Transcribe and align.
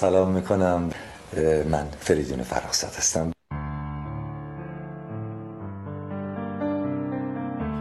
سلام 0.00 0.30
می‌کنم. 0.30 0.90
من 1.70 1.84
فریدون 1.98 2.42
فرخزاد 2.42 2.90
هستم. 2.90 3.32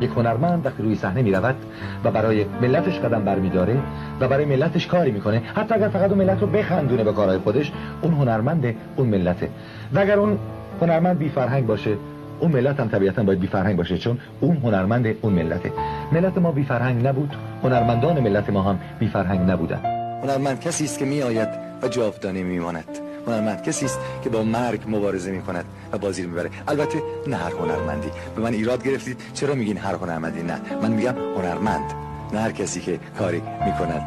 یک 0.01 0.09
هنرمند 0.09 0.65
وقتی 0.65 0.83
روی 0.83 0.95
صحنه 0.95 1.21
می 1.21 1.31
رود 1.31 1.55
و 2.03 2.11
برای 2.11 2.45
ملتش 2.61 2.99
قدم 2.99 3.25
برمیداره 3.25 3.77
و 4.19 4.27
برای 4.27 4.45
ملتش 4.45 4.88
کاری 4.88 5.12
می‌کنه 5.12 5.42
حتی 5.56 5.76
اگر 5.76 5.88
فقط 5.88 6.10
اون 6.10 6.17
ملت 6.17 6.42
رو 6.42 6.47
بخندونه 6.47 7.03
به 7.03 7.13
کارهای 7.13 7.38
خودش 7.38 7.72
اون 8.01 8.13
هنرمند 8.13 8.76
اون 8.96 9.08
ملته. 9.08 9.49
و 9.94 9.99
اگر 9.99 10.20
اون 10.20 10.40
هنرمند 10.81 11.18
بی 11.18 11.29
فرهنگ 11.29 11.65
باشه 11.65 11.97
اون 12.40 12.52
ملت 12.52 12.79
هم 12.79 12.88
طبیعتا 12.88 13.24
باید 13.24 13.40
بی 13.40 13.47
فرهنگ 13.47 13.78
باشه 13.78 13.97
چون 13.97 14.20
اون 14.40 14.58
هنرمند 14.58 15.15
اون 15.22 15.34
ملته. 15.34 15.72
ملت 16.12 16.38
ما 16.38 16.52
بی 16.52 16.63
فرهنگ 16.63 17.08
نبود 17.08 17.36
هنرمندان 17.63 18.20
ملت 18.20 18.49
ما 18.49 18.62
هم 18.62 18.80
بی 18.99 19.08
فرهنگ 19.08 19.52
نبودن. 19.52 19.81
هنرمند 20.23 20.59
کسی 20.59 20.85
است 20.85 20.99
که 20.99 21.05
میآید 21.05 21.66
و 21.81 21.88
جاودانه 21.88 22.44
میماند. 22.44 22.99
هنرمند 23.27 23.63
کسی 23.63 23.86
است 23.86 23.99
که 24.23 24.30
با 24.30 24.44
مرگ 24.44 24.81
مبارزه 24.88 25.31
می 25.31 25.41
کند 25.41 25.66
و 25.91 25.98
بازی 25.98 26.23
رو 26.23 26.30
می‌بره. 26.30 26.50
البته 26.67 27.02
نه 27.27 27.36
هر 27.36 27.52
هنرمندی. 27.52 28.12
به 28.36 28.41
من 28.41 28.53
ایراد 28.53 28.84
گرفتید. 28.84 29.22
چرا 29.34 29.53
میگین 29.55 29.77
هر 29.77 29.95
هنرمندی؟ 29.95 30.44
نه. 30.44 30.62
من 30.81 30.91
میگم 30.91 31.16
هنرمند. 31.38 31.94
نه 32.34 32.40
هر 32.40 32.52
کسی 32.52 32.81
که 32.81 33.00
کاری 33.20 33.41
می‌کند. 33.66 34.02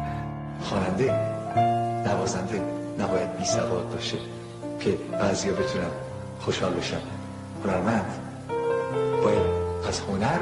خواننده 0.61 1.07
نوازنده 2.07 2.61
نباید 2.99 3.37
بی 3.37 3.45
سواد 3.45 3.89
باشه 3.93 4.17
که 4.79 4.97
بعضیا 5.11 5.53
بتونن 5.53 5.91
خوشحال 6.39 6.73
بشن. 6.73 7.01
هنرمند 7.65 8.05
باید 9.23 9.47
از 9.87 9.99
هنر 9.99 10.39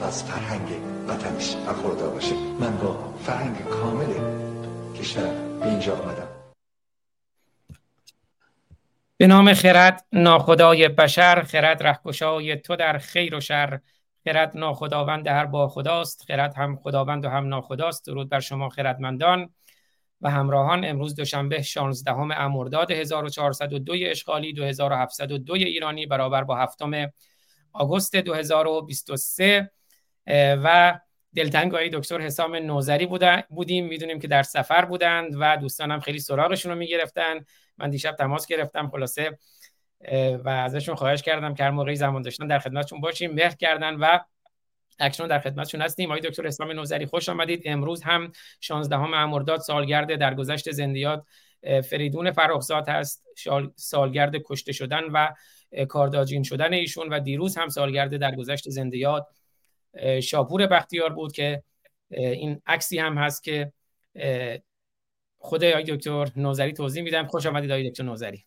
و 0.00 0.04
از 0.04 0.22
فرهنگ 0.22 0.68
وطنش 1.08 1.56
برخوردار 1.66 2.10
باشه. 2.10 2.34
من 2.60 2.76
با 2.76 2.98
فرهنگ 3.26 3.56
کامل 3.64 4.12
کشور 5.00 5.30
به 5.60 5.66
اینجا 5.66 5.92
آمدم. 5.92 6.25
به 9.18 9.26
نام 9.26 9.54
خرد 9.54 10.06
ناخدای 10.12 10.88
بشر 10.88 11.42
خرد 11.42 11.82
رهکشای 11.82 12.56
تو 12.56 12.76
در 12.76 12.98
خیر 12.98 13.34
و 13.34 13.40
شر. 13.40 13.80
خرد 14.24 14.52
ناخداوند 14.54 15.26
هر 15.26 15.46
با 15.46 15.68
خداست 15.68 16.24
خرد 16.26 16.54
هم 16.54 16.76
خداوند 16.76 17.24
و 17.24 17.28
هم 17.28 17.48
ناخداست. 17.48 18.06
درود 18.06 18.28
بر 18.28 18.40
شما 18.40 18.68
خردمندان 18.68 19.54
و 20.20 20.30
همراهان. 20.30 20.84
امروز 20.84 21.14
دوشنبه 21.14 21.62
16 21.62 22.12
امرداد 22.12 22.90
1402 22.90 23.94
اشغالی 23.96 24.52
2702 24.52 25.54
ایرانی 25.54 26.06
برابر 26.06 26.44
با 26.44 26.56
هفتم 26.56 27.12
آگوست 27.72 28.16
2023 28.16 29.70
و 30.26 31.00
دلتنگ 31.36 31.72
های 31.72 31.90
دکتر 31.92 32.20
حسام 32.20 32.56
نوزری 32.56 33.06
بودیم. 33.48 33.86
می‌دونیم 33.86 34.18
که 34.18 34.28
در 34.28 34.42
سفر 34.42 34.84
بودند 34.84 35.32
و 35.40 35.56
دوستانم 35.56 36.00
خیلی 36.00 36.18
سراغشون 36.18 36.72
رو 36.72 36.78
می‌گرفتن. 36.78 37.44
من 37.78 37.90
دیشب 37.90 38.16
تماس 38.16 38.46
گرفتم 38.46 38.88
خلاصه 38.88 39.38
و 40.44 40.48
ازشون 40.48 40.94
خواهش 40.94 41.22
کردم 41.22 41.54
که 41.54 41.64
هر 41.64 41.70
موقعی 41.70 41.96
زمان 41.96 42.22
داشتن 42.22 42.46
در 42.46 42.58
خدمتشون 42.58 43.00
باشیم. 43.00 43.32
مهر 43.32 43.54
کردن 43.54 43.94
و 43.94 44.18
اکنون 44.98 45.28
در 45.28 45.38
خدمتشون 45.38 45.82
هستیم. 45.82 46.10
آقای 46.10 46.20
دکتر 46.20 46.46
اسلام 46.46 46.72
نوزری 46.72 47.06
خوش 47.06 47.28
آمدید. 47.28 47.62
امروز 47.64 48.02
هم 48.02 48.32
16 48.60 49.24
مرداد 49.24 49.60
سالگرد 49.60 50.14
درگذشت 50.14 50.70
زندیات 50.70 51.24
فریدون 51.90 52.30
فرخزاد 52.30 52.88
هست. 52.88 53.26
سالگرد 53.76 54.32
کشته 54.44 54.72
شدن 54.72 55.04
و 55.04 55.28
کارداجین 55.88 56.42
شدن 56.42 56.72
ایشون 56.72 57.08
و 57.08 57.20
دیروز 57.20 57.56
هم 57.58 57.68
سالگرد 57.68 58.16
درگذشت 58.16 58.70
زندیات. 58.70 59.26
شاپور 60.22 60.66
بختیار 60.66 61.12
بود 61.12 61.32
که 61.32 61.62
این 62.10 62.62
عکسی 62.66 62.98
هم 62.98 63.18
هست 63.18 63.44
که 63.44 63.72
خود 65.46 65.64
آقای 65.64 65.84
دکتر 65.84 66.32
نوزری 66.36 66.72
توضیح 66.72 67.02
میدم. 67.02 67.26
خوش 67.26 67.46
آمدید 67.46 67.70
آقای 67.70 67.90
دکتر 67.90 68.04
نوزری. 68.04 68.44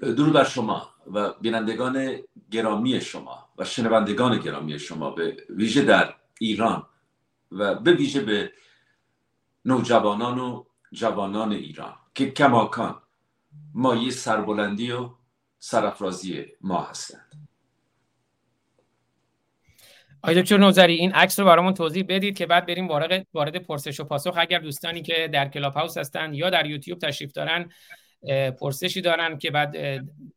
درود 0.00 0.32
بر 0.32 0.44
شما 0.44 0.90
و 1.12 1.32
بینندگان 1.40 2.18
گرامی 2.50 3.00
شما 3.00 3.48
و 3.58 3.64
شنوندگان 3.64 4.38
گرامی 4.38 4.78
شما 4.78 5.10
به 5.10 5.36
ویژه 5.48 5.82
در 5.82 6.14
ایران 6.40 6.86
و 7.52 7.74
به 7.74 7.92
ویژه 7.92 8.20
به 8.20 8.52
نوجوانان 9.64 10.38
و 10.38 10.64
جوانان 10.92 11.52
ایران 11.52 11.94
که 12.14 12.30
کماکان 12.30 13.02
مایه 13.74 14.10
سربلندی 14.10 14.92
و 14.92 15.10
سرافرازی 15.58 16.46
ما 16.60 16.82
هستند. 16.82 17.45
آقای 20.22 20.42
دکتر 20.42 20.56
نوزری 20.56 20.94
این 20.94 21.12
عکس 21.12 21.40
رو 21.40 21.46
برامون 21.46 21.74
توضیح 21.74 22.04
بدید 22.08 22.38
که 22.38 22.46
بعد 22.46 22.66
بریم 22.66 22.88
وارد 22.88 23.26
وارد 23.34 23.56
پرسش 23.56 24.00
و 24.00 24.04
پاسخ. 24.04 24.34
اگر 24.36 24.58
دوستانی 24.58 25.02
که 25.02 25.28
در 25.32 25.48
کلاب 25.48 25.74
هاوس 25.74 25.98
هستن 25.98 26.34
یا 26.34 26.50
در 26.50 26.66
یوتیوب 26.66 26.98
تشریف 26.98 27.32
دارن 27.32 27.70
پرسشی 28.60 29.00
دارن 29.00 29.38
که 29.38 29.50
بعد 29.50 29.76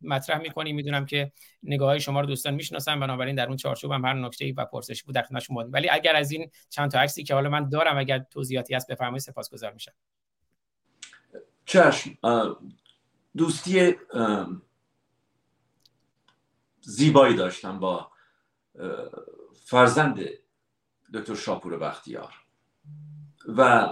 مطرح 0.01 0.41
می‌کنیم. 0.41 0.75
می‌دونم 0.75 1.05
که 1.05 1.31
نگاه 1.63 1.99
شما 1.99 2.21
رو 2.21 2.25
دوستان 2.25 2.53
می‌شناسن. 2.53 2.99
بنابراین 2.99 3.35
در 3.35 3.47
اون 3.47 3.57
چارچوب 3.57 3.91
هم 3.91 4.05
هر 4.05 4.13
نکته 4.13 4.53
و 4.57 4.65
پرسشی 4.65 5.03
بود 5.05 5.15
در 5.15 5.25
بودیم. 5.49 5.71
ولی 5.73 5.89
اگر 5.89 6.15
از 6.15 6.31
این 6.31 6.51
چند 6.69 6.91
تا 6.91 6.99
عکسی 6.99 7.23
که 7.23 7.33
حالا 7.33 7.49
من 7.49 7.69
دارم 7.69 7.97
اگر 7.97 8.19
توضیحاتی 8.19 8.75
هست 8.75 8.91
بفرمایید 8.91 9.21
سپاسگزار 9.21 9.73
میشم. 9.73 9.93
چشم. 11.65 12.17
دوستی 13.37 13.95
زیبایی 16.81 17.35
داشتم 17.35 17.79
با 17.79 18.11
فرزند 19.69 20.19
دکتر 21.13 21.35
شاپور 21.35 21.77
بختیار. 21.77 22.33
و 23.47 23.89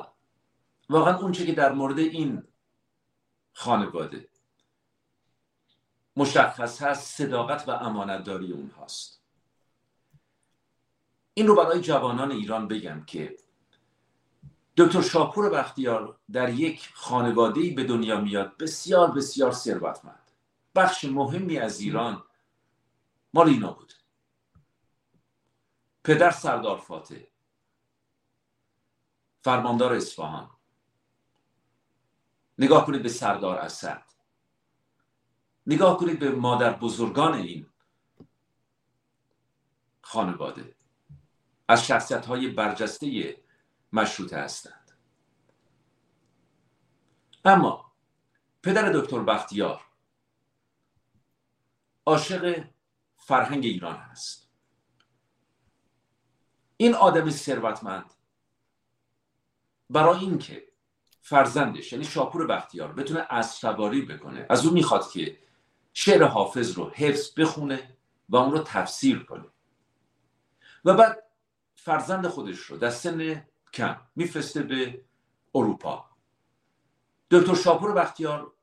واقعا 0.89 1.17
اونچه 1.17 1.45
که 1.45 1.53
در 1.53 1.71
مورد 1.71 1.99
این 1.99 2.43
خانواده 3.53 4.29
مشخص 6.15 6.81
هست 6.81 7.17
صداقت 7.17 7.69
و 7.69 7.71
امانتداری 7.71 8.51
اون 8.51 8.71
هست 8.83 9.21
این 11.33 11.47
رو 11.47 11.55
برای 11.55 11.81
جوانان 11.81 12.31
ایران 12.31 12.67
بگم 12.67 13.03
که 13.05 13.37
دکتر 14.77 15.01
شاپور 15.01 15.49
بختیار 15.49 16.19
در 16.31 16.49
یک 16.49 16.89
خانواده 16.93 17.73
به 17.73 17.83
دنیا 17.83 18.21
میاد 18.21 18.57
بسیار 18.57 19.11
بسیار 19.11 19.51
ثروتمند. 19.51 20.31
بخش 20.75 21.05
مهمی 21.05 21.57
از 21.57 21.79
ایران 21.79 22.23
مال 23.33 23.49
اینا 23.49 23.71
بود. 23.71 23.93
پدر 26.07 26.31
سردار 26.31 26.77
فاتح. 26.77 27.15
فرماندار 29.41 29.93
اصفهان. 29.93 30.49
نگاه 32.57 32.85
کنید 32.85 33.03
به 33.03 33.09
سردار 33.09 33.57
اسد. 33.57 34.03
نگاه 35.65 35.97
کنید 35.97 36.19
به 36.19 36.31
مادر 36.31 36.73
بزرگان 36.73 37.33
این 37.33 37.69
خانواده. 40.01 40.75
از 41.67 41.87
شخصیت 41.87 42.25
های 42.25 42.47
برجسته 42.47 43.37
مشروطه 43.93 44.37
هستند. 44.37 44.91
اما 47.45 47.91
پدر 48.63 48.91
دکتر 48.91 49.19
بختیار 49.19 49.81
عاشق 52.05 52.65
فرهنگ 53.17 53.65
ایران 53.65 53.95
است 53.95 54.46
این 56.77 56.95
آدم 56.95 57.29
ثروتمند. 57.29 58.13
برای 59.89 60.19
اینکه 60.19 60.67
فرزندش 61.21 61.91
یعنی 61.91 62.05
شاپور 62.05 62.47
بختیار 62.47 62.93
بتونه 62.93 63.25
از 63.29 63.51
سواری 63.51 64.01
بکنه 64.01 64.45
از 64.49 64.65
اون 64.65 64.73
می‌خواد 64.73 65.11
که 65.11 65.37
شعر 65.93 66.23
حافظ 66.23 66.71
رو 66.71 66.89
حفظ 66.89 67.39
بخونه 67.39 67.97
و 68.29 68.35
اون 68.35 68.51
رو 68.51 68.59
تفسیر 68.59 69.23
کنه. 69.23 69.45
و 70.85 70.93
بعد 70.93 71.23
فرزند 71.75 72.27
خودش 72.27 72.57
رو 72.57 72.77
در 72.77 72.89
سن 72.89 73.47
کم 73.73 74.01
میفرسته 74.15 74.63
به 74.63 75.05
اروپا. 75.55 76.05
دکتر 77.31 77.55
شاپور 77.55 77.93
بختیار 77.93 78.53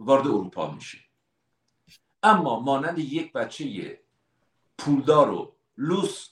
وارد 0.00 0.26
اروپا 0.26 0.70
میشه. 0.70 0.98
اما 2.22 2.60
مانند 2.60 2.98
یک 2.98 3.32
بچه 3.32 4.00
پولدار 4.78 5.30
و 5.30 5.56
لوس 5.76 6.28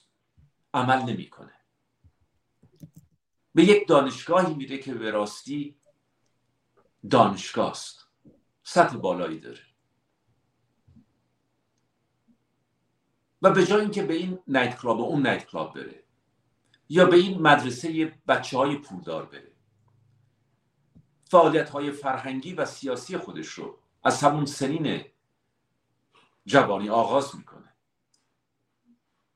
عمل 0.73 1.01
نمی‌کنه. 1.01 1.53
به 3.53 3.63
یک 3.63 3.87
دانشگاهی 3.87 4.53
میره 4.53 4.77
که 4.77 4.93
به 4.93 5.11
راستی 5.11 5.77
دانشگاه 7.09 7.71
است. 7.71 8.07
سطح 8.63 8.97
بالایی 8.97 9.39
داره. 9.39 9.61
و 13.41 13.51
به 13.51 13.65
جای 13.65 13.81
اینکه 13.81 14.03
به 14.03 14.13
این 14.13 14.39
نایت 14.47 14.77
کلاب 14.81 14.99
و 14.99 15.03
اون 15.03 15.21
نایت 15.21 15.45
کلاب 15.45 15.73
بره 15.75 16.03
یا 16.89 17.05
به 17.05 17.15
این 17.15 17.41
مدرسه 17.41 18.21
بچه 18.27 18.57
های 18.57 18.75
پولدار 18.75 19.25
بره. 19.25 19.51
فعالیت 21.23 21.69
های 21.69 21.91
فرهنگی 21.91 22.53
و 22.53 22.65
سیاسی 22.65 23.17
خودش 23.17 23.47
رو 23.47 23.79
از 24.03 24.23
همون 24.23 24.45
سنین 24.45 25.05
جوانی 26.45 26.89
آغاز 26.89 27.35
می‌کنه. 27.35 27.50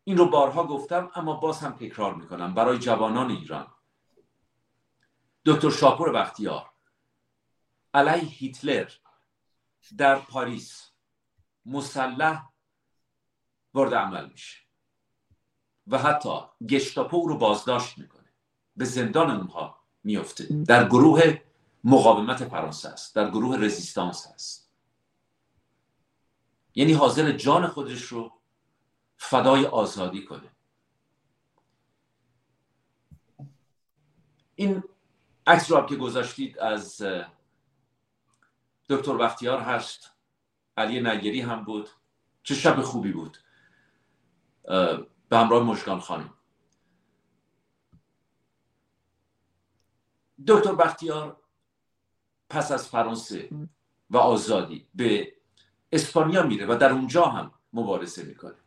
این 0.08 0.18
رو 0.18 0.26
بارها 0.30 0.68
گفتم 0.68 1.12
اما 1.16 1.34
باز 1.34 1.60
هم 1.60 1.72
تکرار 1.72 2.14
می‌کنم. 2.14 2.54
برای 2.54 2.80
جوانان 2.80 3.32
ایران. 3.32 3.68
دکتر 5.46 5.70
شاپور 5.70 6.12
بختیار. 6.12 6.70
علیه 7.94 8.30
هیتلر. 8.30 8.92
در 9.98 10.20
پاریس. 10.20 10.92
مسلح 11.66 12.50
وارد 13.74 13.94
عمل 13.94 14.30
میشه. 14.30 14.58
و 15.88 15.98
حتی 15.98 16.40
گشتاپو 16.70 17.28
رو 17.28 17.38
بازداشت 17.38 17.98
می‌کنه. 17.98 18.34
به 18.76 18.86
زندان 18.86 19.32
اونها 19.32 19.80
میفته 20.04 20.64
در 20.64 20.88
گروه 20.88 21.42
مقاومت 21.84 22.46
فرانسه 22.46 22.90
است. 22.90 23.16
در 23.16 23.30
گروه 23.30 23.58
رزیستانس 23.58 24.28
است. 24.28 24.72
یعنی 26.76 26.94
حاضر 26.94 27.32
جان 27.32 27.68
خودش 27.68 28.02
رو 28.02 28.32
فدای 29.30 29.66
آزادی 29.66 30.26
کنه. 30.26 30.52
این 34.56 34.84
عکس 35.48 35.72
رو 35.72 35.86
که 35.86 35.96
گذاشتید 35.96 36.60
از 36.60 37.02
دکتر 38.90 39.18
بختیار 39.18 39.60
هست. 39.60 40.12
علی 40.78 41.02
نگری 41.02 41.42
هم 41.42 41.64
بود. 41.64 41.90
چه 42.44 42.56
شب 42.56 42.82
خوبی 42.82 43.12
بود. 43.12 43.38
به 45.30 45.38
همراه 45.38 45.64
مشکان 45.64 46.00
خانم. 46.00 46.34
دکتر 50.48 50.76
بختیار 50.76 51.42
پس 52.50 52.72
از 52.72 52.90
فرانسه 52.90 53.50
و 54.10 54.18
آزادی 54.18 54.90
به 54.96 55.34
اسپانیا 55.92 56.44
میره 56.44 56.66
و 56.66 56.78
در 56.78 56.92
اونجا 56.92 57.26
هم 57.26 57.52
مبارزه 57.74 58.24
می‌کنه. 58.24 58.65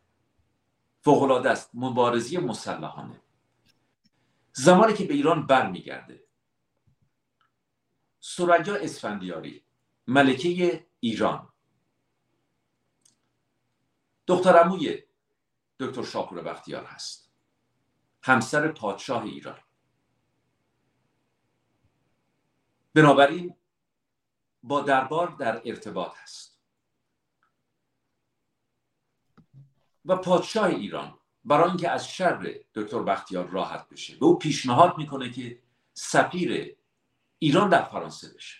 فوقالعاده 1.09 1.49
است 1.49 1.69
مبارزی 1.73 2.37
مسلحانه. 2.37 3.21
زمانی 4.53 4.93
که 4.93 5.05
به 5.05 5.13
ایران 5.13 5.47
برمیگرده. 5.47 6.23
سریا 8.19 8.75
اسفندیاری 8.75 9.63
ملکه 10.07 10.87
ایران. 10.99 11.53
دخترموی 14.27 15.03
دکتر 15.79 16.03
شاپور 16.03 16.41
بختیار 16.41 16.83
هست. 16.85 17.31
همسر 18.23 18.71
پادشاه 18.71 19.23
ایران. 19.23 19.59
بنابراین 22.93 23.55
با 24.63 24.81
دربار 24.81 25.27
در 25.27 25.61
ارتباط 25.65 26.15
هست. 26.17 26.58
و 30.05 30.15
پادشاه 30.15 30.65
ایران 30.65 31.19
برای 31.45 31.67
اینکه 31.67 31.89
از 31.89 32.09
شر 32.09 32.59
دکتر 32.73 33.03
بختیار 33.03 33.47
راحت 33.47 33.89
بشه. 33.89 34.15
به 34.15 34.25
او 34.25 34.39
پیشنهاد 34.39 34.97
می‌کنه 34.97 35.31
که 35.31 35.61
سفیر 35.93 36.77
ایران 37.39 37.69
در 37.69 37.83
فرانسه 37.83 38.33
بشه. 38.33 38.59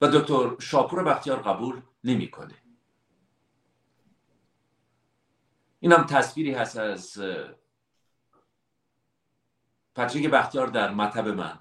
و 0.00 0.08
دکتر 0.08 0.56
شاپور 0.60 1.02
بختیار 1.02 1.42
قبول 1.42 1.82
نمی‌کنه. 2.04 2.54
این 5.80 5.92
هم 5.92 6.06
تصویری 6.06 6.54
هست 6.54 6.76
از 6.76 7.22
پتریک 9.94 10.30
بختیار 10.30 10.66
در 10.66 10.90
مطب 10.90 11.28
من. 11.28 11.60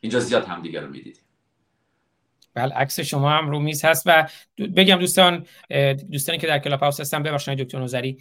اینجا 0.00 0.20
زیاد 0.20 0.44
همدیگه 0.44 0.80
رو 0.80 0.90
می‌دیدیم. 0.90 1.21
بله 2.54 2.74
عکس 2.74 3.00
شما 3.00 3.30
هم 3.30 3.50
رو 3.50 3.58
میز 3.58 3.84
هست 3.84 4.02
و 4.06 4.28
بگم 4.58 4.96
دوستان 4.96 5.46
دوستانی 6.10 6.38
که 6.38 6.46
در 6.46 6.58
کلاب 6.58 6.80
هاوس 6.80 7.00
هستن 7.00 7.22
ببخشید 7.22 7.58
دکتر 7.58 7.78
نوذری 7.78 8.18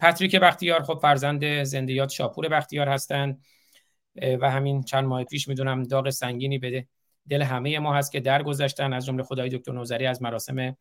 پاتریک 0.00 0.36
بختیار 0.36 0.82
خب 0.82 0.98
فرزند 1.02 1.62
زنده‌یاد 1.62 2.10
شاپور 2.10 2.48
بختیار 2.48 2.88
هستند 2.88 3.44
و 4.40 4.50
همین 4.50 4.82
چند 4.82 5.04
ماه 5.04 5.24
پیش 5.24 5.48
می‌دونم 5.48 5.82
داغ 5.82 6.10
سنگینی 6.10 6.58
بده 6.58 6.86
دل 7.28 7.42
همه 7.42 7.78
ما 7.78 7.94
هست 7.94 8.12
که 8.12 8.20
درگذشتن. 8.20 8.92
از 8.92 9.06
جمله 9.06 9.22
خود 9.22 9.37
آقای 9.37 9.48
دکتر 9.48 9.72
نوذری 9.72 10.06
از 10.06 10.22
مراسم 10.22 10.76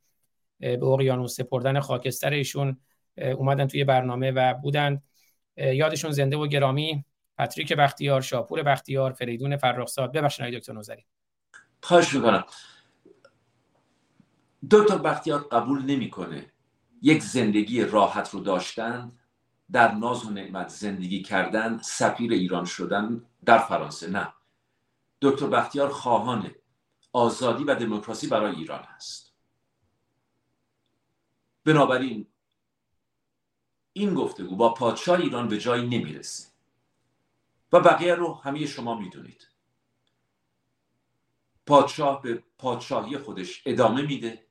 به 0.59 0.83
اقیانوس 0.83 1.35
سپردن 1.35 1.79
خاکستر 1.79 2.29
ایشون 2.29 2.77
اومدن 3.17 3.67
توی 3.67 3.83
برنامه 3.83 4.31
و 4.31 4.53
بودن. 4.53 5.01
یادشون 5.57 6.11
زنده 6.11 6.37
و 6.37 6.47
گرامی 6.47 7.05
پاتریک 7.37 7.73
بختیار 7.73 8.21
شاپور 8.21 8.63
بختیار 8.63 9.13
فریدون 9.13 9.57
فرخزاد. 9.57 10.11
ببخشید 10.11 10.45
دکتر 10.45 10.73
نوذری 10.73 11.05
خواهش 11.81 12.13
می‌کنم. 12.13 12.43
دکتر 14.71 14.97
بختیار 14.97 15.39
قبول 15.39 15.81
نمی‌کنه. 15.81 16.51
یک 17.01 17.23
زندگی 17.23 17.83
راحت 17.83 18.29
رو 18.29 18.39
داشتن 18.39 19.11
در 19.71 19.91
ناز 19.91 20.25
و 20.25 20.29
نعمت 20.29 20.67
زندگی 20.69 21.21
کردن 21.21 21.77
سفیر 21.77 22.31
ایران 22.31 22.65
شدن 22.65 23.25
در 23.45 23.57
فرانسه. 23.57 24.09
نه. 24.09 24.33
دکتر 25.21 25.47
بختیار 25.47 25.89
خواهان 25.89 26.51
آزادی 27.13 27.63
و 27.63 27.75
دموکراسی 27.75 28.27
برای 28.27 28.55
ایران 28.55 28.83
است 28.83 29.33
بنابراین 31.65 32.27
این 33.93 34.13
گفتگو 34.13 34.55
با 34.55 34.73
پادشاه 34.73 35.19
ایران 35.19 35.47
به 35.47 35.57
جایی 35.57 35.87
نمی‌رسه. 35.87 36.49
و 37.73 37.79
بقیه 37.79 38.15
رو 38.15 38.33
همه 38.33 38.65
شما 38.65 38.95
می‌دونید. 38.95 39.48
پادشاه 41.69 42.21
به 42.21 42.43
پادشاهی 42.57 43.17
خودش 43.17 43.61
ادامه 43.65 44.01
میده 44.01 44.45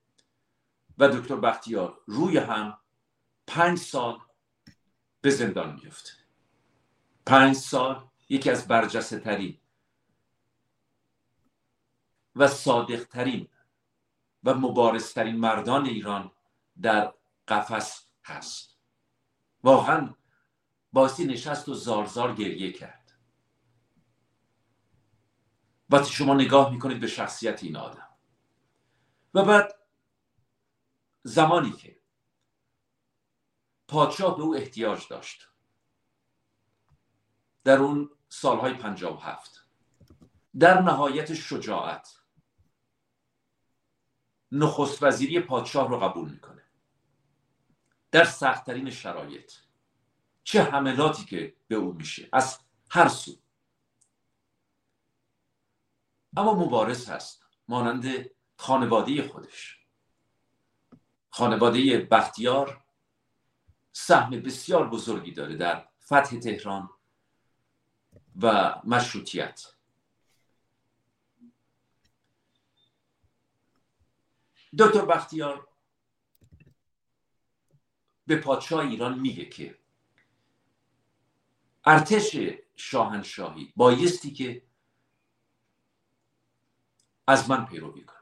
و 0.98 1.08
دکتر 1.08 1.36
بختیار 1.36 2.00
روی 2.06 2.38
هم 2.38 2.78
پنج 3.46 3.78
سال 3.78 4.18
به 5.20 5.30
زندان 5.30 5.80
میفته 5.82 6.10
پنج 7.26 7.56
سال 7.56 8.08
یکی 8.28 8.50
از 8.50 8.68
برجسته 8.68 9.18
ترین 9.18 9.58
و 12.36 12.48
صادق 12.48 13.04
ترین 13.04 13.48
و 14.44 14.54
مبارزترین 14.54 15.36
مردان 15.36 15.86
ایران 15.86 16.30
در 16.82 17.14
قفس 17.48 18.06
هست. 18.24 18.78
واقعا 19.62 20.14
باسی 20.92 21.24
نشست 21.24 21.68
و 21.68 21.74
زارزار 21.74 22.34
گریه 22.34 22.72
کرد. 22.72 22.97
وقتی 25.90 26.12
شما 26.12 26.34
نگاه 26.34 26.70
می‌کنید 26.70 27.00
به 27.00 27.06
شخصیت 27.06 27.62
این 27.62 27.76
آدم. 27.76 28.08
و 29.34 29.44
بعد 29.44 29.74
زمانی 31.22 31.72
که 31.72 32.00
پادشاه 33.88 34.36
به 34.36 34.42
او 34.42 34.56
احتیاج 34.56 35.08
داشت 35.08 35.48
در 37.64 37.78
اون 37.78 38.10
سالهای 38.28 38.74
پنجاه 38.74 39.16
و 39.16 39.20
هفت 39.20 39.64
در 40.58 40.82
نهایت 40.82 41.34
شجاعت 41.34 42.18
نخست 44.52 45.02
وزیری 45.02 45.40
پادشاه 45.40 45.88
رو 45.88 45.98
قبول 45.98 46.30
می‌کنه. 46.30 46.62
در 48.10 48.24
سختترین 48.24 48.90
شرایط 48.90 49.52
چه 50.44 50.62
حملاتی 50.62 51.24
که 51.24 51.56
به 51.68 51.74
او 51.74 51.92
میشه 51.92 52.28
از 52.32 52.58
هر 52.90 53.08
سو. 53.08 53.38
اما 56.36 56.54
مبارز 56.54 57.08
هست 57.08 57.44
مانند 57.68 58.30
خانواده 58.56 59.28
خودش. 59.28 59.78
خانواده 61.30 61.98
بختیار 61.98 62.84
سهم 63.92 64.30
بسیار 64.30 64.88
بزرگی 64.88 65.32
داره 65.32 65.56
در 65.56 65.88
فتح 66.04 66.38
تهران 66.38 66.90
و 68.42 68.74
مشروطیت. 68.84 69.66
دکتر 74.78 75.04
بختیار 75.04 75.68
به 78.26 78.36
پادشاه 78.36 78.80
ایران 78.80 79.18
میگه 79.18 79.44
که 79.44 79.78
ارتش 81.84 82.36
شاهنشاهی 82.76 83.72
بایستی 83.76 84.30
که 84.30 84.67
از 87.28 87.50
من 87.50 87.66
پیروی 87.66 88.04
کنه. 88.04 88.18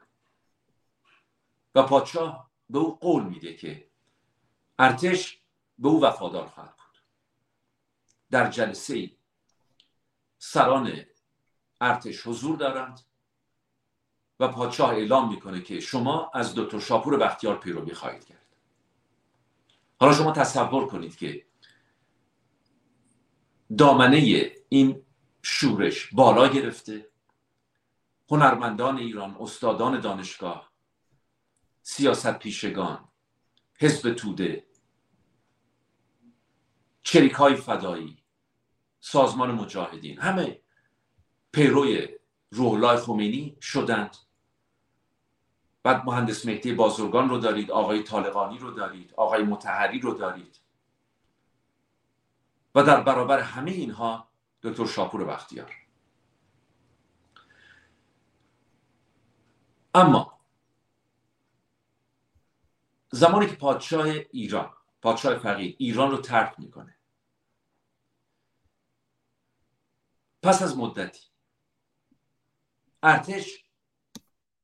و 1.75 1.83
پادشاه 1.83 2.51
به 2.69 2.79
او 2.79 2.95
قول 2.99 3.23
میده 3.23 3.53
که 3.53 3.87
ارتش 4.79 5.39
به 5.79 5.87
او 5.87 6.03
وفادار 6.03 6.47
خواهد 6.47 6.75
بود. 6.75 7.01
در 8.31 8.49
جلسه 8.49 9.11
سران 10.37 11.05
ارتش 11.81 12.27
حضور 12.27 12.57
دارند 12.57 12.99
و 14.39 14.47
پادشاه 14.47 14.89
اعلام 14.89 15.29
می‌کنه 15.29 15.61
که 15.61 15.79
شما 15.79 16.31
از 16.33 16.55
دکتر 16.55 16.79
شاپور 16.79 17.17
بختیار 17.17 17.59
پیروی 17.59 17.93
خواهید 17.93 18.25
کرد. 18.25 18.45
حالا 19.99 20.13
شما 20.13 20.31
تصور 20.31 20.87
کنید 20.87 21.17
که 21.17 21.45
دامنه 23.77 24.51
این 24.69 25.05
شورش 25.41 26.13
بالا 26.13 26.47
گرفته 26.47 27.06
هنرمندان 28.29 28.97
ایران 28.97 29.37
استادان 29.39 29.99
دانشگاه 29.99 30.71
سیاست 31.81 32.39
پیشگان 32.39 33.07
حزب 33.79 34.13
توده 34.13 34.67
چریک 37.03 37.31
های 37.31 37.55
فدایی 37.55 38.23
سازمان 38.99 39.51
مجاهدین 39.51 40.19
همه 40.19 40.61
پیروی 41.51 42.07
روحلای 42.51 42.97
خمینی 42.97 43.57
شدند. 43.61 44.17
بعد 45.83 46.05
مهندس 46.05 46.45
مهدی 46.45 46.73
بازرگان 46.73 47.29
رو 47.29 47.37
دارید 47.37 47.71
آقای 47.71 48.03
طالقانی 48.03 48.57
رو 48.57 48.71
دارید 48.71 49.13
آقای 49.17 49.43
متحری 49.43 49.99
رو 49.99 50.13
دارید. 50.13 50.59
و 52.75 52.83
در 52.83 53.01
برابر 53.01 53.39
همه 53.39 53.71
اینها 53.71 54.29
دکتر 54.63 54.85
شاپور 54.85 55.25
بختیار. 55.25 55.86
اما 59.97 60.39
زمانی 63.11 63.47
که 63.47 63.55
پادشاه 63.55 64.05
ایران 64.31 64.73
پادشاه 65.01 65.37
فقید 65.37 65.75
ایران 65.79 66.11
رو 66.11 66.17
ترک 66.17 66.59
می‌کنه. 66.59 66.97
پس 70.43 70.61
از 70.61 70.77
مدتی 70.77 71.21
ارتش 73.03 73.65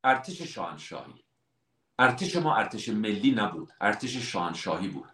ارتش 0.04 0.42
شاهنشاهی. 0.42 1.24
ارتش 2.00 2.36
ما 2.36 2.56
ارتش 2.56 2.90
ملی 2.90 3.32
نبود 3.32 3.74
ارتش 3.82 4.18
شاهنشاهی 4.18 4.88
بود 4.88 5.10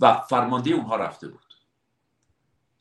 و 0.00 0.20
فرمانده 0.20 0.70
اونها 0.70 0.96
رفته 0.96 1.28
بود. 1.28 1.54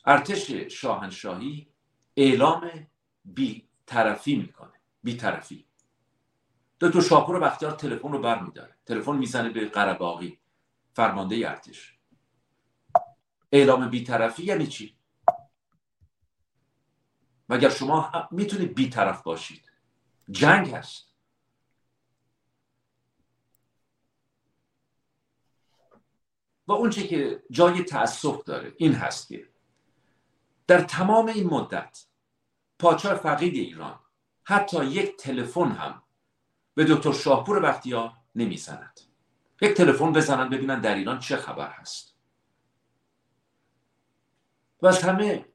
ارتش 0.06 0.52
شاهنشاهی 0.52 1.74
اعلام 2.18 2.88
بی 3.26 3.70
طرفی 3.86 4.36
می‌کنه 4.36 4.82
بی 5.04 5.18
طرفی 5.18 5.69
دکتر 6.82 7.02
شاپور 7.02 7.40
بختیار 7.40 7.72
تلفن 7.72 8.12
رو 8.12 8.20
برمیداره. 8.20 8.76
تلفن 8.86 9.16
می‌زنه 9.16 9.50
به 9.50 9.66
قرباقی 9.66 10.40
فرمانده 10.94 11.50
ارتش. 11.50 12.00
اعلام 13.52 13.90
بیطرفی 13.90 14.44
یعنی 14.44 14.68
چی؟ 14.68 14.98
مگر 17.50 17.70
شما 17.70 18.12
می‌تونید 18.32 18.76
بیطرف 18.76 19.24
باشید؟ 19.24 19.72
جنگ 20.32 20.70
هست. 20.72 21.10
و 26.68 26.72
اونچه 26.72 27.08
که 27.08 27.44
جای 27.52 27.84
تأسف 27.84 28.44
داره 28.44 28.74
این 28.78 28.94
هست 28.94 29.28
که 29.28 29.50
در 30.68 30.82
تمام 30.82 31.28
این 31.28 31.48
مدت 31.48 32.06
پادشاه 32.80 33.16
فقید 33.16 33.54
ایران 33.54 34.00
حتی 34.44 34.86
یک 34.86 35.18
تلفن 35.18 35.72
هم 35.72 36.04
به 36.80 36.86
دکتر 36.86 37.14
شاهپور 37.14 37.60
بختیار 37.60 38.14
نمی‌زند. 38.36 39.00
یک 39.62 39.78
تلفن 39.78 40.14
بزنن 40.14 40.50
ببینن 40.50 40.82
در 40.82 40.96
ایران 40.96 41.20
چه 41.20 41.38
خبر 41.38 41.70
هست. 41.72 42.16
و 44.82 44.88
از 44.88 45.04
همه 45.04 45.46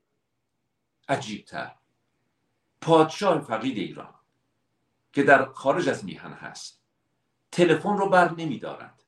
عجیبتر 1.08 1.74
پادشاه 2.80 3.40
فقید 3.40 3.78
ایران 3.78 4.14
که 5.12 5.22
در 5.22 5.44
خارج 5.44 5.88
از 5.88 6.04
میهن 6.04 6.32
هست 6.32 6.82
تلفن 7.52 7.96
رو 7.96 8.08
بر 8.08 8.34
نمیدارند 8.34 9.02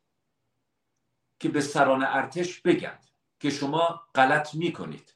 که 1.38 1.48
به 1.48 1.60
سران 1.60 2.04
ارتش 2.04 2.60
بگند 2.60 3.06
که 3.40 3.50
شما 3.50 4.02
غلط 4.14 4.54
می‌کنید 4.54 5.14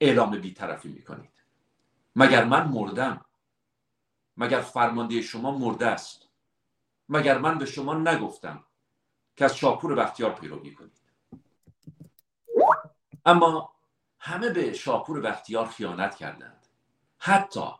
اعلام 0.00 0.38
بیطرفی 0.38 0.88
می‌کنید. 0.88 1.44
مگر 2.16 2.44
من 2.44 2.68
مردم؟ 2.68 3.24
مگر 4.40 4.60
فرمانده 4.60 5.22
شما 5.22 5.58
مرده 5.58 5.86
است؟ 5.86 6.28
مگر 7.08 7.38
من 7.38 7.58
به 7.58 7.66
شما 7.66 7.94
نگفتم 7.94 8.64
که 9.36 9.44
از 9.44 9.56
شاپور 9.56 9.94
بختیار 9.94 10.34
پیروی 10.34 10.74
کنید؟ 10.74 11.00
اما 13.26 13.72
همه 14.18 14.50
به 14.50 14.72
شاپور 14.72 15.20
بختیار 15.20 15.66
خیانت 15.66 16.14
کردند. 16.16 16.66
حتی 17.18 17.70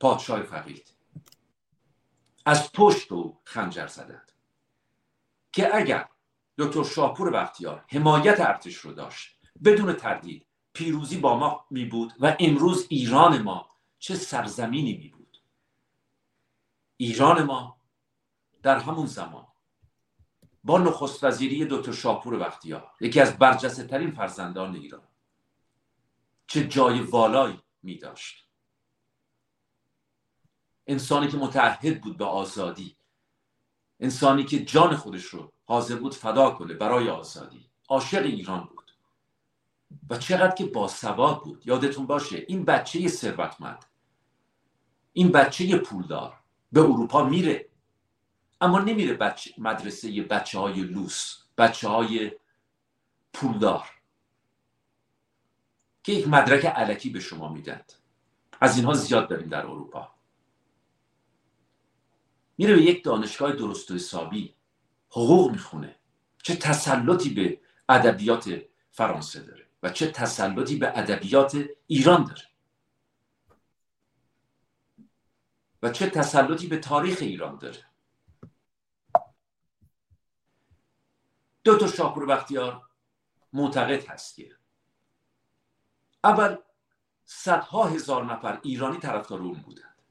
پادشاه 0.00 0.42
فقید 0.42 0.94
از 2.46 2.72
پشت 2.72 3.12
او 3.12 3.38
خنجر 3.44 3.86
زدند 3.86 4.32
که 5.52 5.76
اگر 5.76 6.08
دکتر 6.58 6.84
شاپور 6.84 7.30
بختیار 7.30 7.84
حمایت 7.88 8.40
ارتش 8.40 8.74
رو 8.76 8.92
داشت 8.92 9.36
بدون 9.64 9.92
تردید 9.92 10.46
پیروزی 10.72 11.18
با 11.18 11.38
ما 11.38 11.66
می 11.70 11.84
بود 11.84 12.12
و 12.20 12.36
امروز 12.40 12.86
ایران 12.88 13.42
ما 13.42 13.70
چه 13.98 14.14
سرزمینی 14.14 14.96
می 14.96 15.08
بود 15.08 15.27
ایران 17.00 17.42
ما 17.42 17.80
در 18.62 18.78
همون 18.78 19.06
زمان 19.06 19.46
با 20.64 20.78
نخست 20.78 21.24
وزیری 21.24 21.66
دکتر 21.70 21.92
شاپور 21.92 22.38
بختیار 22.38 22.92
یکی 23.00 23.20
از 23.20 23.38
برجسته 23.38 23.84
ترین 23.84 24.10
فرزندان 24.10 24.74
ایران 24.76 25.02
چه 26.46 26.68
جای 26.68 27.00
والایی 27.00 27.60
می 27.82 27.98
داشت. 27.98 28.48
انسانی 30.86 31.28
که 31.28 31.36
متعهد 31.36 32.00
بود 32.00 32.16
به 32.16 32.24
آزادی 32.24 32.96
انسانی 34.00 34.44
که 34.44 34.64
جان 34.64 34.96
خودش 34.96 35.24
رو 35.24 35.52
حاضر 35.64 35.96
بود 35.96 36.14
فدا 36.14 36.50
کنه 36.50 36.74
برای 36.74 37.08
آزادی. 37.08 37.70
عاشق 37.88 38.22
ایران 38.22 38.64
بود. 38.64 38.92
و 40.10 40.18
چقدر 40.18 40.54
که 40.54 40.66
باسواد 40.66 41.42
بود. 41.42 41.66
یادتون 41.66 42.06
باشه 42.06 42.44
این 42.48 42.64
بچه 42.64 43.08
ثروتمند 43.08 43.84
این 45.12 45.32
بچه 45.32 45.78
پولدار 45.78 46.40
به 46.72 46.80
اروپا 46.80 47.24
میره. 47.24 47.68
اما 48.60 48.78
نمیره 48.78 49.14
بچه 49.14 49.54
مدرسه 49.58 50.22
بچه 50.22 50.58
های 50.58 50.80
لوس 50.80 51.36
بچه 51.58 51.88
های 51.88 52.32
پولدار 53.32 53.90
که 56.02 56.12
یک 56.12 56.28
مدرک 56.28 56.64
علکی 56.64 57.10
به 57.10 57.20
شما 57.20 57.48
میدند 57.48 57.92
از 58.60 58.76
اینها 58.76 58.94
زیاد 58.94 59.28
داریم 59.28 59.48
در 59.48 59.66
اروپا. 59.66 60.08
میره 62.58 62.74
به 62.74 62.82
یک 62.82 63.04
دانشگاه 63.04 63.52
درست 63.52 63.90
و 63.90 63.94
حسابی 63.94 64.54
حقوق 65.10 65.50
می‌خونه. 65.50 65.96
چه 66.42 66.56
تسلطی 66.56 67.30
به 67.30 67.60
ادبیات 67.88 68.62
فرانسه 68.90 69.40
داره 69.40 69.66
و 69.82 69.90
چه 69.90 70.10
تسلطی 70.10 70.76
به 70.76 70.98
ادبیات 70.98 71.64
ایران 71.86 72.24
داره. 72.24 72.42
و 75.82 75.90
چه 75.90 76.10
تسلطی 76.10 76.66
به 76.66 76.78
تاریخ 76.78 77.18
ایران 77.20 77.58
داره. 77.58 77.84
دکتر 81.64 81.86
شاپور 81.86 82.26
بختیار 82.26 82.82
معتقد 83.52 84.08
هست 84.08 84.36
که 84.36 84.56
اول 86.24 86.56
صدها 87.24 87.84
هزار 87.84 88.24
نفر 88.24 88.60
ایرانی 88.62 88.98
طرفدار 88.98 89.40
اون 89.40 89.60
بودند. 89.60 90.02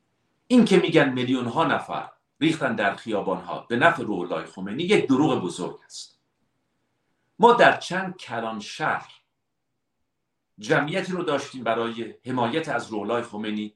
این 0.47 0.65
که 0.65 0.77
میگن 0.77 1.09
میلیون 1.09 1.45
ها 1.45 1.63
نفر 1.63 2.12
ریختن 2.39 2.75
در 2.75 2.95
خیابان 2.95 3.41
ها 3.41 3.59
به 3.59 3.75
نفع 3.75 4.03
روحالله 4.03 4.45
خمینی 4.45 4.83
یک 4.83 5.07
دروغ 5.07 5.41
بزرگ 5.41 5.79
است. 5.86 6.19
ما 7.39 7.53
در 7.53 7.77
چند 7.77 8.17
کلان 8.17 8.59
شهر 8.59 9.13
جمعیتی 10.59 11.12
رو 11.12 11.24
داشتیم 11.24 11.63
برای 11.63 12.15
حمایت 12.25 12.69
از 12.69 12.91
روحالله 12.91 13.21
خمینی 13.21 13.75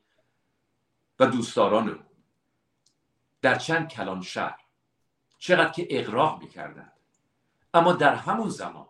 و 1.21 1.25
دوستداران 1.25 1.89
او. 1.89 1.99
در 3.41 3.55
چند 3.55 3.87
کلان 3.87 4.21
شهر 4.21 4.59
چقدر 5.37 5.71
که 5.71 5.87
اقراق 5.89 6.41
می‌کردند. 6.41 6.93
اما 7.73 7.93
در 7.93 8.15
همون 8.15 8.49
زمان 8.49 8.87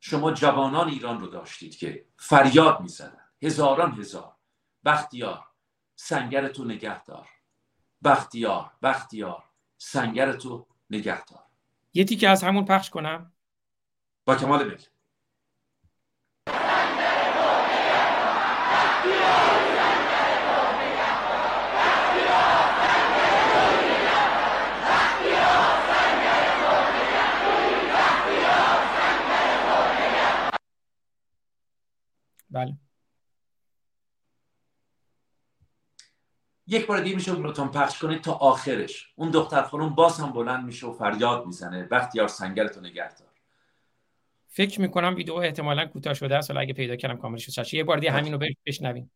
شما 0.00 0.32
جوانان 0.32 0.88
ایران 0.88 1.20
رو 1.20 1.26
داشتید 1.26 1.76
که 1.76 2.06
فریاد 2.16 2.80
می‌زدند. 2.80 3.32
هزاران 3.42 3.92
هزار. 3.92 4.34
بختیار 4.84 5.44
سنگرتو 5.96 6.64
نگهدار. 6.64 7.28
بختیار 8.04 8.72
بختیار 8.82 9.44
سنگرتو 9.78 10.66
نگهدار. 10.90 11.42
یه 11.94 12.04
تیکه 12.04 12.28
از 12.28 12.42
همون 12.42 12.64
پخش 12.64 12.90
کنم؟ 12.90 13.32
با 14.24 14.36
کمال 14.36 14.68
میل 14.68 14.86
بله. 32.50 32.76
یک 36.66 36.86
بار 36.86 37.00
دیگه 37.00 37.16
میشه 37.16 37.32
لطفا 37.32 37.68
پخش 37.68 37.98
کنید 37.98 38.20
تا 38.20 38.32
آخرش. 38.32 39.12
اون 39.16 39.30
دختر 39.30 39.62
خانم 39.62 39.94
باز 39.94 40.20
هم 40.20 40.32
بلند 40.32 40.64
میشه 40.64 40.86
و 40.86 40.92
فریاد 40.92 41.46
می‌زنه. 41.46 41.88
وقتی 41.90 42.18
یار 42.18 42.28
سنگرتو 42.28 42.80
نگهدار 42.80 43.28
فکر 44.48 44.80
می‌کنم 44.80 45.14
ویدیو 45.16 45.34
احتمالا 45.34 45.86
کوتاه 45.86 46.14
شده 46.14 46.36
است. 46.36 46.50
ولی 46.50 46.58
اگه 46.58 46.72
پیدا 46.72 46.96
کردم 46.96 47.16
کاملش 47.16 47.50
شد 47.50 47.74
یه 47.74 47.84
بار 47.84 47.98
دیگه 47.98 48.12
همین 48.12 48.32
رو 48.32 48.38
بشنویم. 48.66 49.10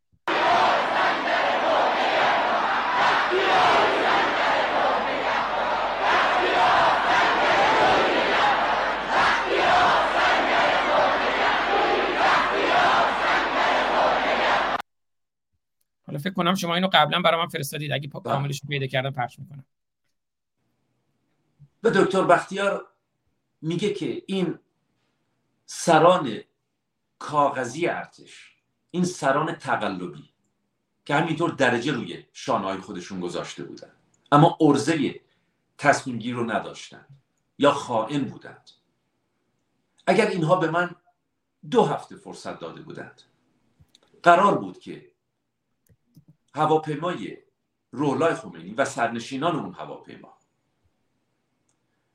حالا 16.13 16.21
فکر 16.23 16.33
کنم 16.33 16.55
شما 16.55 16.75
اینو 16.75 16.89
قبلا 16.93 17.21
برای 17.21 17.41
من 17.41 17.47
فرستادید. 17.47 17.91
اگه 17.91 18.07
بله. 18.07 18.23
کاملش 18.23 18.61
رو 18.63 18.69
پیدا 18.69 18.87
کردم 18.87 19.11
پخش 19.11 19.39
می‌کنم. 19.39 19.65
و 21.83 21.89
دکتر 21.89 22.21
بختیار 22.21 22.87
میگه 23.61 23.93
که 23.93 24.23
این 24.27 24.59
سران 25.65 26.39
کاغذی 27.19 27.87
ارتش 27.87 28.55
این 28.91 29.05
سران 29.05 29.55
تقلبی 29.55 30.29
که 31.05 31.15
همینطور 31.15 31.51
درجه 31.51 31.91
روی 31.91 32.25
شانهای 32.33 32.77
خودشون 32.77 33.19
گذاشته 33.19 33.63
بودن 33.63 33.91
اما 34.31 34.57
ارزه 34.61 35.19
تصمیم 35.77 36.17
گیر 36.17 36.35
رو 36.35 36.51
نداشتند 36.51 37.21
یا 37.57 37.71
خائن 37.71 38.23
بودند. 38.23 38.69
اگر 40.07 40.27
اینها 40.27 40.55
به 40.55 40.71
من 40.71 40.95
دو 41.71 41.85
هفته 41.85 42.15
فرصت 42.15 42.59
داده 42.59 42.81
بودند 42.81 43.21
قرار 44.23 44.57
بود 44.57 44.79
که 44.79 45.12
هواپیمای 46.55 47.37
رولای 47.91 48.35
خمینی 48.35 48.73
و 48.73 48.85
سرنشینان 48.85 49.55
اون 49.55 49.73
هواپیما. 49.73 50.37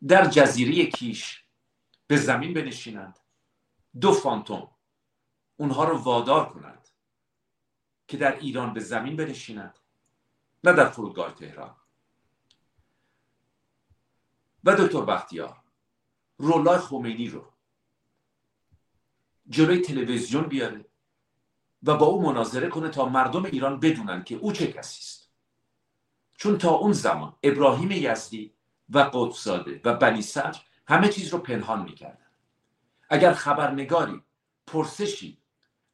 در 0.08 0.24
جزیره 0.24 0.86
کیش 0.86 1.44
به 2.06 2.16
زمین 2.16 2.54
بنشینند. 2.54 3.18
دو 4.00 4.12
فانتوم 4.12 4.70
اونها 5.56 5.84
رو 5.84 5.98
وادار 5.98 6.48
کنند 6.48 6.88
که 8.08 8.16
در 8.16 8.38
ایران 8.38 8.72
به 8.72 8.80
زمین 8.80 9.16
بنشینند 9.16 9.78
نه 10.64 10.72
در 10.72 10.88
فرودگاه 10.88 11.34
تهران. 11.34 11.76
و 14.64 14.74
دکتر 14.74 15.00
بختیار 15.00 15.62
رولای 16.36 16.78
خمینی 16.78 17.28
رو 17.28 17.52
جلوی 19.48 19.78
تلویزیون 19.78 20.42
بیاره. 20.42 20.84
و 21.82 21.96
با 21.96 22.06
او 22.06 22.22
مناظره 22.22 22.68
کنه 22.68 22.88
تا 22.88 23.08
مردم 23.08 23.44
ایران 23.44 23.80
بدونن 23.80 24.24
که 24.24 24.34
او 24.34 24.52
چه 24.52 24.66
کسی 24.66 25.00
است. 25.00 25.30
چون 26.34 26.58
تا 26.58 26.70
اون 26.70 26.92
زمان 26.92 27.36
ابراهیم 27.42 27.90
یزدی 27.90 28.54
و 28.88 28.98
قطبزاده 28.98 29.80
و 29.84 29.94
بنی 29.94 30.22
صدر 30.22 30.60
همه 30.88 31.08
چیز 31.08 31.28
رو 31.28 31.38
پنهان 31.38 31.82
می‌کردن. 31.82 32.26
اگر 33.08 33.32
خبرنگاری 33.32 34.22
پرسشی 34.66 35.38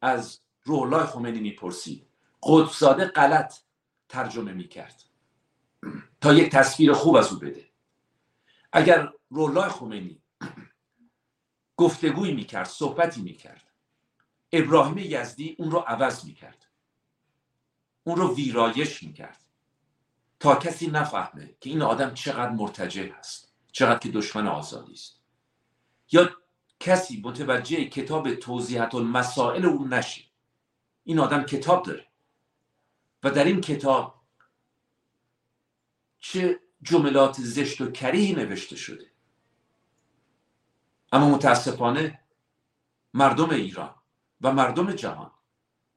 از 0.00 0.40
رولای 0.62 1.06
خمینی 1.06 1.40
می‌پرسید 1.40 2.06
قطبزاده 2.42 3.04
غلط 3.04 3.54
ترجمه 4.08 4.52
می‌کرد 4.52 5.02
تا 6.20 6.34
یک 6.34 6.52
تصویر 6.52 6.92
خوب 6.92 7.16
از 7.16 7.32
او 7.32 7.38
بده. 7.38 7.68
اگر 8.72 9.12
رولای 9.30 9.68
خمینی 9.68 10.22
گفتگویی 11.76 12.34
می‌کرد 12.34 12.66
صحبتی 12.66 13.22
می‌کرد 13.22 13.73
ابراهیم 14.56 14.98
یزدی 14.98 15.56
اون 15.58 15.70
رو 15.70 15.78
عوض 15.78 16.24
می‌کرد. 16.24 16.66
اون 18.04 18.16
رو 18.16 18.34
ویرایش 18.34 19.02
می‌کرد. 19.02 19.44
تا 20.40 20.54
کسی 20.56 20.86
نفهمه 20.86 21.56
که 21.60 21.70
این 21.70 21.82
آدم 21.82 22.14
چقدر 22.14 22.50
مرتجع 22.50 23.08
هست 23.18 23.52
چقدر 23.72 23.98
که 23.98 24.08
دشمن 24.08 24.46
آزادی 24.46 24.92
است. 24.92 25.20
یا 26.12 26.30
کسی 26.80 27.20
متوجه 27.24 27.84
کتاب 27.84 28.34
توضیحات 28.34 28.94
المسائل 28.94 29.64
اون 29.66 29.92
نشه. 29.92 30.24
این 31.04 31.18
آدم 31.18 31.42
کتاب 31.42 31.86
داره. 31.86 32.06
و 33.22 33.30
در 33.30 33.44
این 33.44 33.60
کتاب 33.60 34.24
چه 36.18 36.60
جملات 36.82 37.36
زشت 37.40 37.80
و 37.80 37.90
کریهی 37.90 38.32
نوشته 38.32 38.76
شده. 38.76 39.10
اما 41.12 41.30
متاسفانه 41.30 42.20
مردم 43.14 43.50
ایران 43.50 43.94
و 44.40 44.52
مردم 44.52 44.92
جهان 44.92 45.30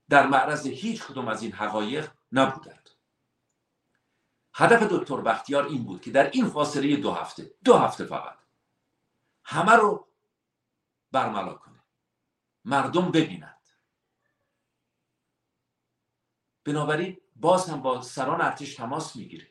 در 0.09 0.27
معرض 0.27 0.67
هیچ 0.67 1.03
کدوم 1.03 1.27
از 1.27 1.41
این 1.43 1.51
حقایق 1.51 2.11
نبودند. 2.31 2.89
هدف 4.53 4.83
دکتر 4.83 5.21
بختیار 5.21 5.65
این 5.65 5.83
بود 5.83 6.01
که 6.01 6.11
در 6.11 6.29
این 6.29 6.49
فاصله 6.49 6.95
دو 6.95 7.11
هفته 7.11 7.53
دو 7.63 7.77
هفته 7.77 8.05
فقط 8.05 8.37
همه 9.43 9.71
رو 9.71 10.07
برملا 11.11 11.53
کنه. 11.53 11.83
مردم 12.65 13.11
ببینند. 13.11 13.69
بنابراین 16.63 17.21
باز 17.35 17.69
هم 17.69 17.81
با 17.81 18.01
سران 18.01 18.41
ارتش 18.41 18.75
تماس 18.75 19.15
می‌گیره 19.15 19.47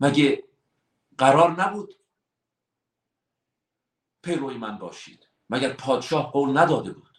مگه 0.00 0.44
قرار 1.18 1.50
نبود 1.50 1.94
پیروی 4.22 4.58
من 4.58 4.78
باشید؟ 4.78 5.27
مگر 5.50 5.72
پادشاه 5.72 6.32
قول 6.32 6.58
نداده 6.58 6.92
بود؟ 6.92 7.18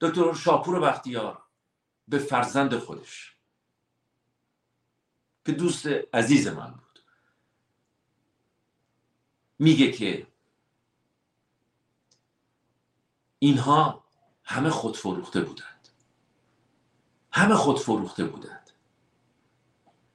دکتر 0.00 0.34
شاپور 0.34 0.80
بختیار 0.80 1.42
به 2.08 2.18
فرزند 2.18 2.78
خودش 2.78 3.36
که 5.46 5.52
دوست 5.52 5.86
عزیز 6.14 6.46
من 6.46 6.70
بود 6.70 7.04
میگه 9.58 9.92
که 9.92 10.26
اینها 13.38 14.04
همه 14.44 14.70
خود 14.70 14.96
فروخته 14.96 15.40
بودند. 15.40 15.88
همه 17.32 17.54
خود 17.54 17.78
فروخته 17.78 18.24
بودند. 18.24 18.70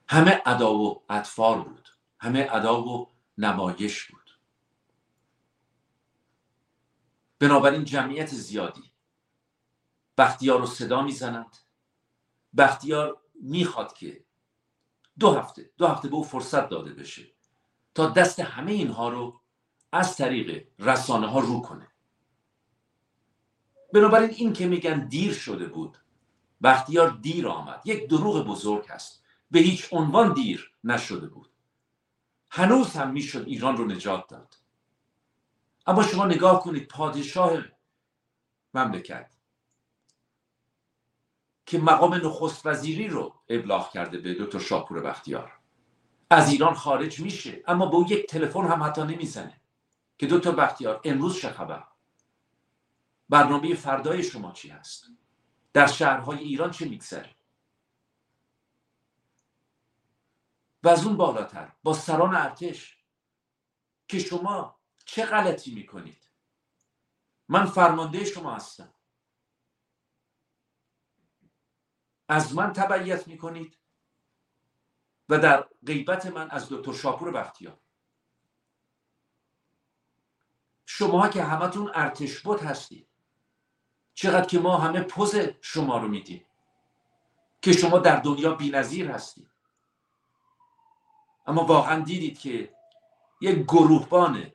همه 0.08 0.42
ادا 0.46 0.74
و 0.74 1.04
اطفار 1.10 1.62
بود. 1.62 1.90
همه 2.20 2.48
ادا 2.52 2.84
و 2.84 3.11
نمایش 3.42 4.04
بود. 4.04 4.40
بنابراین 7.40 7.84
جمعیت 7.84 8.28
زیادی 8.28 8.92
بختیار 10.18 10.60
رو 10.60 10.66
صدا 10.66 11.02
می‌زنند 11.02 11.58
بختیار 12.58 13.22
می‌خواد 13.36 13.94
که 13.94 14.26
دو 15.20 15.34
هفته 15.34 15.72
دو 15.78 15.88
هفته 15.88 16.08
به 16.08 16.16
او 16.16 16.24
فرصت 16.24 16.70
داده 16.70 16.94
بشه 16.94 17.32
تا 17.96 18.10
دست 18.10 18.40
همه 18.40 18.72
اینها 18.72 19.10
رو 19.10 19.42
از 19.92 20.18
طریق 20.18 20.68
رسانه 20.80 21.28
ها 21.28 21.40
رو 21.40 21.62
کنه. 21.62 21.88
بنابراین 23.94 24.30
این 24.30 24.54
که 24.54 24.68
میگن 24.68 25.08
دیر 25.08 25.34
شده 25.34 25.68
بود 25.68 25.98
بختیار 26.64 27.10
دیر 27.10 27.48
آمد. 27.48 27.82
یک 27.86 28.10
دروغ 28.10 28.46
بزرگ 28.48 28.86
هست. 28.88 29.24
به 29.52 29.60
هیچ 29.60 29.88
عنوان 29.92 30.34
دیر 30.34 30.74
نشده 30.84 31.28
بود. 31.28 31.51
هنوز 32.52 32.94
هم 32.94 33.12
می‌شد 33.12 33.44
ایران 33.48 33.78
رو 33.78 33.86
نجات 33.86 34.28
داد. 34.28 34.58
اما 35.86 36.04
شما 36.04 36.26
نگاه 36.26 36.64
کنید 36.64 36.88
پادشاه 36.88 37.64
مملکت 38.74 39.32
که 41.66 41.80
مقام 41.80 42.14
نخست 42.14 42.66
وزیری 42.66 43.08
رو 43.08 43.36
ابلاغ 43.50 43.92
کرده 43.92 44.18
به 44.18 44.34
دکتر 44.34 44.60
شاپور 44.60 45.02
بختیار. 45.02 45.52
از 46.30 46.52
ایران 46.52 46.74
خارج 46.74 47.20
میشه 47.20 47.64
اما 47.68 47.86
به 47.86 47.96
او 47.96 48.12
یک 48.12 48.26
تلفن 48.26 48.68
هم 48.68 48.84
حتی 48.84 49.02
نمی‌زنه 49.02 49.62
که 50.18 50.28
دکتر 50.28 50.52
بختیار 50.52 51.02
امروز 51.04 51.40
چه 51.40 51.50
خبر؟ 51.50 51.84
برنامه 53.30 53.76
فردای 53.76 54.24
شما 54.24 54.52
چی 54.52 54.70
هست؟ 54.70 55.08
در 55.74 55.88
شهرهای 55.88 56.40
ایران 56.40 56.72
چه 56.72 56.86
میگذره؟ 56.86 57.36
و 60.84 60.90
از 60.90 61.06
اون 61.06 61.18
بالاتر 61.18 61.72
با 61.84 61.94
سران 61.94 62.36
ارتش. 62.36 62.98
که 64.08 64.20
شما 64.20 64.80
چه 65.06 65.26
غلطی 65.26 65.76
می‌کنید؟ 65.76 66.30
من 67.50 67.66
فرمانده 67.66 68.26
شما 68.26 68.56
هستم. 68.56 68.94
از 72.28 72.56
من 72.56 72.74
تبعیت 72.74 73.28
می‌کنید 73.28 73.78
و 75.30 75.40
در 75.40 75.70
غیبت 75.86 76.26
من 76.26 76.50
از 76.50 76.68
دکتر 76.70 76.94
شاپور 76.94 77.32
بختیار. 77.32 77.80
شما 80.86 81.30
که 81.30 81.44
همتون 81.44 81.92
ارتش 81.96 82.40
بود 82.40 82.60
هستید 82.60 83.10
چقدر 84.14 84.46
که 84.46 84.60
ما 84.60 84.78
همه 84.78 85.02
پوز 85.02 85.36
شما 85.62 85.98
رو 85.98 86.08
میدیم. 86.08 86.46
که 87.62 87.74
شما 87.74 88.00
در 88.00 88.20
دنیا 88.20 88.56
بینظیر 88.56 89.12
هستید. 89.12 89.51
اما 91.52 91.66
واقعا 91.66 92.00
دیدید 92.00 92.40
که 92.40 92.76
یک 93.42 93.58
گروهبان 93.64 94.52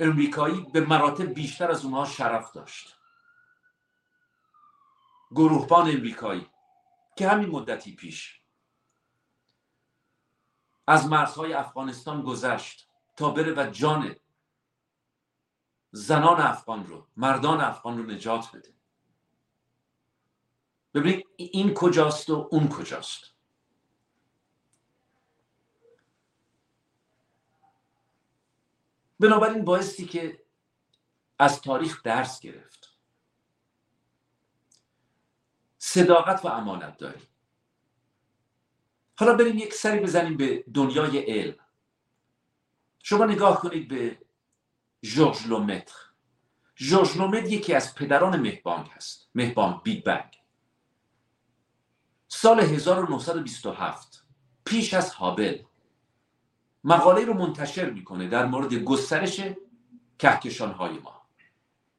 امریکایی 0.00 0.60
به 0.72 0.80
مراتب 0.80 1.24
بیشتر 1.24 1.70
از 1.70 1.84
اونها 1.84 2.04
شرف 2.04 2.52
داشت. 2.52 2.96
گروهبان 5.30 5.90
امریکایی 5.90 6.50
که 7.16 7.28
همین 7.28 7.48
مدتی 7.48 7.94
پیش 7.94 8.40
از 10.86 11.06
مرزهای 11.06 11.52
افغانستان 11.52 12.22
گذشت 12.22 12.88
تا 13.16 13.30
بره 13.30 13.54
و 13.56 13.70
جان 13.70 14.16
زنان 15.90 16.40
افغان 16.40 16.86
رو 16.86 17.06
مردان 17.16 17.60
افغان 17.60 17.98
رو 17.98 18.04
نجات 18.04 18.56
بده. 18.56 18.74
ببینید 20.94 21.26
این 21.36 21.74
کجاست 21.74 22.30
و 22.30 22.48
اون 22.50 22.68
کجاست؟ 22.68 23.35
بنابراین 29.20 29.64
بایستی 29.64 30.06
که 30.06 30.42
از 31.38 31.60
تاریخ 31.60 32.02
درس 32.02 32.40
گرفت. 32.40 32.96
صداقت 35.78 36.44
و 36.44 36.48
امانت 36.48 36.96
داری. 36.96 37.22
حالا 39.18 39.34
بریم 39.34 39.58
یک 39.58 39.74
سری 39.74 40.00
بزنیم 40.00 40.36
به 40.36 40.64
دنیای 40.74 41.18
علم. 41.18 41.56
شما 43.02 43.24
نگاه 43.24 43.60
کنید 43.60 43.88
به 43.88 44.18
جورج 45.02 45.46
لومتر. 45.46 45.94
جورج 46.74 47.16
لومتر 47.16 47.46
یکی 47.46 47.74
از 47.74 47.94
پدران 47.94 48.40
مهبانگ 48.40 48.86
هست. 48.88 49.30
مهبانگ 49.34 49.82
بیگ 49.82 50.04
بنگ 50.04 50.36
سال 52.28 52.60
1927 52.60 54.24
پیش 54.64 54.94
از 54.94 55.10
هابل. 55.10 55.62
مقاله 56.88 57.24
رو 57.24 57.34
منتشر 57.34 57.90
می‌کنه 57.90 58.28
در 58.28 58.46
مورد 58.46 58.74
گسترش 58.74 59.40
کهکشان 60.18 60.72
های 60.72 60.98
ما. 60.98 61.22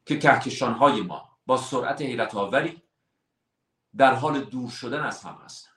که 0.05 0.19
کهکشان 0.19 0.73
های 0.73 1.01
ما 1.01 1.37
با 1.45 1.57
سرعت 1.57 2.01
حیرت 2.01 2.35
آوری 2.35 2.81
در 3.97 4.13
حال 4.13 4.41
دور 4.41 4.69
شدن 4.69 5.03
از 5.03 5.23
هم 5.23 5.41
هستند. 5.45 5.73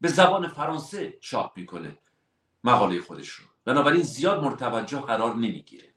به 0.00 0.08
زبان 0.08 0.48
فرانسه 0.48 1.18
چاپ 1.20 1.58
می‌کنه 1.58 1.98
مقاله 2.64 3.00
خودش 3.00 3.28
رو. 3.28 3.44
بنابراین 3.64 4.02
زیاد 4.02 4.44
مرتوجه 4.44 5.00
قرار 5.00 5.34
نمی‌گیره. 5.34 5.94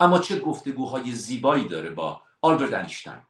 اما 0.00 0.18
چه 0.18 0.40
گفتگوهای 0.40 1.12
زیبایی 1.12 1.68
داره 1.68 1.90
با 1.90 2.22
آلبرت 2.42 2.74
انیشتین 2.74 3.22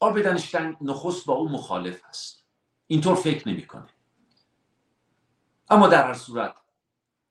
آلبرت 0.00 0.26
انیشتین 0.26 0.76
نخست 0.80 1.26
با 1.26 1.34
او 1.34 1.48
مخالف 1.48 2.04
است. 2.04 2.44
اینطور 2.86 3.14
فکر 3.14 3.48
نمی‌کنه. 3.48 3.97
اما 5.70 5.88
در 5.88 6.06
هر 6.06 6.14
صورت 6.14 6.54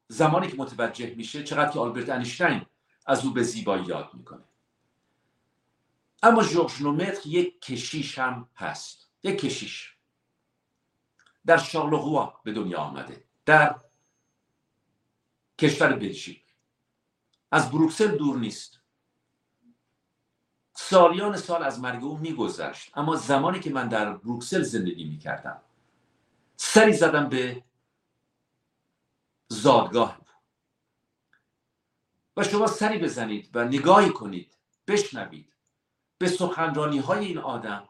زمانی 0.08 0.47
که 0.47 0.58
متوجه 0.58 1.15
میشه 1.15 1.43
چقدر 1.43 1.71
که 1.71 1.80
آلبرت 1.80 2.10
انیشتین 2.10 2.65
از 3.06 3.26
او 3.26 3.34
به 3.34 3.43
زیبایی 3.43 3.86
یاد 3.86 4.10
می‌کنه. 4.13 4.43
اما 6.23 6.43
ژورژ 6.43 6.82
لومتر 6.82 7.28
یک 7.28 7.62
کشیش 7.62 8.19
هم 8.19 8.50
هست. 8.56 9.10
یک 9.23 9.39
کشیش. 9.39 9.95
در 11.45 11.58
شارلغوا 11.58 12.39
به 12.43 12.54
دنیا 12.54 12.80
آمده. 12.80 13.23
در 13.45 13.76
کشور 15.60 15.93
بلژیک. 15.93 16.43
از 17.52 17.71
بروکسل 17.71 18.17
دور 18.17 18.38
نیست. 18.38 18.80
سالیان 20.73 21.38
سال 21.38 21.63
از 21.63 21.80
مرگ 21.80 22.04
او 22.04 22.17
میگذشت. 22.17 22.97
اما 22.97 23.15
زمانی 23.15 23.60
که 23.60 23.69
من 23.69 23.88
در 23.88 24.13
بروکسل 24.13 24.62
زندگی 24.62 25.06
می‌کردم 25.06 25.62
سری 26.58 26.93
زدم 26.93 27.30
به 27.30 27.63
زادگاه 29.47 30.21
و 32.38 32.43
شما 32.43 32.67
سری 32.67 32.97
بزنید 32.97 33.49
و 33.53 33.65
نگاهی 33.65 34.10
کنید 34.10 34.57
بشنوید. 34.88 35.53
به 36.17 36.27
سخنرانی 36.27 36.99
های 36.99 37.25
این 37.25 37.38
آدم 37.38 37.89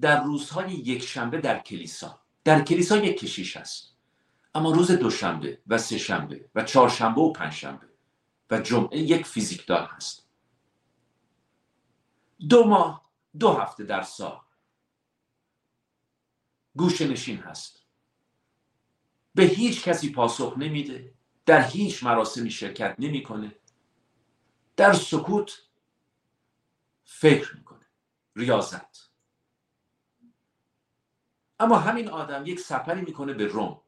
در 0.00 0.22
روزهای 0.22 0.72
یک 0.72 1.02
شنبه 1.02 1.40
در 1.40 1.58
کلیسا. 1.58 2.20
در 2.44 2.62
کلیسا 2.62 2.96
یک 2.96 3.18
کشیش 3.18 3.56
است 3.56 3.96
اما 4.54 4.70
روز 4.70 4.90
دوشنبه 4.90 5.62
و 5.66 5.78
سه 5.78 5.98
شنبه 5.98 6.50
و 6.54 6.64
چهارشنبه 6.64 7.20
و 7.20 7.32
پنجشنبه 7.32 7.88
و 8.50 8.60
جمعه 8.60 8.98
یک 8.98 9.26
فیزیکدان 9.26 9.86
هست. 9.86 10.28
دو 12.48 12.64
ماه 12.64 13.10
دو 13.38 13.52
هفته 13.52 13.84
در 13.84 14.02
سال. 14.02 14.40
گوش 16.76 17.00
نشین 17.00 17.38
هست. 17.38 17.83
به 19.34 19.42
هیچ 19.42 19.84
کسی 19.84 20.12
پاسخ 20.12 20.54
نمیده. 20.58 21.14
در 21.46 21.62
هیچ 21.68 22.04
مراسمی 22.04 22.50
شرکت 22.50 22.96
نمی‌کنه. 22.98 23.56
در 24.76 24.92
سکوت 24.92 25.62
فکر 27.04 27.56
می‌کنه. 27.56 27.86
ریاضت. 28.36 29.10
اما 31.60 31.78
همین 31.78 32.08
آدم 32.08 32.46
یک 32.46 32.60
سفری 32.60 33.00
می‌کنه 33.00 33.32
به 33.32 33.46
روم 33.46 33.80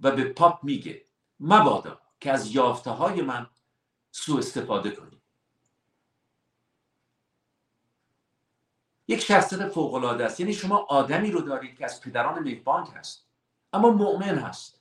و 0.00 0.10
به 0.10 0.24
پاپ 0.24 0.64
میگه 0.64 1.06
مبادا 1.40 2.00
که 2.20 2.32
از 2.32 2.54
یافته 2.54 2.90
های 2.90 3.22
من 3.22 3.46
سوء 4.10 4.38
استفاده 4.38 4.90
کنی. 4.90 5.22
یک 9.08 9.20
شخصیت 9.20 9.68
فوق 9.68 9.94
العاده 9.94 10.24
است. 10.24 10.40
یعنی 10.40 10.54
شما 10.54 10.76
آدمی 10.76 11.30
رو 11.30 11.40
دارید 11.40 11.78
که 11.78 11.84
از 11.84 12.00
پدران 12.00 12.42
میفبانک 12.42 12.88
هست 12.94 13.26
اما 13.72 13.90
مؤمن 13.90 14.38
هست. 14.38 14.79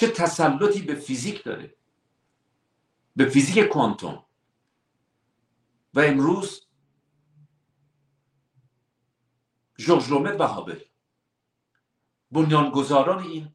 چه 0.00 0.08
تسلطی 0.08 0.82
به 0.82 0.94
فیزیک 0.94 1.44
داره؟ 1.44 1.74
به 3.16 3.28
فیزیک 3.28 3.64
کوانتوم. 3.64 4.24
و 5.94 6.00
امروز 6.00 6.66
ژورژ 9.78 10.08
لومتر 10.10 10.40
و 10.40 10.46
هابل 10.46 10.80
بنیانگذاران 12.30 13.22
این 13.22 13.54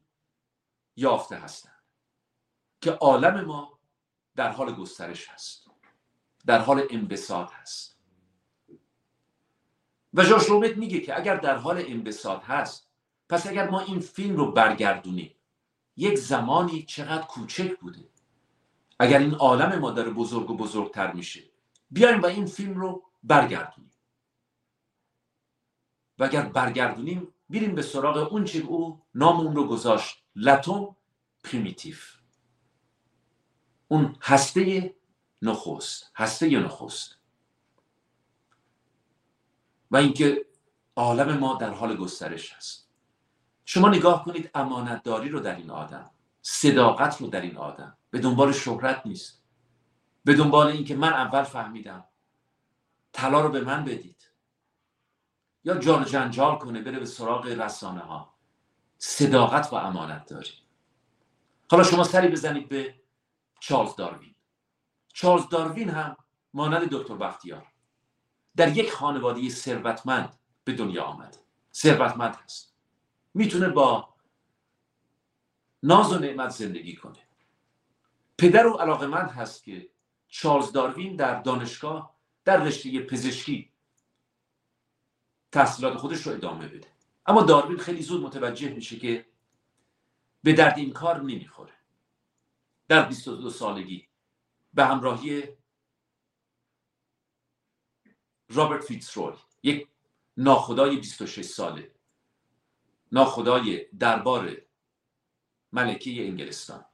یافته 0.96 1.36
هستند 1.36 1.82
که 2.80 2.90
عالم 2.90 3.44
ما 3.44 3.78
در 4.36 4.50
حال 4.52 4.74
گسترش 4.74 5.28
هست 5.28 5.70
در 6.46 6.58
حال 6.58 6.86
انبساط 6.90 7.52
هست. 7.52 7.98
و 10.14 10.24
ژورژ 10.24 10.50
لومتر 10.50 10.76
میگه 10.76 11.00
که 11.00 11.16
اگر 11.16 11.36
در 11.36 11.56
حال 11.56 11.78
انبساط 11.78 12.44
هست 12.44 12.90
پس 13.28 13.46
اگر 13.46 13.70
ما 13.70 13.80
این 13.80 14.00
فیلم 14.00 14.36
رو 14.36 14.52
برگردونیم 14.52 15.35
یک 15.96 16.18
زمانی 16.18 16.82
چقدر 16.82 17.22
کوچک 17.22 17.78
بوده. 17.80 18.08
اگر 18.98 19.18
این 19.18 19.34
عالم 19.34 19.78
ما 19.78 19.90
داره 19.90 20.10
بزرگ 20.10 20.50
و 20.50 20.56
بزرگتر 20.56 21.12
میشه 21.12 21.42
بیایم 21.90 22.22
و 22.22 22.26
این 22.26 22.46
فیلم 22.46 22.74
رو 22.74 23.02
برگردونیم. 23.24 23.90
و 26.18 26.24
اگر 26.24 26.42
برگردونیم 26.42 27.34
بیریم 27.48 27.74
به 27.74 27.82
سراغ 27.82 28.32
اون 28.32 28.44
چی 28.44 28.60
او 28.60 29.02
نام 29.14 29.40
اون 29.40 29.56
رو 29.56 29.68
گذاشت 29.68 30.24
لاتوم 30.36 30.96
پریمیتیف. 31.44 32.16
اون 33.88 34.16
هسته 34.22 34.94
نخست 35.42 36.10
هسته 36.14 36.58
نخست. 36.58 37.18
و 39.90 39.96
اینکه 39.96 40.46
عالم 40.96 41.38
ما 41.38 41.54
در 41.54 41.70
حال 41.70 41.96
گسترش 41.96 42.52
هست. 42.52 42.85
شما 43.68 43.88
نگاه 43.88 44.24
کنید 44.24 44.50
امانتداری 44.54 45.28
رو 45.28 45.40
در 45.40 45.56
این 45.56 45.70
آدم 45.70 46.10
صداقت 46.42 47.20
رو 47.20 47.26
در 47.26 47.40
این 47.40 47.56
آدم 47.56 47.96
به 48.10 48.18
دنبال 48.18 48.52
شهرت 48.52 49.02
نیست. 49.06 49.42
به 50.24 50.34
دنبال 50.34 50.66
اینکه 50.66 50.96
من 50.96 51.12
اول 51.12 51.42
فهمیدم 51.42 52.04
طلا 53.12 53.40
رو 53.40 53.48
به 53.48 53.60
من 53.60 53.84
بدید. 53.84 54.30
یا 55.64 55.78
جان 55.78 56.04
جنجال 56.04 56.58
کنه 56.58 56.82
بره 56.82 56.98
به 56.98 57.06
سراغ 57.06 57.46
رسانه 57.46 58.00
ها 58.00 58.34
صداقت 58.98 59.72
و 59.72 59.76
امانت 59.76 60.26
داری 60.26 60.50
حالا 61.70 61.84
شما 61.84 62.04
سری 62.04 62.28
بزنید 62.28 62.68
به 62.68 62.94
چارلز 63.60 63.96
داروین. 63.96 64.34
چارلز 65.12 65.48
داروین 65.48 65.90
هم 65.90 66.16
مانند 66.54 66.88
دکتر 66.90 67.14
بختیار 67.14 67.66
در 68.56 68.76
یک 68.76 68.92
خانواده 68.92 69.48
ثروتمند 69.48 70.38
به 70.64 70.72
دنیا 70.72 71.04
آمد 71.04 71.36
ثروتمند 71.74 72.36
هست. 72.44 72.75
می‌تونه 73.36 73.68
با 73.68 74.14
ناز 75.82 76.12
و 76.12 76.18
نعمت 76.18 76.50
زندگی 76.50 76.96
کنه. 76.96 77.28
پدر 78.38 78.66
و 78.66 78.72
علاقمند 78.72 79.30
هست 79.30 79.64
که 79.64 79.90
چارلز 80.28 80.72
داروین 80.72 81.16
در 81.16 81.42
دانشگاه 81.42 82.16
در 82.44 82.64
رشته 82.64 83.00
پزشکی 83.00 83.72
تحصیلات 85.52 85.94
خودش 85.94 86.26
رو 86.26 86.32
ادامه 86.32 86.68
بده. 86.68 86.88
اما 87.26 87.42
داروین 87.42 87.78
خیلی 87.78 88.02
زود 88.02 88.22
متوجه 88.22 88.68
میشه 88.68 88.98
که 88.98 89.26
به 90.42 90.52
درد 90.52 90.78
این 90.78 90.92
کار 90.92 91.20
نمی‌خوره. 91.20 91.74
در 92.88 93.08
22 93.08 93.50
سالگی 93.50 94.08
به 94.74 94.84
همراهی 94.84 95.44
رابرت 98.48 98.84
فیتزروی 98.84 99.36
یک 99.62 99.88
ناخدای 100.36 100.96
26 100.96 101.44
ساله 101.44 101.95
ناخدای 103.16 103.86
دربار 103.98 104.56
ملکه 105.72 106.26
انگلستان. 106.26 106.84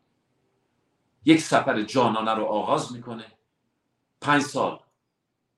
یک 1.24 1.40
سفر 1.40 1.82
جانانه 1.82 2.34
رو 2.34 2.44
آغاز 2.44 2.92
می‌کنه. 2.92 3.26
پنج 4.20 4.42
سال 4.42 4.80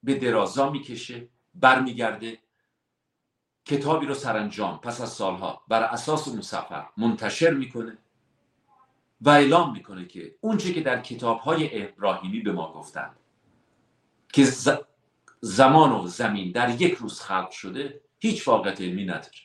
به 0.02 0.14
درازا 0.14 0.70
می‌کشه 0.70 1.28
برمیگرده. 1.54 2.38
کتابی 3.64 4.06
رو 4.06 4.14
سرانجام 4.14 4.78
پس 4.78 5.00
از 5.00 5.12
سالها 5.12 5.64
بر 5.68 5.82
اساس 5.82 6.28
اون 6.28 6.40
سفر 6.40 6.86
منتشر 6.96 7.50
می‌کنه 7.50 7.98
و 9.20 9.30
اعلام 9.30 9.72
می‌کنه 9.72 10.06
که 10.06 10.36
اونچه 10.40 10.72
که 10.72 10.80
در 10.80 11.00
کتاب 11.02 11.38
های 11.38 11.82
ابراهیمی 11.82 12.40
به 12.40 12.52
ما 12.52 12.72
گفتند 12.72 13.16
که 14.32 14.44
زمان 15.40 15.92
و 15.92 16.06
زمین 16.06 16.52
در 16.52 16.80
یک 16.80 16.94
روز 16.94 17.20
خلق 17.20 17.50
شده 17.50 18.00
هیچ 18.18 18.48
واقعیت 18.48 18.80
علمی 18.80 19.04
نداره. 19.04 19.43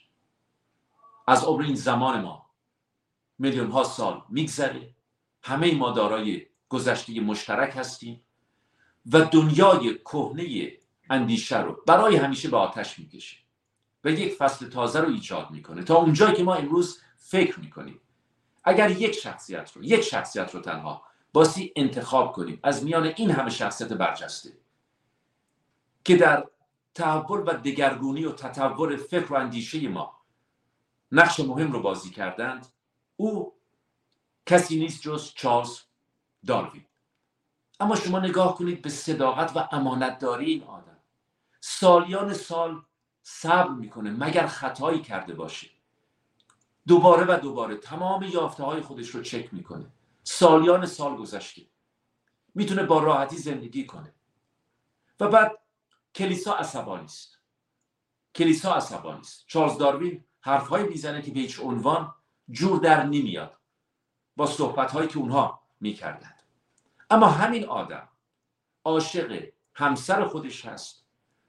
از 1.30 1.44
عمر 1.44 1.62
این 1.62 1.76
زمان 1.76 2.22
ما. 2.22 2.50
میلیون 3.40 3.72
ها 3.72 3.84
سال 3.84 4.22
میگذره. 4.30 4.96
همه 5.42 5.76
ما 5.76 5.92
دارای 5.92 6.46
گذشته 6.70 7.22
مشترک 7.22 7.78
هستیم 7.78 8.22
و 9.14 9.22
دنیای 9.22 9.96
کهنه 9.98 10.72
اندیشه 11.10 11.62
رو 11.62 11.84
برای 11.88 12.16
همیشه 12.16 12.50
به 12.50 12.58
آتش 12.58 13.00
می‌کشه. 13.00 13.38
و 14.04 14.12
یک 14.12 14.34
فصل 14.34 14.70
تازه 14.70 15.00
رو 15.00 15.10
ایجاد 15.10 15.52
می‌کنه. 15.52 15.84
تا 15.84 15.96
اونجایی 15.96 16.36
که 16.36 16.44
ما 16.44 16.56
امروز 16.56 17.02
فکر 17.18 17.60
می‌کنیم. 17.60 18.02
اگر 18.64 18.92
یک 18.92 19.16
شخصیت 19.16 19.72
رو 19.76 19.84
یک 19.84 20.02
شخصیت 20.02 20.56
رو 20.56 20.62
تنها 20.62 21.04
باسی 21.34 21.74
انتخاب 21.76 22.32
کنیم 22.32 22.60
از 22.64 22.84
میان 22.84 23.14
این 23.16 23.32
همه 23.32 23.50
شخصیت 23.50 23.94
برجسته 23.94 24.58
که 26.04 26.18
در 26.18 26.48
تحول 26.96 27.40
و 27.40 27.54
دگرگونی 27.54 28.26
و 28.26 28.32
تطور 28.32 28.98
فکر 28.98 29.34
و 29.34 29.36
اندیشه 29.36 29.88
ما 29.88 30.19
نقش 31.12 31.40
مهم 31.40 31.72
رو 31.72 31.82
بازی 31.82 32.10
کردند. 32.10 32.68
او 33.16 33.54
کسی 34.46 34.80
نیست 34.80 35.02
جز 35.02 35.34
چارلز 35.34 35.80
داروین. 36.48 36.86
اما 37.80 37.96
شما 37.96 38.20
نگاه 38.20 38.56
کنید 38.56 38.82
به 38.82 38.90
صداقت 38.90 39.58
و 39.58 39.68
امانتداری 39.72 40.46
این 40.46 40.64
آدم. 40.64 40.98
سالیان 41.62 42.34
سال 42.34 42.84
صبر 43.24 43.70
می‌کنه 43.70 44.12
مگر 44.12 44.48
خطایی 44.48 45.02
کرده 45.02 45.34
باشه. 45.34 45.70
دوباره 46.88 47.26
و 47.26 47.40
دوباره 47.40 47.76
تمام 47.76 48.24
یافته 48.24 48.64
های 48.64 48.82
خودش 48.82 49.10
رو 49.10 49.22
چک 49.22 49.54
می‌کنه. 49.54 49.86
سالیان 50.24 50.86
سال 50.86 51.16
گذشته. 51.16 51.62
می‌تونه 52.56 52.84
با 52.84 53.00
راحتی 53.00 53.38
زندگی 53.38 53.86
کنه. 53.86 54.14
و 55.20 55.28
بعد 55.28 55.60
کلیسا 56.16 56.54
عصبانی 56.54 57.06
است. 57.06 57.40
کلیسا 58.36 58.76
عصبانی 58.76 59.20
است. 59.20 59.44
چارلز 59.48 59.78
داروین 59.78 60.24
حرفهایی 60.42 60.88
می‌زنه 60.88 61.22
که 61.22 61.32
به 61.32 61.40
هیچ 61.40 61.60
عنوان 61.60 62.16
جور 62.52 62.80
در 62.80 63.04
نمیاد 63.04 63.58
با 64.36 64.48
صحبت 64.48 64.92
هایی 64.92 65.08
که 65.08 65.18
اونها 65.18 65.62
می‌کردند 65.80 66.44
اما 67.10 67.28
همین 67.28 67.66
آدم 67.66 68.10
عاشق 68.86 69.50
همسر 69.74 70.28
خودش 70.28 70.66
هست 70.66 71.06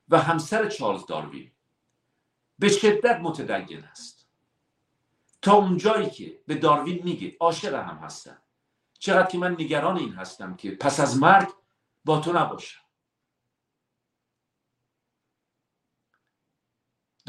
و 0.08 0.18
همسر 0.18 0.68
چارلز 0.68 1.06
داروین. 1.06 1.50
به 2.58 2.68
شدت 2.68 3.20
متدین 3.20 3.84
است. 3.84 4.28
تا 5.42 5.52
اونجایی 5.52 6.10
که 6.10 6.40
به 6.46 6.54
داروین 6.54 7.00
میگه 7.04 7.36
عاشق 7.40 7.74
هم 7.74 7.96
هستم. 7.96 8.42
چقدر 8.98 9.28
که 9.28 9.38
من 9.38 9.52
نگران 9.52 9.96
این 9.96 10.12
هستم 10.12 10.56
که 10.56 10.70
پس 10.70 11.00
از 11.00 11.18
مرگ 11.18 11.48
با 12.04 12.20
تو 12.20 12.32
نباشم. 12.32 12.80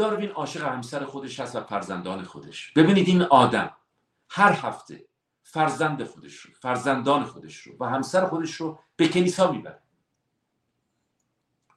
داروین 0.02 0.30
عاشق 0.30 0.62
همسر 0.62 1.06
خودش 1.06 1.40
هست 1.40 1.56
و 1.56 1.62
فرزندان 1.64 2.24
خودش. 2.24 2.74
ببینید 2.74 3.08
این 3.08 3.22
آدم 3.22 3.78
هر 4.30 4.52
هفته 4.52 5.06
فرزند 5.44 6.04
خودش 6.04 6.36
رو 6.36 6.54
فرزندان 6.54 7.24
خودش 7.24 7.58
رو 7.58 7.76
و 7.80 7.86
همسر 7.86 8.28
خودش 8.28 8.54
رو 8.54 8.80
به 8.96 9.08
کلیسا 9.08 9.52
می‌بره. 9.52 9.82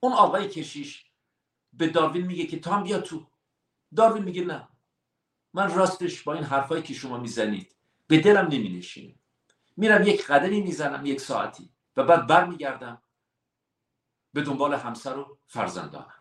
اون 0.00 0.12
آقای 0.12 0.48
کشیش 0.48 1.04
به 1.72 1.88
داروین 1.88 2.26
میگه 2.26 2.46
که 2.46 2.58
تام 2.58 2.82
بیا 2.82 3.00
تو. 3.00 3.26
داروین 3.96 4.24
میگه 4.24 4.44
نه. 4.44 4.68
من 5.54 5.74
راستش 5.74 6.22
با 6.22 6.34
این 6.34 6.44
حرفایی 6.44 6.82
که 6.82 6.94
شما 6.94 7.18
می‌زنید 7.18 7.74
به 8.06 8.20
دلم 8.20 8.44
نمینشینه. 8.44 9.14
میرم 9.76 10.02
یک 10.02 10.26
قدری 10.26 10.60
می‌زنم 10.60 11.06
یک 11.06 11.20
ساعتی 11.20 11.70
و 11.96 12.04
بعد 12.04 12.26
برمیگردم 12.26 13.02
به 14.32 14.42
دنبال 14.42 14.74
همسر 14.74 15.18
و 15.18 15.38
فرزندانم. 15.46 16.14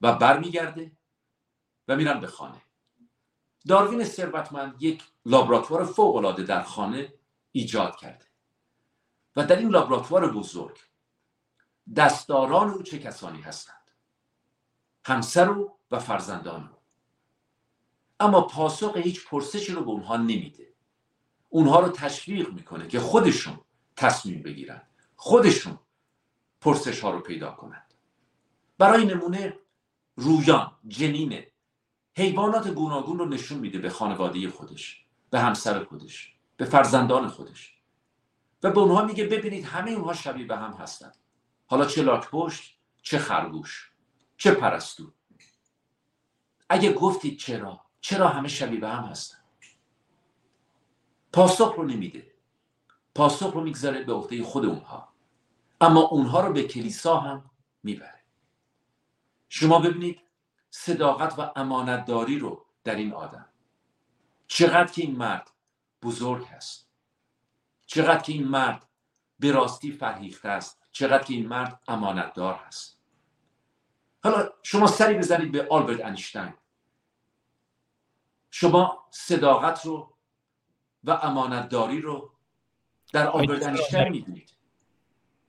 و 0.00 0.12
برمیگرده 0.12 0.92
و 1.90 1.96
میرم 1.96 2.20
به 2.20 2.26
خانه. 2.26 2.62
داروین 3.68 4.04
ثروتمند 4.04 4.82
یک 4.82 5.02
لابراتوار 5.26 5.84
فوق 5.84 6.16
العاده 6.16 6.42
در 6.42 6.62
خانه 6.62 7.14
ایجاد 7.52 7.96
کرده. 7.96 8.24
و 9.36 9.46
در 9.46 9.56
این 9.56 9.68
لابراتوار 9.68 10.32
بزرگ 10.32 10.78
دستداران 11.96 12.70
او 12.70 12.82
چه 12.82 12.98
کسانی 12.98 13.40
هستند؟ 13.40 13.90
همسر 15.04 15.50
او 15.50 15.78
و 15.90 15.98
فرزندان 15.98 16.68
او. 16.68 16.76
اما 18.20 18.40
پاسخ 18.40 18.96
هیچ 18.96 19.28
پرسشی 19.28 19.72
رو 19.72 19.84
به 19.84 19.90
اونها 19.90 20.16
نمیده. 20.16 20.74
اونها 21.48 21.80
رو 21.80 21.88
تشویق 21.88 22.52
می‌کنه 22.52 22.88
که 22.88 23.00
خودشون 23.00 23.60
تصمیم 23.96 24.42
بگیرن. 24.42 24.82
خودشون 25.16 25.78
پرسش 26.60 27.00
ها 27.00 27.10
رو 27.10 27.20
پیدا 27.20 27.50
کنند. 27.50 27.94
برای 28.78 29.04
نمونه 29.04 29.58
رویان 30.16 30.76
جنین 30.88 31.49
حیوانات 32.16 32.68
گوناگون 32.68 33.18
رو 33.18 33.26
نشون 33.26 33.58
میده 33.58 33.78
به 33.78 33.90
خانواده 33.90 34.50
خودش 34.50 35.04
به 35.30 35.40
همسر 35.40 35.84
خودش 35.84 36.34
به 36.56 36.64
فرزندان 36.64 37.28
خودش. 37.28 37.74
و 38.62 38.70
به 38.70 38.80
اونها 38.80 39.04
میگه 39.04 39.26
ببینید 39.26 39.64
همه 39.64 39.90
اونها 39.90 40.14
شبیه 40.14 40.46
به 40.46 40.56
هم 40.56 40.72
هستند 40.72 41.16
حالا 41.66 41.84
چه 41.84 42.02
لاکپشت 42.02 42.78
چه 43.02 43.18
خرگوش 43.18 43.90
چه 44.36 44.54
پرستو. 44.54 45.12
اگه 46.68 46.92
گفتید 46.92 47.38
چرا؟ 47.38 47.80
چرا 48.00 48.28
همه 48.28 48.48
شبیه 48.48 48.80
به 48.80 48.88
هم 48.88 49.04
هستن؟ 49.04 49.38
پاسخ 51.32 51.74
رو 51.74 51.84
نمیده. 51.84 52.34
پاسخ 53.14 53.52
رو 53.52 53.60
می‌گذاره 53.60 54.02
به 54.02 54.12
عهده 54.12 54.42
خود 54.42 54.64
اونها. 54.64 55.08
اما 55.80 56.00
اونها 56.00 56.46
رو 56.46 56.52
به 56.52 56.62
کلیسا 56.62 57.20
هم 57.20 57.50
می‌بره. 57.82 58.20
شما 59.48 59.78
ببینید 59.78 60.20
صداقت 60.70 61.38
و 61.38 61.52
امانتداری 61.56 62.38
رو 62.38 62.66
در 62.84 62.94
این 62.94 63.12
آدم. 63.12 63.48
چقدر 64.46 64.92
که 64.92 65.02
این 65.02 65.16
مرد 65.16 65.50
بزرگ 66.02 66.46
هست. 66.46 66.90
چقدر 67.86 68.22
که 68.22 68.32
این 68.32 68.48
مرد 68.48 68.88
به 69.38 69.52
راستی 69.52 69.92
فرهیخته 69.92 70.48
است. 70.48 70.82
چقدر 70.92 71.24
که 71.24 71.34
این 71.34 71.48
مرد 71.48 71.82
امانتدار 71.88 72.54
هست. 72.54 73.00
حالا 74.24 74.48
شما 74.62 74.86
سری 74.86 75.14
بزنید 75.14 75.52
به 75.52 75.66
آلبرت 75.70 76.04
انیشتین 76.04 76.54
شما 78.50 79.06
صداقت 79.10 79.86
رو 79.86 80.16
و 81.04 81.10
امانتداری 81.10 82.00
رو 82.00 82.32
در 83.12 83.26
آلبرت 83.26 83.66
انیشتین 83.66 84.08
می‌دونید 84.08 84.50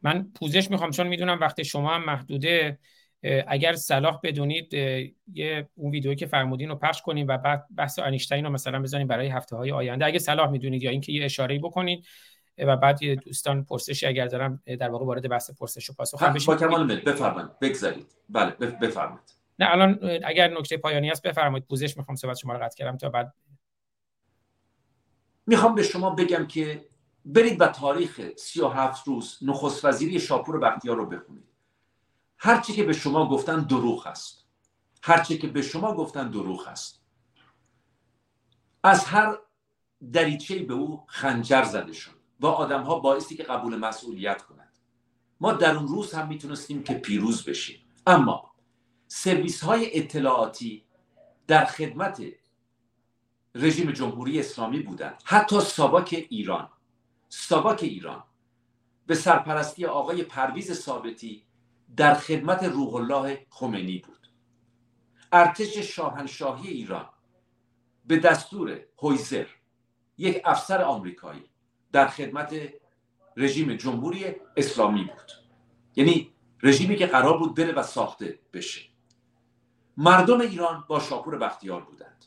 من 0.02 0.32
پوزش 0.40 0.72
می‌خوام 0.72 0.92
چون 0.92 1.08
می‌دونم 1.08 1.40
وقتی 1.40 1.66
شما 1.66 1.96
هم 1.96 2.06
محدوده. 2.06 2.80
اگر 3.48 3.74
صلاح 3.74 4.20
بدونید 4.24 4.74
یه 5.34 5.70
اون 5.76 5.92
ویدیویی 5.92 6.16
که 6.16 6.26
فرمودین 6.26 6.70
رو 6.70 6.76
پخش 6.76 7.02
کنیم 7.02 7.28
و 7.28 7.38
بعد 7.38 7.66
بحث 7.76 8.00
انیشتین 8.00 8.46
رو 8.46 8.52
مثلا 8.52 8.82
بزنیم 8.82 9.08
برای 9.08 9.28
هفته 9.28 9.56
های 9.56 9.72
آینده. 9.72 10.06
اگه 10.06 10.20
صلاح 10.20 10.52
می‌دونید 10.52 10.84
یا 10.84 10.92
اینکه 10.92 11.12
یه 11.12 11.26
اشاره 11.26 11.60
بکنید 11.60 12.06
و 12.58 12.78
بعد 12.78 13.04
یه 13.04 13.16
دوستان 13.16 13.64
پرسشی 13.64 14.06
اگر 14.06 14.28
دارم 14.28 14.64
در 14.80 14.90
واقع 14.90 15.06
وارد 15.06 15.30
بحث 15.30 15.52
پرسش 15.52 15.90
و 15.90 15.94
پاسخ 15.94 16.24
هم 16.24 16.36
با 16.48 16.56
کمال 16.56 16.86
میل 16.86 17.00
بفرمایید 17.00 17.60
بگذارید. 17.60 18.08
بله 18.30 18.52
بفرمایید. 18.52 19.36
نه 19.60 19.68
الان 19.70 20.00
اگر 20.24 20.48
نکته 20.58 20.78
پایانی 20.78 21.10
هست 21.10 21.28
بفرمایید. 21.28 21.68
پوزش 21.68 21.98
می‌خوام 21.98 22.16
صحبت 22.16 22.38
شما 22.38 22.54
رو 22.54 22.64
قطع 22.64 22.78
کردم 22.78 22.98
تا 22.98 23.10
بعد. 23.10 23.34
می‌خوام 25.48 25.76
به 25.76 25.84
شما 25.84 26.10
بگم 26.10 26.48
که 26.48 26.86
برید 27.26 27.62
و 27.62 27.68
تاریخ 27.68 28.22
37 28.38 29.08
روز 29.08 29.40
نخست 29.42 29.86
وزیری 29.86 30.20
شاپور 30.20 30.60
بختیار 30.60 30.98
رو 30.98 31.06
بخونید. 31.06 31.51
هرچی 32.44 32.74
که 32.74 32.84
به 32.84 32.94
شما 32.94 33.30
گفتن 33.30 33.60
دروغ 33.60 34.08
است. 34.08 34.46
هرچی 35.04 35.38
که 35.38 35.48
به 35.48 35.62
شما 35.62 35.94
گفتن 35.94 36.32
دروغ 36.32 36.68
است. 36.68 37.02
از 38.84 39.06
هر 39.06 39.38
دریچه 40.14 40.60
به 40.60 40.74
او 40.74 41.04
خنجر 41.08 41.64
زده 41.64 41.94
شد 41.94 42.20
و 42.40 42.48
آدم 42.48 42.84
ها 42.84 43.00
بایستی 43.00 43.36
که 43.36 43.44
قبول 43.44 43.76
مسئولیت 43.76 44.42
کنند. 44.42 44.80
ما 45.40 45.54
در 45.54 45.76
اون 45.76 45.88
روز 45.88 46.14
هم 46.14 46.28
می‌تونستیم 46.28 46.84
که 46.84 46.94
پیروز 46.94 47.46
بشیم. 47.46 47.80
اما 48.08 48.52
سرویس 49.08 49.64
های 49.64 50.00
اطلاعاتی 50.00 50.86
در 51.48 51.66
خدمت 51.66 52.24
رژیم 53.56 53.92
جمهوری 53.92 54.40
اسلامی 54.40 54.80
بودند. 54.80 55.22
حتی 55.26 55.62
ساواک 55.62 56.26
ایران. 56.30 56.70
ساواک 57.30 57.84
ایران. 57.84 58.24
به 59.06 59.16
سرپرستی 59.16 59.86
آقای 59.86 60.24
پرویز 60.24 60.74
ثابتی 60.74 61.51
در 61.98 62.14
خدمت 62.14 62.64
روح 62.64 62.96
الله 62.96 63.46
خمینی 63.50 63.98
بود. 63.98 64.28
ارتش 65.32 65.78
شاهنشاهی 65.78 66.68
ایران 66.68 67.10
به 68.06 68.18
دستور 68.18 68.80
هویزر 68.98 69.46
یک 70.18 70.42
افسر 70.46 70.82
آمریکایی 70.82 71.50
در 71.92 72.08
خدمت 72.08 72.56
رژیم 73.38 73.76
جمهوری 73.76 74.36
اسلامی 74.58 75.04
بود. 75.04 75.32
یعنی 75.96 76.34
رژیمی 76.64 76.96
که 76.96 77.06
قرار 77.06 77.38
بود 77.38 77.56
بره 77.56 77.74
و 77.74 77.84
ساخته 77.84 78.40
بشه. 78.54 78.82
مردم 79.98 80.42
ایران 80.42 80.84
با 80.88 81.00
شاپور 81.00 81.38
بختیار 81.38 81.82
بودند. 81.82 82.26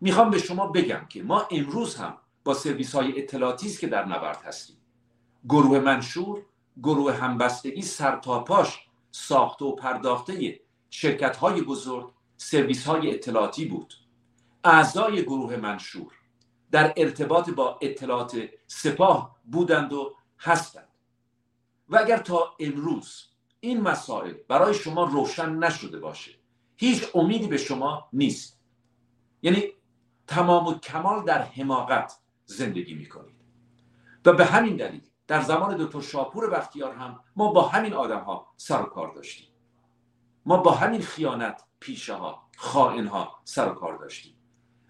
می‌خوام 0.00 0.30
به 0.30 0.38
شما 0.38 0.66
بگم 0.66 1.06
که 1.08 1.22
ما 1.22 1.48
امروز 1.50 1.96
هم 1.96 2.18
با 2.44 2.54
سرویس 2.54 2.94
های 2.94 3.22
اطلاعاتی 3.22 3.70
که 3.70 3.86
در 3.86 4.04
نبرد 4.04 4.42
هستیم. 4.44 4.76
گروه 5.48 5.78
منشور 5.78 6.42
گروه 6.82 7.12
همبستگی 7.12 7.82
سرتاپاش 7.82 8.86
ساخته 9.10 9.64
و 9.64 9.74
پرداخته 9.74 10.60
شرکت 10.90 11.36
های 11.36 11.62
بزرگ 11.62 12.12
سرویس 12.36 12.86
های 12.86 13.14
اطلاعاتی 13.14 13.64
بود. 13.64 13.94
اعضای 14.64 15.22
گروه 15.22 15.56
منشور 15.56 16.12
در 16.70 16.94
ارتباط 16.96 17.50
با 17.50 17.78
اطلاعات 17.82 18.48
سپاه 18.66 19.36
بودند 19.44 19.92
و 19.92 20.14
هستند. 20.38 20.88
و 21.88 21.96
اگر 21.96 22.18
تا 22.18 22.54
امروز 22.60 23.24
این 23.60 23.80
مسائل 23.80 24.34
برای 24.48 24.74
شما 24.74 25.04
روشن 25.04 25.54
نشده 25.54 25.98
باشه 25.98 26.30
هیچ 26.76 27.04
امیدی 27.14 27.46
به 27.46 27.56
شما 27.56 28.08
نیست. 28.12 28.60
یعنی 29.42 29.64
تمام 30.26 30.66
و 30.66 30.74
کمال 30.74 31.24
در 31.24 31.42
حماقت 31.42 32.18
زندگی 32.44 32.94
می‌کنید. 32.94 33.36
و 34.24 34.32
به 34.32 34.44
همین 34.44 34.76
دلیل 34.76 35.05
در 35.26 35.40
زمان 35.40 35.76
دکتر 35.76 36.00
شاپور 36.00 36.50
بختیار 36.50 36.94
هم 36.94 37.20
ما 37.36 37.52
با 37.52 37.62
همین 37.68 37.92
آدم 37.94 38.20
ها 38.20 38.46
سر 38.56 38.82
و 38.82 38.86
کار 38.86 39.14
داشتیم. 39.14 39.48
ما 40.46 40.56
با 40.56 40.70
همین 40.72 41.00
خیانت 41.02 41.62
پیشه 41.80 42.14
ها 42.14 42.42
خائن 42.56 43.06
ها 43.06 43.36
سر 43.44 43.68
و 43.72 43.74
کار 43.74 43.96
داشتیم. 43.96 44.36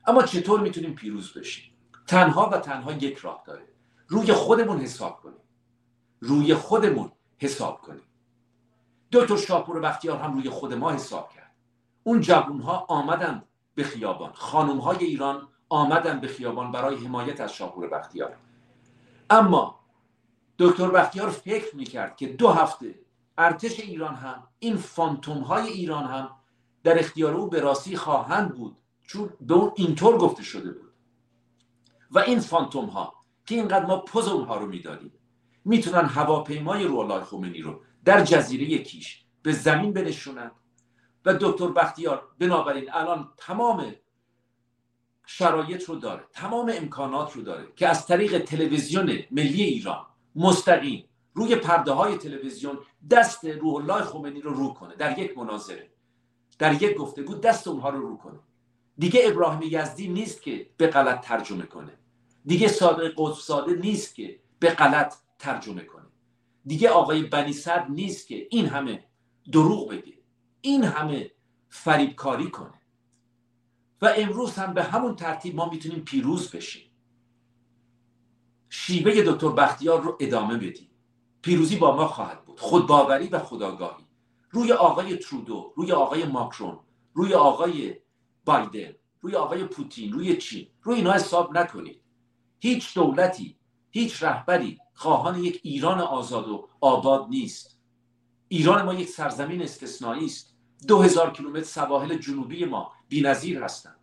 اما 0.07 0.23
چطور 0.23 0.61
می‌تونیم 0.61 0.95
پیروز 0.95 1.33
بشیم؟ 1.39 1.73
تنها 2.07 2.51
و 2.51 2.59
تنها 2.59 2.93
یک 2.93 3.19
راه 3.19 3.43
داره. 3.47 3.69
روی 4.09 4.33
خودمون 4.33 4.81
حساب 4.81 5.21
کنیم. 5.21 5.41
روی 6.21 6.55
خودمون 6.55 7.13
حساب 7.39 7.81
کنیم. 7.81 8.03
دکتر 9.13 9.37
شاپور 9.37 9.81
بختیار 9.81 10.19
هم 10.19 10.35
روی 10.35 10.51
خود 10.51 10.75
ما 10.75 10.91
حساب 10.91 11.31
کرد. 11.31 11.55
اون 12.03 12.21
جوون 12.21 12.61
ها 12.61 12.87
آمدند 12.89 13.49
به 13.75 13.85
خیابان. 13.85 14.33
خانم 14.33 14.79
های 14.79 14.99
ایران 14.99 15.49
آمدند 15.69 16.21
به 16.21 16.29
خیابان 16.29 16.73
برای 16.73 16.97
حمایت 16.97 17.41
از 17.41 17.53
شاپور 17.53 17.89
بختیار. 17.89 18.37
اما 19.31 19.81
دکتر 20.59 20.91
بختیار 20.91 21.31
فکر 21.31 21.77
می‌کرد 21.77 22.17
که 22.17 22.27
دو 22.27 22.49
هفته 22.49 22.95
ارتش 23.39 23.81
ایران 23.81 24.15
هم 24.15 24.49
این 24.59 24.77
فانتوم 24.77 25.39
های 25.39 25.69
ایران 25.69 26.05
هم 26.05 26.31
در 26.83 26.99
اختیار 26.99 27.35
او 27.35 27.49
به 27.49 27.61
راستی 27.61 27.97
خواهند 27.97 28.55
بود 28.55 28.79
چون 29.03 29.31
به 29.41 29.55
اون 29.55 29.73
اینطور 29.77 30.19
گفته 30.19 30.43
شده 30.43 30.73
بود. 30.73 30.93
و 32.11 32.19
این 32.19 32.41
فانتوم 32.41 32.85
ها 32.85 33.15
که 33.47 33.55
اینقدر 33.55 33.87
ما 33.87 33.97
پوز 33.97 34.29
اونها 34.29 34.57
رو 34.57 34.67
می‌دادیم 34.67 35.13
می‌تونن 35.65 36.05
هواپیمای 36.05 36.85
روحالله 36.85 37.25
خمینی 37.25 37.63
رو 37.63 37.81
در 38.05 38.25
جزیره 38.25 38.79
کیش 38.79 39.25
به 39.43 39.53
زمین 39.53 39.93
بنشونند 39.93 40.53
و 41.25 41.35
دکتر 41.35 41.69
بختیار 41.69 42.29
بنابراین 42.39 42.93
الان 42.93 43.33
تمام 43.37 43.95
شرایط 45.27 45.85
رو 45.85 45.97
داره 45.97 46.25
تمام 46.33 46.73
امکانات 46.75 47.33
رو 47.33 47.43
داره 47.43 47.73
که 47.77 47.89
از 47.89 48.07
طریق 48.07 48.39
تلویزیون 48.39 49.19
ملی 49.31 49.63
ایران 49.63 50.07
مستقیم. 50.37 51.05
روی 51.35 51.57
پرده 51.57 51.93
های 51.93 52.17
تلویزیون 52.17 52.79
دست 53.11 53.45
روح 53.45 53.75
الله 53.75 54.05
خمینی 54.05 54.41
رو 54.41 54.55
رو 54.55 54.75
کنه. 54.75 54.97
در 54.97 55.19
یک 55.19 55.39
مناظره. 55.39 55.91
در 56.59 56.83
یک 56.83 56.97
گفتگو 56.97 57.35
دست 57.35 57.69
اونها 57.69 57.91
رو 57.91 58.09
رو 58.09 58.17
کنه. 58.17 58.39
دیگه 58.99 59.21
ابراهیم 59.25 59.61
یزدی 59.63 60.09
نیست 60.09 60.43
که 60.43 60.71
به 60.77 60.87
غلط 60.87 61.21
ترجمه 61.21 61.67
کنه. 61.67 61.93
دیگه 62.47 62.69
صادق 62.69 63.15
قطب 63.19 63.69
نیست 63.69 64.15
که 64.15 64.41
به 64.59 64.71
غلط 64.71 65.15
ترجمه 65.39 65.85
کنه. 65.85 66.07
دیگه 66.67 66.89
آقای 66.89 67.23
بنی 67.23 67.53
صدر 67.53 67.89
نیست 67.89 68.29
که 68.29 68.47
این 68.51 68.67
همه 68.67 69.05
دروغ 69.53 69.91
بگه. 69.91 70.19
این 70.61 70.85
همه 70.85 71.31
فریبکاری 71.69 72.51
کنه. 72.51 72.81
و 74.03 74.13
امروز 74.17 74.55
هم 74.55 74.75
به 74.75 74.83
همون 74.83 75.17
ترتیب 75.17 75.57
ما 75.57 75.71
می‌تونیم 75.71 76.01
پیروز 76.01 76.51
بشیم. 76.51 76.86
شیوه 78.69 79.23
دکتر 79.23 79.49
بختیار 79.49 80.03
رو 80.03 80.17
ادامه 80.21 80.57
بدیم. 80.57 80.91
پیروزی 81.43 81.77
با 81.77 81.97
ما 81.97 82.09
خواهد 82.09 82.45
بود. 82.45 82.61
خودباوری 82.61 83.29
و 83.29 83.39
خداگاهی. 83.39 84.05
روی 84.51 84.73
آقای 84.73 85.17
ترودو 85.17 85.73
روی 85.77 85.93
آقای 85.93 86.25
ماکرون 86.25 86.79
روی 87.15 87.35
آقای 87.35 87.97
بایدن 88.45 88.95
روی 89.21 89.35
آقای 89.35 89.65
پوتین 89.65 90.13
روی 90.13 90.37
چین. 90.37 90.67
روی 90.83 90.97
اینا 90.97 91.13
حساب 91.13 91.59
نکنید. 91.59 92.01
هیچ 92.59 92.95
دولتی 92.95 93.57
هیچ 93.91 94.23
رهبری 94.23 94.79
خواهان 94.95 95.45
یک 95.45 95.61
ایران 95.63 96.01
آزاد 96.01 96.49
و 96.49 96.69
آباد 96.81 97.27
نیست. 97.29 97.79
ایران 98.49 98.85
ما 98.85 98.95
یک 98.95 99.09
سرزمین 99.09 99.63
استثنایی 99.63 100.25
است. 100.25 100.57
دو 100.89 101.03
هزار 101.03 101.33
کیلومتر 101.33 101.63
سواحل 101.63 102.19
جنوبی 102.19 102.65
ما 102.65 102.93
بینظیر 103.09 103.63
هستند. 103.63 104.01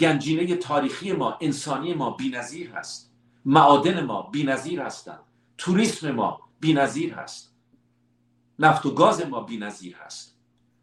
گنجینه 0.00 0.56
تاریخی 0.56 1.12
ما 1.12 1.38
انسانی 1.40 1.94
ما 1.94 2.10
بینظیر 2.10 2.70
هست. 2.70 3.11
معادن 3.44 4.04
ما 4.04 4.22
بینظیر 4.22 4.80
هستند 4.80 5.20
توریسم 5.58 6.10
ما 6.10 6.40
بینظیر 6.60 7.14
هست. 7.14 7.56
نفت 8.58 8.86
و 8.86 8.90
گاز 8.90 9.26
ما 9.26 9.40
بینظیر 9.40 9.96
هست. 9.96 10.38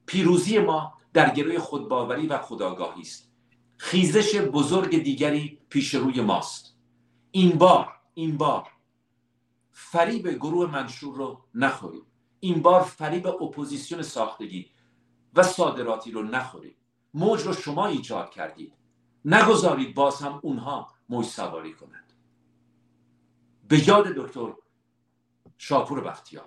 پیروزی 0.06 0.60
ما 0.60 0.94
در 1.14 1.34
گروه 1.34 1.60
خودباوری 1.60 2.28
و 2.28 2.38
خداگاهی 2.38 3.02
است. 3.02 3.32
خیزش 3.78 4.36
بزرگ 4.36 5.04
دیگری 5.04 5.60
پیش 5.70 5.96
روی 5.96 6.22
ماست. 6.22 6.76
این 7.32 7.58
بار 7.58 7.88
این 8.14 8.38
بار 8.38 8.68
فریب 9.72 10.30
گروه 10.30 10.72
منشور 10.72 11.16
رو 11.16 11.44
نخوریم. 11.56 12.06
این 12.40 12.62
بار 12.62 12.82
فریب 12.82 13.28
اپوزیسیون 13.28 14.02
ساختگی 14.02 14.72
و 15.34 15.44
صادراتی 15.44 16.12
رو 16.12 16.24
نخوریم. 16.24 16.76
موج 17.14 17.42
رو 17.42 17.54
شما 17.54 17.88
ایجاد 17.88 18.30
کردید. 18.30 18.74
نگذارید 19.26 19.96
باز 19.96 20.22
هم 20.22 20.40
اونها 20.44 20.92
موج 21.10 21.26
سواری 21.26 21.74
کنند. 21.74 22.09
به 23.70 23.90
یاد 23.90 24.08
دکتر 24.08 24.54
شاپور 25.58 26.02
بختیار. 26.02 26.46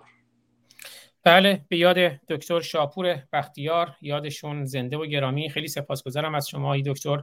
بله 1.25 1.65
به 1.69 1.77
یاد 1.77 1.97
دکتر 2.29 2.61
شاپور 2.61 3.23
بختیار. 3.33 3.97
یادشون 4.03 4.65
زنده 4.65 4.97
و 4.97 5.07
گرامی. 5.07 5.51
خیلی 5.51 5.69
سپاسگزارم 5.69 6.35
از 6.35 6.49
شما 6.49 6.75
ای 6.75 6.83
دکتر 6.83 7.23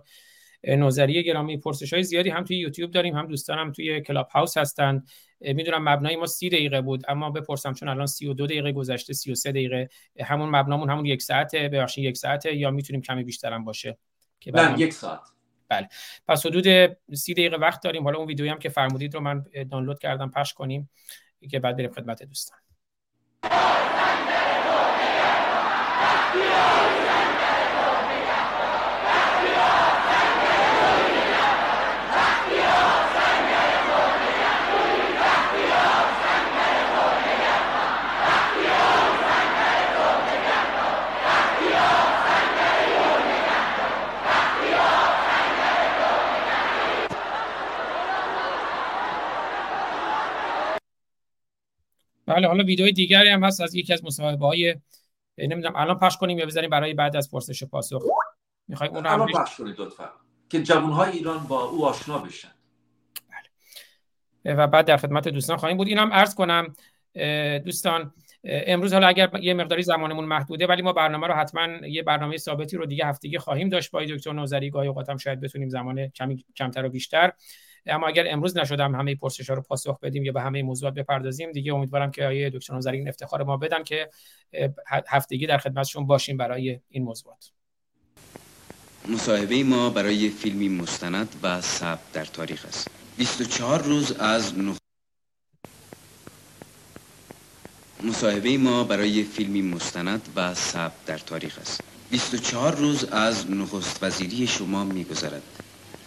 نوزری 0.64 1.24
گرامی. 1.24 1.58
پرسش 1.58 1.94
های 1.94 2.04
زیادی 2.04 2.30
هم 2.30 2.44
توی 2.44 2.58
یوتیوب 2.58 2.92
داریم 2.92 3.16
هم 3.16 3.28
دوستانم 3.28 3.72
توی 3.72 4.02
کلاب 4.02 4.28
هاوس 4.30 4.58
هستند 4.58 5.08
می‌دونم 5.42 5.90
مبنای 5.90 6.16
ما 6.16 6.26
سی 6.26 6.50
دقیقه 6.50 6.82
بود 6.82 7.04
اما 7.08 7.30
بپرسم 7.30 7.74
چون 7.74 7.90
الان 7.90 8.06
سی 8.06 8.28
و 8.28 8.34
دو 8.34 8.48
دقیقه 8.48 8.72
گذشته 8.72 9.14
سی 9.14 9.32
و 9.32 9.36
سه 9.36 9.52
دقیقه 9.52 9.90
همون 10.20 10.50
مبنامون 10.50 10.90
همون 10.90 11.06
یک 11.06 11.22
ساعته 11.22 11.70
ببخشید 11.70 12.04
یک 12.04 12.18
ساعته 12.18 12.56
یا 12.56 12.72
می‌تونیم 12.72 13.02
کمی 13.02 13.24
بیشتر 13.24 13.54
هم 13.54 13.64
باشه؟ 13.66 13.98
که 14.40 14.52
نه 14.52 14.80
یک 14.80 14.94
ساعت. 14.94 15.20
بله. 15.70 15.88
پس 16.28 16.46
حدود 16.46 16.66
سی 17.14 17.34
دقیقه 17.34 17.58
وقت 17.58 17.84
داریم. 17.84 18.04
حالا 18.04 18.18
اون 18.18 18.28
ویدیویی 18.28 18.52
هم 18.52 18.60
که 18.60 18.70
فرمودید 18.70 19.14
رو 19.14 19.20
من 19.20 19.46
دانلود 19.72 20.00
کردم 20.00 20.30
پخش 20.30 20.54
کنیم 20.54 20.90
که 21.52 21.60
بعد 21.60 21.78
بریم 21.78 21.92
خدمت 21.92 22.24
دوستان. 22.24 22.60
بله 52.30 52.48
حالا 52.48 52.64
ویدیو 52.64 52.92
دیگری 52.92 53.30
هم 53.30 53.44
هست 53.44 53.62
از 53.62 53.76
یکی 53.76 53.94
از 53.94 54.06
مصاحبه 54.06 54.46
های 54.46 54.76
نمی‌دونم 55.38 55.76
الان 55.76 56.00
پخش 56.00 56.18
کنیم 56.18 56.38
یا 56.38 56.46
بذاریم 56.46 56.70
برای 56.70 56.94
بعد 56.94 57.16
از 57.16 57.32
پرسش 57.32 57.64
پاسخ. 57.64 58.04
می‌خوای 58.68 58.90
اون 58.90 59.04
رو 59.04 59.12
الان 59.12 59.28
پخش 59.28 59.58
کنید 59.58 59.76
لطفا. 59.82 60.10
که 60.50 60.64
جوانهای 60.64 61.12
ایران 61.12 61.40
با 61.48 61.64
او 61.64 61.86
آشنا 61.86 62.18
بشن. 62.18 62.52
بله. 64.44 64.56
و 64.56 64.68
بعد 64.68 64.86
در 64.86 64.98
خدمت 64.98 65.28
دوستان 65.28 65.58
خواهیم 65.58 65.78
بود. 65.78 65.88
اینم 65.88 66.14
عرض 66.14 66.36
کنم 66.36 66.74
دوستان 67.66 68.14
امروز 68.44 68.94
حالا 68.94 69.08
اگر 69.08 69.30
یه 69.42 69.54
مقداری 69.54 69.84
زمانمون 69.84 70.26
محدوده 70.26 70.68
ولی 70.68 70.82
ما 70.82 70.94
برنامه 70.94 71.28
رو 71.28 71.34
حتما 71.34 71.88
یه 71.88 72.04
برنامه 72.04 72.38
ثابتی 72.38 72.78
رو 72.78 72.86
دیگه 72.86 73.06
هفتگی 73.06 73.38
خواهیم 73.38 73.70
داشت 73.70 73.92
با 73.92 74.06
دکتر 74.06 74.34
نوزری. 74.34 74.70
گاهی 74.70 74.88
اوقات 74.88 75.10
هم 75.10 75.18
شاید 75.18 75.40
بتونیم 75.40 75.70
زمان 75.70 76.08
کمی 76.08 76.46
کمتر 76.56 76.86
و 76.86 76.90
بیشتر. 76.90 77.32
اما 77.86 78.08
اگر 78.08 78.26
امروز 78.30 78.58
نشدم 78.58 78.96
همه 78.96 79.16
پرسش 79.16 79.50
ها 79.50 79.56
رو 79.56 79.62
پاسخ 79.62 80.00
بدیم 80.00 80.24
یا 80.24 80.32
به 80.32 80.42
همه 80.42 80.64
موضوعات 80.64 80.94
بپردازیم 80.94 81.52
دیگه 81.52 81.74
امیدوارم 81.74 82.12
که 82.12 82.26
آیه 82.26 82.50
دکتر 82.50 82.90
این 82.90 83.10
افتخار 83.10 83.44
ما 83.44 83.58
بدن 83.58 83.84
که 83.84 84.10
هفتگی 85.08 85.48
در 85.48 85.58
خدمتشون 85.58 86.08
باشیم 86.08 86.38
برای 86.38 86.80
این 86.90 87.04
موضوعات. 87.04 87.52
مصاحبه 89.08 89.64
ما 89.64 89.90
برای 89.90 90.30
فیلمی 90.30 90.70
مستند 90.70 91.36
و 91.44 91.62
ثبت 91.62 92.12
در 92.14 92.26
تاریخ 92.26 92.66
است. 92.66 92.88
24 93.18 93.82
روز 93.84 94.12
از 94.12 94.58
نخ... 94.58 94.78
مصاحبه 98.04 98.58
ما 98.58 98.84
برای 98.84 99.24
فیلمی 99.24 99.62
مستند 99.62 100.30
و 100.36 100.54
ثبت 100.54 101.06
در 101.06 101.18
تاریخ 101.18 101.60
است. 101.60 101.82
24 102.12 102.76
روز 102.76 103.04
از 103.04 103.52
نخست 103.52 104.04
وزیری 104.04 104.48
شما 104.48 104.84
میگذرد. 104.84 105.42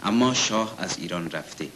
اما 0.03 0.33
شاه 0.33 0.75
از 0.77 0.97
ایران 0.97 1.31
رفته. 1.31 1.67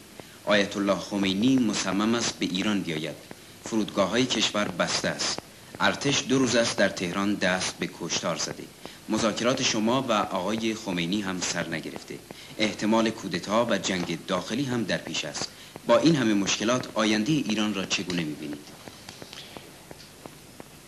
آیت 0.46 0.78
الله 0.78 0.96
خمینی 0.96 1.58
مصمم 1.58 2.16
است 2.16 2.40
به 2.40 2.46
ایران 2.46 2.82
بیاید. 2.82 3.16
فرودگاه 3.64 4.10
های 4.10 4.26
کشور 4.26 4.68
بسته 4.68 5.08
است. 5.08 5.40
ارتش 5.80 6.24
دو 6.30 6.40
روز 6.40 6.56
است 6.56 6.78
در 6.78 6.90
تهران 6.90 7.36
دست 7.36 7.76
به 7.80 7.90
کشتار 8.00 8.36
زده. 8.36 8.64
مذاکرات 9.10 9.64
شما 9.64 10.02
و 10.02 10.12
آقای 10.12 10.76
خمینی 10.76 11.22
هم 11.22 11.42
سر 11.42 11.68
نگرفته. 11.68 12.20
احتمال 12.58 13.10
کودتا 13.10 13.68
و 13.70 13.78
جنگ 13.78 14.26
داخلی 14.28 14.64
هم 14.64 14.84
در 14.84 14.98
پیش 14.98 15.26
است. 15.26 15.50
با 15.88 15.98
این 15.98 16.16
همه 16.16 16.34
مشکلات 16.34 16.88
آینده 16.94 17.32
ایران 17.32 17.74
را 17.74 17.86
چگونه 17.86 18.24
می‌بینید؟ 18.24 18.78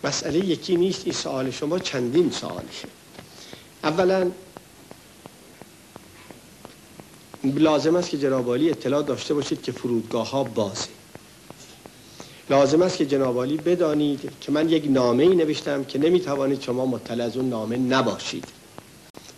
مسئله 0.04 0.40
یکی 0.40 0.76
نیست 0.76 1.02
این 1.06 1.14
سوال 1.14 1.52
شما 1.52 1.80
چندین 1.80 2.32
سوالشه 2.32 2.88
اولا 3.84 4.32
لازم 7.44 7.96
است 7.96 8.10
که 8.10 8.18
جنابالی 8.18 8.70
اطلاع 8.70 9.04
داشته 9.04 9.34
باشید 9.34 9.62
که 9.62 9.72
فرودگاه 9.72 10.30
ها 10.30 10.44
بازه. 10.44 10.88
لازم 12.50 12.82
است 12.82 12.98
که 12.98 13.06
جنابالی 13.06 13.58
بدانید 13.58 14.32
که 14.42 14.52
من 14.52 14.70
یک 14.70 14.86
نامه 14.90 15.24
ای 15.24 15.36
نوشتم 15.36 15.84
که 15.84 16.00
نمی‌توانید 16.00 16.62
شما 16.62 16.86
مطلع 16.86 17.24
از 17.24 17.38
اون 17.38 17.50
نامه 17.50 17.78
نباشید. 17.78 18.44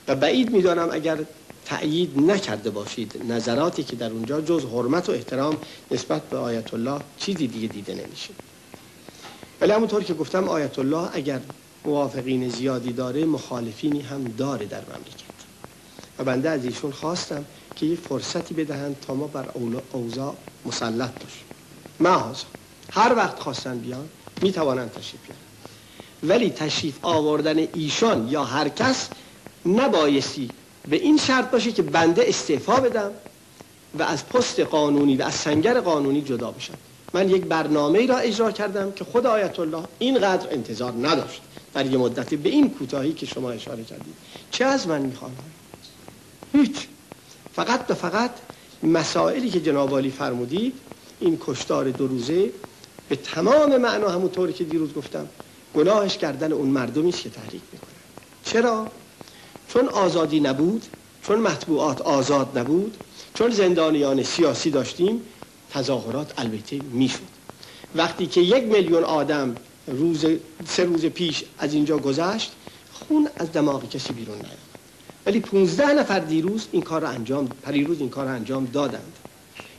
و 0.07 0.15
بعید 0.15 0.51
می‌دانم 0.51 0.89
اگر 0.91 1.17
تأیید 1.65 2.19
نکرده 2.19 2.69
باشید 2.69 3.21
نظراتی 3.29 3.83
که 3.83 3.95
در 3.95 4.09
اونجا 4.09 4.41
جز 4.41 4.65
حرمت 4.65 5.09
و 5.09 5.11
احترام 5.11 5.57
نسبت 5.91 6.21
به 6.21 6.37
آیت 6.37 6.73
الله 6.73 7.01
چیزی 7.17 7.47
دیگه 7.47 7.67
دیده 7.67 7.93
نمیشه. 7.93 8.29
ولی 9.61 9.71
همونطور 9.71 10.03
که 10.03 10.13
گفتم 10.13 10.49
آیت 10.49 10.79
الله 10.79 11.09
اگر 11.13 11.39
موافقین 11.85 12.49
زیادی 12.49 12.93
داره 12.93 13.25
مخالفینی 13.25 14.01
هم 14.01 14.33
داره 14.37 14.65
در 14.65 14.81
مملکت. 14.81 15.31
و 16.19 16.23
بنده 16.23 16.49
از 16.49 16.65
ایشون 16.65 16.91
خواستم 16.91 17.45
که 17.75 17.85
یه 17.85 17.95
فرصتی 17.95 18.53
بدهند 18.53 18.95
تا 19.07 19.13
ما 19.13 19.27
بر 19.27 19.45
اوضاع 19.93 20.35
مسلط 20.65 21.11
باشیم. 21.11 21.45
محاظ 21.99 22.41
هر 22.89 23.15
وقت 23.15 23.39
خواستن 23.39 23.79
بیان 23.79 24.09
می‌توانند 24.41 24.91
تشریف 24.91 25.21
بیان 25.27 25.39
ولی 26.23 26.49
تشریف 26.49 26.97
آوردن 27.01 27.57
ایشان 27.73 28.27
یا 28.27 28.43
هر 28.43 28.69
کس 28.69 29.09
نبایستی 29.65 30.51
به 30.87 30.95
این 30.95 31.17
شرط 31.17 31.51
باشه 31.51 31.71
که 31.71 31.81
بنده 31.81 32.23
استعفا 32.27 32.75
بدم 32.75 33.11
و 33.99 34.03
از 34.03 34.29
پست 34.29 34.59
قانونی 34.59 35.17
و 35.17 35.23
از 35.23 35.33
سنگر 35.33 35.79
قانونی 35.79 36.21
جدا 36.21 36.51
بشم. 36.51 36.73
من 37.13 37.29
یک 37.29 37.41
برنامه 37.41 37.99
ای 37.99 38.07
را 38.07 38.17
اجرا 38.17 38.51
کردم 38.51 38.91
که 38.91 39.03
خود 39.03 39.25
آیت 39.25 39.59
الله 39.59 39.83
اینقدر 39.99 40.47
انتظار 40.51 40.93
نداشت 40.93 41.41
در 41.73 41.85
یه 41.85 41.97
مدتی 41.97 42.35
به 42.35 42.49
این 42.49 42.69
کوتاهی 42.69 43.13
که 43.13 43.25
شما 43.25 43.51
اشاره 43.51 43.83
کردید. 43.83 44.13
چه 44.51 44.65
از 44.65 44.87
من 44.87 45.01
می‌خوان 45.01 45.31
هیچ. 46.53 46.87
فقط 47.55 47.85
و 47.89 47.93
فقط 47.93 48.31
مسائلی 48.83 49.49
که 49.49 49.61
جناب 49.61 50.09
فرمودید 50.09 50.73
این 51.19 51.37
کشتار 51.41 51.91
دو 51.91 52.07
روزه 52.07 52.51
به 53.09 53.15
تمام 53.15 53.77
معنا 53.77 54.09
همونطوری 54.09 54.53
که 54.53 54.63
دیروز 54.63 54.93
گفتم 54.93 55.27
گناهش 55.75 56.17
کردن 56.17 56.51
اون 56.51 56.67
مردمی 56.67 57.09
است 57.09 57.21
که 57.21 57.29
تحریک 57.29 57.61
می‌کنن 57.71 57.91
چرا؟ 58.45 58.87
چون 59.67 59.87
آزادی 59.87 60.39
نبود 60.39 60.85
چون 61.23 61.39
مطبوعات 61.39 62.01
آزاد 62.01 62.57
نبود 62.57 62.97
چون 63.33 63.51
زندانیان 63.51 64.23
سیاسی 64.23 64.71
داشتیم 64.71 65.21
تظاهرات 65.73 66.33
البته 66.37 66.75
می‌شد. 66.91 67.41
وقتی 67.95 68.27
که 68.27 68.41
یک 68.41 68.63
میلیون 68.63 69.03
آدم 69.03 69.57
روز 69.87 70.25
سه 70.67 70.83
روز 70.83 71.05
پیش 71.05 71.43
از 71.57 71.73
اینجا 71.73 71.97
گذشت 71.97 72.51
خون 72.93 73.29
از 73.37 73.51
دماغ 73.51 73.89
کسی 73.89 74.13
بیرون 74.13 74.35
نیامد 74.35 74.70
ولی 75.25 75.39
15 75.39 75.93
نفر 75.93 76.19
دیروز 76.19 76.67
این 76.71 76.81
کار 76.81 77.01
را 77.01 77.09
انجام 77.09 77.47
پریروز 77.63 77.99
این 77.99 78.09
کار 78.09 78.27
انجام 78.27 78.65
دادند. 78.65 79.13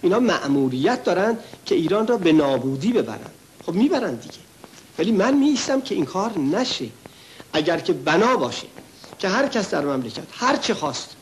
اینا 0.03 0.21
مأموریت 0.21 1.05
دارند 1.05 1.39
که 1.65 1.75
ایران 1.75 2.07
را 2.07 2.17
به 2.17 2.33
نابودی 2.33 2.93
ببرند. 2.93 3.35
خب 3.63 3.75
می‌برند 3.75 4.21
دیگه. 4.21 4.37
ولی 4.99 5.13
من 5.13 5.35
میستم 5.35 5.81
که 5.81 5.95
این 5.95 6.05
کار 6.05 6.39
نشه. 6.39 6.87
اگر 7.53 7.79
که 7.81 7.93
بنا 7.93 8.37
باشه 8.37 8.67
که 9.19 9.29
هر 9.29 9.49
کس 9.49 9.71
در 9.71 9.85
مملکت 9.85 10.23
هر 10.33 10.57
چه 10.57 10.75
خواست 10.75 11.17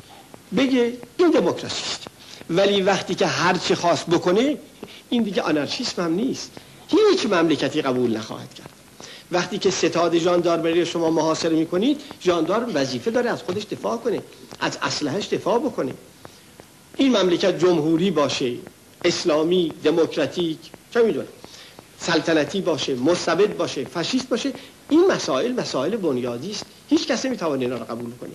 بگه 0.57 0.99
این 1.17 1.31
دموکراسی 1.31 1.83
است. 1.85 2.09
ولی 2.51 2.83
وقتی 2.83 3.15
که 3.15 3.27
هر 3.27 3.55
چه 3.55 3.75
خواست 3.75 4.07
بکنه 4.07 4.59
این 5.09 5.23
دیگه 5.23 5.43
آنارشیسم 5.43 6.03
هم 6.03 6.13
نیست. 6.15 6.51
هیچ 6.89 7.27
مملکتی 7.27 7.83
قبول 7.83 8.17
نخواهد 8.17 8.55
کرد. 8.55 8.70
وقتی 9.33 9.59
که 9.59 9.71
ستاد 9.71 10.19
ژاندارمری 10.19 10.87
شما 10.87 11.11
محاصره 11.11 11.57
می‌کنید 11.57 12.01
ژاندارم 12.23 12.71
وظیفه 12.75 13.11
داره 13.11 13.31
از 13.31 13.43
خودش 13.43 13.65
دفاع 13.65 13.97
کنه 13.97 14.23
از 14.61 14.79
اسلحهش 14.83 15.27
دفاع 15.27 15.59
بکنه. 15.59 15.95
این 16.97 17.17
مملکت 17.17 17.59
جمهوری 17.59 18.11
باشه 18.11 18.55
اسلامی 19.05 19.75
دموکراتیک 19.85 20.59
چه 20.95 21.03
می‌دونم 21.03 21.27
سلطنتی 21.99 22.61
باشه 22.61 22.95
مستبد 22.95 23.57
باشه 23.57 23.85
فاشیست 23.85 24.29
باشه 24.29 24.53
این 24.89 25.07
مسائل 25.07 25.53
مسائل 25.53 25.97
بنیادی 25.97 26.51
است. 26.51 26.67
هیچ 26.89 27.07
کسی 27.09 27.29
نمی‌تونه 27.29 27.65
اینا 27.65 27.77
رو 27.77 27.85
قبول 27.85 28.11
کنه. 28.21 28.31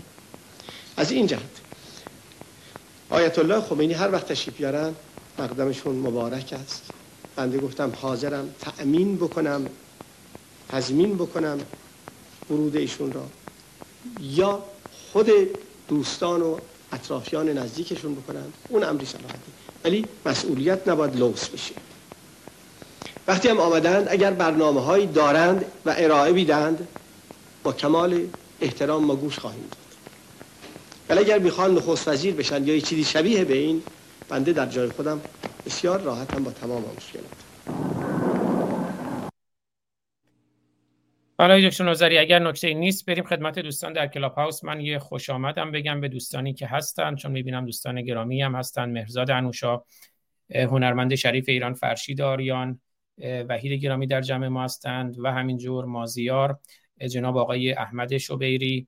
از 0.97 1.11
این 1.11 1.27
جهت 1.27 1.41
آیت 3.09 3.39
الله 3.39 3.61
خمینی 3.61 3.93
هر 3.93 4.11
وقت 4.11 4.27
تشریف 4.27 4.57
بیارن 4.57 4.95
مقدمشون 5.39 5.95
مبارک 5.95 6.53
است. 6.63 6.83
بنده 7.35 7.59
گفتم 7.59 7.93
حاضرم 8.01 8.49
تأمین 8.59 9.15
بکنم. 9.17 9.69
تضمین 10.75 11.15
بکنم 11.15 11.59
ورود 12.49 12.75
ایشون 12.75 13.13
را. 13.13 13.25
یا 14.21 14.63
خود 15.11 15.29
دوستان 15.89 16.41
و 16.41 16.57
اطرافیان 16.91 17.49
نزدیکشون 17.49 18.15
بکنن 18.15 18.43
اون 18.69 18.83
امری 18.83 19.05
صلاحتی 19.05 19.51
ولی 19.83 20.07
مسئولیت 20.25 20.87
نباید 20.87 21.15
لوس 21.15 21.49
بشه. 21.49 21.73
وقتی 23.27 23.47
هم 23.47 23.59
آمدند 23.59 24.07
اگر 24.09 24.31
برنامه 24.31 24.81
هایی 24.81 25.07
دارند 25.07 25.65
و 25.85 25.95
ارائه 25.97 26.33
بیدند 26.33 26.87
با 27.63 27.73
کمال 27.73 28.27
احترام 28.61 29.03
ما 29.03 29.15
گوش 29.15 29.39
خواهیم 29.39 29.61
داد. 29.61 29.97
ولی 31.09 31.19
اگر 31.19 31.39
می‌خوان 31.39 31.75
نخست 31.75 32.07
وزیر 32.07 32.33
بشن 32.33 32.67
یا 32.67 32.79
چیزی 32.79 33.03
شبیه 33.03 33.43
به 33.43 33.53
این 33.53 33.83
بنده 34.29 34.53
در 34.53 34.65
جای 34.65 34.89
خودم 34.89 35.21
بسیار 35.65 36.01
راحتم 36.01 36.43
با 36.43 36.51
تمام 36.51 36.83
مشکلات. 36.97 38.14
حالا 41.39 41.69
دکتر 41.69 41.89
نظری 41.89 42.17
اگر 42.17 42.39
نکته 42.39 42.73
نیست 42.73 43.05
بریم 43.05 43.23
خدمت 43.23 43.59
دوستان 43.59 43.93
در 43.93 44.07
کلاب 44.07 44.33
هاوس 44.33 44.63
من 44.63 44.81
یه 44.81 44.99
خوش 44.99 45.29
آمدم 45.29 45.71
بگم 45.71 46.01
به 46.01 46.07
دوستانی 46.07 46.53
که 46.53 46.67
هستن 46.67 47.15
چون 47.15 47.31
می‌بینم 47.31 47.65
دوستان 47.65 48.01
گرامی 48.01 48.41
هم 48.41 48.55
هستن. 48.55 48.89
مهرزاد 48.89 49.31
انوشا 49.31 49.81
هنرمند 50.49 51.15
شریف 51.15 51.45
ایران 51.49 51.73
فرشید 51.73 52.21
آریان 52.21 52.79
وحید 53.49 53.71
گرامی 53.71 54.07
در 54.07 54.21
جمع 54.21 54.47
ما 54.47 54.63
هستند 54.63 55.15
و 55.19 55.31
همینجور 55.31 55.85
مازیار 55.85 56.59
جناب 57.09 57.37
آقای 57.37 57.73
احمد 57.73 58.17
شبیری 58.17 58.87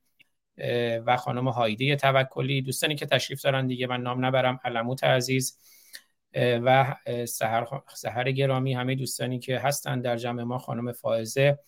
و 1.06 1.18
خانم 1.18 1.48
هایده 1.48 1.96
توکلی. 1.96 2.62
دوستانی 2.62 2.96
که 2.96 3.06
تشریف 3.06 3.42
دارن 3.42 3.68
دیگه 3.68 3.88
من 3.88 4.02
نام 4.02 4.26
نبرم. 4.26 4.60
علموت 4.66 5.04
عزیز 5.04 5.58
و 6.36 6.96
سهر, 7.26 7.68
سهر 7.94 8.32
گرامی 8.32 8.74
همه 8.74 8.96
دوستانی 8.96 9.40
که 9.40 9.60
هستند 9.60 10.04
در 10.04 10.18
جمع 10.18 10.44
ما. 10.44 10.58
خانم 10.58 10.92
فائزه 10.92 11.60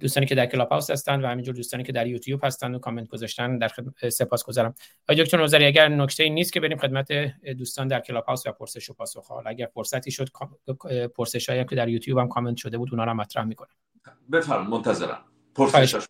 دوستانی 0.00 0.26
که 0.26 0.34
در 0.34 0.46
کلاب 0.46 0.68
هاوس 0.68 0.90
هستند 0.90 1.24
و 1.24 1.26
همینجور 1.26 1.54
دوستانی 1.54 1.82
که 1.82 1.92
در 1.92 2.06
یوتیوب 2.06 2.44
هستند 2.44 2.74
و 2.74 2.78
کامنت 2.78 3.08
گذاشتن 3.08 3.58
در 3.58 3.70
سپاس 4.08 4.44
گذارم. 4.44 4.74
آقای 5.08 5.24
دکتر 5.24 5.42
نظری 5.42 5.64
اگر 5.64 5.88
نکته 5.88 6.28
نیست 6.28 6.52
که 6.52 6.60
بریم 6.60 6.78
خدمت 6.78 7.12
دوستان 7.58 7.88
در 7.88 8.00
کلاب 8.00 8.24
هاوس 8.24 8.46
و 8.46 8.52
پرسش 8.52 8.90
و 8.90 8.94
پاسخ 8.94 9.28
حالا 9.28 9.50
اگر 9.50 9.68
فرصتی 9.74 10.10
شد 10.10 10.28
پرسش 11.16 11.48
هایی 11.48 11.64
که 11.64 11.76
در 11.76 11.88
یوتیوب 11.88 12.18
هم 12.18 12.28
کامنت 12.28 12.56
شده 12.56 12.78
بود 12.78 12.88
اونا 12.90 13.04
رو 13.04 13.14
مطرح 13.14 13.44
می‌کنم. 13.44 13.68
بفرمایید 14.32 14.70
منتظرم. 14.70 15.24
پرسش 15.54 16.06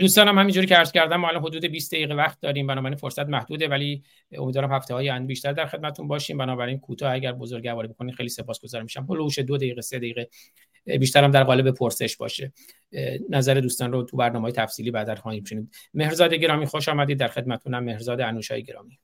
دوستانم 0.00 0.38
همینجوری 0.38 0.66
که 0.66 0.74
عرض 0.74 0.92
کردم 0.92 1.16
ما 1.16 1.28
الان 1.28 1.42
حدود 1.42 1.64
20 1.64 1.94
دقیقه 1.94 2.14
وقت 2.14 2.40
داریم. 2.40 2.66
بنابراین 2.66 2.96
فرصت 2.96 3.26
محدوده 3.26 3.68
ولی 3.68 4.02
امیدوارم 4.32 4.72
هفته 4.72 4.94
های 4.94 5.10
آینده 5.10 5.26
بیشتر 5.26 5.52
در 5.52 5.66
خدمتتون 5.66 6.08
باشیم. 6.08 6.38
بنابراین 6.38 6.78
کوتاه 6.78 7.12
اگر 7.12 7.32
بزرگواری 7.32 7.88
بکنید 7.88 8.14
خیلی 8.14 8.28
سپاسگزار 8.28 8.82
میشم. 8.82 9.06
هلوش 9.10 9.38
دو 9.38 9.56
دقیقه 9.56 9.80
سه 9.80 9.98
دقیقه 9.98 10.28
بیشترم 10.84 11.30
در 11.30 11.44
قالب 11.44 11.70
پرسش 11.70 12.16
باشه. 12.16 12.52
نظر 13.30 13.54
دوستان 13.54 13.92
رو 13.92 14.02
تو 14.02 14.16
برنامه 14.16 14.42
های 14.42 14.52
تفصیلی 14.52 14.90
بعد 14.90 15.18
خواهیم 15.18 15.44
شنید. 15.44 15.74
مهرزاد 15.94 16.34
گرامی 16.34 16.66
خوش 16.66 16.88
آمدید. 16.88 17.18
در 17.18 17.28
خدمتتونم 17.28 17.84
مهرزاد 17.84 18.20
انوشای 18.20 18.62
گرامی. 18.62 18.98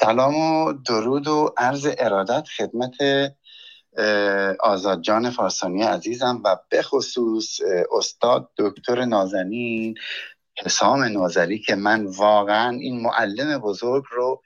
سلام 0.00 0.36
و 0.36 0.72
درود 0.72 1.28
و 1.28 1.54
عرض 1.56 1.88
ارادت 1.98 2.48
خدمت 2.48 2.96
آزاد 4.60 5.02
جان 5.02 5.30
فارسانی 5.30 5.82
عزیزم 5.82 6.40
و 6.44 6.56
به 6.68 6.82
خصوص 6.82 7.58
استاد 7.92 8.50
دکتر 8.58 9.04
نازنین 9.04 9.94
حسام 10.64 11.02
نازلی 11.02 11.58
که 11.58 11.74
من 11.74 12.06
واقعا 12.06 12.70
این 12.70 13.02
معلم 13.02 13.58
بزرگ 13.58 14.04
رو 14.10 14.42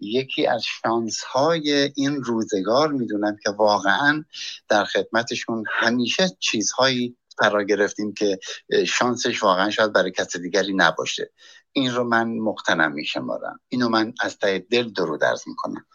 یکی 0.00 0.46
از 0.46 0.64
شانس 0.64 1.22
های 1.22 1.92
این 1.96 2.22
روزگار 2.22 2.92
می‌دونم 2.92 3.36
که 3.44 3.50
واقعا 3.50 4.24
در 4.68 4.84
خدمتشون 4.84 5.64
همیشه 5.70 6.28
چیزهایی 6.40 7.16
فرا 7.38 7.62
گرفتیم 7.62 8.14
که 8.14 8.38
شانسش 8.86 9.42
واقعا 9.42 9.70
شاید 9.70 9.92
برای 9.92 10.10
کس 10.10 10.36
دیگری 10.36 10.74
نباشه. 10.74 11.32
این 11.72 11.94
رو 11.94 12.04
من 12.04 12.38
مقتنم 12.38 12.92
میشمارم. 12.92 13.60
اینو 13.68 13.88
من 13.88 14.14
از 14.20 14.38
ته 14.38 14.66
دل 14.70 14.90
درود 14.90 15.20
درز 15.20 15.42
می‌کنم 15.46 15.86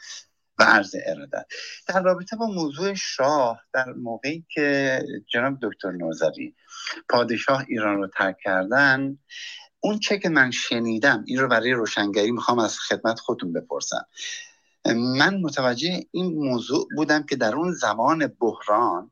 و 0.60 0.64
عرض 0.64 0.96
ارادت. 1.06 1.46
در 1.88 2.02
رابطه 2.02 2.36
با 2.36 2.46
موضوع 2.46 2.94
شاه 2.94 3.62
در 3.74 3.94
موقعی 3.94 4.46
که 4.50 5.00
جناب 5.34 5.58
دکتر 5.62 5.92
نوزری 5.92 6.56
پادشاه 7.10 7.66
ایران 7.68 7.98
رو 7.98 8.08
ترک 8.08 8.38
کردن 8.44 9.18
اون 9.84 10.00
چه 10.00 10.20
که 10.20 10.30
من 10.30 10.52
شنیدم 10.52 11.24
این 11.28 11.40
رو 11.40 11.48
برای 11.48 11.72
روشنگری 11.72 12.32
می‌خوام 12.32 12.60
از 12.60 12.80
خدمت 12.80 13.20
خودتون 13.20 13.54
بپرسم. 13.54 14.06
من 14.96 15.42
متوجه 15.42 16.06
این 16.12 16.34
موضوع 16.34 16.88
بودم 16.96 17.24
که 17.24 17.36
در 17.36 17.56
اون 17.56 17.72
زمان 17.72 18.28
بحران 18.28 19.12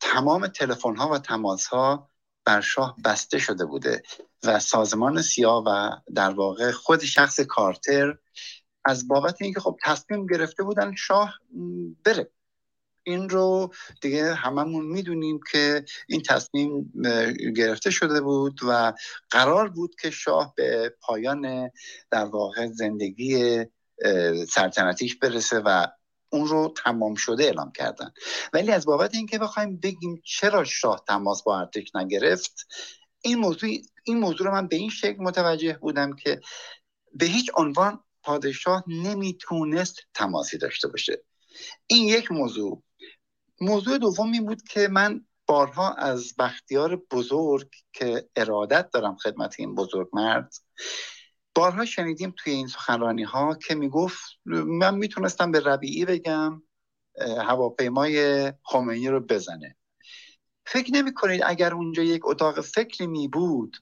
تمام 0.00 0.46
تلفن 0.46 0.96
ها 0.96 1.08
و 1.08 1.18
تماس 1.18 1.66
ها 1.66 2.08
بر 2.44 2.60
شاه 2.60 2.96
بسته 3.04 3.38
شده 3.38 3.64
بوده 3.64 4.02
و 4.44 4.58
سازمان 4.58 5.22
سیاه 5.22 5.64
و 5.66 5.90
در 6.14 6.30
واقع 6.30 6.70
خود 6.70 7.04
شخص 7.04 7.40
کارتر 7.40 8.18
از 8.84 9.08
بابت 9.08 9.42
اینکه 9.42 9.60
خب 9.60 9.76
تصمیم 9.84 10.26
گرفته 10.26 10.62
بودن 10.62 10.94
شاه 10.94 11.38
بره. 12.04 12.30
این 13.04 13.28
رو 13.28 13.74
دیگه 14.00 14.34
هممون 14.34 14.84
می‌دونیم 14.84 15.40
که 15.52 15.84
این 16.08 16.22
تصمیم 16.22 16.92
گرفته 17.56 17.90
شده 17.90 18.20
بود 18.20 18.60
و 18.68 18.92
قرار 19.30 19.68
بود 19.68 19.94
که 20.00 20.10
شاه 20.10 20.54
به 20.56 20.94
پایان 21.00 21.70
در 22.10 22.24
واقع 22.24 22.66
زندگی 22.66 23.64
سلطنتیش 24.48 25.16
برسه 25.16 25.58
و 25.58 25.86
اون 26.32 26.46
رو 26.48 26.74
تمام 26.84 27.14
شده 27.14 27.44
اعلام 27.44 27.72
کردن. 27.72 28.12
ولی 28.52 28.72
از 28.72 28.86
بابت 28.86 29.14
اینکه 29.14 29.38
بخوایم 29.38 29.76
بگیم 29.76 30.22
چرا 30.24 30.64
شاه 30.64 31.04
تماس 31.08 31.42
با 31.42 31.60
ارتش 31.60 31.94
نگرفت 31.94 32.66
این 33.22 33.38
موضوع 33.38 33.70
این 34.04 34.18
موضوع 34.18 34.46
رو 34.46 34.52
من 34.52 34.68
به 34.68 34.76
این 34.76 34.90
شکل 34.90 35.22
متوجه 35.22 35.78
بودم 35.80 36.16
که 36.16 36.40
به 37.14 37.26
هیچ 37.26 37.50
عنوان 37.54 38.00
پادشاه 38.22 38.84
نمی‌تونست 38.86 39.96
تماسی 40.14 40.58
داشته 40.58 40.88
باشه. 40.88 41.22
این 41.86 42.08
یک 42.08 42.32
موضوع. 42.32 42.82
موضوع 43.62 43.98
دوم 43.98 44.32
این 44.32 44.46
بود 44.46 44.62
که 44.62 44.88
من 44.88 45.24
بارها 45.46 45.94
از 45.94 46.34
بختیار 46.38 46.96
بزرگ 46.96 47.68
که 47.92 48.28
ارادت 48.36 48.90
دارم 48.90 49.16
خدمت 49.16 49.54
این 49.58 49.74
بزرگ 49.74 50.08
مرد 50.12 50.54
بارها 51.54 51.84
شنیدیم 51.84 52.34
توی 52.36 52.52
این 52.52 52.66
سخنرانی 52.66 53.22
ها 53.22 53.54
که 53.54 53.74
می‌گفت 53.74 54.20
من 54.66 54.94
می‌تونستم 54.94 55.52
به 55.52 55.60
ربیعی 55.60 56.04
بگم 56.04 56.62
هواپیمای 57.38 58.52
خمینی 58.62 59.08
رو 59.08 59.20
بزنه. 59.20 59.76
فکر 60.66 60.92
نمی 60.92 61.14
کنید 61.14 61.42
اگر 61.46 61.74
اونجا 61.74 62.02
یک 62.02 62.26
اتاق 62.26 62.60
فکری 62.60 63.06
می 63.06 63.28
بود 63.28 63.76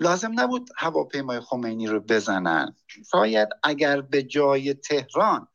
لازم 0.00 0.40
نبود 0.40 0.70
هواپیمای 0.76 1.40
خمینی 1.40 1.86
رو 1.86 2.00
بزنن؟ 2.00 2.74
شاید 3.10 3.48
اگر 3.62 4.00
به 4.00 4.22
جای 4.22 4.74
تهران 4.74 5.48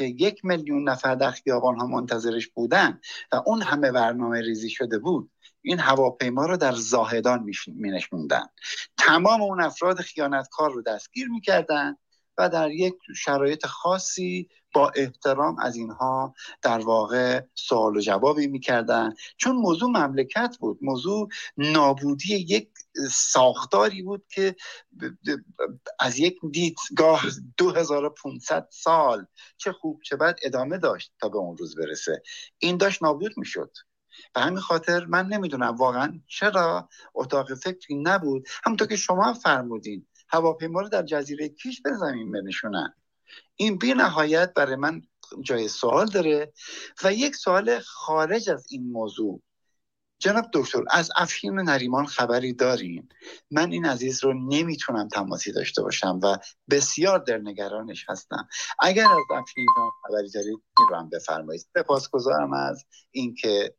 که 0.00 0.06
یک 0.06 0.44
میلیون 0.44 0.88
نفر 0.88 1.14
در 1.14 1.30
خیابان 1.30 1.76
ها 1.76 1.86
منتظرش 1.86 2.48
بودن 2.48 3.00
و 3.32 3.42
اون 3.46 3.62
همه 3.62 3.92
برنامه 3.92 4.40
ریزی 4.40 4.70
شده 4.70 4.98
بود 4.98 5.30
این 5.62 5.78
هواپیما 5.78 6.46
رو 6.46 6.56
در 6.56 6.72
زاهدان 6.72 7.50
می 7.66 7.90
نشوندن 7.90 8.46
تمام 8.98 9.42
اون 9.42 9.60
افراد 9.60 10.00
خیانتکار 10.00 10.72
رو 10.72 10.82
دستگیر 10.82 11.28
می‌کردن. 11.28 11.96
و 12.40 12.48
در 12.48 12.70
یک 12.70 12.94
شرایط 13.16 13.66
خاصی 13.66 14.48
با 14.74 14.92
احترام 14.96 15.58
از 15.58 15.76
اینها 15.76 16.34
در 16.62 16.78
واقع 16.78 17.40
سوال 17.54 17.96
و 17.96 18.00
جوابی 18.00 18.46
می‌کردن. 18.46 19.14
چون 19.36 19.56
موضوع 19.56 19.90
مملکت 19.90 20.56
بود 20.60 20.78
موضوع 20.82 21.28
نابودی 21.56 22.36
یک 22.36 22.68
ساختاری 23.10 24.02
بود 24.02 24.24
که 24.28 24.56
از 25.98 26.18
یک 26.18 26.36
دیدگاه 26.52 27.22
2500 27.56 28.68
سال 28.70 29.26
چه 29.56 29.72
خوب 29.72 30.00
چه 30.04 30.16
بد 30.16 30.38
ادامه 30.42 30.78
داشت 30.78 31.12
تا 31.20 31.28
به 31.28 31.38
اون 31.38 31.56
روز 31.56 31.76
برسه. 31.76 32.22
این 32.58 32.76
داشت 32.76 33.02
نابود 33.02 33.32
می‌شد. 33.36 33.72
به 34.34 34.40
همین 34.40 34.58
خاطر 34.58 35.04
من 35.04 35.26
نمی‌دونم 35.26 35.76
واقعا 35.76 36.20
چرا 36.26 36.88
اتاق 37.14 37.54
فکری 37.54 37.94
نبود. 37.94 38.46
همونطور 38.64 38.88
که 38.88 38.96
شما 38.96 39.32
فرمودین 39.34 40.06
هواپیما 40.30 40.80
رو 40.80 40.88
در 40.88 41.02
جزیره 41.02 41.48
کیش 41.48 41.82
به 41.82 41.92
زمین 41.92 42.32
بنشونن. 42.32 42.94
این 43.56 43.78
بی 43.78 43.94
نهایت 43.94 44.52
برای 44.54 44.76
من 44.76 45.02
جای 45.42 45.68
سوال 45.68 46.06
داره 46.06 46.52
و 47.04 47.12
یک 47.12 47.36
سوال 47.36 47.78
خارج 47.78 48.50
از 48.50 48.66
این 48.70 48.92
موضوع. 48.92 49.42
جناب 50.18 50.44
دکتر 50.52 50.84
از 50.90 51.10
افشین 51.16 51.54
نریمان 51.54 52.06
خبری 52.06 52.52
داریم 52.52 53.08
من 53.50 53.72
این 53.72 53.86
عزیز 53.86 54.24
رو 54.24 54.34
نمی‌تونم 54.48 55.08
تماسی 55.08 55.52
داشته 55.52 55.82
باشم 55.82 56.20
و 56.22 56.36
بسیار 56.70 57.18
در 57.18 57.38
نگرانش 57.38 58.06
هستم. 58.08 58.48
اگر 58.78 59.04
از 59.04 59.18
جان 59.30 59.44
خبری 60.02 60.30
دارید 60.30 60.62
این 60.78 60.88
رو 60.90 60.96
هم 60.96 61.08
بفرمایید. 61.08 61.66
سپاسگزارم 61.74 62.52
از 62.52 62.84
اینکه 63.10 63.74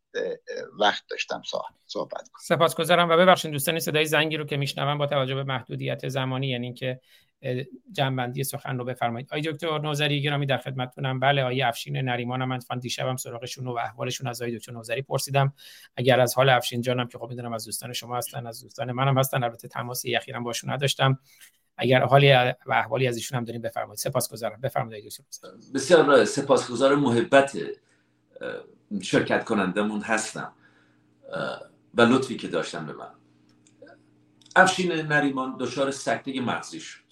وقت 0.80 1.04
داشتم 1.10 1.42
صحبت 1.86 2.30
کنم. 2.30 2.42
سپاسگزارم 2.42 3.10
و 3.10 3.18
ببخشید 3.18 3.52
دوستان 3.52 3.80
صدای 3.80 4.06
زنگی 4.06 4.38
رو 4.38 4.46
که 4.46 4.58
میشنوم 4.58 4.98
با 4.98 5.08
توجه 5.08 5.36
به 5.36 5.44
محدودیت 5.44 6.08
زمانی 6.08 6.48
یعنی 6.48 6.74
که 6.74 7.00
جنبندی 7.92 8.44
سخن 8.44 8.78
رو 8.78 8.86
بفرمایید. 8.86 9.28
آقای 9.28 9.42
دکتر 9.42 9.80
نوزری 9.80 10.22
گرامی 10.22 10.46
در 10.46 10.58
خدمتتونم. 10.58 11.20
بله 11.20 11.42
آقای 11.42 11.62
افشین 11.62 11.98
نریمان 11.98 12.46
من 12.46 12.60
فان 12.60 12.80
دیشبم 12.80 13.16
سراغشون 13.16 13.68
و 13.68 13.72
احوالشون 13.72 14.28
از 14.28 14.42
آقای 14.42 14.58
دکتر 14.58 14.72
نوزری 14.72 15.02
پرسیدم. 15.02 15.54
اگر 15.96 16.20
از 16.20 16.36
حال 16.36 16.50
افشین 16.50 16.82
جانم 16.82 17.08
که 17.08 17.18
خب 17.18 17.30
می‌دونم 17.30 17.54
از 17.54 17.66
دوستان 17.66 17.94
شما 17.94 18.18
هستن 18.18 18.48
از 18.48 18.62
دوستان 18.62 18.92
منم 18.92 19.18
هستن 19.18 19.44
البته 19.44 19.68
تماسی 19.68 20.16
اخیرا 20.16 20.40
باشون 20.40 20.70
نداشتم. 20.70 21.20
اگر 21.78 22.04
حالی 22.04 22.32
و 22.32 22.54
احوالی 22.72 23.08
از 23.08 23.16
ایشون 23.16 23.38
هم 23.38 23.44
داریم 23.44 23.62
بفرمایید. 23.62 24.00
سپاسگزارم. 24.00 24.62
بفرمایید 24.62 25.06
دکتر 25.06 25.24
بسیار 25.74 26.26
سپاسگزار 26.26 26.96
محبت 26.96 27.58
شرکت 29.02 29.46
کنندمون 29.46 30.02
هستم 30.02 30.54
و 31.94 32.02
لطفی 32.02 32.38
که 32.38 32.48
داشتم 32.48 32.86
به 32.86 32.94
من. 32.94 33.12
افشین 34.56 34.92
نریمان 34.92 35.56
دچار 35.60 35.92
سکته 35.92 36.42
مغزی 36.42 36.80
شد 36.80 37.04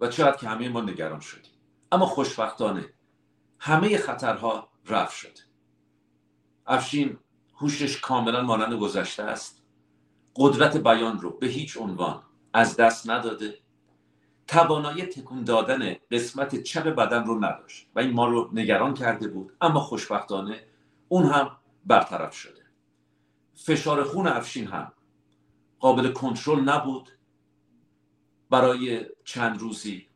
و 0.00 0.08
چقدر 0.08 0.36
که 0.36 0.48
همه 0.48 0.68
ما 0.68 0.80
نگران 0.80 1.20
شدیم. 1.20 1.52
اما 1.92 2.06
خوشبختانه 2.06 2.84
همه 3.58 3.98
خطرها 3.98 4.68
رفت 4.86 5.16
شد 5.16 5.38
افشین 6.66 7.18
هوشش 7.56 8.00
کاملا 8.00 8.42
مانند 8.42 8.72
گذشته 8.72 9.22
است. 9.22 9.62
قدرت 10.36 10.76
بیان 10.76 11.20
رو 11.20 11.30
به 11.30 11.46
هیچ 11.46 11.76
عنوان 11.76 12.22
از 12.52 12.76
دست 12.76 13.10
نداده. 13.10 13.58
توانایی 14.46 15.06
تکون 15.06 15.44
دادن 15.44 15.96
قسمت 16.10 16.62
چپ 16.62 16.88
بدن 16.88 17.24
رو 17.24 17.44
نداشت 17.44 17.86
و 17.94 18.00
این 18.00 18.12
ما 18.12 18.26
رو 18.26 18.50
نگران 18.52 18.94
کرده 18.94 19.28
بود. 19.28 19.52
اما 19.60 19.80
خوشبختانه 19.80 20.60
اون 21.14 21.26
هم 21.26 21.56
برطرف 21.86 22.34
شده. 22.34 22.62
فشار 23.54 24.04
خون 24.04 24.26
افشین 24.26 24.66
هم 24.66 24.92
قابل 25.78 26.12
کنترل 26.12 26.60
نبود 26.60 27.10
برای 28.50 29.06
چند 29.24 29.58
روزی 29.58 30.08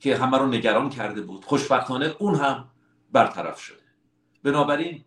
که 0.00 0.16
همه 0.16 0.38
رو 0.38 0.46
نگران 0.46 0.90
کرده 0.90 1.22
بود. 1.22 1.44
خوشبختانه 1.44 2.14
اون 2.18 2.34
هم 2.34 2.70
برطرف 3.12 3.60
شده. 3.60 3.82
بنابراین 4.42 5.04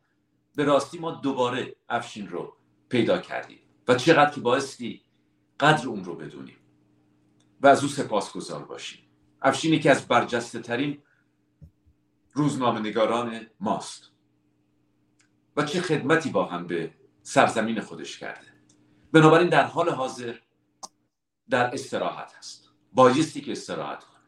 به 0.55 0.63
راستی 0.63 0.99
ما 0.99 1.11
دوباره 1.11 1.75
افشین 1.89 2.27
رو 2.27 2.57
پیدا 2.89 3.17
کردیم 3.17 3.59
و 3.87 3.95
چقدر 3.95 4.31
که 4.31 4.41
بایستی 4.41 5.01
قدر 5.59 5.87
اون 5.87 6.03
رو 6.03 6.15
بدونیم 6.15 6.57
و 7.61 7.67
از 7.67 7.83
او 7.83 7.89
سپاسگزار 7.89 8.63
باشیم. 8.65 8.99
افشینی 9.41 9.79
که 9.79 9.91
از 9.91 10.07
برجسته 10.07 10.59
ترین 10.59 11.03
روزنامه 12.33 12.79
نگاران 12.79 13.47
ماست. 13.59 14.08
و 15.59 15.63
چه 15.63 15.81
خدمتی 15.81 16.29
با 16.29 16.45
هم 16.45 16.67
به 16.67 16.91
سرزمین 17.23 17.81
خودش 17.81 18.17
کرده. 18.17 18.47
بنابراین 19.11 19.49
در 19.49 19.63
حال 19.63 19.89
حاضر 19.89 20.35
در 21.49 21.73
استراحت 21.73 22.33
هست. 22.37 22.69
بایستی 22.93 23.41
که 23.41 23.51
استراحت 23.51 24.03
کنه. 24.03 24.19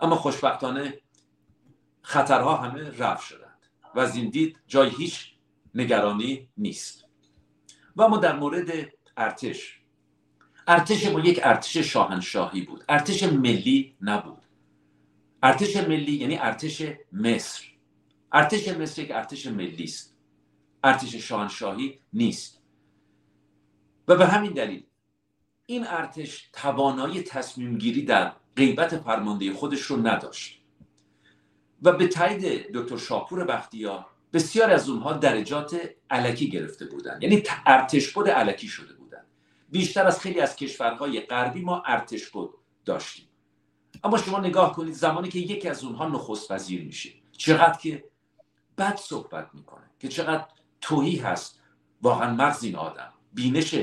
اما 0.00 0.16
خوشبختانه 0.16 1.00
خطرها 2.02 2.56
همه 2.56 2.98
رفت 2.98 3.26
شدند 3.26 3.58
و 3.94 4.00
از 4.00 4.16
این 4.16 4.30
دید 4.30 4.58
جای 4.66 4.90
هیچ 4.90 5.34
نگرانی 5.74 6.48
نیست. 6.56 7.04
و 7.96 8.08
ما 8.08 8.16
در 8.16 8.36
مورد 8.36 8.92
ارتش. 9.16 9.80
ارتش 10.66 11.06
ما 11.06 11.20
یک 11.20 11.40
ارتش 11.42 11.76
شاهنشاهی 11.76 12.62
بود. 12.62 12.84
ارتش 12.88 13.22
ملی 13.22 13.96
نبود. 14.00 14.42
ارتش 15.42 15.76
ملی 15.76 16.12
یعنی 16.12 16.38
ارتش 16.38 16.82
مصر. 17.12 17.64
ارتش 18.32 18.68
مصر 18.68 19.02
یک 19.02 19.10
ارتش 19.10 19.46
ملی 19.46 19.84
است 19.84 20.13
ارتش 20.84 21.14
شاهنشاهی 21.14 22.00
نیست. 22.12 22.62
و 24.08 24.16
به 24.16 24.26
همین 24.26 24.52
دلیل 24.52 24.86
این 25.66 25.86
ارتش 25.86 26.50
توانایی 26.52 27.22
تصمیم 27.22 27.78
گیری 27.78 28.04
در 28.04 28.32
غیبت 28.56 28.98
فرمانده 28.98 29.52
خودش 29.52 29.80
رو 29.80 30.06
نداشت. 30.06 30.60
و 31.82 31.92
به 31.92 32.08
تایید 32.08 32.72
دکتر 32.72 32.96
شاپور 32.96 33.44
بختیار 33.44 34.06
بسیار 34.32 34.70
از 34.70 34.88
اونها 34.88 35.12
درجات 35.12 35.80
علکی 36.10 36.50
گرفته 36.50 36.86
بودند. 36.86 37.22
یعنی 37.22 37.42
ارتش 37.66 38.12
بود 38.12 38.28
علکی 38.28 38.68
شده 38.68 38.94
بودند. 38.94 39.26
بیشتر 39.68 40.06
از 40.06 40.20
خیلی 40.20 40.40
از 40.40 40.56
کشورهای 40.56 41.20
غربی 41.20 41.60
ما 41.60 41.82
ارتش 41.86 42.28
بود 42.28 42.54
داشتیم. 42.84 43.28
اما 44.04 44.18
شما 44.18 44.40
نگاه 44.40 44.72
کنید 44.72 44.94
زمانی 44.94 45.28
که 45.28 45.38
یکی 45.38 45.68
از 45.68 45.84
اونها 45.84 46.08
نخست 46.08 46.50
وزیر 46.50 46.84
میشه. 46.84 47.10
چقدر 47.32 47.78
که 47.78 48.04
بد 48.78 48.96
صحبت 48.96 49.50
می‌کنه. 49.54 49.90
که 50.00 50.08
چقدر 50.08 50.46
توهی 50.84 51.16
هست. 51.16 51.60
واقعا 52.02 52.34
مغز 52.34 52.64
این 52.64 52.76
آدم. 52.76 53.12
بینش 53.32 53.74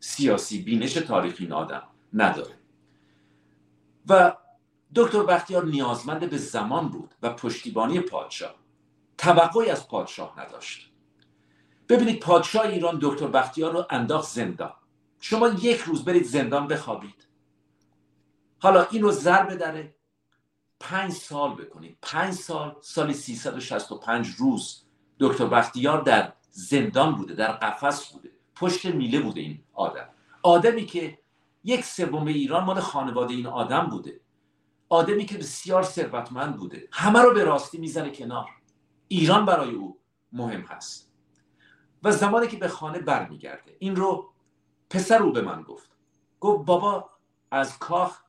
سیاسی 0.00 0.62
بینش 0.62 0.92
تاریخی 0.92 1.44
این 1.44 1.52
آدم 1.52 1.82
نداره. 2.12 2.58
و 4.08 4.36
دکتر 4.94 5.22
بختیار 5.22 5.64
نیازمند 5.64 6.30
به 6.30 6.36
زمان 6.36 6.88
بود 6.88 7.14
و 7.22 7.30
پشتیبانی 7.30 8.00
پادشاه. 8.00 8.54
توقعی 9.18 9.70
از 9.70 9.88
پادشاه 9.88 10.40
نداشت. 10.40 10.92
ببینید 11.88 12.20
پادشاه 12.20 12.66
ایران 12.66 12.98
دکتر 13.02 13.26
بختیار 13.26 13.72
رو 13.72 13.86
انداخت 13.90 14.28
زندان. 14.28 14.74
شما 15.20 15.48
یک 15.48 15.80
روز 15.80 16.04
برید 16.04 16.24
زندان 16.24 16.68
بخوابید. 16.68 17.26
حالا 18.58 18.86
این 18.90 19.02
رو 19.02 19.10
ضرب 19.10 19.54
داره. 19.54 19.96
پنج 20.80 21.12
سال 21.12 21.54
بکنید. 21.54 21.98
پنج 22.02 22.34
سال 22.34 22.76
سال 22.80 23.12
365 23.12 24.28
روز 24.38 24.82
دکتر 25.20 25.46
بختیار 25.46 26.02
در 26.02 26.32
زندان 26.56 27.14
بوده 27.14 27.34
در 27.34 27.52
قفس 27.52 28.12
بوده 28.12 28.30
پشت 28.54 28.86
میله 28.86 29.20
بوده 29.20 29.40
این 29.40 29.64
آدم. 29.72 30.08
آدمی 30.42 30.86
که 30.86 31.18
یک 31.64 31.84
سوم 31.84 32.26
ایران 32.26 32.64
مال 32.64 32.80
خانواده 32.80 33.34
این 33.34 33.46
آدم 33.46 33.86
بوده. 33.86 34.20
آدمی 34.88 35.24
که 35.24 35.38
بسیار 35.38 35.82
ثروتمند 35.82 36.56
بوده. 36.56 36.88
همه 36.92 37.20
رو 37.20 37.34
به 37.34 37.44
راستی 37.44 37.78
می‌زنه 37.78 38.10
کنار. 38.10 38.46
ایران 39.08 39.44
برای 39.44 39.70
او 39.70 39.98
مهم 40.32 40.60
هست. 40.60 41.12
و 42.02 42.12
زمانی 42.12 42.46
که 42.46 42.56
به 42.56 42.68
خانه 42.68 42.98
برمیگرده 42.98 43.76
این 43.78 43.96
رو 43.96 44.32
پسر 44.90 45.22
او 45.22 45.32
به 45.32 45.42
من 45.42 45.62
گفت. 45.62 45.90
گفت 46.40 46.66
بابا 46.66 47.10
از 47.50 47.78
کاخ 47.78 48.22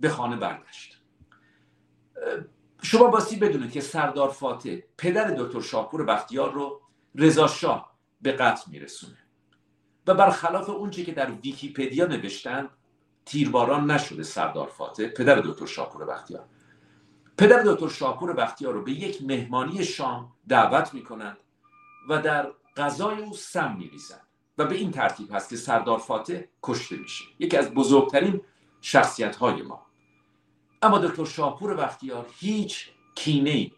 به 0.00 0.08
خانه 0.08 0.36
برگشت. 0.36 1.02
شما 2.82 3.06
باسی 3.06 3.36
بدونید 3.36 3.72
که 3.72 3.80
سردار 3.80 4.28
فاتح 4.28 4.76
پدر 4.98 5.30
دکتر 5.30 5.60
شاپور 5.60 6.04
بختیار 6.04 6.52
رو 6.52 6.80
رضا 7.14 7.46
شاه 7.46 7.96
به 8.20 8.32
قتل 8.32 8.70
میرسونه. 8.70 9.18
و 10.06 10.14
برخلاف 10.14 10.70
اونچه 10.70 11.04
که 11.04 11.12
در 11.12 11.30
ویکیپدیا 11.30 12.06
نوشتن 12.06 12.68
تیرباران 13.26 13.90
نشده 13.90 14.22
سردار 14.22 14.68
فاتح 14.68 15.06
پدر 15.06 15.40
دکتر 15.40 15.66
شاپور 15.66 16.04
بختیار. 16.04 16.44
پدر 17.38 17.62
دکتر 17.62 17.88
شاپور 17.88 18.32
بختیار 18.32 18.74
رو 18.74 18.82
به 18.82 18.92
یک 18.92 19.22
مهمانی 19.22 19.84
شام 19.84 20.32
دعوت 20.48 20.94
می‌کنند 20.94 21.36
و 22.08 22.22
در 22.22 22.52
غذای 22.76 23.22
او 23.22 23.34
سم 23.34 23.76
میریزند 23.78 24.26
و 24.58 24.64
به 24.64 24.74
این 24.74 24.90
ترتیب 24.90 25.34
هست 25.34 25.50
که 25.50 25.56
سردار 25.56 25.98
فاتح 25.98 26.40
کشته 26.62 26.96
میشه. 26.96 27.24
یکی 27.38 27.56
از 27.56 27.74
بزرگترین 27.74 28.40
شخصیت 28.80 29.36
های 29.36 29.62
ما. 29.62 29.86
اما 30.82 30.98
دکتر 30.98 31.24
شاپور 31.24 31.74
بختیار 31.74 32.26
هیچ 32.38 32.90
کینه 33.14 33.50
ای 33.50 33.72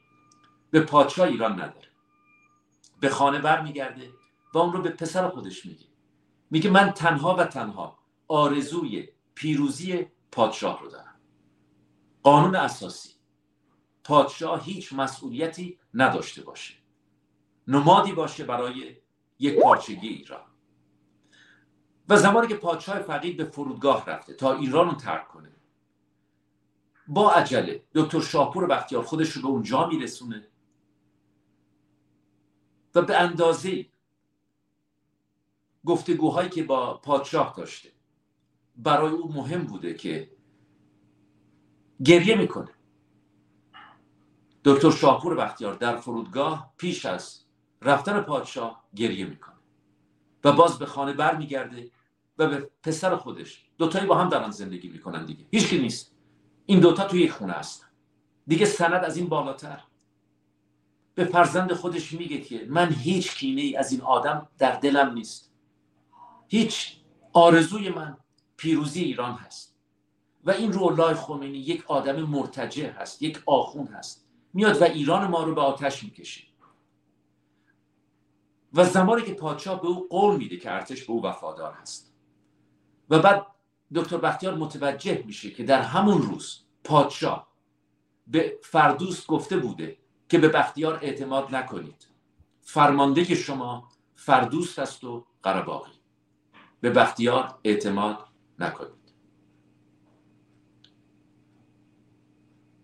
به 0.70 0.80
پادشاه 0.80 1.28
ایران 1.28 1.52
نداره. 1.52 1.81
به 3.02 3.08
خانه 3.08 3.38
برمیگرده 3.38 4.12
و 4.54 4.58
اون 4.58 4.72
رو 4.72 4.82
به 4.82 4.90
پسر 4.90 5.28
خودش 5.28 5.66
میگه. 5.66 5.86
میگه 6.50 6.70
من 6.70 6.90
تنها 6.90 7.36
و 7.36 7.44
تنها 7.44 7.98
آرزوی 8.28 9.08
پیروزی 9.34 10.06
پادشاه 10.32 10.80
رو 10.80 10.88
دارم. 10.88 11.20
قانون 12.22 12.54
اساسی. 12.54 13.10
پادشاه 14.04 14.64
هیچ 14.64 14.92
مسئولیتی 14.92 15.78
نداشته 15.94 16.42
باشه. 16.42 16.74
نمادی 17.68 18.12
باشه 18.12 18.44
برای 18.44 18.96
یک 19.38 19.60
پارچگی 19.60 20.08
ایران. 20.08 20.46
و 22.08 22.16
زمانی 22.16 22.48
که 22.48 22.54
پادشاه 22.54 22.98
فقید 22.98 23.36
به 23.36 23.44
فرودگاه 23.44 24.06
رفته 24.06 24.34
تا 24.34 24.56
ایران 24.56 24.90
رو 24.90 24.94
ترک 24.94 25.28
کنه 25.28 25.52
با 27.06 27.32
عجله 27.32 27.82
دکتر 27.94 28.20
شاپور 28.20 28.66
بختیار 28.66 29.02
خودش 29.04 29.30
رو 29.30 29.42
به 29.42 29.48
اونجا 29.48 29.86
میرسونه. 29.86 30.48
و 32.94 33.02
به 33.02 33.16
اندازه 33.16 33.86
گفتگوهایی 35.84 36.48
که 36.48 36.62
با 36.62 36.96
پادشاه 36.96 37.54
داشته. 37.56 37.92
برای 38.76 39.10
او 39.10 39.32
مهم 39.32 39.64
بوده 39.64 39.94
که 39.94 40.30
گریه 42.04 42.36
می‌کنه. 42.36 42.70
دکتر 44.64 44.90
شاپور 44.90 45.34
بختیار 45.34 45.74
در 45.74 45.96
فرودگاه 45.96 46.72
پیش 46.76 47.06
از 47.06 47.44
رفتن 47.82 48.20
پادشاه 48.20 48.84
گریه 48.94 49.26
می‌کنه 49.26 49.54
و 50.44 50.52
باز 50.52 50.78
به 50.78 50.86
خانه 50.86 51.12
برمیگرده 51.12 51.90
و 52.38 52.48
به 52.48 52.70
پسر 52.82 53.16
خودش 53.16 53.70
دوتایی 53.78 54.06
با 54.06 54.18
هم 54.18 54.28
دارن 54.28 54.50
زندگی 54.50 54.88
می‌کنن 54.88 55.26
دیگه. 55.26 55.44
هیچ 55.50 55.72
نیست. 55.72 56.14
این 56.66 56.80
دوتا 56.80 57.04
توی 57.04 57.20
یک 57.20 57.30
خونه 57.30 57.52
هستن. 57.52 57.86
دیگه 58.46 58.66
سند 58.66 59.04
از 59.04 59.16
این 59.16 59.28
بالاتر. 59.28 59.82
به 61.14 61.24
فرزند 61.24 61.72
خودش 61.72 62.12
میگه 62.12 62.40
که 62.40 62.66
من 62.68 62.92
هیچ 62.92 63.34
کینه 63.34 63.60
ای 63.60 63.76
از 63.76 63.92
این 63.92 64.00
آدم 64.00 64.48
در 64.58 64.76
دلم 64.76 65.12
نیست. 65.12 65.52
هیچ 66.48 66.96
آرزوی 67.32 67.88
من 67.88 68.16
پیروزی 68.56 69.02
ایران 69.02 69.34
هست. 69.34 69.76
و 70.44 70.50
این 70.50 70.72
رولای 70.72 71.14
خمینی 71.14 71.58
یک 71.58 71.84
آدم 71.90 72.22
مرتجع 72.22 72.90
هست 72.90 73.22
یک 73.22 73.42
آخون 73.46 73.86
هست. 73.86 74.26
میاد 74.54 74.82
و 74.82 74.84
ایران 74.84 75.30
ما 75.30 75.42
رو 75.42 75.54
به 75.54 75.60
آتش 75.60 76.04
می‌کشه. 76.04 76.42
و 78.74 78.84
زمانی 78.84 79.22
که 79.22 79.34
پادشاه 79.34 79.82
به 79.82 79.88
او 79.88 80.08
قول 80.10 80.36
میده 80.36 80.56
که 80.56 80.72
ارتش 80.72 81.04
به 81.04 81.12
او 81.12 81.24
وفادار 81.24 81.72
هست. 81.72 82.14
و 83.10 83.18
بعد 83.18 83.46
دکتر 83.94 84.16
بختیار 84.16 84.54
متوجه 84.54 85.22
میشه 85.26 85.50
که 85.50 85.64
در 85.64 85.82
همون 85.82 86.22
روز 86.22 86.64
پادشاه 86.84 87.52
به 88.26 88.58
فردوس 88.62 89.26
گفته 89.26 89.56
بوده 89.56 89.98
که 90.32 90.38
به 90.38 90.48
بختیار 90.48 90.98
اعتماد 91.02 91.54
نکنید. 91.54 92.06
فرمانده 92.62 93.34
شما 93.34 93.88
فردوس 94.16 94.78
هست 94.78 95.04
و 95.04 95.26
قرباقی 95.42 95.92
به 96.80 96.90
بختیار 96.90 97.58
اعتماد 97.64 98.18
نکنید. 98.58 99.12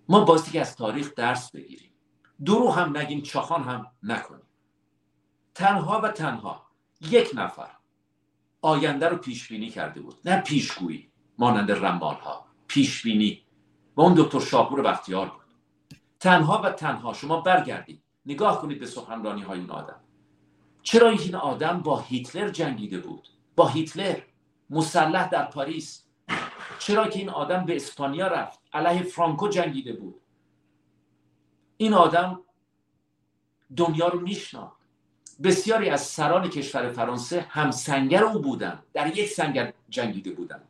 ما 0.09 0.25
باستی 0.25 0.51
که 0.51 0.61
از 0.61 0.77
تاریخ 0.77 1.15
درس 1.15 1.51
بگیریم. 1.51 1.91
درو 2.45 2.71
هم 2.71 2.97
نگیم 2.97 3.23
چاخان 3.23 3.63
هم 3.63 3.87
نکنیم. 4.03 4.47
تنها 5.55 6.01
و 6.01 6.09
تنها 6.09 6.67
یک 7.01 7.31
نفر 7.35 7.71
آینده 8.63 9.09
رو 9.09 9.17
پیش 9.17 9.49
بینی 9.49 9.71
کرده 9.71 10.01
بود. 10.01 10.21
نه 10.25 10.41
پیشگویی 10.41 11.13
مانند 11.39 11.71
رمال 11.71 12.15
ها 12.15 12.47
پیش 12.67 13.03
بینی 13.03 13.43
و 13.97 14.01
اون 14.01 14.15
دکتر 14.15 14.41
شاپور 14.41 14.83
بختیار 14.83 15.38
تنها 16.21 16.63
و 16.63 16.71
تنها 16.71 17.13
شما 17.13 17.41
برگردید. 17.41 18.03
نگاه 18.27 18.63
کنید 18.63 18.79
به 18.79 18.87
سخنرانی 18.87 19.43
های 19.43 19.61
این 19.61 19.71
آدم. 19.71 20.01
چرا 20.83 21.09
این 21.09 21.35
آدم 21.35 21.81
با 21.81 22.01
هیتلر 22.01 22.49
جنگیده 22.49 22.99
بود؟ 22.99 23.29
با 23.57 23.69
هیتلر. 23.69 24.21
مسلح 24.71 25.29
در 25.29 25.45
پاریس. 25.45 26.05
چرا 26.79 27.09
که 27.09 27.19
این 27.19 27.29
آدم 27.29 27.65
به 27.65 27.77
اسپانیا 27.77 28.27
رفت؟ 28.27 28.61
علیه 28.73 29.03
فرانکو 29.03 29.49
جنگیده 29.49 29.93
بود. 29.93 30.21
این 31.77 31.95
آدم 31.95 32.41
دنیا 33.77 34.09
رو 34.09 34.21
میشناخت. 34.21 34.79
بسیاری 35.43 35.91
از 35.91 36.01
سران 36.03 36.49
کشور 36.49 36.89
فرانسه 36.89 37.47
هم 37.51 37.71
سنگر 37.71 38.25
او 38.25 38.41
بودند 38.41 38.83
در 38.93 39.19
یک 39.19 39.29
سنگر 39.29 39.73
جنگیده 39.89 40.31
بودند 40.31 40.69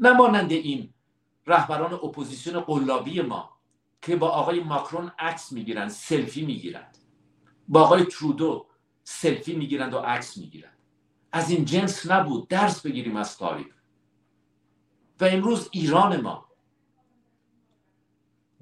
نه 0.00 0.12
مانند 0.12 0.52
این 0.52 0.94
رهبران 1.46 1.92
اپوزیسیون 1.92 2.60
قلابی 2.60 3.20
ما. 3.22 3.57
که 4.02 4.16
با 4.16 4.28
آقای 4.28 4.60
ماکرون 4.60 5.12
عکس 5.18 5.52
می‌گیرند 5.52 5.88
سلفی 5.88 6.46
می‌گیرند 6.46 6.98
با 7.68 7.82
آقای 7.82 8.04
ترودو 8.04 8.66
سلفی 9.04 9.56
می‌گیرند 9.56 9.94
و 9.94 9.98
عکس 9.98 10.36
می‌گیرند. 10.36 10.78
از 11.32 11.50
این 11.50 11.64
جنس 11.64 12.10
نبود 12.10 12.48
درس 12.48 12.82
بگیریم 12.82 13.16
از 13.16 13.38
تاریخ. 13.38 13.74
و 15.20 15.24
امروز 15.24 15.68
ایران 15.72 16.20
ما 16.20 16.48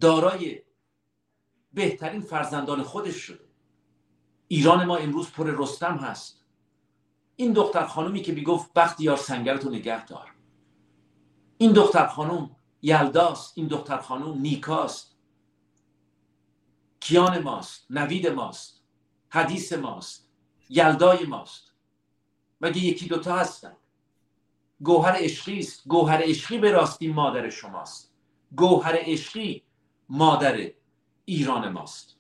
دارای 0.01 0.63
بهترین 1.73 2.21
فرزندان 2.21 2.83
خودش 2.83 3.17
شده. 3.17 3.49
ایران 4.49 4.85
ما 4.85 4.97
امروز 4.97 5.31
پر 5.31 5.45
رستم 5.59 5.97
هست. 5.97 6.45
این 7.37 7.53
دختر 7.53 7.87
خانومی 7.87 8.23
که 8.23 8.33
می‌گفت 8.33 8.73
بختیار 8.73 9.17
سنگرتو 9.17 9.71
نگه 9.71 10.07
دار. 10.07 10.35
این 11.59 11.73
دختر 11.73 12.07
خانم 12.07 12.57
یلداست 12.83 13.59
این 13.59 13.67
دختر 13.67 13.99
خانم 13.99 14.39
نیکاست. 14.39 15.16
کیان 17.01 17.39
ماست 17.39 17.87
نوید 17.91 18.27
ماست 18.27 18.83
حدیث 19.29 19.73
ماست 19.73 20.29
یلدای 20.69 21.27
ماست. 21.27 21.73
مگه 22.61 22.79
یکی 22.79 23.07
دوتا 23.07 23.37
هستن؟ 23.37 23.77
گوهر 24.81 25.13
عشقی 25.17 25.59
است. 25.59 25.89
گوهر 25.89 26.21
عشقی 26.23 26.59
به 26.59 26.71
راستی 26.71 27.09
مادر 27.09 27.51
شماست. 27.51 28.13
گوهر 28.57 28.97
عشقی 29.01 29.63
مادر 30.09 30.71
ایران 31.25 31.69
ماست. 31.69 32.17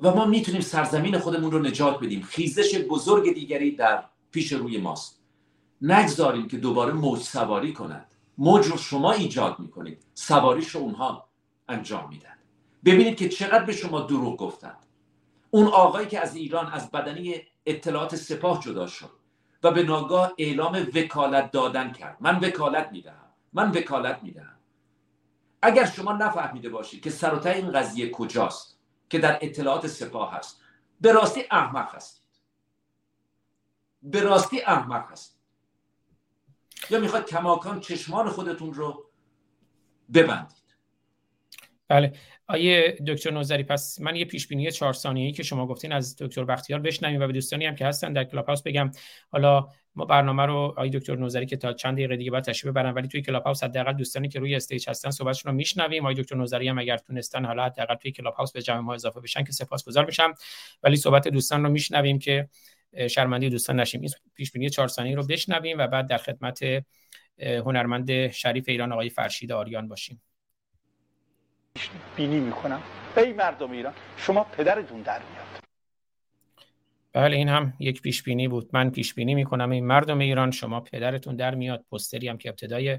و 0.00 0.14
ما 0.14 0.24
می‌تونیم 0.24 0.60
سرزمین 0.60 1.18
خودمون 1.18 1.50
رو 1.50 1.58
نجات 1.58 2.00
بدیم. 2.00 2.22
خیزش 2.22 2.78
بزرگ 2.78 3.34
دیگری 3.34 3.76
در 3.76 4.04
پیش 4.30 4.52
روی 4.52 4.78
ماست. 4.78 5.22
نگذاریم 5.82 6.48
که 6.48 6.56
دوباره 6.56 6.92
موج 6.92 7.20
سواری 7.20 7.72
کنند 7.72 8.06
موج 8.38 8.66
رو 8.66 8.76
شما 8.76 9.12
ایجاد 9.12 9.58
می‌کنید. 9.58 10.04
سواریش 10.14 10.68
رو 10.68 10.80
اونها. 10.80 11.31
انجام 11.72 12.08
میدن. 12.08 12.36
ببینید 12.84 13.16
که 13.16 13.28
چقدر 13.28 13.64
به 13.64 13.72
شما 13.72 14.00
دروغ 14.00 14.36
گفتند 14.36 14.86
اون 15.50 15.66
آقایی 15.66 16.06
که 16.06 16.20
از 16.20 16.36
ایران 16.36 16.72
از 16.72 16.90
بدنی 16.90 17.42
اطلاعات 17.66 18.16
سپاه 18.16 18.60
جدا 18.60 18.86
شد 18.86 19.10
و 19.62 19.70
به 19.70 19.82
ناگاه 19.82 20.32
اعلام 20.38 20.86
وکالت 20.94 21.50
دادن 21.50 21.92
کرد. 21.92 22.16
من 22.20 22.40
وکالت 22.40 22.92
می‌دهم. 22.92 23.28
من 23.52 23.70
وکالت 23.70 24.22
می‌دهم. 24.22 24.56
اگر 25.62 25.86
شما 25.86 26.12
نفهمیده 26.12 26.68
باشید 26.68 27.02
که 27.02 27.10
سر 27.10 27.48
این 27.48 27.72
قضیه 27.72 28.10
کجاست 28.10 28.78
که 29.10 29.18
در 29.18 29.38
اطلاعات 29.42 29.86
سپاه 29.86 30.34
هست 30.34 30.60
به 31.00 31.12
راستی 31.12 31.44
احمق 31.50 31.94
هستید. 31.94 32.22
به 34.02 34.20
راستی 34.20 34.62
احمق 34.62 35.12
هستید. 35.12 35.42
یا 36.90 37.00
می‌خواد 37.00 37.26
کماکان 37.26 37.80
چشمان 37.80 38.28
خودتون 38.28 38.74
رو 38.74 39.04
ببندید. 40.14 40.61
بله. 41.92 42.12
آیه 42.46 42.98
دکتر 43.06 43.30
نوزری 43.30 43.62
پس 43.62 44.00
من 44.00 44.16
یه 44.16 44.24
پیش 44.24 44.48
بینی 44.48 44.70
چهار 44.70 44.92
ثانیه‌ای 44.92 45.32
که 45.32 45.42
شما 45.42 45.66
گفتین 45.66 45.92
از 45.92 46.16
دکتر 46.16 46.44
بختیار 46.44 46.80
بشنویم 46.80 47.20
و 47.20 47.26
به 47.26 47.32
دوستانی 47.32 47.66
هم 47.66 47.74
که 47.74 47.86
هستن 47.86 48.12
در 48.12 48.24
کلاب 48.24 48.46
هاوس 48.46 48.62
بگم. 48.62 48.90
حالا 49.30 49.68
ما 49.94 50.04
برنامه 50.04 50.46
رو 50.46 50.74
آقای 50.76 50.90
دکتر 50.90 51.16
نوذری 51.16 51.46
که 51.46 51.56
تا 51.56 51.72
چند 51.72 51.94
دقیقه 51.94 52.16
دیگه 52.16 52.30
بعد 52.30 52.44
تشریف 52.44 52.70
ببرن 52.72 52.94
ولی 52.94 53.08
توی 53.08 53.22
کلاب 53.22 53.42
هاوس 53.42 53.64
حداقل 53.64 53.92
دوستانی 53.92 54.28
که 54.28 54.38
روی 54.38 54.54
stage 54.54 54.88
هستن 54.88 55.10
صحبتشون 55.10 55.50
رو 55.50 55.56
میشنویم. 55.56 56.06
آقای 56.06 56.16
دکتر 56.16 56.36
نوذری 56.36 56.68
هم 56.68 56.78
اگر 56.78 56.96
تونستن 56.96 57.44
حالا 57.44 57.64
حداقل 57.64 57.94
توی 57.94 58.12
کلاب 58.12 58.34
هاوس 58.34 58.52
به 58.52 58.62
جمع 58.62 58.80
ما 58.80 58.94
اضافه 58.94 59.20
بشن 59.20 59.44
که 59.44 59.52
سپاسگزار 59.52 60.04
میشم. 60.04 60.34
ولی 60.82 60.96
صحبت 60.96 61.28
دوستان 61.28 61.64
رو 61.64 61.70
میشنویم 61.70 62.18
که 62.18 62.48
شرمنده‌ی 63.10 63.50
دوستان 63.50 63.80
نشیم. 63.80 64.00
این 64.00 64.10
پیش 64.34 64.52
بینی 64.52 64.70
4 64.70 64.88
ثانیه‌ای 64.88 65.16
رو 65.16 65.26
بشنویم 65.26 65.78
و 65.78 65.86
بعد 65.86 66.06
در 66.08 66.18
خدمت 66.18 66.84
هنرمند 67.38 68.30
شریف 68.30 68.64
ایران 68.68 68.92
آقای 68.92 69.08
فرشید 69.08 69.52
آریان 69.52 69.88
باشیم. 69.88 70.22
بینی 72.16 72.40
می‌کنم. 72.40 72.82
ای 73.16 73.32
مردم 73.32 73.70
ایران 73.70 73.92
شما 74.16 74.44
پدرتون 74.44 75.02
در 75.02 75.18
میاد. 75.18 75.62
بله 77.12 77.36
این 77.36 77.48
هم 77.48 77.72
یک 77.78 78.02
پیش 78.02 78.22
بینی 78.22 78.48
بود. 78.48 78.70
من 78.72 78.90
پیش 78.90 79.14
بینی 79.14 79.34
می‌کنم. 79.34 79.70
این 79.70 79.86
مردم 79.86 80.18
ایران 80.18 80.50
شما 80.50 80.80
پدرتون 80.80 81.36
در 81.36 81.54
میاد. 81.54 81.84
پستری 81.92 82.28
هم 82.28 82.38
که 82.38 82.48
ابتدای 82.48 82.98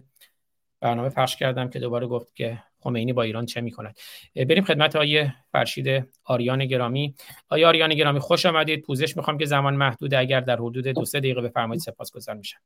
برنامه 0.82 1.10
پخش 1.10 1.36
کردم 1.36 1.70
که 1.70 1.80
دوباره 1.80 2.08
گفت 2.08 2.36
که 2.36 2.64
خمینی 2.80 3.14
با 3.14 3.22
ایران 3.24 3.46
چه 3.46 3.62
می‌کند. 3.62 3.98
بریم 4.36 4.64
خدمت 4.64 4.96
آیه 4.96 5.36
فرشید 5.52 6.14
آریان 6.26 6.66
گرامی. 6.66 7.16
آیه 7.50 7.68
آریان 7.68 7.94
گرامی 7.94 8.20
خوش 8.20 8.46
آمدید. 8.46 8.82
پوزش 8.82 9.18
می‌خوام 9.18 9.38
که 9.38 9.46
زمان 9.46 9.76
محدود 9.76 10.14
اگر 10.14 10.40
در 10.40 10.56
حدود 10.56 10.88
دو 10.88 11.06
سه 11.06 11.20
دقیقه 11.20 11.42
بفرمایید 11.42 11.82
سپاسگزار 11.82 12.36
میشم. 12.36 12.60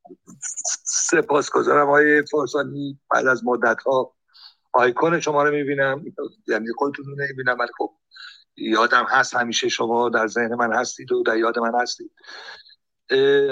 سپاسگزارم 0.83 1.89
آیه 1.89 2.23
فرسانی. 2.31 2.99
بعد 3.11 3.27
از 3.27 3.45
مدت 3.45 3.83
ها 3.85 4.16
آیکون 4.77 5.19
شما 5.19 5.43
رو 5.43 5.51
می‌بینم. 5.51 6.05
یعنی 6.47 6.67
خودتون 6.77 7.05
رو 7.05 7.15
نمی‌بینم 7.15 7.57
ولی 7.59 7.71
خب 7.77 7.93
یادم 8.55 9.05
هست 9.09 9.35
همیشه 9.35 9.69
شما 9.69 10.09
در 10.09 10.27
ذهن 10.27 10.55
من 10.55 10.73
هستید 10.73 11.11
و 11.11 11.23
در 11.23 11.37
یاد 11.37 11.59
من 11.59 11.81
هستید. 11.81 12.11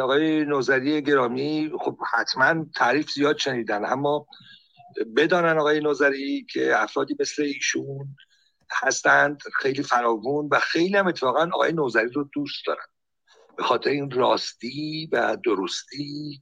آقای 0.02 0.46
نوزری 0.46 1.02
گرامی 1.02 1.72
خب 1.80 1.98
حتما 2.14 2.66
تعریف 2.76 3.12
زیاد 3.12 3.38
شنیدن 3.38 3.86
اما 3.86 4.28
بدانن 5.16 5.58
آقای 5.58 5.80
نوزری 5.80 6.46
که 6.50 6.84
افرادی 6.84 7.16
مثل 7.20 7.44
ایشون 7.44 8.16
هستند 8.72 9.42
خیلی 9.54 9.84
فراوون 9.84 10.50
و 10.52 10.60
خیلی 10.60 10.98
هم 10.98 11.08
اتفاقا 11.08 11.50
آقای 11.54 11.74
نوزری 11.74 12.10
رو 12.10 12.30
دوست 12.34 12.66
دارن. 12.68 12.86
به 13.58 13.64
خاطر 13.64 13.90
این 13.90 14.12
راستی 14.12 15.10
و 15.12 15.38
درستی 15.46 16.42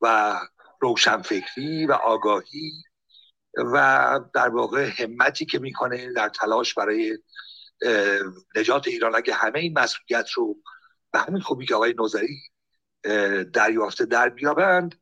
و 0.00 0.36
روشنفکری 0.80 1.86
و 1.86 1.92
آگاهی 1.92 2.72
و 3.56 4.20
در 4.34 4.48
واقع 4.48 4.90
همتی 4.98 5.46
که 5.46 5.58
می‌کنه 5.58 6.12
در 6.12 6.28
تلاش 6.28 6.74
برای 6.74 7.18
نجات 8.56 8.88
ایران. 8.88 9.14
اگه 9.14 9.34
همه 9.34 9.58
این 9.58 9.78
مسئولیت 9.78 10.30
رو 10.30 10.56
به 11.12 11.18
همین 11.18 11.40
خوبی 11.40 11.66
که 11.66 11.74
آقای 11.74 11.94
نوذری 11.98 12.38
دریافته 13.52 14.04
دریابند 14.04 15.00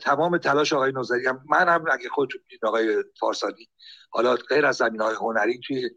تمام 0.00 0.38
تلاش 0.38 0.72
آقای 0.72 0.92
نوذری 0.92 1.26
هم 1.26 1.44
من 1.48 1.68
هم 1.68 1.84
اگه 1.92 2.08
خودتون 2.08 2.40
دیدین 2.48 2.68
آقای 2.68 3.04
فارسانی 3.20 3.68
حالا 4.10 4.34
غیر 4.34 4.66
از 4.66 4.76
زمینه 4.76 5.00
های 5.00 5.14
هنری 5.14 5.60
توی 5.66 5.90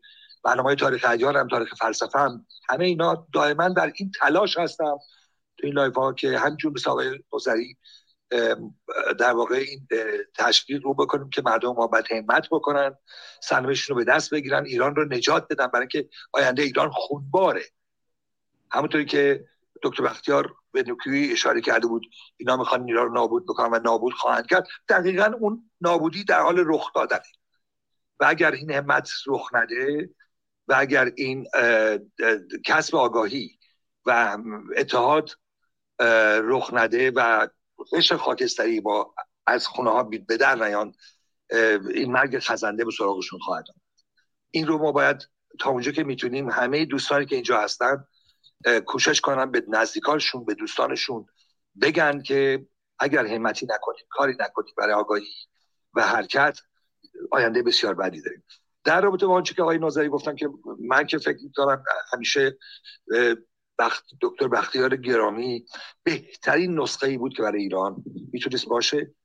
برنامه 0.43 0.67
های 0.67 0.75
تاریخ 0.75 1.05
ادیان 1.07 1.35
هم 1.35 1.47
تاریخ 1.47 1.75
فلسفه 1.75 2.19
هم 2.19 2.45
همه 2.69 2.85
اینا 2.85 3.27
دائما 3.33 3.69
در 3.69 3.93
این 3.95 4.11
تلاش 4.19 4.57
هستم 4.57 4.97
تو 5.57 5.67
این 5.67 5.73
live 5.73 5.95
ها 5.95 6.13
که 6.13 6.37
همین‌جور 6.37 6.71
مثل 6.71 6.89
آقای 6.89 7.19
نوذری 7.33 7.77
در 9.19 9.33
واقع 9.33 9.55
این 9.55 9.87
تشویق 10.35 10.83
رو 10.83 10.93
بکنیم 10.93 11.29
که 11.29 11.41
مردم 11.45 11.73
ما 11.73 11.87
باید 11.87 12.11
همت 12.11 12.47
بکنن 12.51 12.97
سرنوشتشون 13.41 13.97
رو 13.97 14.05
به 14.05 14.11
دست 14.11 14.33
بگیرن 14.33 14.65
ایران 14.65 14.95
رو 14.95 15.05
نجات 15.05 15.47
بدن 15.49 15.67
برای 15.67 15.87
اینکه 15.93 16.09
آینده 16.31 16.63
ایران 16.63 16.89
خونباره. 16.89 17.63
همونطوری 18.71 19.05
که 19.05 19.45
دکتر 19.83 20.03
بختیار 20.03 20.53
به 20.71 20.83
نکوی 20.87 21.31
اشاره 21.31 21.61
کرده 21.61 21.87
بود 21.87 22.05
اینا 22.37 22.57
می‌خوان 22.57 22.83
ایران 22.83 23.07
رو 23.07 23.13
نابود 23.13 23.45
بکنن 23.45 23.73
و 23.73 23.79
نابود 23.79 24.13
خواهند 24.13 24.47
کرد 24.47 24.67
دقیقا 24.89 25.33
اون 25.39 25.69
نابودی 25.81 26.23
در 26.23 26.41
حال 26.41 26.63
رخ 26.65 26.93
دادنه. 26.95 27.21
و 28.19 28.25
اگر 28.25 28.51
این 28.51 28.71
همت 28.71 29.09
رخ 29.27 29.49
نده 29.53 30.09
و 30.67 30.75
اگر 30.77 31.11
این 31.15 31.47
کسب 32.65 32.95
آگاهی 32.95 33.59
و 34.05 34.37
اتحاد 34.77 35.29
رخ 36.43 36.69
نده 36.73 37.11
و 37.15 37.47
عشق 37.93 38.15
خاکستری 38.15 38.81
با 38.81 39.13
از 39.47 39.67
خونه 39.67 39.89
ها 39.89 40.03
به 40.03 40.37
در 40.37 40.55
نیان 40.55 40.93
این 41.93 42.11
مرگ 42.11 42.39
خزنده 42.39 42.85
به 42.85 42.91
سراغشون 42.91 43.39
خواهد 43.39 43.65
آمد. 43.69 43.81
این 44.51 44.67
رو 44.67 44.77
ما 44.77 44.91
باید 44.91 45.29
تا 45.59 45.69
اونجا 45.69 45.91
که 45.91 46.03
می‌تونیم 46.03 46.49
همه 46.49 46.85
دوستانی 46.85 47.25
که 47.25 47.35
اینجا 47.35 47.61
هستن 47.61 48.05
کوشش 48.85 49.21
کنن 49.21 49.51
به 49.51 49.63
نزدیکانشون 49.67 50.45
به 50.45 50.53
دوستانشون 50.53 51.25
بگن 51.81 52.21
که 52.21 52.67
اگر 52.99 53.25
همتی 53.25 53.65
نکنیم 53.69 54.05
کاری 54.09 54.35
نکنیم 54.39 54.73
برای 54.77 54.93
آگاهی 54.93 55.27
و 55.93 56.07
حرکت 56.07 56.59
آینده 57.31 57.63
بسیار 57.63 57.93
بدی 57.93 58.21
داریم. 58.21 58.43
در 58.83 59.01
رابطه 59.01 59.25
با 59.25 59.33
آنچه 59.33 59.53
که 59.53 59.61
آقای 59.61 59.77
ناظری 59.77 60.09
گفتم 60.09 60.35
که 60.35 60.49
من 60.79 61.07
که 61.07 61.17
فکر 61.17 61.43
می‌کنم 61.43 61.83
همیشه 62.13 62.57
بخت 63.83 64.05
دکتر 64.21 64.47
بختیار 64.47 64.95
گرامی 64.95 65.65
بهترین 66.03 66.79
نسخه 66.79 67.07
ای 67.07 67.17
بود 67.17 67.33
که 67.33 67.43
برای 67.43 67.61
ایران. 67.61 68.03
می‌تونست 68.33 68.67
باشه؟ 68.67 69.15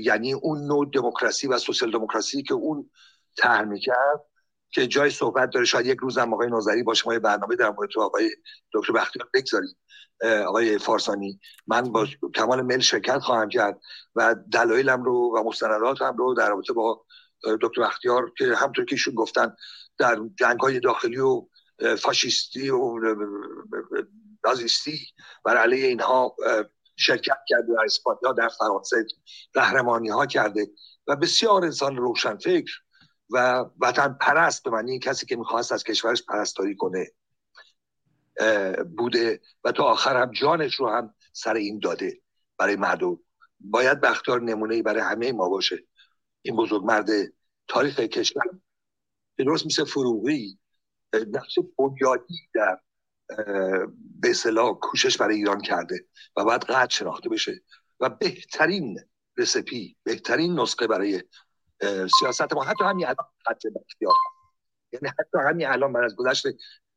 یعنی 0.00 0.32
اون 0.32 0.66
نوع 0.66 0.90
دموکراسی 0.92 1.46
و 1.46 1.58
سوسیال 1.58 1.90
دموکراسی 1.90 2.42
که 2.42 2.54
اون 2.54 2.90
طرح 3.36 3.62
می‌کرد 3.62 4.24
که 4.70 4.86
جای 4.86 5.10
صحبت 5.10 5.50
داره. 5.50 5.66
شاید 5.66 5.86
یک 5.86 5.98
روز 5.98 6.18
هم 6.18 6.34
آقای 6.34 6.48
نوزری 6.48 6.82
با 6.82 6.94
شما 6.94 7.18
برنامه 7.18 7.56
در 7.56 7.70
مورد 7.70 7.90
تو 7.90 8.00
آقای 8.00 8.30
دکتر 8.74 8.92
بختیار 8.92 9.28
بگذارید 9.34 9.76
آقای 10.46 10.78
فارسانی. 10.78 11.40
من 11.66 11.82
با 11.82 12.06
کمال 12.34 12.62
میل 12.62 12.78
شرکت 12.80 13.18
خواهم 13.18 13.48
کرد 13.48 13.80
و 14.14 14.36
دلایلم 14.52 15.02
رو 15.02 15.36
و 15.36 15.48
مستنداتم 15.48 16.16
رو 16.16 16.34
در 16.34 16.48
رابطه 16.48 16.72
با 16.72 17.04
دکتر 17.62 17.82
بختیار 17.82 18.32
که 18.38 18.54
همطور 18.54 18.84
که 18.84 18.94
ایشون 18.94 19.14
گفتن 19.14 19.56
در 19.98 20.20
جنگ 20.38 20.60
های 20.60 20.80
داخلی 20.80 21.18
و 21.18 21.46
فاشیستی 21.98 22.70
و 22.70 23.00
نازیستی 24.44 25.00
بر 25.44 25.56
علیه 25.56 25.86
اینها 25.86 26.36
شرکت 26.96 27.38
کرده 27.48 27.74
در 27.74 27.84
اسپانیا 27.84 28.32
در 28.32 28.48
فرانسه 28.48 29.06
قهرمانی 29.52 30.08
ها 30.08 30.26
کرده 30.26 30.66
و 31.06 31.16
بسیار 31.16 31.64
انسان 31.64 31.96
روشنفکر 31.96 32.72
و 33.30 33.64
وطن 33.80 34.18
پرست 34.20 34.62
به 34.62 34.70
معنی 34.70 34.98
کسی 34.98 35.26
که 35.26 35.36
می‌خواست 35.36 35.72
از 35.72 35.84
کشورش 35.84 36.22
پرستاری 36.22 36.76
کنه 36.76 37.12
بوده 38.96 39.40
و 39.64 39.72
تا 39.72 39.84
آخر 39.84 40.22
هم 40.22 40.32
جانش 40.32 40.74
رو 40.74 40.88
هم 40.88 41.14
سر 41.32 41.54
این 41.54 41.78
داده 41.78 42.20
برای 42.58 42.76
مردم. 42.76 43.18
باید 43.60 44.00
بختار 44.00 44.42
نمونه 44.42 44.82
برای 44.82 45.00
همه 45.00 45.32
ما 45.32 45.48
باشه. 45.48 45.86
این 46.42 46.56
بزرگ 46.56 46.84
مرد 46.84 47.08
تاریخ 47.68 48.00
کشور 48.00 48.44
درست 49.38 49.66
مثل 49.66 49.84
فروغی 49.84 50.58
نقش 51.14 51.58
بنیادی 51.78 52.48
در 52.54 52.80
به 54.20 54.30
اصطلاح 54.30 54.72
کوشش 54.72 55.16
برای 55.16 55.36
ایران 55.36 55.60
کرده 55.60 56.06
و 56.36 56.44
باید 56.44 56.64
قدر 56.64 56.88
شناخته 56.88 57.28
بشه 57.28 57.62
و 58.00 58.08
بهترین 58.08 59.00
رسپی 59.36 59.96
بهترین 60.02 60.60
نسخه 60.60 60.86
برای 60.86 61.22
سیاست 62.20 62.52
ما. 62.52 62.64
حتی 62.64 62.84
همین 62.84 63.06
الان 63.06 63.26
خط 63.46 63.62
بختیار 63.66 64.14
یعنی 64.92 65.08
حتی 65.08 65.38
همین 65.48 65.66
الان 65.66 65.90
من 65.90 66.04
از 66.04 66.16
گذشت 66.16 66.46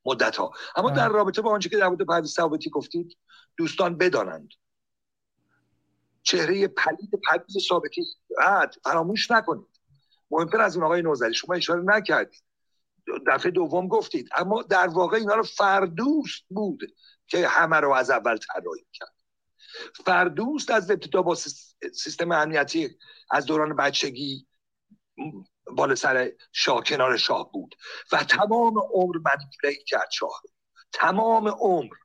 مدت 0.06 0.36
ها 0.36 0.52
اما 0.76 0.90
در 0.92 1.10
رابطه 1.10 1.42
با 1.42 1.52
آنچه 1.52 1.70
که 1.70 1.78
در 1.78 1.88
مورد 1.88 2.02
پرویز 2.02 2.34
ثابتی 2.34 2.70
گفتید 2.70 3.18
دوستان 3.58 3.98
بدانند. 3.98 4.50
چهره 6.24 6.68
پلید 6.68 7.12
پرویز 7.30 7.68
ثابتی. 7.70 8.06
فراموش 8.84 9.32
نکنید. 9.32 9.80
مهمتر 10.32 10.62
از 10.62 10.76
اون 10.76 10.86
آقای 10.86 11.02
نوزری 11.02 11.34
شما 11.34 11.56
اشاره 11.56 11.82
نکردید. 11.86 12.44
دفعه 13.28 13.52
دوم 13.52 13.88
گفتید. 13.88 14.30
اما 14.38 14.62
در 14.62 14.88
واقع 14.88 15.18
اینا 15.18 15.34
رو 15.36 15.44
فردوست 15.44 16.44
بود 16.50 16.82
که 17.28 17.48
همه 17.48 17.78
رو 17.78 17.92
از 17.92 18.10
اول 18.10 18.38
طراحی 18.38 18.86
کرد. 18.94 19.16
فردوست 20.06 20.72
از 20.72 20.92
ابتدا 20.92 21.22
با 21.22 21.36
سیستم 21.94 22.32
امنیتی 22.32 22.98
از 23.32 23.46
دوران 23.46 23.76
بچگی 23.76 24.48
بالا 25.68 25.96
سر 25.96 26.32
شاه 26.52 26.84
کنار 26.84 27.18
شاه 27.18 27.52
بود. 27.52 27.76
و 28.12 28.24
تمام 28.24 28.80
عمر 28.94 29.16
منیپولیت 29.18 29.84
کرد 29.88 30.10
شاه 30.12 30.42
تمام 30.94 31.48
عمر. 31.48 31.96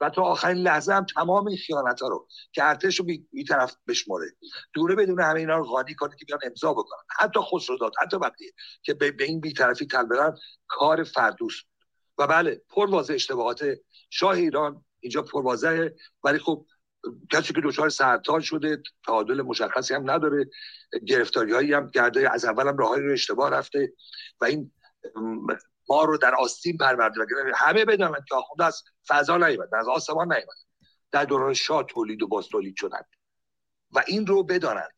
و 0.00 0.10
تا 0.10 0.22
آخرین 0.22 0.56
لحظه 0.56 0.92
هم 0.94 1.06
تمام 1.14 1.46
این 1.46 1.56
خیانت 1.56 2.02
ها 2.02 2.08
رو 2.08 2.28
که 2.52 2.64
ارتش 2.64 2.98
رو 2.98 3.04
بی, 3.04 3.44
طرف 3.48 3.76
بشماره. 3.88 4.26
دوره 4.72 4.94
بدون 4.94 5.20
همه 5.20 5.40
اینا 5.40 5.56
رو 5.56 5.64
قانی 5.64 5.94
کنه 5.94 6.16
که 6.16 6.24
بیان 6.24 6.40
امضا 6.44 6.72
بکنن. 6.72 7.02
حتی 7.18 7.40
خسرو 7.40 7.90
حتی 8.02 8.16
وقتی 8.16 8.52
که 8.82 8.94
به, 8.94 9.14
این 9.18 9.40
بیطرفی 9.40 9.86
تل 9.86 10.02
برن 10.02 10.38
کار 10.68 11.04
فردوس 11.04 11.62
و 12.18 12.26
بله 12.26 12.62
پر 12.68 12.90
واضح 12.90 13.14
اشتباهات 13.14 13.64
شاه 14.10 14.34
ایران 14.34 14.84
اینجا 15.00 15.22
پر 15.22 15.56
ولی 16.24 16.38
خب 16.38 16.66
کسی 17.32 17.54
که 17.54 17.60
دچار 17.64 17.88
سرطان 17.88 18.40
شده 18.40 18.82
تعادل 19.06 19.42
مشخصی 19.42 19.94
هم 19.94 20.10
نداره 20.10 20.50
گرفتاری 21.06 21.52
هایی 21.52 21.72
هم 21.72 21.90
کرده 21.90 22.32
از 22.32 22.44
اول 22.44 22.68
هم 22.68 22.76
راههایی 22.76 23.02
رو 23.02 23.12
اشتباه 23.12 23.50
رفته 23.50 23.92
و 24.40 24.44
این 24.44 24.72
ما 25.88 26.04
رو 26.04 26.18
در 26.18 26.34
آستین 26.34 26.76
پرورده 26.76 27.24
همه 27.54 27.84
بدانند 27.84 28.24
که 28.28 28.34
آخونده 28.34 28.64
از 28.64 28.82
فضا 29.08 29.36
نیومد 29.36 29.74
از 29.74 29.88
آسمان 29.88 30.32
نیومد. 30.32 30.56
در 31.10 31.24
دوران 31.24 31.54
شاه 31.54 31.84
تولید 31.84 32.22
و 32.22 32.28
باز 32.28 32.48
تولید 32.48 32.76
شدند. 32.76 33.08
و 33.92 34.02
این 34.06 34.26
رو 34.26 34.42
بدانند 34.42 34.92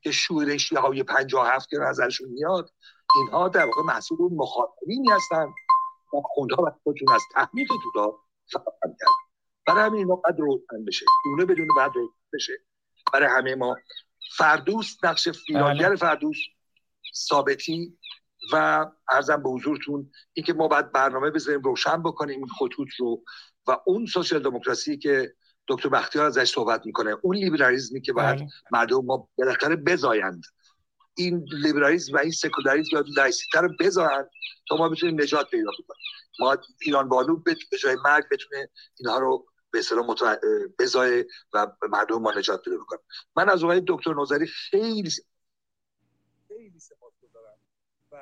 که 0.00 0.12
شورشی 0.12 0.76
های 0.76 1.04
هفت 1.44 1.68
که 1.68 1.76
نظرشون 1.78 2.28
میاد 2.28 2.70
اینها 3.14 3.48
در 3.48 3.64
واقع 3.64 3.82
محصول 3.82 4.18
اون 4.20 4.32
مخاطبینی 4.34 5.10
هستند 5.10 5.48
و 6.14 6.20
خونده 6.24 6.54
و 6.54 6.70
خودشون 6.82 7.08
از 7.14 7.22
تحمیق 7.34 7.68
تودا 7.82 8.18
فراهم 8.52 8.96
کرد 9.00 9.10
برای 9.66 9.84
همین 9.84 10.06
ما 10.06 10.16
قد 10.16 10.38
روشن 10.38 10.84
بشه. 10.86 11.06
دونه 11.24 11.44
بدون 11.44 11.68
بعد 11.76 11.90
روشن 11.94 12.14
بشه. 12.32 12.52
برای 13.12 13.28
همه 13.28 13.54
ما. 13.54 13.76
فردوس 14.36 14.96
نقش 15.04 15.28
فیلانگر 15.28 15.88
بله. 15.88 15.96
فردوس 15.96 16.36
ثابتی 17.14 17.98
و 18.52 18.86
ارزم 19.08 19.42
به 19.42 19.50
حضورتون 19.50 20.10
اینکه 20.32 20.52
ما 20.52 20.68
باید 20.68 20.92
برنامه 20.92 21.30
بذاریم 21.30 21.60
روشن 21.60 22.02
بکنیم 22.02 22.38
این 22.38 22.48
خطوط 22.48 22.88
رو 22.98 23.24
و 23.66 23.76
اون 23.86 24.06
سوسیال 24.06 24.42
دموکراسی 24.42 24.98
که 24.98 25.34
دکتر 25.68 25.88
بختیار 25.88 26.26
ازش 26.26 26.50
صحبت 26.50 26.86
می‌کنه 26.86 27.16
اون 27.22 27.36
لیبرالیزمی 27.36 28.00
که 28.00 28.12
باید 28.12 28.36
بله. 28.36 28.48
مردم 28.72 29.04
ما 29.04 29.28
بالاخره 29.38 29.76
بزایند. 29.76 30.42
این 31.14 31.44
لیبرالیزم 31.52 32.14
و 32.14 32.18
این 32.18 32.30
سکولاریسم 32.30 32.96
یا 32.96 33.04
لایسیته 33.16 33.60
رو 33.60 33.68
بزایند 33.80 34.30
تا 34.68 34.76
ما 34.76 34.88
بتونیم 34.88 35.22
نجات 35.22 35.50
پیدا 35.50 35.70
کنیم 35.70 35.98
ما 36.38 36.56
ایران 36.80 37.08
بانو 37.08 37.36
به 37.36 37.56
جای 37.82 37.96
مرگ 38.04 38.24
بتونه 38.30 38.68
اینها 38.98 39.18
رو 39.18 39.46
به 39.70 39.78
اصطلاح 39.78 40.06
متو... 40.06 40.36
بزای 40.78 41.24
و 41.52 41.66
مردم 41.90 42.22
ما 42.22 42.32
نجات 42.32 42.62
پیدا 42.62 42.76
بکنه. 42.76 42.98
من 43.36 43.48
از 43.48 43.64
آقای 43.64 43.82
دکتر 43.86 44.14
نوذری 44.14 44.46
خیلی 44.46 45.10
خیلی 46.48 46.80
و 48.12 48.16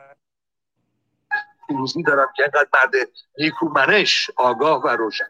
پیروزی 1.68 2.02
دارم 2.02 2.28
که 2.36 2.42
اینقدر 2.42 2.68
مرد 2.74 3.08
نیکومنش 3.38 4.30
آگاه 4.36 4.82
و 4.82 4.88
روشن. 4.88 5.24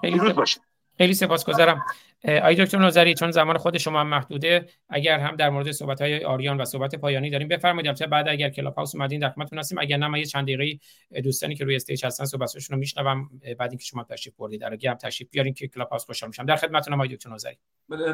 خیلی 0.00 0.32
باشه. 0.32 0.60
خیلی 0.98 1.14
سپاسگزارم. 1.14 1.84
آقای 2.24 2.64
دکتر 2.64 2.78
نوذری 2.78 3.14
چون 3.14 3.30
زمان 3.30 3.58
خود 3.58 3.78
شما 3.78 4.00
هم 4.00 4.06
محدوده 4.06 4.68
اگر 4.88 5.18
هم 5.18 5.36
در 5.36 5.50
مورد 5.50 5.70
صحبت 5.70 6.00
های 6.00 6.24
آریان 6.24 6.60
و 6.60 6.64
صحبت 6.64 6.94
پایانی 6.94 7.30
داریم 7.30 7.48
بفرمایید. 7.48 7.86
البته 7.86 8.06
بعد 8.06 8.28
اگر 8.28 8.50
کلاب 8.50 8.74
هاوس 8.74 8.94
اومدین 8.94 9.20
در 9.20 9.30
خدمتتون 9.30 9.58
هستیم. 9.58 9.78
اگر 9.78 9.96
نه 9.96 10.08
من 10.08 10.18
یه 10.18 10.24
چند 10.24 10.44
دقیقه 10.44 10.78
دوستانی 11.20 11.54
که 11.54 11.64
روی 11.64 11.76
stage 11.76 12.04
هستن 12.04 12.24
صحبتشون 12.24 12.74
رو 12.74 12.80
میشنوم 12.80 13.30
بعد 13.58 13.70
اینکه 13.70 13.84
شما 13.84 14.04
تشریف 14.04 14.34
بردید. 14.38 14.60
در 14.60 14.90
هم 14.90 14.94
تشریف 14.94 15.30
بیارین 15.30 15.54
که 15.54 15.68
کلاب 15.68 15.88
هاوس 15.88 16.04
خوشحال 16.04 16.28
میشم. 16.28 16.46
در 16.46 16.56
خدمتتون 16.56 16.94
آقای 16.94 17.08
دکتر 17.08 17.30
نوذری 17.30 17.58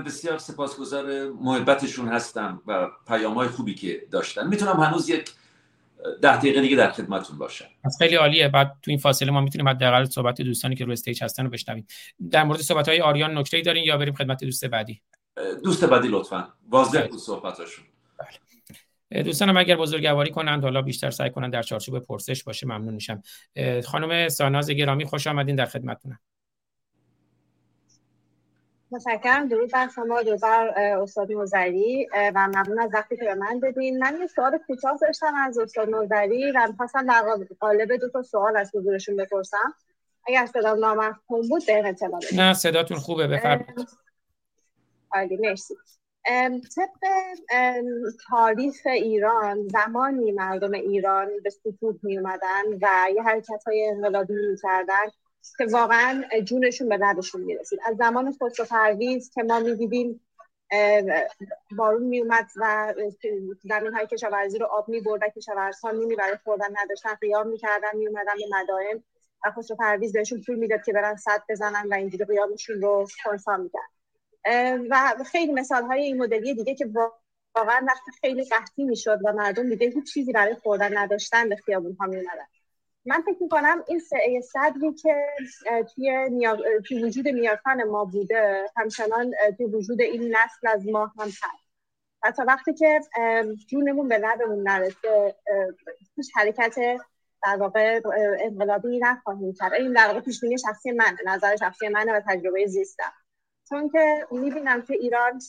بسیار 0.07 0.39
سپاسگزار. 0.39 1.31
محبتشون 1.31 2.09
هستم 2.09 2.63
و 2.67 2.89
پیام 3.09 3.47
خوبی 3.47 3.75
که 3.75 4.03
داشتن. 4.11 4.49
می‌تونم 4.49 4.81
هنوز 4.81 5.09
یک 5.09 5.31
ده 6.23 6.37
دقیقه 6.37 6.61
دیگه 6.61 6.77
در 6.77 6.91
خدمتتون 6.91 7.39
باشم. 7.39 7.65
خیلی 7.99 8.17
عالیه. 8.17 8.49
بعد 8.49 8.77
تو 8.83 8.91
این 8.91 8.99
فاصله 8.99 9.31
ما 9.31 9.41
می‌تونیم 9.41 9.69
حداقل 9.69 10.05
صحبت 10.05 10.43
دوستانی 10.43 10.75
که 10.75 10.85
روی 10.85 10.93
stage 10.93 11.25
هستن 11.25 11.45
رو 11.45 11.51
بشنویم. 11.51 11.87
در 12.31 12.45
مورد 12.45 12.61
صحبت 12.61 12.89
های 12.89 13.01
آریان 13.01 13.39
نکته 13.39 13.61
دارین 13.61 13.85
یا 13.85 13.97
بریم 13.97 14.15
خدمت 14.15 14.45
دوست 14.45 14.65
بعدی؟ 14.65 15.03
دوست 15.65 15.85
بعدی 15.85 16.09
لطفا. 16.09 16.49
واضح 16.69 17.07
بود 17.07 17.19
صحبتاشون. 17.19 17.85
بله. 18.19 19.23
دوستانم 19.23 19.57
اگر 19.57 19.77
بزرگواری 19.77 20.31
کنند 20.31 20.63
حالا 20.63 20.83
بیشتر 20.83 21.11
سعی 21.11 21.31
کنند 21.31 21.53
در 21.53 21.63
چارچوب 21.63 21.99
پرسش 21.99 22.45
باشه 22.45 22.67
ممنون 22.67 22.95
میشم. 22.95 23.23
خانم 23.85 24.29
ساناز 24.29 24.71
گرامی 24.71 25.05
خوش 25.05 25.27
آمدین 25.27 25.57
در 25.57 25.67
خدمتتونم. 25.67 26.19
متشکرم. 28.93 29.49
درود 29.49 29.71
بر 29.73 29.89
شما 29.89 30.23
درود 30.23 30.41
بر 30.41 30.69
استاد 30.79 31.33
نوزری. 31.33 32.09
و 32.35 32.49
ممنون 32.49 32.81
از 32.81 32.91
وقتی 32.95 33.17
که 33.17 33.25
به 33.25 33.35
من 33.35 33.59
دادین. 33.59 33.99
من 33.99 34.17
یه 34.21 34.27
سوال 34.27 34.59
کوتاه 34.67 34.99
داشتم 35.03 35.35
از 35.35 35.59
استاد 35.59 35.89
نوزری 35.89 36.53
و 36.53 36.67
می‌خواستم 36.71 37.07
در 37.07 37.25
قالب 37.61 37.97
دو 37.97 38.09
تا 38.09 38.23
سوال 38.23 38.57
از 38.57 38.71
حضورشون 38.75 39.17
بپرسم. 39.17 39.75
اگر 40.27 40.47
صدا 40.47 40.75
نامفهوم 40.75 41.49
بود 41.49 41.67
به 41.67 41.89
اطلاع 41.89 42.21
نه 42.37 42.55
صداتون 42.55 42.99
خوبه 42.99 43.27
بفرمایید. 43.27 43.89
عالی 45.13 45.37
مرسی. 45.37 45.75
طبق 46.77 47.09
تاریخ 48.31 48.77
ایران 48.85 49.69
زمانی 49.69 50.33
مردم 50.33 50.73
ایران 50.73 51.29
به 51.45 51.51
سکوت 51.51 51.97
می 52.03 52.19
اومدن 52.19 52.63
و 52.83 52.89
یه 53.15 53.23
حرکت 53.23 53.65
های 53.67 53.89
انقلابی 53.89 54.35
می 54.35 54.57
کردن 54.63 55.05
که 55.59 55.67
واقعا 55.73 56.25
جونشون 56.45 56.89
به 56.89 56.97
لبشون 56.97 57.41
می‌رسید. 57.41 57.81
از 57.85 57.97
زمان 57.97 58.33
خسرو 58.33 58.67
پرویز 58.67 59.31
که 59.31 59.43
ما 59.43 59.61
می‌دیدیم 59.61 60.21
بارون 61.77 62.03
میومد 62.03 62.47
و 62.57 62.95
زمین 63.69 63.93
های 63.93 64.07
کشاورزی 64.07 64.59
رو 64.59 64.67
آب 64.67 64.89
می‌برد 64.89 65.23
و 65.23 65.29
کشاورزها 65.29 65.91
نیمی 65.91 66.17
برای 66.17 66.37
خوردن 66.45 66.69
نداشتن 66.83 67.15
قیام 67.15 67.49
می‌کردن 67.49 67.97
میومدن 67.97 68.35
به 68.37 68.57
مدائن 68.63 69.03
و 69.45 69.51
خسرو 69.51 69.77
پرویز 69.77 70.13
بهشون 70.13 70.43
پول 70.47 70.57
می‌داد 70.57 70.83
که 70.85 70.93
برن 70.93 71.17
صد 71.17 71.43
بزنن 71.49 71.89
و 71.91 71.95
اینجوری 71.95 72.25
قیامشون 72.25 72.83
رو 72.83 73.07
خونسا 73.23 73.57
می‌کرد 73.57 73.91
و 74.91 75.25
خیلی 75.27 75.53
مثال 75.53 75.83
های 75.83 76.03
این 76.03 76.23
مدلی 76.23 76.55
دیگه 76.55 76.75
که 76.75 76.91
واقعا 77.55 77.85
وقتی 77.89 78.11
خیلی 78.21 78.45
قحطی 78.45 78.85
می‌شد 78.85 79.19
و 79.25 79.33
مردم 79.33 79.69
دیگه 79.69 79.87
هیچ 79.87 80.13
چیزی 80.13 80.33
برای 80.33 80.55
خوردن 80.55 80.99
نداشتن 80.99 81.49
به 81.49 81.57
خیابون 81.57 81.97
ها 82.01 82.07
میومدن 82.07 82.47
من 83.05 83.23
فکر 83.23 83.43
می‌کنم 83.43 83.85
این 83.89 84.41
صدری 84.41 84.95
که 84.95 85.27
توی, 85.95 86.29
توی 86.89 87.05
وجود 87.05 87.29
نیاکان 87.29 87.85
ما 87.85 88.05
بوده 88.05 88.67
همچنان 88.77 89.35
توی 89.57 89.67
وجود 89.67 90.01
این 90.01 90.37
نسل 90.37 90.69
از 90.69 90.89
ما 90.89 91.07
هم 91.07 91.27
هست. 91.29 91.71
و 92.23 92.31
تا 92.31 92.45
وقتی 92.49 92.75
که 92.75 93.01
جونمون 93.69 94.09
به 94.09 94.19
لبمون 94.19 94.69
نرسه 94.69 95.35
هیچ 96.17 96.31
حرکت 96.35 96.75
در 97.43 97.57
واقع 97.57 98.01
انقلابی 98.41 98.99
نخواهیم 98.99 99.53
کرد. 99.53 99.73
این 99.73 99.93
در 99.93 100.07
واقع 100.07 100.21
پیشبینی 100.21 100.59
شخصی 100.59 100.93
من 100.93 101.17
نظر 101.27 101.57
شخصی 101.57 101.89
منه 101.89 102.13
و 102.13 102.21
تجربه 102.29 102.67
زیستم. 102.67 103.13
چون 103.69 103.89
که 103.89 104.27
می‌بینم 104.31 104.83
که 104.83 104.95
ایران 104.95 105.41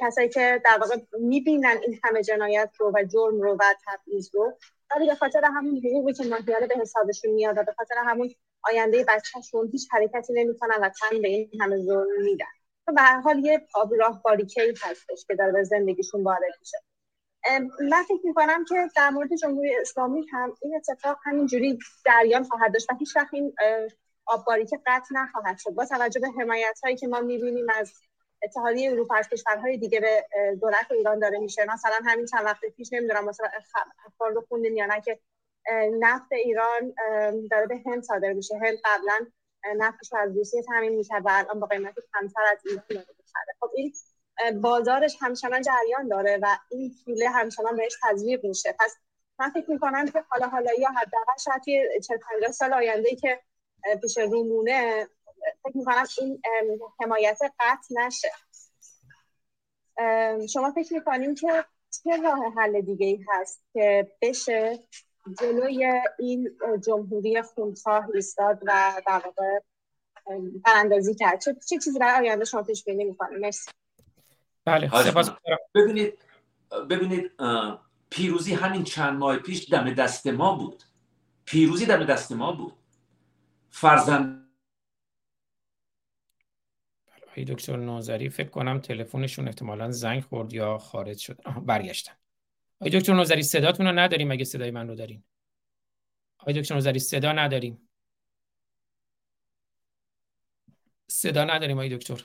کسایی 0.00 0.28
که 0.28 0.62
در 0.64 0.78
واقع 0.80 0.96
می‌بینن 1.18 1.76
این 1.86 2.00
همه 2.04 2.22
جنایت 2.22 2.70
رو 2.78 2.92
و 2.94 3.04
جرم 3.04 3.40
رو 3.40 3.56
و 3.60 3.64
تبعیض 3.86 4.30
رو 4.34 4.58
ولی 4.96 5.06
به 5.06 5.14
خاطر 5.14 5.44
همون 5.44 5.76
حقوقی 5.76 6.12
که 6.12 6.24
ماهیانه 6.24 6.66
به 6.66 6.74
حسابشون 6.80 7.30
میاد 7.30 7.58
و 7.58 7.62
به 7.62 7.72
خاطر 7.72 7.94
همون 8.06 8.30
آینده 8.62 9.04
بچهشون 9.08 9.68
هیچ 9.72 9.88
حرکتی 9.90 10.32
نمی‌کنن 10.32 10.76
و 10.82 10.88
تن 10.88 11.22
به 11.22 11.28
این 11.28 11.50
همه 11.60 11.76
ظلم 11.76 12.22
میدن. 12.22 12.46
و 12.88 12.92
به 12.92 13.00
هر 13.00 13.20
حال 13.20 13.38
یه 13.38 13.66
آب 13.74 13.94
راه 13.94 14.22
باریکه 14.22 14.74
هستش 14.82 15.24
که 15.26 15.34
داره 15.34 15.52
به 15.52 15.64
زندگیشون 15.64 16.24
وارد 16.24 16.52
میشه. 16.60 16.78
من 17.90 18.02
فکر 18.02 18.20
می‌کنم 18.24 18.64
که 18.64 18.74
در 18.96 19.10
مورد 19.10 19.28
جمهوری 19.42 19.76
اسلامی 19.76 20.26
هم 20.32 20.54
این 20.62 20.76
اتفاق 20.76 21.18
همینجوری 21.24 21.78
جریان 22.06 22.44
خواهد 22.44 22.72
داشت 22.72 22.90
و 22.90 22.94
هیچ 22.98 23.16
وقت 23.16 23.34
این 23.34 23.54
آب 24.26 24.44
باریکه 24.44 24.80
قطع 24.86 25.14
نخواهد 25.14 25.58
شد. 25.58 25.70
با 25.70 25.84
توجه 25.84 26.20
به 26.20 26.28
حمایت 26.40 26.80
هایی 26.84 26.96
که 26.96 27.06
ما 27.06 27.20
می‌بینیم 27.20 27.66
از 27.74 27.92
اتحادیه 28.42 28.90
اروپا 28.92 29.14
از 29.14 29.28
کشورهای 29.28 29.76
دیگه 29.76 30.00
به 30.00 30.26
دولت 30.60 30.92
ایران 30.92 31.18
داره 31.18 31.38
میشه. 31.38 31.64
مثلا 31.64 31.98
همین 32.04 32.26
چند 32.26 32.44
وقت 32.44 32.64
پیش 32.76 32.92
نمی‌دونم 32.92 33.24
مثلا 33.24 33.48
اخبار 34.06 34.32
رو 34.32 34.44
خوندین 34.48 34.76
یا 34.76 35.00
که 35.00 35.18
نفت 36.00 36.32
ایران 36.32 36.94
داره 37.50 37.66
به 37.66 37.80
هند 37.86 38.02
صادر 38.02 38.32
میشه. 38.32 38.58
هند 38.58 38.78
قبلا 38.84 39.26
نفتش 39.76 40.10
از 40.18 40.36
روسیه 40.36 40.62
تامین 40.62 40.94
می‌کرد 40.94 41.22
و 41.26 41.28
الان 41.32 41.60
با 41.60 41.66
قیمت 41.66 41.94
کمتر 42.12 42.42
از 42.52 42.58
ایران 42.64 42.84
داره 42.90 43.06
می‌خره. 43.18 43.54
خب 43.60 43.70
این 43.74 43.92
بازارش 44.60 45.16
همچنان 45.20 45.62
جریان 45.62 46.08
داره 46.08 46.38
و 46.42 46.56
این 46.70 46.94
پوله 47.04 47.28
همچنان 47.28 47.76
بهش 47.76 47.96
تزریق 48.02 48.44
میشه. 48.44 48.74
پس 48.78 48.96
من 49.38 49.50
فکر 49.50 49.70
می‌کنم 49.70 50.06
که 50.06 50.24
حالا 50.28 50.48
حالا 50.48 50.70
یا 50.78 50.88
حداقل 50.88 51.32
شاید 51.44 51.62
توی 51.62 52.00
40 52.00 52.18
50 52.18 52.52
سال 52.52 52.72
آینده 52.72 53.16
که 53.16 53.40
پیش 54.02 54.18
رومونه 54.18 55.06
فکر 55.64 55.76
می‌کنم 55.76 56.04
این 56.20 56.42
حمایت 57.00 57.38
قطع 57.60 57.94
نشه. 58.06 58.30
شما 60.48 60.72
فکر 60.72 60.94
می‌کنیم 60.94 61.34
که 61.34 61.64
چه 62.04 62.22
راه 62.22 62.38
حل 62.56 62.80
دیگه 62.80 63.06
ای 63.06 63.24
هست 63.28 63.62
که 63.72 64.12
بشه 64.22 64.78
جلوی 65.40 66.00
این 66.18 66.58
جمهوری 66.86 67.42
خونخواه 67.42 68.06
ایستاد 68.14 68.58
و 68.66 69.02
در 69.06 69.22
واقع 69.24 69.58
براندازی 70.64 71.14
کرد؟ 71.14 71.40
چه, 71.40 71.56
چه 71.68 71.78
چیزی 71.78 71.98
برای 71.98 72.28
آینده 72.28 72.44
شما 72.44 72.62
پیش 72.62 72.84
بینی 72.84 73.04
می‌کنیم 73.04 73.38
مرسی. 73.38 73.70
بله 74.64 74.90
ببینید 75.74 76.18
ببینید 76.90 77.30
پیروزی 78.10 78.54
همین 78.54 78.84
چند 78.84 79.18
ماه 79.18 79.36
پیش 79.36 79.70
دم 79.70 79.94
دست 79.94 80.26
ما 80.26 80.54
بود. 80.54 80.82
پیروزی 81.44 81.86
دم 81.86 82.04
دست 82.04 82.32
ما 82.32 82.52
بود. 82.52 82.72
فرزند 83.70 84.47
ای 87.38 87.44
دکتر 87.44 87.76
نوزری 87.76 88.28
فکر 88.28 88.48
کنم 88.48 88.78
تلفنشون 88.78 89.48
احتمالا 89.48 89.90
زنگ 89.90 90.22
خورد 90.22 90.52
یا 90.52 90.78
خارج 90.78 91.18
شد. 91.18 91.40
آها 91.44 91.60
برگشتن. 91.60 92.12
ای 92.80 92.90
دکتر 92.90 93.14
نوزری 93.14 93.42
صداتون 93.42 93.86
رو 93.86 93.92
نداریم 93.92 94.30
اگه 94.30 94.44
صدای 94.44 94.70
من 94.70 94.88
رو 94.88 94.94
دارین. 94.94 95.22
ای 96.46 96.54
دکتر 96.54 96.74
نوزری 96.74 96.98
صدا 96.98 97.32
نداریم. 97.32 97.88
صدا 101.06 101.44
نداریم 101.44 101.78
ای 101.78 101.96
دکتر. 101.96 102.24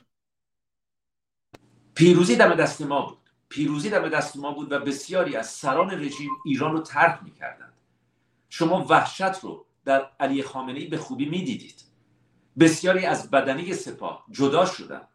پیروزی 1.95 2.35
دم 2.35 2.55
دست 2.55 2.81
ما 2.81 3.01
بود. 3.01 3.17
پیروزی 3.49 3.89
دم 3.89 4.09
دست 4.09 4.37
ما 4.37 4.51
بود 4.51 4.71
و 4.71 4.79
بسیاری 4.79 5.35
از 5.35 5.49
سران 5.49 5.91
رژیم 5.91 6.31
ایران 6.45 6.71
رو 6.71 6.79
ترک 6.79 7.23
می‌کردند. 7.23 7.73
شما 8.49 8.85
وحشت 8.89 9.39
رو 9.43 9.65
در 9.85 10.09
علی 10.19 10.43
خامنه 10.43 10.87
به 10.87 10.97
خوبی 10.97 11.25
می‌دیدید. 11.25 11.92
بسیاری 12.59 13.05
از 13.05 13.31
بدنی 13.31 13.73
سپاه 13.73 14.25
جدا 14.31 14.65
شدند. 14.65 15.07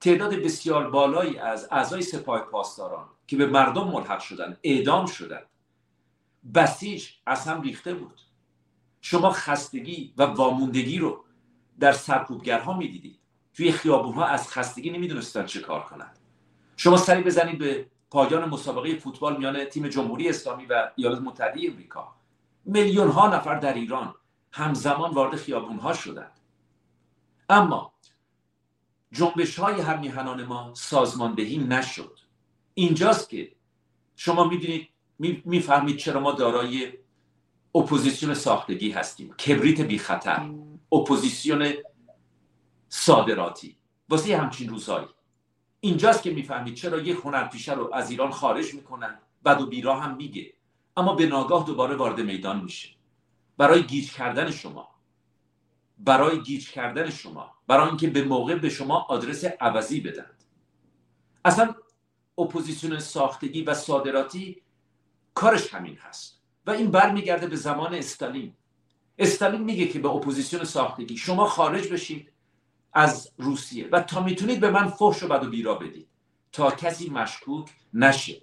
تعداد 0.00 0.34
بسیار 0.34 0.90
بالایی 0.90 1.38
از 1.38 1.68
اعضای 1.70 2.02
سپاه 2.02 2.40
پاسداران 2.40 3.08
که 3.26 3.36
به 3.36 3.46
مردم 3.46 3.88
ملحق 3.88 4.20
شدند 4.20 4.58
اعدام 4.62 5.06
شدند. 5.06 5.46
بسیج 6.54 7.08
از 7.26 7.48
هم 7.48 7.62
ریخته 7.62 7.94
بود. 7.94 8.20
شما 9.00 9.30
خستگی 9.30 10.14
و 10.16 10.22
واموندگی 10.22 10.98
رو 10.98 11.24
در 11.80 11.92
سرکوبگرها 11.92 12.76
می‌دیدید. 12.76 13.18
توی 13.54 13.72
خیابونها 13.72 14.24
از 14.24 14.48
خستگی 14.48 14.90
نمی‌دونستن 14.90 15.46
چه 15.46 15.60
کار 15.60 15.82
کنند. 15.82 16.18
شما 16.76 16.96
سری 16.96 17.22
بزنید 17.22 17.58
به 17.58 17.86
پایان 18.10 18.48
مسابقه 18.48 18.96
فوتبال 18.96 19.36
میان 19.36 19.64
تیم 19.64 19.88
جمهوری 19.88 20.28
اسلامی 20.28 20.66
و 20.66 20.90
ایالات 20.96 21.20
متحده 21.20 21.60
امریکا 21.70 22.14
میلیون 22.64 23.08
ها 23.08 23.36
نفر 23.36 23.54
در 23.54 23.74
ایران 23.74 24.14
همزمان 24.52 25.10
وارد 25.10 25.36
خیابون 25.36 25.78
ها 25.78 25.92
شدند. 25.92 26.39
اما 27.50 27.92
جنبش 29.12 29.58
های 29.58 29.80
هم 29.80 30.00
میهنان 30.00 30.44
ما 30.44 30.74
سازماندهی 30.74 31.58
نشد. 31.58 32.18
اینجاست 32.74 33.28
که 33.28 33.52
شما 34.16 34.44
می‌دونید 34.44 34.88
می‌فهمید 35.44 35.96
چرا 35.96 36.20
ما 36.20 36.32
دارای 36.32 36.92
اپوزیسیون 37.74 38.34
ساختگی 38.34 38.90
هستیم. 38.90 39.34
کبریت 39.34 39.80
بی 39.80 39.98
خطر 39.98 40.50
اپوزیسیون 40.92 41.72
صادراتی. 42.88 43.76
واسه 44.08 44.36
همچین 44.36 44.68
روزهایی. 44.68 45.08
اینجاست 45.80 46.22
که 46.22 46.30
می‌فهمید 46.30 46.74
چرا 46.74 46.98
یک 46.98 47.18
هنرپیشه 47.24 47.74
رو 47.74 47.94
از 47.94 48.10
ایران 48.10 48.30
خارج 48.30 48.74
می‌کنن. 48.74 49.18
بد 49.42 49.60
و 49.60 49.66
بیراه 49.66 50.00
هم 50.00 50.16
میگه. 50.16 50.54
اما 50.96 51.14
به 51.14 51.26
ناگاه 51.26 51.66
دوباره 51.66 51.96
وارد 51.96 52.20
میدان 52.20 52.60
میشه. 52.60 52.88
برای 53.58 53.82
گیج 53.82 54.12
کردن 54.12 54.50
شما. 54.50 54.89
برای 56.04 56.42
گیج 56.42 56.70
کردن 56.70 57.10
شما 57.10 57.54
برای 57.66 57.88
اینکه 57.88 58.10
به 58.10 58.24
موقع 58.24 58.54
به 58.54 58.68
شما 58.68 59.06
آدرس 59.08 59.44
عوضی 59.44 60.00
بدند 60.00 60.44
اصلا 61.44 61.74
اپوزیسیون 62.38 62.98
ساختگی 62.98 63.62
و 63.62 63.74
صادراتی 63.74 64.62
کارش 65.34 65.74
همین 65.74 65.96
هست. 65.96 66.40
و 66.66 66.70
این 66.70 66.90
برمیگرده 66.90 67.46
به 67.46 67.56
زمان 67.56 67.94
استالین. 67.94 68.54
استالین 69.18 69.62
میگه 69.62 69.86
که 69.86 69.98
به 69.98 70.08
اپوزیسیون 70.08 70.64
ساختگی 70.64 71.16
شما 71.16 71.46
خارج 71.46 71.88
بشید 71.88 72.32
از 72.92 73.32
روسیه 73.38 73.88
و 73.92 74.00
تا 74.00 74.22
می‌تونید 74.22 74.60
به 74.60 74.70
من 74.70 74.88
فحش 74.88 75.22
و 75.22 75.28
بد 75.28 75.44
و 75.44 75.50
بیراه 75.50 75.74
بدید. 75.74 76.08
تا 76.52 76.70
کسی 76.70 77.10
مشکوک 77.10 77.70
نشه. 77.94 78.42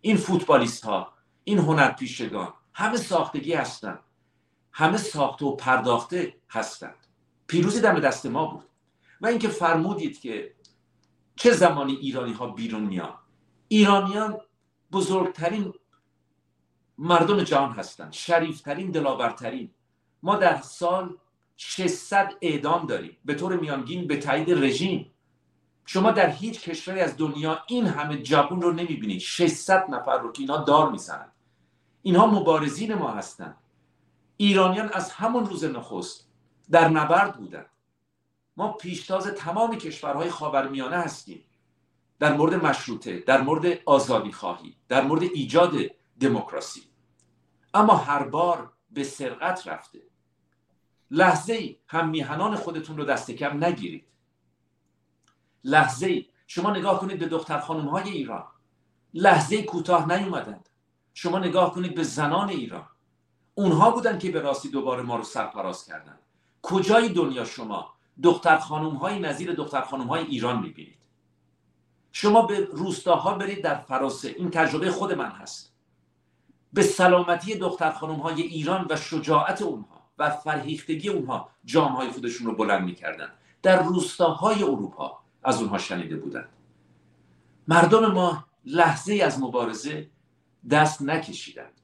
این 0.00 0.16
فوتبالیست 0.16 0.84
ها 0.84 1.12
این 1.44 1.58
هنرپیشگان 1.58 2.54
همه 2.72 2.96
ساختگی 2.96 3.52
هستند 3.52 3.98
همه 4.78 4.96
ساخته 4.96 5.44
و 5.44 5.56
پرداخته 5.56 6.34
هستند. 6.50 7.06
پیروزی 7.46 7.80
دم 7.80 8.00
دست 8.00 8.26
ما 8.26 8.46
بود. 8.46 8.64
و 9.20 9.26
اینکه 9.26 9.48
فرمودید 9.48 10.20
که 10.20 10.54
چه 11.36 11.52
زمانی 11.52 11.94
ایرانی 11.94 12.32
ها 12.32 12.46
بیرون 12.46 12.82
میان. 12.82 13.14
ایرانیان 13.68 14.40
بزرگترین 14.92 15.72
مردم 16.98 17.42
جهان 17.42 17.72
هستند. 17.72 18.12
شریفترین 18.12 18.90
دلاورترین. 18.90 19.70
ما 20.22 20.36
در 20.36 20.60
سال 20.60 21.16
600 21.56 22.32
اعدام 22.40 22.86
داریم. 22.86 23.16
به 23.24 23.34
طور 23.34 23.56
میانگین 23.56 24.06
به 24.06 24.16
تایید 24.16 24.50
رژیم. 24.50 25.12
شما 25.86 26.10
در 26.10 26.30
هیچ 26.30 26.60
کشوری 26.60 27.00
از 27.00 27.16
دنیا 27.16 27.62
این 27.68 27.86
همه 27.86 28.22
جوون 28.22 28.62
رو 28.62 28.72
نمی‌بینید. 28.72 29.20
600 29.20 29.90
نفر 29.90 30.18
رو 30.18 30.32
که 30.32 30.40
اینا 30.40 30.56
دار 30.56 30.90
می‌زنند 30.90 31.32
اینها 32.02 32.26
مبارزین 32.26 32.94
ما 32.94 33.10
هستند. 33.10 33.56
ایرانیان 34.36 34.88
از 34.92 35.10
همون 35.10 35.46
روز 35.46 35.64
نخست 35.64 36.28
در 36.70 36.88
نبرد 36.88 37.36
بودند 37.36 37.70
ما 38.56 38.72
پیشتاز 38.72 39.26
تمام 39.26 39.76
کشورهای 39.76 40.30
خاورمیانه 40.30 40.96
هستیم. 40.96 41.42
در 42.18 42.36
مورد 42.36 42.54
مشروطه 42.66 43.18
در 43.18 43.40
مورد 43.40 43.78
آزادی 43.86 44.32
خواهی 44.32 44.76
در 44.88 45.04
مورد 45.04 45.22
ایجاد 45.22 45.74
دموکراسی. 46.20 46.82
اما 47.74 47.96
هر 47.96 48.22
بار 48.22 48.72
به 48.90 49.04
سرقت 49.04 49.66
رفته. 49.68 50.02
لحظه 51.10 51.52
ای 51.52 51.76
هم 51.86 52.08
میهنان 52.08 52.56
خودتون 52.56 52.96
رو 52.96 53.04
دست 53.04 53.30
کم 53.30 53.64
نگیرید. 53.64 54.06
لحظه 55.64 56.06
ای 56.06 56.26
شما 56.46 56.70
نگاه 56.70 57.00
کنید 57.00 57.18
به 57.18 57.26
دختر 57.26 57.58
خانم 57.60 57.88
های 57.88 58.10
ایران. 58.10 58.46
لحظه 59.14 59.62
کوتاه 59.62 60.12
نیومدند. 60.12 60.68
شما 61.14 61.38
نگاه 61.38 61.74
کنید 61.74 61.94
به 61.94 62.02
زنان 62.02 62.48
ایران. 62.48 62.88
اونها 63.58 63.90
بودن 63.90 64.18
که 64.18 64.30
به 64.30 64.40
راستی 64.40 64.68
دوباره 64.68 65.02
ما 65.02 65.16
رو 65.16 65.22
سرپراز 65.22 65.86
کردند 65.86 66.18
کجای 66.62 67.08
دنیا 67.08 67.44
شما؟ 67.44 67.94
دختر 68.22 68.58
خانم 68.58 68.94
های 68.96 69.18
نظیر 69.18 69.52
دختر 69.52 69.80
خانم 69.80 70.06
های 70.06 70.24
ایران 70.24 70.62
می‌بینید. 70.62 70.98
شما 72.12 72.42
به 72.42 72.68
روستاها 72.72 73.34
برید 73.34 73.64
در 73.64 73.74
فراسه 73.74 74.28
این 74.28 74.50
تجربه 74.50 74.90
خود 74.90 75.12
من 75.12 75.30
هست. 75.30 75.72
به 76.72 76.82
سلامتی 76.82 77.54
دختر 77.54 77.90
خانم 77.90 78.16
های 78.16 78.42
ایران 78.42 78.86
و 78.90 78.96
شجاعت 78.96 79.62
اونها 79.62 80.02
و 80.18 80.30
فرهیختگی 80.30 81.08
اونها 81.08 81.50
جامهای 81.64 82.10
خودشون 82.10 82.46
رو 82.46 82.56
بلند 82.56 82.84
می‌کردن. 82.84 83.28
در 83.62 83.82
روستاهای 83.82 84.62
اروپا 84.62 85.18
از 85.42 85.60
اونها 85.60 85.78
شنیده 85.78 86.16
بودند 86.16 86.48
مردم 87.68 88.12
ما 88.12 88.44
لحظه 88.64 89.20
از 89.24 89.40
مبارزه 89.40 90.10
دست 90.70 91.02
نکشیدند. 91.02 91.80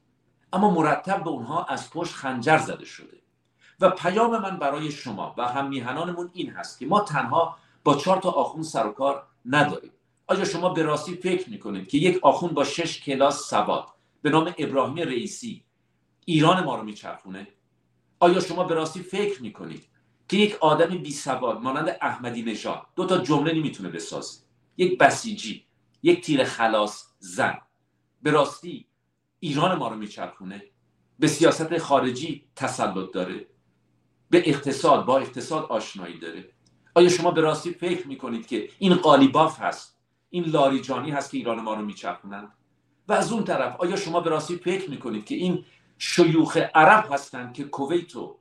اما 0.53 0.69
مرتب 0.69 1.23
به 1.23 1.29
اونها 1.29 1.65
از 1.65 1.89
پشت 1.89 2.13
خنجر 2.13 2.57
زده 2.57 2.85
شده. 2.85 3.17
و 3.79 3.89
پیام 3.89 4.41
من 4.41 4.57
برای 4.59 4.91
شما 4.91 5.35
و 5.37 5.47
هم 5.47 5.69
میهنانمون 5.69 6.29
این 6.33 6.49
هست 6.49 6.79
که 6.79 6.85
ما 6.85 7.01
تنها 7.01 7.57
با 7.83 7.95
چهار 7.95 8.21
تا 8.21 8.29
آخون 8.29 8.63
سر 8.63 8.87
و 8.87 8.91
کار 8.91 9.23
نداریم. 9.45 9.91
آیا 10.27 10.45
شما 10.45 10.69
به 10.69 10.83
راستی 10.83 11.15
فکر 11.15 11.49
می‌کنید 11.49 11.87
که 11.87 11.97
یک 11.97 12.19
آخون 12.21 12.49
با 12.49 12.63
شش 12.63 13.01
کلاس 13.01 13.49
سواد 13.49 13.87
به 14.21 14.29
نام 14.29 14.53
ابراهیم 14.57 14.95
رئیسی 14.95 15.63
ایران 16.25 16.63
ما 16.63 16.75
رو 16.75 16.83
میچرخونه؟ 16.83 17.47
آیا 18.19 18.39
شما 18.39 18.63
به 18.63 18.75
راستی 18.75 18.99
فکر 18.99 19.41
می‌کنید 19.41 19.83
که 20.27 20.37
یک 20.37 20.57
آدم 20.61 20.97
بی 20.97 21.11
سواد 21.11 21.61
مانند 21.61 21.97
احمدی 22.01 22.43
نژاد 22.43 22.81
دو 22.95 23.05
تا 23.05 23.17
جمله 23.17 23.53
نمی‌تونه 23.53 23.89
بسازه؟ 23.89 24.39
یک 24.77 24.97
بسیجی 24.97 25.65
یک 26.03 26.25
تیر 26.25 26.43
خلاص 26.43 27.05
زن. 27.19 27.57
به 28.21 28.31
راستی 28.31 28.87
ایران 29.43 29.77
ما 29.77 29.87
رو 29.87 29.95
میچرخونه. 29.95 30.63
به 31.19 31.27
سیاست 31.27 31.77
خارجی 31.77 32.47
تسلط 32.55 33.11
داره. 33.11 33.47
به 34.29 34.49
اقتصاد 34.49 35.05
با 35.05 35.17
اقتصاد 35.17 35.63
آشنایی 35.63 36.19
داره. 36.19 36.49
آیا 36.95 37.09
شما 37.09 37.31
به 37.31 37.41
راستی 37.41 37.71
فکر 37.71 38.07
می‌کنید 38.07 38.47
که 38.47 38.69
این 38.79 38.93
قالیباف 38.93 39.61
هست؟ 39.61 39.97
این 40.29 40.45
لاریجانی 40.45 41.11
هست 41.11 41.31
که 41.31 41.37
ایران 41.37 41.61
ما 41.61 41.73
رو 41.73 41.85
میچرخونند 41.85 42.51
و 43.07 43.13
از 43.13 43.31
اون 43.31 43.43
طرف 43.43 43.75
آیا 43.79 43.95
شما 43.95 44.19
به 44.19 44.29
راستی 44.29 44.57
فکر 44.57 44.89
می‌کنید 44.89 45.25
که 45.25 45.35
این 45.35 45.65
شیوخ 45.97 46.57
عرب 46.57 47.13
هستند 47.13 47.53
که 47.53 47.63
کویت 47.63 48.15
و 48.15 48.39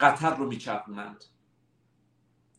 قطر 0.00 0.36
رو 0.36 0.46
میچرخونند؟ 0.46 1.24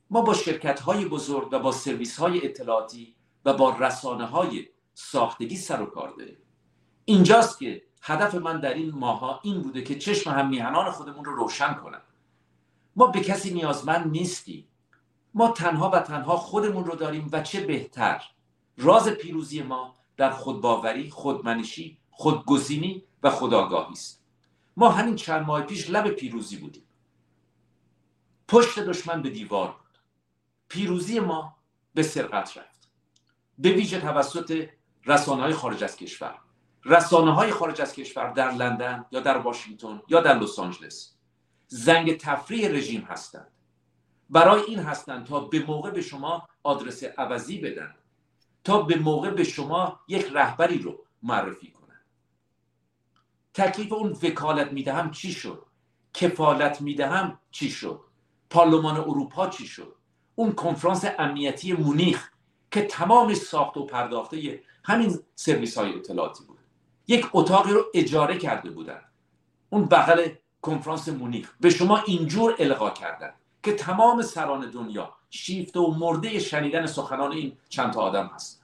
ما 0.10 0.22
با 0.22 0.34
شرکت 0.34 0.80
های 0.80 1.06
بزرگ 1.06 1.50
و 1.52 1.60
با 1.60 1.72
سرویس 1.72 2.20
های 2.20 2.46
اطلاعاتی 2.46 3.16
و 3.46 3.54
با 3.54 3.78
رسانه 3.80 4.26
های 4.26 4.68
ساختگی 4.94 5.58
سر 5.58 5.82
و 5.82 5.86
کار 5.86 6.10
داریم. 6.18 6.38
اینجاست 7.10 7.60
که 7.60 7.84
هدف 8.02 8.36
من 8.36 8.60
در 8.60 8.74
این 8.74 8.92
ماها 8.92 9.40
این 9.44 9.62
بوده 9.62 9.82
که 9.82 10.00
چشم 10.00 10.32
هم 10.32 10.50
میهنان 10.50 10.92
خودمون 10.92 11.26
رو 11.26 11.36
روشن 11.36 11.74
کنم. 11.74 12.02
ما 12.96 13.08
به 13.08 13.20
کسی 13.20 13.54
نیازمند 13.54 14.12
نیستیم. 14.12 14.68
ما 15.34 15.52
تنها 15.52 15.90
و 15.90 16.00
تنها 16.00 16.38
خودمون 16.38 16.86
رو 16.86 16.96
داریم 16.96 17.30
و 17.32 17.42
چه 17.42 17.66
بهتر. 17.66 18.24
راز 18.78 19.08
پیروزی 19.08 19.62
ما 19.62 19.96
در 20.18 20.32
خودباوری 20.32 21.10
خودمنشی 21.10 21.98
خودگزینی 22.12 23.04
و 23.24 23.30
خداگاهی 23.30 23.94
است. 23.94 24.24
ما 24.78 24.90
همین 24.90 25.16
چند 25.16 25.46
ماه 25.46 25.62
پیش 25.62 25.90
لب 25.90 26.10
پیروزی 26.10 26.58
بودیم. 26.58 26.84
پشت 28.48 28.80
دشمن 28.80 29.22
به 29.22 29.30
دیوار 29.30 29.68
بود. 29.68 30.00
پیروزی 30.68 31.20
ما 31.20 31.56
به 31.94 32.04
سرقت 32.04 32.58
رفت. 32.58 32.90
به 33.58 33.72
ویژه 33.72 34.02
توسط 34.02 34.70
رسانه 35.06 35.42
های 35.42 35.54
خارج 35.54 35.84
از 35.84 35.96
کشور. 35.96 36.40
رسانه 36.86 37.34
های 37.34 37.52
خارج 37.52 37.82
از 37.82 37.94
کشور 37.94 38.30
در 38.30 38.52
لندن 38.52 39.06
یا 39.12 39.20
در 39.20 39.38
واشنگتن 39.38 40.02
یا 40.08 40.22
در 40.22 40.40
لس 40.40 40.60
آنجلس 40.60 41.14
زنگ 41.68 42.18
تفریح 42.18 42.70
رژیم 42.70 43.02
هستند. 43.02 43.48
برای 44.30 44.62
این 44.62 44.80
هستند 44.80 45.26
تا 45.26 45.40
به 45.40 45.66
موقع 45.66 45.92
به 45.92 46.02
شما 46.02 46.48
آدرس 46.64 47.04
عوضی 47.04 47.60
بدن 47.60 47.96
تا 48.64 48.82
به 48.82 48.96
موقع 48.96 49.30
به 49.30 49.44
شما 49.44 50.00
یک 50.08 50.30
رهبری 50.34 50.78
رو 50.78 51.06
معرفی 51.24 51.72
کنن. 51.72 52.02
تکلیف 53.54 53.94
اون 53.94 54.12
وکالت 54.12 54.74
می‌دهم 54.74 55.12
چی 55.12 55.32
شد؟ 55.32 55.66
کفالت 56.14 56.82
می‌دهم 56.82 57.40
چی 57.52 57.70
شد؟ 57.70 58.02
پارلمان 58.50 58.98
اروپا 58.98 59.48
چی 59.48 59.68
شد؟ 59.68 59.96
اون 60.36 60.52
کنفرانس 60.52 61.06
امنیتی 61.20 61.74
مونیخ 61.74 62.32
که 62.72 62.82
تمام 62.82 63.34
ساخت 63.34 63.78
و 63.78 63.86
پرداخته 63.86 64.64
همین 64.86 65.20
سرویس 65.36 65.78
های 65.78 65.96
اطلاعاتی. 65.96 66.44
یک 67.10 67.30
اتاقی 67.34 67.72
رو 67.72 67.86
اجاره 67.94 68.38
کرده 68.38 68.70
بودن. 68.70 69.02
اون 69.70 69.86
بغل 69.86 70.30
کنفرانس 70.62 71.10
مونیخ. 71.10 71.54
به 71.60 71.70
شما 71.70 71.98
اینجور 71.98 72.56
القا 72.60 72.90
کردن 72.90 73.34
که 73.64 73.74
تمام 73.74 74.22
سران 74.22 74.70
دنیا 74.72 75.14
شیفته 75.30 75.80
و 75.80 75.92
مرده 75.92 76.40
شنیدن 76.40 76.86
سخنان 76.86 77.32
این 77.32 77.58
چند 77.70 77.94
تا 77.94 78.02
آدم 78.02 78.32
هست. 78.36 78.64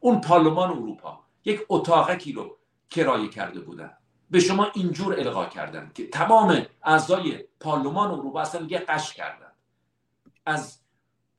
اون 0.00 0.20
پارلمان 0.20 0.70
اروپا 0.70 1.20
یک 1.44 1.60
اتاقکی 1.68 2.32
رو 2.32 2.56
کرایه 2.90 3.28
کرده 3.28 3.60
بودن. 3.60 3.92
به 4.30 4.40
شما 4.40 4.66
اینجور 4.74 5.20
القا 5.20 5.46
کردن 5.46 5.90
که 5.94 6.08
تمام 6.08 6.66
اعضای 6.82 7.44
پارلمان 7.60 8.10
اروپا 8.10 8.40
اصلا 8.40 8.66
یه 8.70 8.78
قش 8.78 9.14
کردن. 9.14 9.52
از 10.46 10.78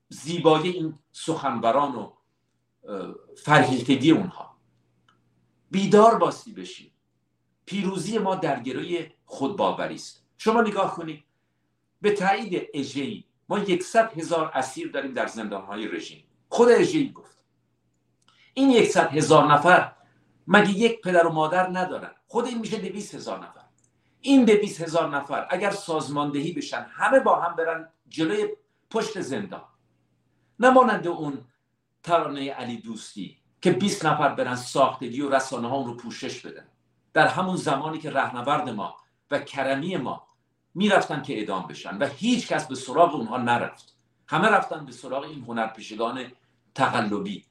زیبایی 0.09 0.71
این 0.71 0.99
سخنوران 1.11 1.95
و 1.95 2.11
فرهیختگی 3.37 4.11
اونها. 4.11 4.46
بیدار 5.72 6.18
باستی 6.18 6.53
بشید 6.53 6.91
پیروزی 7.65 8.18
ما 8.18 8.36
در 8.36 8.59
گروی 8.59 9.09
خودباوری 9.26 9.95
است. 9.95 10.24
شما 10.38 10.61
نگاه 10.61 10.95
کنید 10.95 11.24
به 12.01 12.11
تایید 12.11 12.68
اژه‌ای 12.74 13.24
ما 13.49 13.59
یکصد 13.59 14.13
هزار 14.18 14.51
اسیر 14.53 14.91
داریم 14.91 15.13
در 15.13 15.28
زندانهای 15.28 15.88
رژیم. 15.88 16.24
خود 16.49 16.70
اژه‌ای 16.70 17.11
گفت 17.11 17.38
این 18.53 18.70
یکصد 18.70 19.11
هزار 19.11 19.53
نفر 19.53 19.91
مگه 20.47 20.72
یک 20.72 21.01
پدر 21.01 21.28
و 21.28 21.32
مادر 21.32 21.70
ندارن؟ 21.70 22.11
خود 22.28 22.45
این 22.45 22.57
میشه 22.57 22.78
دویست 22.78 23.15
هزار 23.15 23.39
نفر. 23.39 23.61
این 24.22 24.45
دویست 24.45 24.82
هزار 24.82 25.15
نفر 25.15 25.47
اگر 25.49 25.72
سازماندهی 25.72 26.51
بشن 26.51 26.86
همه 26.91 27.20
با 27.20 27.41
هم 27.41 27.55
برن 27.55 27.89
جلوی 28.07 28.47
پشت 28.89 29.22
زندان. 29.22 29.65
نمانند 30.59 31.07
اون 31.07 31.45
ترانه 32.03 32.51
علی 32.51 32.78
دوستی. 32.78 33.38
که 33.62 33.72
20 33.72 34.05
نفر 34.05 34.30
برن 34.30 34.55
ساختگی 34.55 35.22
و 35.22 35.30
رسانه 35.30 35.68
ها 35.70 35.82
رو 35.82 35.93
پوشش 35.93 36.45
بدن. 36.45 36.68
در 37.14 37.28
همون 37.28 37.55
زمانی 37.55 37.97
که 37.99 38.12
رهنورد 38.12 38.70
ما 38.70 38.95
و 39.32 39.39
کرمی 39.39 39.97
ما 39.97 40.28
می‌رفتن 40.74 41.22
که 41.22 41.38
اعدام 41.38 41.68
بشن 41.68 41.97
و 41.97 42.05
هیچ 42.05 42.47
کس 42.47 42.68
به 42.68 42.76
سراغ 42.76 43.16
اونها 43.16 43.38
نرفت. 43.38 43.95
همه 44.28 44.47
رفتن 44.47 44.86
به 44.86 44.91
سراغ 44.91 45.24
این 45.24 45.43
هنرپیشگان 45.43 46.32
تقلبی. 46.76 47.45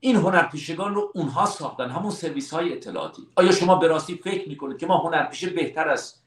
این 0.00 0.16
هنرپیشگان 0.16 0.94
رو 0.94 1.12
اونها 1.14 1.46
ساختن 1.46 1.90
همون 1.90 2.10
سرویس 2.10 2.54
های 2.54 2.72
اطلاعاتی. 2.72 3.28
آیا 3.36 3.52
شما 3.52 3.74
به 3.74 3.86
راستی 3.86 4.14
فکر 4.14 4.48
می‌کنید 4.48 4.78
که 4.78 4.86
ما 4.86 4.98
هنرپیشه 4.98 5.50
بهتر 5.50 5.88
از 5.88 6.22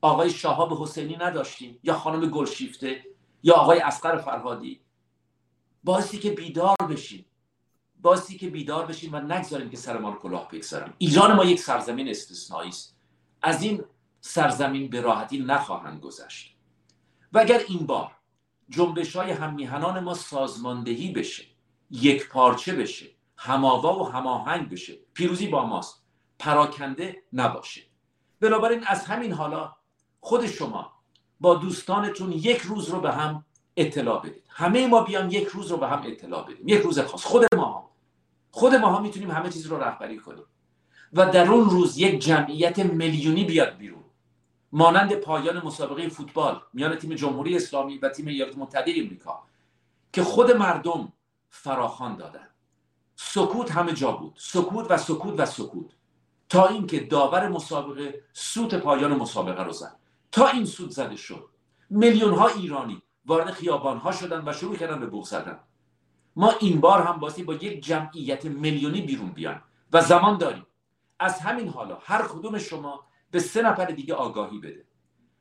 آقای 0.00 0.30
شهاب 0.30 0.82
حسینی 0.82 1.16
نداشتیم 1.16 1.78
یا 1.82 1.94
خانم 1.94 2.28
گلشیفته 2.28 3.04
یا 3.42 3.54
آقای 3.54 3.80
اسقر 3.80 4.16
فرهادی؟ 4.18 4.80
بایستی 5.84 6.18
که 6.18 6.30
بیدار 6.30 6.76
بشیم. 6.90 7.24
بایستی 8.02 8.38
که 8.38 8.50
بیدار 8.50 8.86
بشیم 8.86 9.14
و 9.14 9.20
نگذاریم 9.20 9.70
که 9.70 9.76
سر 9.76 9.98
ما 9.98 10.10
رو 10.10 10.18
کلاه 10.18 10.48
بگذارم 10.48 10.94
ایران 10.98 11.32
ما 11.32 11.44
یک 11.44 11.60
سرزمین 11.60 12.08
استثنایی 12.08 12.68
است. 12.68 12.96
از 13.42 13.62
این 13.62 13.84
سرزمین 14.20 14.90
به 14.90 15.00
راحتی 15.00 15.38
نخواهند 15.38 16.00
گذشت. 16.00 16.56
و 17.32 17.38
اگر 17.38 17.60
این 17.68 17.86
بار 17.86 18.12
جنبش 18.68 19.16
های 19.16 19.30
هممیهنان 19.30 20.00
ما 20.00 20.14
سازماندهی 20.14 21.12
بشه 21.12 21.44
یک 21.90 22.28
پارچه 22.28 22.74
بشه 22.74 23.06
هماوا 23.36 23.98
و 23.98 24.08
هماهنگ 24.08 24.70
بشه 24.70 24.98
پیروزی 25.14 25.46
با 25.46 25.66
ماست 25.66 26.02
پراکنده 26.38 27.22
نباشه. 27.32 27.82
بنابراین 28.40 28.84
از 28.86 29.04
همین 29.04 29.32
حالا 29.32 29.76
خود 30.20 30.46
شما 30.46 30.92
با 31.40 31.54
دوستانتون 31.54 32.32
یک 32.32 32.58
روز 32.58 32.88
رو 32.88 33.00
به 33.00 33.12
هم 33.12 33.44
اطلاع 33.80 34.22
بدید. 34.22 34.44
همه 34.48 34.86
ما 34.86 35.00
بیان 35.00 35.30
یک 35.30 35.48
روز 35.48 35.70
رو 35.70 35.76
به 35.76 35.88
هم 35.88 36.02
اطلاع 36.06 36.44
بدیم. 36.44 36.68
یک 36.68 36.80
روز 36.80 36.98
خاص. 36.98 37.24
خود 37.24 37.54
ما. 37.54 37.78
هم. 37.78 37.84
خود 38.50 38.74
ما 38.74 38.88
ها 38.88 39.00
می‌تونیم 39.00 39.30
همه 39.30 39.50
چیز 39.50 39.66
رو 39.66 39.82
رهبری 39.82 40.18
کنیم. 40.18 40.44
و 41.12 41.30
در 41.30 41.50
اون 41.50 41.70
روز 41.70 41.98
یک 41.98 42.18
جمعیت 42.18 42.78
میلیونی 42.78 43.44
بیاد 43.44 43.76
بیرون. 43.76 44.04
مانند 44.72 45.14
پایان 45.14 45.66
مسابقه 45.66 46.08
فوتبال 46.08 46.60
میان 46.72 46.96
تیم 46.96 47.14
جمهوری 47.14 47.56
اسلامی 47.56 47.98
و 47.98 48.08
تیم 48.08 48.26
ایالات 48.26 48.58
متحده 48.58 48.94
امریکا 48.96 49.42
که 50.12 50.22
خود 50.22 50.50
مردم 50.50 51.12
فراخان 51.48 52.16
دادن. 52.16 52.48
سکوت 53.16 53.70
همه 53.72 53.92
جا 53.92 54.12
بود. 54.12 54.34
سکوت 54.36 54.90
و 54.90 54.96
سکوت 54.96 55.40
و 55.40 55.46
سکوت. 55.46 55.90
تا 56.48 56.66
اینکه 56.66 57.00
داور 57.00 57.48
مسابقه 57.48 58.24
سوت 58.32 58.74
پایان 58.74 59.16
مسابقه 59.16 59.62
رو 59.62 59.72
زد. 59.72 59.96
تا 60.32 60.48
این 60.48 60.64
سوت 60.64 60.90
زده 60.90 61.16
شد. 61.16 61.48
میلیون 61.90 62.34
ها 62.34 62.48
ایرانی 62.48 63.02
وارد 63.28 63.50
خیابان 63.50 63.98
ها 63.98 64.12
شدن 64.12 64.42
و 64.48 64.52
شروع 64.52 64.76
کردن 64.76 65.00
به 65.00 65.06
بوق 65.06 65.24
زدن. 65.24 65.58
ما 66.36 66.54
این 66.60 66.80
بار 66.80 67.02
هم 67.02 67.20
باسی 67.20 67.42
با 67.42 67.54
یک 67.54 67.84
جمعیت 67.84 68.44
میلیونی 68.44 69.00
بیرون 69.00 69.30
بیان 69.32 69.62
و 69.92 70.00
زمان 70.00 70.38
داریم. 70.38 70.66
از 71.20 71.40
همین 71.40 71.68
حالا 71.68 71.98
هر 72.02 72.22
کدوم 72.22 72.58
شما 72.58 73.04
به 73.30 73.40
سه 73.40 73.62
نفر 73.62 73.84
دیگه 73.84 74.14
آگاهی 74.14 74.58
بده 74.58 74.84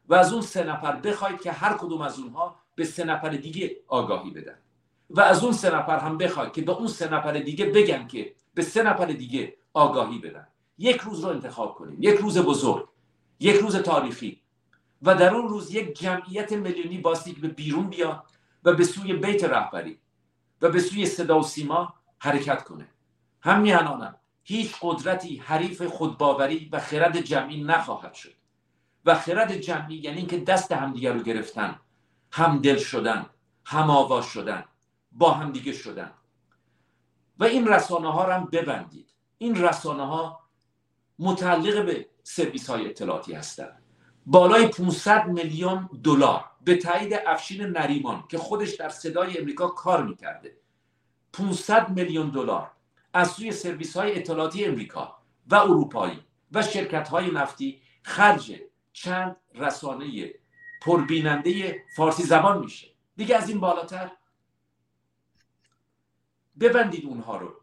و 0.10 0.16
از 0.16 0.34
اون 0.34 0.42
سه 0.42 0.64
نفر 0.64 0.96
بخواید 0.96 1.42
که 1.42 1.52
هر 1.52 1.74
کدوم 1.74 2.02
از 2.02 2.20
اونها 2.20 2.56
به 2.76 2.86
سه 2.86 3.04
نفر 3.04 3.30
دیگه 3.30 3.76
آگاهی 3.88 4.32
بدن. 4.32 4.58
و 5.10 5.22
از 5.22 5.44
اون 5.44 5.54
سه 5.54 5.76
نفر 5.76 6.00
هم 6.00 6.18
بخواید 6.18 6.54
که 6.54 6.62
به 6.62 6.72
اون 6.72 6.88
سه 6.88 7.14
نفر 7.14 7.34
دیگه 7.34 7.66
بگن 7.66 8.08
که 8.08 8.36
به 8.54 8.62
سه 8.62 8.84
نفر 8.84 9.06
دیگه 9.06 9.58
آگاهی 9.74 10.18
بدن. 10.20 10.48
یک 10.78 11.02
روز 11.02 11.24
رو 11.24 11.30
انتخاب 11.30 11.76
کنیم. 11.76 11.98
یک 12.00 12.20
روز 12.20 12.38
بزرگ. 12.38 12.88
یک 13.40 13.56
روز 13.56 13.76
تاریخی. 13.76 14.42
و 15.02 15.16
در 15.16 15.36
اون 15.36 15.50
روز 15.50 15.72
یک 15.72 16.00
جمعیت 16.00 16.52
میلیونی 16.52 16.98
باستی 16.98 17.34
که 17.34 17.42
به 17.42 17.48
بیرون 17.48 17.90
بیاد 17.90 18.24
و 18.64 18.74
به 18.74 18.84
سوی 18.84 19.14
بیت 19.14 19.44
رهبری 19.44 20.00
و 20.62 20.70
به 20.70 20.80
سوی 20.80 21.06
صدا 21.06 21.40
و 21.40 21.44
سیما 21.44 21.94
حرکت 22.20 22.64
کنه. 22.64 22.88
هم 23.42 23.62
میهنانم 23.62 24.16
هیچ 24.44 24.76
قدرتی 24.82 25.38
حریف 25.38 25.82
خودباوری 25.82 26.70
و 26.72 26.80
خرد 26.80 27.22
جمعی 27.22 27.64
نخواهد 27.64 28.14
شد. 28.14 28.34
و 29.06 29.16
خرد 29.16 29.58
جمعی 29.58 29.96
یعنی 29.96 30.18
اینکه 30.18 30.38
دست 30.40 30.72
همدیگر 30.72 31.14
رو 31.14 31.24
گرفتن 31.24 31.80
همدل 32.32 32.78
شدن 32.78 33.26
هم 33.66 34.22
شدن 34.22 34.66
با 35.12 35.32
همدیگه 35.32 35.74
شدن. 35.74 36.12
و 37.40 37.44
این 37.44 37.68
رسانه 37.68 38.12
ها 38.12 38.26
رو 38.26 38.34
هم 38.34 38.46
ببندید. 38.46 39.10
این 39.38 39.64
رسانه 39.64 40.06
ها 40.06 40.40
متعلق 41.20 41.86
به 41.86 42.10
سرویس 42.24 42.70
های 42.70 42.90
اطلاعاتی 42.90 43.34
هستند. 43.34 43.87
بالای 44.30 44.68
500 44.68 45.28
میلیون 45.28 45.90
دلار 46.04 46.46
به 46.64 46.76
تایید 46.76 47.14
افشین 47.14 47.66
نریمان 47.66 48.24
که 48.30 48.38
خودش 48.38 48.76
در 48.76 48.90
صدای 48.90 49.38
امریکا 49.38 49.68
کار 49.68 50.04
می‌کرده. 50.04 50.58
500 51.34 51.90
میلیون 51.90 52.30
دلار 52.30 52.72
از 53.14 53.32
سوی 53.32 53.52
سرویس 53.52 53.98
های 53.98 54.16
اطلاعاتی 54.16 54.66
امریکا 54.66 55.18
و 55.48 55.56
اروپایی 55.56 56.20
و 56.52 56.62
شرکت 56.62 57.10
های 57.10 57.32
نفتی 57.32 57.82
خرج 58.04 58.56
چند 58.94 59.36
رسانه 59.56 60.34
پربیننده 60.82 61.84
فارسی 61.96 62.24
زبان 62.24 62.60
میشه. 62.60 62.88
دیگه 63.18 63.36
از 63.36 63.50
این 63.50 63.60
بالاتر 63.60 64.12
ببندید 66.60 67.06
اونها 67.06 67.38
رو. 67.38 67.54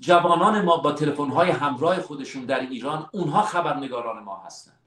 جوانان 0.00 0.64
ما 0.64 0.76
با 0.76 0.92
تلفن 0.92 1.30
های 1.30 1.50
همراه 1.50 2.00
خودشون 2.00 2.44
در 2.44 2.60
ایران 2.60 3.08
اونها 3.12 3.42
خبرنگاران 3.42 4.22
ما 4.22 4.36
هستند 4.36 4.81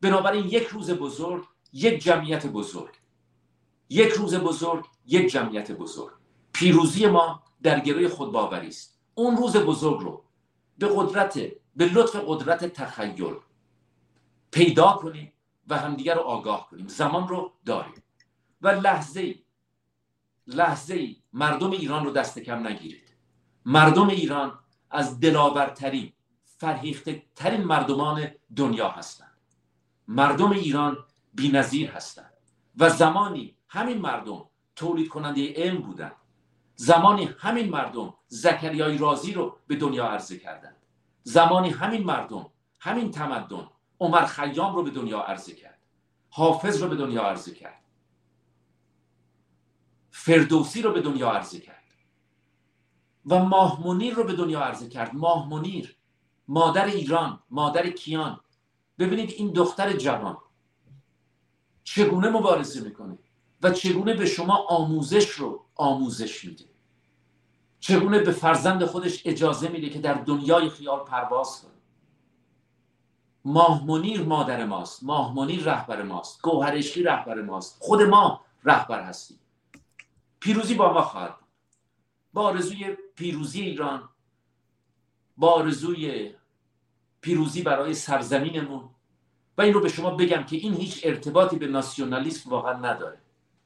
بنابراین 0.00 0.46
یک 0.46 0.66
روز 0.66 0.90
بزرگ 0.90 1.44
یک 1.72 2.02
جمعیت 2.02 2.46
بزرگ. 2.46 2.94
یک 3.88 4.08
روز 4.08 4.34
بزرگ 4.34 4.84
یک 5.06 5.30
جمعیت 5.30 5.72
بزرگ. 5.72 6.12
پیروزی 6.52 7.06
ما 7.06 7.42
در 7.62 7.80
گروی 7.80 8.08
خودباوری 8.08 8.68
است. 8.68 9.00
اون 9.14 9.36
روز 9.36 9.56
بزرگ 9.56 10.00
رو 10.00 10.24
به 10.78 10.88
قدرت 10.96 11.38
به 11.76 11.84
لطف 11.86 12.16
قدرت 12.26 12.64
تخیل 12.64 13.34
پیدا 14.50 14.92
کنیم 14.92 15.32
و 15.68 15.78
همدیگر 15.78 16.14
رو 16.14 16.20
آگاه 16.20 16.68
کنیم. 16.70 16.88
زمان 16.88 17.28
رو 17.28 17.52
داریم. 17.64 18.02
و 18.62 18.68
لحظه 18.68 19.20
ای 19.20 19.42
لحظه 20.46 20.94
ای 20.94 21.16
مردم 21.32 21.70
ایران 21.70 22.04
رو 22.04 22.10
دست 22.10 22.38
کم 22.38 22.66
نگیرید. 22.66 23.14
مردم 23.64 24.08
ایران 24.08 24.58
از 24.90 25.20
دلاورترین 25.20 26.12
فرهیخته 26.44 27.22
ترین 27.36 27.64
مردمان 27.64 28.30
دنیا 28.56 28.88
هستند. 28.88 29.27
مردم 30.08 30.50
ایران 30.50 30.96
بینظیر 31.34 31.90
هستند. 31.90 32.32
و 32.78 32.90
زمانی 32.90 33.56
همین 33.68 33.98
مردم 33.98 34.44
تولید 34.76 35.08
کننده 35.08 35.52
علم 35.52 35.82
بودند. 35.82 36.16
زمانی 36.74 37.30
همین 37.38 37.70
مردم 37.70 38.14
زکریای 38.28 38.98
رازی 38.98 39.32
رو 39.32 39.56
به 39.66 39.76
دنیا 39.76 40.04
عرضه 40.04 40.38
کردند. 40.38 40.76
زمانی 41.22 41.70
همین 41.70 42.04
مردم 42.04 42.46
همین 42.80 43.10
تمدن 43.10 43.68
عمر 44.00 44.24
خیام 44.24 44.74
رو 44.74 44.82
به 44.82 44.90
دنیا 44.90 45.20
عرضه 45.20 45.54
کرد. 45.54 45.78
حافظ 46.30 46.82
رو 46.82 46.88
به 46.88 46.96
دنیا 46.96 47.22
عرضه 47.22 47.54
کرد. 47.54 47.84
فردوسی 50.10 50.82
رو 50.82 50.92
به 50.92 51.00
دنیا 51.00 51.30
عرضه 51.30 51.60
کرد. 51.60 51.84
و 53.26 53.38
ماه 53.38 53.86
منیر 53.86 54.14
رو 54.14 54.24
به 54.24 54.32
دنیا 54.32 54.60
عرضه 54.60 54.88
کرد. 54.88 55.14
ماه 55.14 55.48
منیر 55.48 55.96
مادر 56.48 56.84
ایران 56.84 57.42
مادر 57.50 57.90
کیان. 57.90 58.40
ببینید 58.98 59.30
این 59.30 59.52
دختر 59.52 59.92
جوان 59.92 60.38
چگونه 61.84 62.30
مبارزه 62.30 62.80
می‌کنه 62.80 63.18
و 63.62 63.70
چگونه 63.70 64.14
به 64.14 64.26
شما 64.26 64.56
آموزش 64.56 65.30
رو 65.30 65.64
آموزش 65.74 66.44
میده. 66.44 66.64
چگونه 67.80 68.18
به 68.18 68.32
فرزند 68.32 68.84
خودش 68.84 69.22
اجازه 69.26 69.68
میده 69.68 69.88
که 69.88 69.98
در 69.98 70.14
دنیای 70.14 70.70
خیال 70.70 71.04
پرواز 71.04 71.62
کنه. 71.62 71.70
ماه 73.44 73.86
منیر 73.86 74.22
مادر 74.22 74.64
ماست. 74.64 75.04
ماه 75.04 75.34
منیر 75.34 75.64
رهبر 75.64 76.02
ماست. 76.02 76.42
گوهرشی 76.42 77.02
رهبر 77.02 77.42
ماست. 77.42 77.76
خود 77.80 78.02
ما 78.02 78.40
رهبر 78.64 79.02
هستیم. 79.02 79.38
پیروزی 80.40 80.74
با 80.74 80.92
ما 80.92 81.02
خواهد 81.02 81.34
با 82.32 82.42
آرزوی 82.42 82.96
پیروزی 83.14 83.60
ایران 83.60 84.08
با 85.36 85.52
آرزوی 85.52 86.34
پیروزی 87.20 87.62
برای 87.62 87.94
سرزمینمون. 87.94 88.88
و 89.58 89.62
این 89.62 89.74
رو 89.74 89.80
به 89.80 89.88
شما 89.88 90.10
بگم 90.10 90.42
که 90.42 90.56
این 90.56 90.74
هیچ 90.74 91.00
ارتباطی 91.04 91.56
به 91.56 91.66
ناسیونالیسم 91.66 92.50
واقعا 92.50 92.72
نداره. 92.72 93.18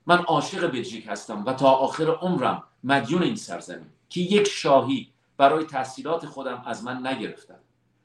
من 0.06 0.18
عاشق 0.18 0.70
بلژیک 0.70 1.06
هستم 1.06 1.44
و 1.44 1.52
تا 1.52 1.70
آخر 1.70 2.10
عمرم 2.10 2.62
مدیون 2.84 3.22
این 3.22 3.36
سرزمین 3.36 3.86
که 4.08 4.20
یک 4.20 4.48
شاهی 4.48 5.12
برای 5.36 5.64
تحصیلات 5.64 6.26
خودم 6.26 6.62
از 6.66 6.84
من 6.84 7.06
نگرفتم. 7.06 7.58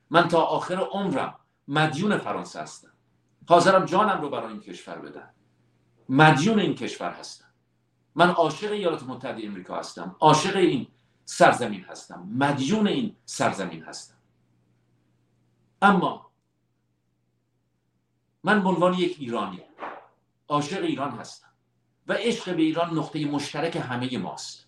من 0.09 0.27
تا 0.27 0.41
آخر 0.41 0.75
عمرم 0.75 1.35
مدیون 1.67 2.17
فرانسه 2.17 2.61
هستم. 2.61 2.91
حاضرم 3.49 3.85
جانم 3.85 4.21
رو 4.21 4.29
برای 4.29 4.51
این 4.51 4.61
کشور 4.61 4.95
بدم. 4.95 5.29
مدیون 6.09 6.59
این 6.59 6.75
کشور 6.75 7.11
هستم. 7.11 7.45
من 8.15 8.29
عاشق 8.29 8.71
ایالات 8.71 9.03
متحده 9.03 9.45
امریکا 9.45 9.79
هستم. 9.79 10.15
عاشق 10.19 10.55
این 10.55 10.87
سرزمین 11.25 11.83
هستم. 11.83 12.29
مدیون 12.35 12.87
این 12.87 13.15
سرزمین 13.25 13.83
هستم. 13.83 14.16
اما 15.81 16.31
من 18.43 18.63
به 18.63 18.69
عنوان 18.69 18.93
یک 18.93 19.17
ایرانی 19.19 19.61
عاشق 20.47 20.83
ایران 20.83 21.11
هستم 21.11 21.47
و 22.07 22.13
عشق 22.13 22.55
به 22.55 22.61
ایران 22.61 22.97
نقطه 22.97 23.25
مشترک 23.25 23.75
همه 23.75 24.17
ماست. 24.17 24.67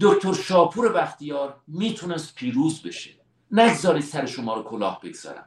دکتر 0.00 0.32
شاپور 0.32 0.92
بختیار 0.92 1.60
می‌تونست 1.66 2.34
پیروز 2.34 2.82
بشه. 2.82 3.10
نگذارید 3.50 4.02
سر 4.02 4.26
شما 4.26 4.54
رو 4.54 4.62
کلاه 4.62 5.00
بگذارم. 5.00 5.46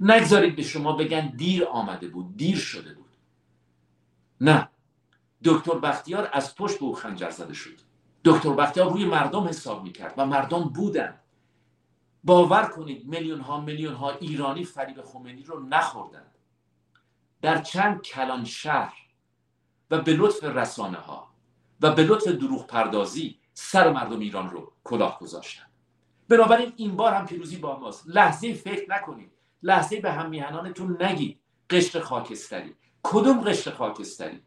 نگذارید 0.00 0.56
به 0.56 0.62
شما 0.62 0.92
بگن 0.92 1.28
دیر 1.36 1.64
آمده 1.64 2.08
بود 2.08 2.36
دیر 2.36 2.56
شده 2.56 2.94
بود. 2.94 3.16
نه 4.40 4.68
دکتر 5.44 5.78
بختیار 5.78 6.30
از 6.32 6.54
پشت 6.54 6.78
به 6.78 6.84
او 6.84 6.94
خنجر 6.94 7.30
زده 7.30 7.54
شد. 7.54 7.80
دکتر 8.24 8.50
بختیار 8.50 8.92
روی 8.92 9.04
مردم 9.04 9.44
حساب 9.48 9.82
می‌کرد 9.82 10.14
و 10.16 10.26
مردم 10.26 10.60
بودن 10.64 11.20
باور 12.24 12.64
کنید 12.64 13.06
میلیون 13.06 13.40
ها 13.40 13.60
میلیون 13.60 13.94
ها 13.94 14.10
ایرانی 14.10 14.64
فریب 14.64 15.02
خمینی 15.02 15.42
رو 15.42 15.66
نخوردن. 15.66 16.26
در 17.42 17.62
چند 17.62 18.02
کلان 18.02 18.44
شهر 18.44 18.94
و 19.90 20.00
به 20.02 20.12
لطف 20.12 20.44
رسانه 20.44 20.98
ها 20.98 21.28
و 21.80 21.92
به 21.92 22.04
لطف 22.04 22.28
دروغ 22.28 22.66
پردازی 22.66 23.38
سر 23.54 23.92
مردم 23.92 24.18
ایران 24.18 24.50
رو 24.50 24.72
کلاه 24.84 25.18
گذاشتن. 25.18 25.66
بنابراین 26.28 26.72
این 26.76 26.96
بار 26.96 27.14
هم 27.14 27.26
پیروزی 27.26 27.56
با 27.56 27.78
ماست. 27.78 28.04
لحظه 28.06 28.54
فکر 28.54 28.90
نکنید. 28.90 29.30
لحظه 29.62 30.00
به 30.00 30.12
هم 30.12 30.30
میهنانتون 30.30 31.02
نگید. 31.02 31.40
قشر 31.70 32.00
خاکستری. 32.00 32.74
کدوم 33.02 33.40
قشر 33.40 33.70
خاکستری؟ 33.70 34.42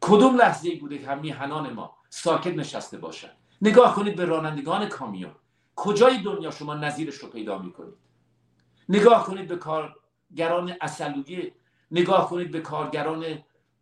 کدوم 0.00 0.36
لحظه 0.36 0.76
بوده 0.76 0.98
که 0.98 1.06
هم 1.06 1.20
میهنان 1.20 1.72
ما 1.72 1.96
ساکت 2.10 2.54
نشسته 2.54 2.98
باشند 2.98 3.36
نگاه 3.62 3.94
کنید 3.94 4.16
به 4.16 4.24
رانندگان 4.24 4.88
کامیون. 4.88 5.34
کجای 5.80 6.18
دنیا 6.18 6.50
شما 6.50 6.74
نظیرش 6.74 7.14
رو 7.14 7.28
پیدا 7.28 7.58
می‌کنید؟ 7.58 7.94
نگاه 8.88 9.26
کنید 9.26 9.48
به 9.48 9.56
کارگران 9.56 10.76
اصلویه 10.80 11.54
نگاه 11.90 12.30
کنید 12.30 12.50
به 12.50 12.60
کارگران 12.60 13.24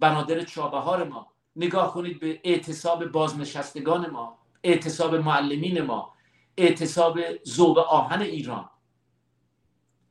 بنادر 0.01 0.43
چابهار 0.43 1.05
ما 1.05 1.33
نگاه 1.57 1.95
کنید 1.95 2.21
به 2.21 2.41
اعتصاب 2.45 3.07
بازنشستگان 3.07 4.11
ما 4.11 4.39
اعتصاب 4.65 5.15
معلمین 5.15 5.81
ما 5.81 6.13
اعتصاب 6.57 7.19
زوب 7.45 7.79
آهن 7.79 8.23
ایران. 8.23 8.71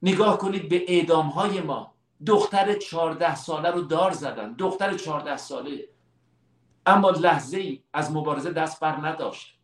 نگاه 0.01 0.37
کنید 0.37 0.69
به 0.69 0.85
اعدام 0.87 1.27
های 1.27 1.61
ما. 1.61 1.95
دختر 2.25 2.73
چهارده 2.73 3.35
ساله 3.35 3.69
رو 3.69 3.81
دار 3.81 4.11
زدن. 4.11 4.53
دختر 4.53 4.97
چهارده 4.97 5.37
ساله. 5.37 5.89
اما 6.85 7.09
لحظه 7.09 7.57
ای 7.57 7.83
از 7.93 8.11
مبارزه 8.11 8.51
دست 8.51 8.79
بر 8.79 9.07
نداشت. 9.07 9.54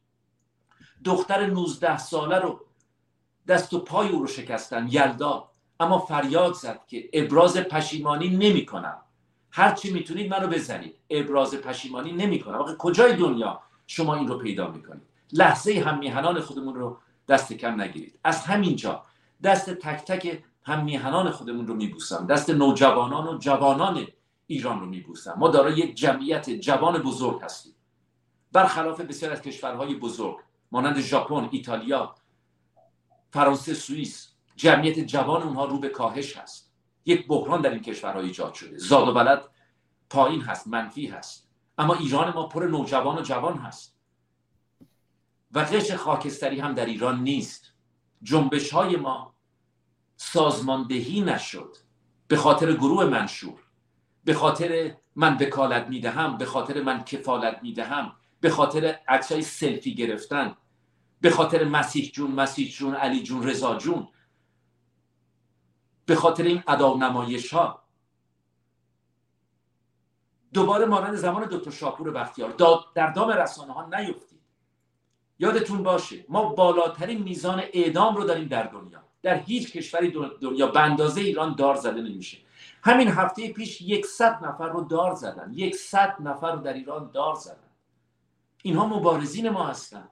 دختر 1.06 1.46
19 1.46 1.98
ساله 1.98 2.40
رو 2.40 2.60
دست 3.48 3.74
و 3.74 3.80
پای 3.80 4.10
او 4.10 4.20
رو 4.20 4.28
شکستن 4.28 4.88
یلدا. 4.92 5.50
اما 5.80 6.00
فریاد 6.00 6.54
زد 6.54 6.80
که 6.88 7.10
ابراز 7.14 7.58
پشیمانی 7.58 8.30
نمی 8.30 8.66
کنم. 8.66 8.98
هر 9.52 9.72
چی 9.72 9.94
می‌تونید 9.94 10.32
منو 10.32 10.48
بزنید. 10.48 10.96
ابراز 11.10 11.56
پشیمانی 11.56 12.12
نمی 12.12 12.40
کنم. 12.40 12.76
کجای 12.78 13.16
دنیا 13.16 13.62
شما 13.88 14.16
این 14.16 14.28
رو 14.28 14.38
پیدا 14.38 14.68
می‌کنید؟ 14.68 15.02
لحظه 15.34 15.84
هم 15.86 16.00
میهنان 16.00 16.40
خودمون 16.40 16.76
رو 16.76 16.98
دست 17.28 17.54
کم 17.54 17.82
نگیرید. 17.82 18.20
از 18.24 18.46
همینجا 18.46 19.04
دست 19.44 19.70
تک 19.70 20.06
تک 20.06 20.44
هم 20.64 20.84
میهنان 20.84 21.32
خودمون 21.32 21.68
رو 21.68 21.74
میبوسم. 21.74 22.28
دست 22.28 22.50
نوجوانان 22.50 23.28
و 23.28 23.38
جوانان 23.38 24.08
ایران 24.48 24.80
رو 24.80 24.86
میبوسم. 24.86 25.36
ما 25.38 25.48
دارای 25.48 25.78
یک 25.78 25.96
جمعیت 25.96 26.50
جوان 26.50 27.02
بزرگ 27.02 27.42
هستیم. 27.42 27.74
برخلاف 28.52 29.02
بسیار 29.02 29.32
از 29.32 29.42
کشورهای 29.42 29.96
بزرگ. 29.96 30.38
مانند 30.72 31.00
ژاپن 31.00 31.50
ایتالیا 31.52 32.16
فرانسه 33.32 33.74
سوئیس. 33.74 34.28
جمعیت 34.56 35.00
جوان 35.00 35.44
اونها 35.44 35.66
رو 35.66 35.80
به 35.80 35.90
کاهش 35.90 36.38
هست. 36.38 36.72
یک 37.06 37.28
بحران 37.28 37.62
در 37.62 37.70
این 37.70 37.82
کشورها 37.82 38.20
ایجاد 38.20 38.54
شده. 38.54 38.78
زاد 38.78 39.08
و 39.08 39.14
بلد 39.14 39.50
پایین 40.10 40.42
هست 40.42 40.68
منفی 40.68 41.08
هست. 41.08 41.50
اما 41.78 41.94
ایران 41.94 42.34
ما 42.34 42.48
پر 42.48 42.64
نوجوان 42.64 43.18
و 43.18 43.22
جوان 43.22 43.58
هست. 43.58 43.98
و 45.52 45.60
قش 45.60 45.92
خاکستری 45.92 46.60
هم 46.60 46.74
در 46.74 46.86
ایران 46.86 47.24
نیست. 47.24 47.74
جنبش 48.24 48.72
های 48.74 48.96
ما 48.96 49.34
سازماندهی 50.18 51.22
نشد. 51.22 51.78
به 52.28 52.38
خاطر 52.38 52.74
گروه 52.74 53.06
منشور. 53.06 53.60
به 54.24 54.34
خاطر 54.34 54.96
من 55.16 55.38
وکالت 55.38 55.88
می‌دهم 55.88 56.38
به 56.38 56.46
خاطر 56.46 56.82
من 56.82 57.04
کفالت 57.04 57.60
می‌دهم. 57.64 58.16
به 58.42 58.50
خاطر 58.50 59.00
عکسای 59.08 59.42
سلفی 59.42 59.96
گرفتن 59.96 60.58
به 61.22 61.30
خاطر 61.30 61.64
مسیح 61.64 62.12
جون 62.12 62.32
مسیح 62.32 62.72
جون 62.72 62.96
علی 62.96 63.24
جون 63.24 63.44
رضا 63.48 63.78
جون 63.78 64.08
به 66.06 66.16
خاطر 66.16 66.44
این 66.44 66.64
ادا 66.68 66.94
نمایش 66.94 67.54
ها. 67.54 67.84
دوباره 70.54 70.86
مانند 70.86 71.16
زمان 71.16 71.46
دکتر 71.52 71.72
شاپور 71.72 72.12
بختیار 72.12 72.54
در 72.96 73.12
دام 73.12 73.30
رسانه 73.30 73.74
ها 73.74 73.86
نیفتید 73.86 74.42
یادتون 75.40 75.84
باشه 75.84 76.26
ما 76.30 76.54
بالاترین 76.54 77.24
میزان 77.24 77.64
اعدام 77.74 78.16
رو 78.16 78.24
داریم 78.24 78.48
در 78.48 78.64
دنیا. 78.64 79.04
در 79.22 79.36
هیچ 79.36 79.72
کشوری 79.72 80.14
دنیا 80.42 80.68
به 80.68 80.80
اندازه 80.80 81.22
ایران 81.22 81.56
دار 81.56 81.76
زده 81.76 82.02
نمیشه. 82.02 82.38
همین 82.84 83.08
هفته 83.08 83.54
پیش 83.54 83.82
یکصد 83.82 84.46
نفر 84.46 84.70
رو 84.70 84.84
دار 84.84 85.16
زدن. 85.16 85.52
یکصد 85.56 86.16
نفر 86.20 86.52
رو 86.56 86.62
در 86.62 86.74
ایران 86.74 87.12
دار 87.14 87.36
زدن. 87.36 87.71
اینها 88.64 88.86
مبارزین 88.86 89.50
ما 89.50 89.68
هستن. 89.68 90.10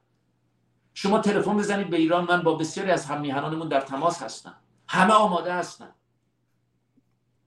شما 0.93 1.19
تلفن 1.19 1.57
بزنید 1.57 1.89
به 1.89 1.97
ایران 1.97 2.26
من 2.26 2.41
با 2.41 2.55
بسیاری 2.55 2.91
از 2.91 3.05
هم 3.05 3.69
در 3.69 3.81
تماس 3.81 4.23
هستم. 4.23 4.55
همه 4.88 5.13
آماده 5.13 5.53
هستن. 5.53 5.93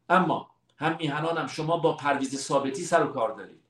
اما 0.09 0.51
هم 0.77 0.97
میهنانم 0.97 1.47
شما 1.47 1.77
با 1.77 1.97
پرویز 1.97 2.37
ثابتی 2.37 2.85
سر 2.85 3.05
و 3.05 3.13
کار 3.13 3.33
دارید. 3.33 3.61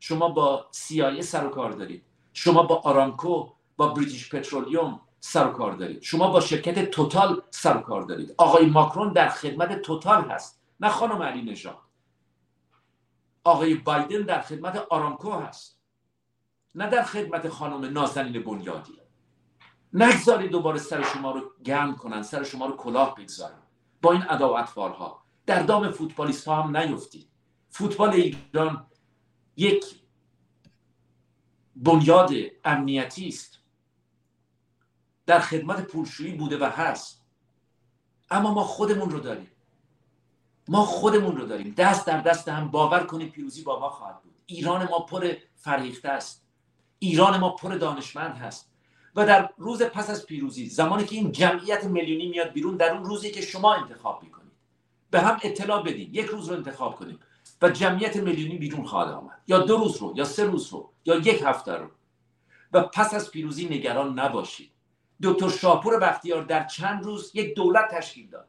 شما 0.00 0.28
با 0.28 0.66
سیایه 0.70 1.22
سر 1.22 1.46
و 1.46 1.50
کار 1.50 1.72
دارید. 1.72 2.04
شما 2.32 2.62
با 2.62 2.76
آرامکو 2.76 3.48
با 3.76 3.88
بریتیش 3.88 4.34
پترولیوم 4.34 5.00
سر 5.20 5.46
و 5.46 5.50
کار 5.50 5.72
دارید. 5.72 6.02
شما 6.02 6.30
با 6.30 6.40
شرکت 6.40 6.90
توتال 6.90 7.42
سر 7.50 7.76
و 7.76 7.80
کار 7.80 8.02
دارید. 8.02 8.34
آقای 8.38 8.66
ماکرون 8.66 9.12
در 9.12 9.28
خدمت 9.28 9.82
توتال 9.82 10.30
هست 10.30 10.60
نه 10.80 10.88
خانم 10.88 11.22
علی 11.22 11.42
نژاد. 11.42 11.78
آقای 13.44 13.74
بایدن 13.74 14.22
در 14.22 14.40
خدمت 14.40 14.76
آرامکو 14.90 15.32
هست. 15.32 15.75
نه 16.76 16.90
در 16.90 17.02
خدمت 17.02 17.48
خانم 17.48 17.84
نازنین 17.84 18.42
بنیادی. 18.42 18.92
نگذارید 19.92 20.50
دوباره 20.50 20.78
سر 20.78 21.02
شما 21.02 21.30
رو 21.30 21.52
گرم 21.64 21.96
کنن 21.96 22.22
سر 22.22 22.42
شما 22.42 22.66
رو 22.66 22.76
کلاه 22.76 23.14
بگذارن. 23.14 23.62
با 24.02 24.12
این 24.12 24.24
اداوتوارها 24.30 25.22
در 25.46 25.62
دام 25.62 25.90
فوتبالیست 25.90 26.48
ها 26.48 26.62
هم 26.62 26.76
نیفتید. 26.76 27.28
فوتبال 27.68 28.10
ایران 28.10 28.86
یک 29.56 29.84
بنیاد 31.76 32.30
امنیتی 32.64 33.28
است. 33.28 33.58
در 35.26 35.40
خدمت 35.40 35.80
پولشویی 35.80 36.32
بوده 36.32 36.58
و 36.58 36.64
هست. 36.64 37.26
اما 38.30 38.54
ما 38.54 38.64
خودمون 38.64 39.10
رو 39.10 39.20
داریم. 39.20 39.50
ما 40.68 40.84
خودمون 40.84 41.36
رو 41.36 41.46
داریم. 41.46 41.74
دست 41.74 42.06
در 42.06 42.20
دست 42.20 42.48
هم 42.48 42.68
باور 42.68 43.04
کنید 43.04 43.32
پیروزی 43.32 43.62
با 43.62 43.80
ما 43.80 43.88
خواهد 43.88 44.22
بود. 44.22 44.34
ایران 44.46 44.88
ما 44.88 45.00
پر 45.00 45.32
فرهیخته 45.56 46.08
است. 46.08 46.45
ایران 46.98 47.36
ما 47.36 47.50
پر 47.50 47.74
دانشمند 47.74 48.36
هست. 48.36 48.70
و 49.16 49.26
در 49.26 49.50
روز 49.56 49.82
پس 49.82 50.10
از 50.10 50.26
پیروزی 50.26 50.66
زمانی 50.66 51.04
که 51.04 51.16
این 51.16 51.32
جمعیت 51.32 51.84
میلیونی 51.84 52.26
میاد 52.26 52.52
بیرون 52.52 52.76
در 52.76 52.94
اون 52.94 53.04
روزی 53.04 53.30
که 53.30 53.40
شما 53.40 53.74
انتخاب 53.74 54.22
می‌کنید. 54.22 54.52
به 55.10 55.20
هم 55.20 55.38
اطلاع 55.42 55.82
بدین 55.82 56.14
یک 56.14 56.26
روز 56.26 56.48
رو 56.48 56.56
انتخاب 56.56 56.96
کنیم 56.96 57.18
و 57.62 57.70
جمعیت 57.70 58.16
میلیونی 58.16 58.58
بیرون 58.58 58.84
خواهد 58.84 59.12
آمد. 59.12 59.40
یا 59.46 59.58
دو 59.58 59.76
روز 59.76 59.96
رو 59.96 60.12
یا 60.16 60.24
سه 60.24 60.44
روز 60.44 60.72
رو 60.72 60.90
یا 61.04 61.16
یک 61.16 61.42
هفته 61.42 61.72
رو. 61.72 61.90
و 62.72 62.82
پس 62.82 63.14
از 63.14 63.30
پیروزی 63.30 63.68
نگران 63.68 64.18
نباشید. 64.18 64.70
دکتر 65.22 65.48
شاپور 65.48 65.98
بختیار 65.98 66.44
در 66.44 66.66
چند 66.66 67.04
روز 67.04 67.30
یک 67.34 67.54
دولت 67.54 67.88
تشکیل 67.90 68.30
داد. 68.30 68.48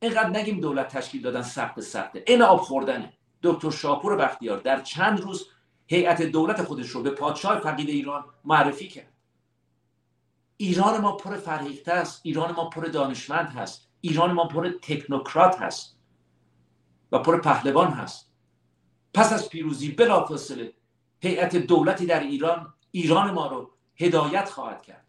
اینقدر 0.00 0.30
نگیم 0.30 0.60
دولت 0.60 0.88
تشکیل 0.88 1.22
دادن 1.22 1.42
سخت 1.42 1.80
سخته. 1.80 2.24
این 2.26 2.42
آب 2.42 2.60
خوردنه. 2.60 3.12
دکتر 3.42 3.70
شاپور 3.70 4.16
بختیار 4.16 4.58
در 4.58 4.80
چند 4.80 5.20
روز 5.20 5.48
هیئت 5.86 6.22
دولت 6.22 6.62
خودش 6.62 6.88
رو 6.88 7.02
به 7.02 7.10
پادشاه 7.10 7.60
فقید 7.60 7.88
ایران 7.88 8.24
معرفی 8.44 8.88
کرد. 8.88 9.12
ایران 10.56 11.00
ما 11.00 11.12
پر 11.12 11.36
فرهیخته 11.36 11.92
است 11.92 12.20
ایران 12.24 12.54
ما 12.54 12.70
پر 12.70 12.84
دانشمند 12.84 13.48
هست 13.48 13.88
ایران 14.00 14.32
ما 14.32 14.48
پر 14.48 14.68
تکنوکرات 14.82 15.62
هست 15.62 15.98
و 17.12 17.18
پر 17.18 17.40
پهلوان 17.40 17.90
هست. 17.90 18.32
پس 19.14 19.32
از 19.32 19.48
پیروزی 19.48 19.90
بلافاصله 19.90 20.74
هیئت 21.20 21.56
دولتی 21.56 22.06
در 22.06 22.20
ایران 22.20 22.74
ایران 22.90 23.30
ما 23.30 23.46
رو 23.46 23.70
هدایت 23.96 24.50
خواهد 24.50 24.82
کرد 24.82 25.06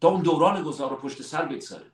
تا 0.00 0.08
اون 0.08 0.22
دوران 0.22 0.62
گذار 0.62 0.90
رو 0.90 0.96
پشت 0.96 1.22
سر 1.22 1.44
بگذاره. 1.44 1.90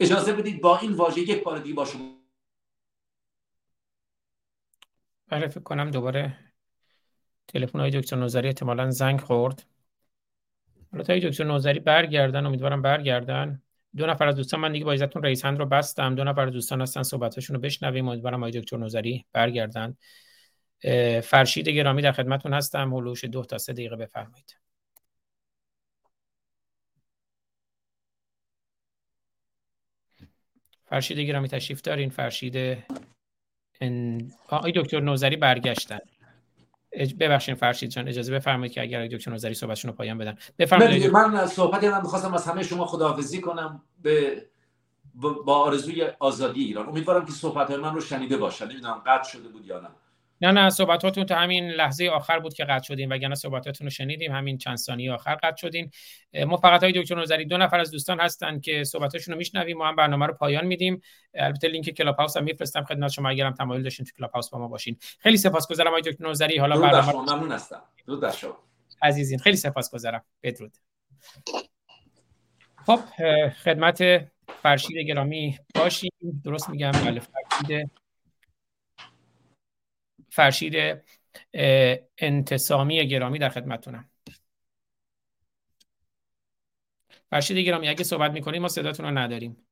اجازه 0.00 0.32
بدید 0.32 0.60
با 0.60 0.78
این 0.78 0.92
واژه 0.92 1.20
یک 1.20 1.44
بار 1.44 1.58
دیگه 1.58 1.74
با 1.74 1.84
شما 1.84 2.20
بله 5.28 5.48
فکر 5.48 5.60
کنم 5.60 5.90
دوباره 5.90 6.49
تلفن 7.52 7.80
های 7.80 7.90
دکتر 7.90 8.16
نوزری 8.16 8.48
احتمالا 8.48 8.90
زنگ 8.90 9.20
خورد. 9.20 9.66
حالا 10.92 11.04
تا 11.04 11.18
دکتر 11.18 11.44
نوزری 11.44 11.80
برگردن 11.80 12.46
امیدوارم 12.46 12.82
برگردن. 12.82 13.62
دو 13.96 14.06
نفر 14.06 14.28
از 14.28 14.36
دوستان 14.36 14.60
من 14.60 14.72
دیگه 14.72 14.84
با 14.84 14.92
عزتون 14.92 15.22
رئیس 15.22 15.44
هند 15.44 15.58
رو 15.58 15.66
بستم. 15.66 16.14
دو 16.14 16.24
نفر 16.24 16.46
از 16.46 16.52
دوستان 16.52 16.80
هستن 16.80 17.02
صحبتاشون 17.02 17.56
رو 17.56 17.62
بشنویم. 17.62 18.08
امیدوارم 18.08 18.42
آقای 18.42 18.60
دکتر 18.60 18.76
نوزری 18.76 19.24
برگردن. 19.32 19.96
فرشید 21.22 21.68
گرامی 21.68 22.02
در 22.02 22.12
خدمتون 22.12 22.54
هستم. 22.54 22.94
هلوش 22.94 23.24
دو 23.24 23.44
تا 23.44 23.58
سه 23.58 23.72
دقیقه 23.72 23.96
بفرمایید. 23.96 24.56
فرشید 30.84 31.18
گرامی 31.18 31.48
تشریف 31.48 31.80
دارین؟ 31.80 32.10
فرشید. 32.10 32.56
آقای 34.48 34.72
دکتر 34.76 35.00
نوزری 35.00 35.36
برگشتن. 35.36 35.98
ببخشید 37.20 37.54
فرشید 37.54 37.90
جان 37.90 38.08
اجازه 38.08 38.34
بفرمایید 38.34 38.72
که 38.72 38.82
اگر 38.82 39.06
دکتر 39.06 39.32
نظری 39.32 39.54
صحبتشون 39.54 39.90
رو 39.90 39.96
پایان 39.96 40.18
بدن. 40.18 40.38
بفرمایید. 40.58 41.10
من 41.10 41.46
صحبتی 41.46 41.88
من 41.88 42.00
می‌خواستم 42.02 42.34
از 42.34 42.46
همه 42.46 42.62
شما 42.62 42.86
خداحافظی 42.86 43.40
کنم 43.40 43.82
به 44.02 44.46
با 45.14 45.54
آرزوی 45.54 46.06
آزادی 46.18 46.64
ایران. 46.64 46.88
امیدوارم 46.88 47.26
که 47.26 47.32
صحبت 47.32 47.70
من 47.70 47.94
رو 47.94 48.00
شنیده 48.00 48.36
باشن. 48.36 48.64
نمی‌دونم 48.64 49.02
قطع 49.06 49.30
شده 49.30 49.48
بود 49.48 49.66
یا 49.66 49.80
نه. 49.80 49.88
نه 50.40 50.52
نه 50.52 50.70
صحبتاتون 50.70 51.24
تا 51.24 51.34
همین 51.36 51.70
لحظه 51.70 52.08
آخر 52.08 52.38
بود 52.38 52.54
که 52.54 52.64
قطع 52.64 52.84
شدیم 52.84 53.10
وگرنه 53.10 53.34
صحبتاتون 53.34 53.86
رو 53.86 53.90
شنیدیم 53.90 54.32
همین 54.32 54.58
چند 54.58 54.76
ثانیه 54.76 55.12
آخر 55.12 55.34
قطع 55.34 55.56
شدیم. 55.56 55.90
ما 56.46 56.56
فقط 56.56 56.82
آقای 56.82 56.92
دکتر 56.92 57.22
نوذری 57.22 57.44
دو 57.44 57.56
نفر 57.56 57.80
از 57.80 57.90
دوستان 57.90 58.20
هستن 58.20 58.60
که 58.60 58.84
صحبتاشون 58.84 59.32
رو 59.32 59.38
میشنویم 59.38 59.76
ما 59.76 59.88
هم 59.88 59.96
برنامه 59.96 60.26
رو 60.26 60.34
پایان 60.34 60.66
میدیم. 60.66 61.00
البته 61.34 61.68
لینک 61.68 61.90
کلاب 61.90 62.16
هاوس 62.16 62.36
هم 62.36 62.44
میفرستم 62.44 62.84
خدمت 62.84 63.10
شما 63.10 63.28
اگرم 63.28 63.52
تمایل 63.52 63.82
داشتین 63.82 64.06
تو 64.06 64.12
کلاب 64.18 64.30
هاوس 64.30 64.50
با 64.50 64.58
ما 64.58 64.68
باشین. 64.68 64.96
خیلی 65.18 65.36
سپاسگزارم 65.36 65.88
آقای 65.88 66.02
دکتر 66.02 66.30
نوذری 66.30 66.58
حالا 66.58 66.80
برنامه 66.80 67.12
ممنون 67.12 67.52
هستم. 67.52 67.82
درود 68.06 68.24
عزیزین 69.02 69.38
خیلی 69.38 69.56
سپاسگزارم. 69.56 70.24
بدرود. 70.42 70.72
خب 72.86 73.00
خدمت 73.64 74.02
فرشید 74.62 74.98
گرامی 74.98 75.58
باشیم. 75.74 76.10
درست 76.44 76.70
میگم؟ 76.70 76.90
بله 76.90 77.20
فرشید. 77.20 77.99
فرشید 80.30 81.02
انتصامی 82.18 83.08
گرامی 83.08 83.38
در 83.38 83.48
خدمتتونم. 83.48 84.10
فرشید 87.30 87.56
گرامی 87.58 87.88
اگه 87.88 88.04
صحبت 88.04 88.30
می‌کنیم 88.32 88.62
ما 88.62 88.68
صداتون 88.68 89.06
رو 89.06 89.18
نداریم. 89.18 89.66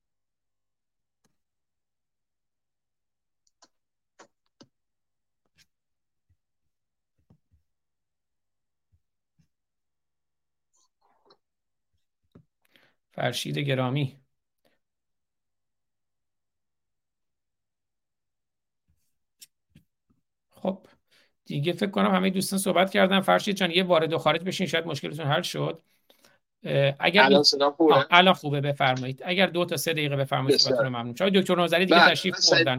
فرشید 13.13 13.59
گرامی. 13.59 14.21
خب 20.71 20.87
دیگه 21.45 21.73
فکر 21.73 21.91
کنم 21.91 22.15
همه 22.15 22.31
دوستان 22.31 22.59
صحبت 22.59 22.91
کردن. 22.91 23.21
فرشید 23.21 23.57
جان 23.57 23.71
یه 23.71 23.85
وارد 23.85 24.13
و 24.13 24.19
خارج 24.19 24.45
بشین 24.45 24.67
شاید 24.67 24.87
مشکلتون 24.87 25.27
حل 25.27 25.43
شد. 25.43 25.83
اگر 26.99 27.23
الان 27.23 27.43
صدا 27.43 27.71
خوبه؟ 27.71 28.07
الان 28.11 28.35
خوبه 28.35 28.61
بفرمایید. 28.61 29.23
اگر 29.25 29.47
دو 29.47 29.65
تا 29.65 29.77
سه 29.77 29.93
دقیقه 29.93 30.17
بفرمایید 30.17 30.61
صحبتتون 30.61 30.89
ممنون. 30.89 31.15
چای 31.15 31.31
دکتر 31.31 31.55
نوزری 31.57 31.87
دیگه 31.87 32.01
بله، 32.01 32.11
تشریف 32.11 32.35
بردن 32.53 32.77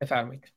بفرمایید. 0.00 0.52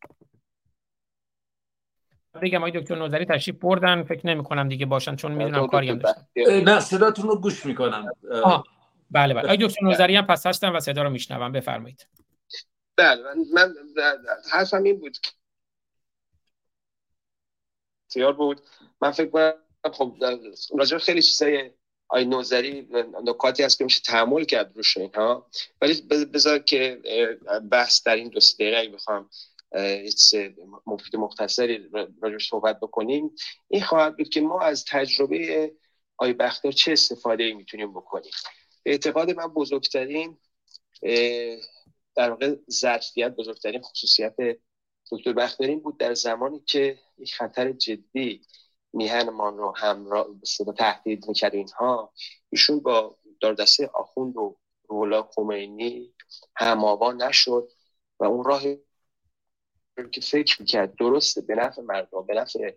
بگم 2.42 2.58
آقای 2.58 2.72
دکتر 2.72 2.96
نوزری 2.96 3.26
تشریف 3.26 3.58
بردن. 3.58 4.04
فکر 4.04 4.28
نمی 4.28 4.44
کنم 4.44 4.70
دیگه 4.70 4.86
باشن 4.86 5.16
چون 5.16 5.32
می‌دونم 5.32 5.68
کاری 5.68 5.90
هم 5.90 5.98
داشتن. 5.98 6.26
نه 6.64 6.80
صداتون 6.80 7.30
رو 7.30 7.42
گوش 7.42 7.66
می‌کنم. 7.66 8.06
بله 9.12 9.34
بله. 9.34 9.44
آقای 9.44 9.58
دکتر 9.58 9.86
نوزری 9.86 10.16
هم 10.16 10.26
پس 10.26 10.46
هستن 10.46 10.70
و 10.70 10.80
صدا 10.80 11.04
رو 11.04 11.10
میشنوم 11.10 11.52
بفرمایید. 11.52 12.08
بله 13.02 13.34
من, 13.54 13.76
حرفم 14.52 14.84
این 14.84 15.00
بود. 15.00 15.18
اختیار 18.08 18.34
بود. 18.34 18.62
من 19.02 19.12
فکر 19.12 19.30
کنم 19.30 19.54
خب 19.94 20.16
راجع 20.78 20.98
خیلی 20.98 21.22
چیزای 21.22 21.72
آی 22.08 22.26
نوزری 22.26 22.88
نکاتی 23.24 23.64
هست 23.64 23.78
که 23.78 23.84
میشه 23.84 24.02
تحمل 24.02 24.44
کرد 24.44 24.78
روش 24.78 24.98
اینها. 24.98 25.50
ولی 25.82 26.02
بذار 26.26 26.60
که 26.60 27.02
بحث 27.72 28.04
در 28.04 28.16
این 28.16 28.30
دو 28.30 28.40
سه 28.40 28.56
دقیقه 28.56 28.96
بخوام 28.96 29.30
مفید 30.86 31.16
مختصری 31.16 31.90
راجع 32.22 32.38
صحبت 32.38 32.80
بکنیم. 32.80 33.36
این 33.68 33.84
خواهد 33.84 34.18
بود 34.18 34.30
که 34.30 34.42
ما 34.42 34.62
از 34.62 34.86
تجربه 34.86 35.72
آی 36.18 36.34
بختیار 36.34 36.72
چه 36.72 36.92
استفاده 36.92 37.54
می‌تونیم 37.54 37.94
بکنیم؟ 37.94 38.32
اعتقاد 38.86 39.32
من 39.32 39.48
بزرگترین 39.48 40.38
در 42.22 42.30
واقع 42.30 42.56
ظرفیت 42.72 43.36
بزرگترین 43.36 43.82
خصوصیت 43.82 44.36
دکتر 45.12 45.34
بختیاری 45.34 45.76
بود 45.76 45.98
در 45.98 46.14
زمانی 46.14 46.60
که 46.60 47.00
یک 47.18 47.34
خطر 47.34 47.72
جدی 47.72 48.42
میهنمان 48.94 49.58
رو 49.58 49.74
همراه 49.78 50.28
به 50.66 50.74
تهدید 50.74 51.28
می‌کرد. 51.28 51.56
اینها 51.56 52.14
ایشون 52.50 52.80
با 52.80 53.18
داردسته 53.40 53.90
آخوند 53.94 54.38
و 54.38 54.58
رولا 54.90 55.24
خمینی 55.24 56.14
هماوا 56.56 57.12
نشد 57.12 57.70
و 58.20 58.24
اون 58.24 58.44
راه 58.44 58.64
که 60.12 60.22
فکر 60.22 60.62
می‌کرد 60.62 60.96
درسته 60.96 61.42
به 61.42 61.56
نفع 61.56 61.82
مردم 61.82 62.26
به 62.26 62.34
نفع 62.34 62.74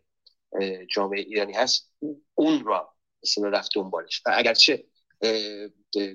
جامعه 0.94 1.20
ایرانی 1.20 1.52
هست 1.52 1.92
اون 2.34 2.64
را 2.64 2.94
مثلا 3.22 3.48
رفت 3.48 3.70
دنبالش. 3.74 4.22
و 4.26 4.30
اگرچه 4.34 4.84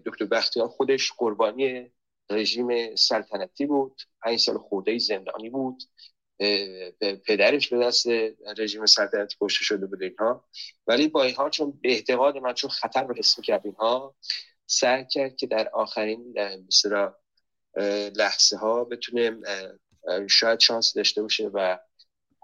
دکتر 0.05 0.25
بختیار 0.31 0.67
خودش 0.67 1.11
قربانی 1.17 1.91
رژیم 2.29 2.95
سلطنتی 2.95 3.65
بود 3.65 4.01
پنج 4.23 4.39
سال 4.39 4.57
خورده 4.57 4.97
زندانی 4.97 5.49
بود. 5.49 5.83
پدرش 7.25 7.67
به 7.69 7.77
دست 7.77 8.07
رژیم 8.57 8.85
سلطنتی 8.85 9.37
کشته 9.41 9.63
شده 9.63 9.85
بود 9.85 10.03
اینها. 10.03 10.49
ولی 10.87 11.07
با 11.07 11.23
اینها 11.23 11.49
چون 11.49 11.79
به 11.81 11.91
اعتقاد 11.91 12.37
من 12.37 12.53
چون 12.53 12.69
خطر 12.69 13.03
رو 13.03 13.15
حس 13.15 13.39
کرد 13.39 13.61
اینها 13.65 14.15
سعی 14.65 15.05
کرد 15.11 15.35
که 15.35 15.47
در 15.47 15.69
آخرین 15.69 16.33
مثلا 16.67 17.15
لحظه 18.15 18.57
ها 18.57 18.83
بتونه 18.83 19.37
شاید 20.29 20.59
شانس 20.59 20.93
داشته 20.93 21.21
باشه 21.21 21.47
و 21.47 21.77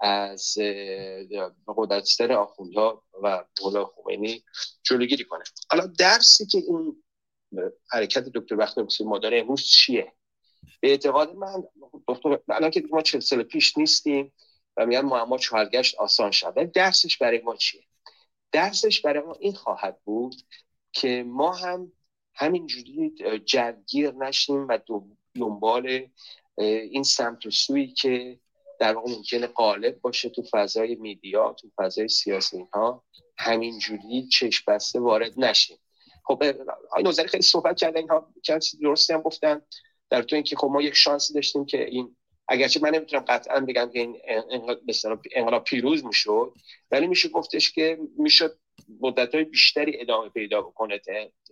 از 0.00 0.54
قدرتستر 1.66 2.32
آخوندها 2.32 3.04
و 3.22 3.44
مولا 3.62 3.84
خمینی 3.84 4.44
جلوگیری 4.82 5.24
کنه. 5.24 5.44
حالا 5.70 5.86
درسی 5.86 6.46
که 6.46 6.58
این 6.58 7.02
حرکت 7.90 8.24
دکتر 8.24 8.56
بختیار 8.56 8.86
ما 9.04 9.18
داره 9.18 9.38
امروز 9.38 9.62
چیه؟ 9.62 10.12
به 10.80 10.90
اعتقاد 10.90 11.34
من 11.34 11.64
دکتر 12.08 12.38
الان 12.48 12.70
که 12.70 12.84
ما 12.90 13.02
چه 13.02 13.20
سال 13.20 13.42
پیش 13.42 13.78
نیستیم 13.78 14.32
و 14.76 14.86
میگن 14.86 15.00
معما 15.00 15.38
چهارگشت 15.38 15.94
آسان 15.94 16.30
شد. 16.30 16.72
درسش 16.72 17.18
برای 17.18 17.40
ما 17.42 17.56
چیه؟ 17.56 17.82
درسش 18.52 19.00
برای 19.00 19.22
ما 19.22 19.32
این 19.40 19.52
خواهد 19.52 20.00
بود 20.04 20.34
که 20.92 21.24
ما 21.26 21.52
هم 21.52 21.92
همینجوری 22.34 23.14
جرگیر 23.44 24.10
نشیم 24.10 24.68
و 24.68 24.78
دنبال 25.34 26.08
این 26.58 27.02
سمت 27.02 27.46
و 27.46 27.50
سویی 27.50 27.92
که 27.92 28.40
در 28.78 28.94
واقع 28.94 29.10
ممکنه 29.10 29.46
غالب 29.46 30.00
باشه 30.00 30.28
تو 30.28 30.42
فضای 30.50 30.94
میدیا 30.94 31.52
تو 31.52 31.68
فضای 31.76 32.08
سیاسی 32.08 32.66
ها 32.72 33.04
همینجوری 33.38 34.28
چشم 34.28 34.72
بسته 34.72 35.00
وارد 35.00 35.40
نشیم. 35.40 35.78
خب 36.26 36.42
آقای 36.90 37.02
نوزری 37.02 37.28
خیلی 37.28 37.42
صحبت 37.42 37.76
کردن 37.76 37.96
اینها 37.96 38.32
چند 38.42 38.60
چیز 38.60 38.80
درستی 38.80 39.12
هم 39.12 39.20
گفتن 39.20 39.62
در 40.10 40.22
تو 40.22 40.36
اینکه 40.36 40.56
خب 40.56 40.68
ما 40.72 40.82
یک 40.82 40.94
شانسی 40.94 41.34
داشتیم 41.34 41.66
که 41.66 41.84
این 41.84 42.16
اگرچه 42.48 42.80
من 42.80 42.90
نمی‌تونم 42.90 43.24
قطعا 43.28 43.60
بگم 43.60 43.90
که 43.92 43.98
این 43.98 44.20
انقلاب 45.34 45.64
پیروز 45.64 46.04
می‌شد 46.04 46.52
ولی 46.90 47.06
میشه 47.06 47.28
گفتش 47.28 47.72
که 47.72 47.98
می‌شد 48.18 48.58
مدت 49.00 49.34
های 49.34 49.44
بیشتری 49.44 50.00
ادامه 50.00 50.28
پیدا 50.28 50.62
بکنه 50.62 51.00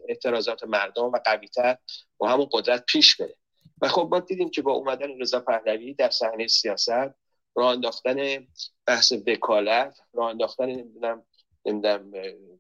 اعتراضات 0.09 0.65
مردم 0.65 1.05
و 1.05 1.19
قویتر 1.25 1.79
با 2.19 2.29
همون 2.29 2.49
قدرت 2.53 2.85
پیش 2.87 3.17
بره. 3.17 3.37
و 3.83 3.89
خب 3.89 4.09
ما 4.11 4.21
دیدیم 4.21 4.51
که 4.51 4.63
با 4.63 4.73
اومدن 4.73 5.21
رضا 5.21 5.41
پهلوی 5.41 5.95
در 5.95 6.11
صحنه 6.11 6.47
سیاست 6.47 7.15
راه 7.57 7.73
انداختن 7.73 8.47
بحث 8.87 9.13
وکالت 9.27 10.01
راه 10.15 10.31
انداختن 10.31 10.67
نمی‌دونم 10.67 11.23
نمی‌دونم 11.66 12.12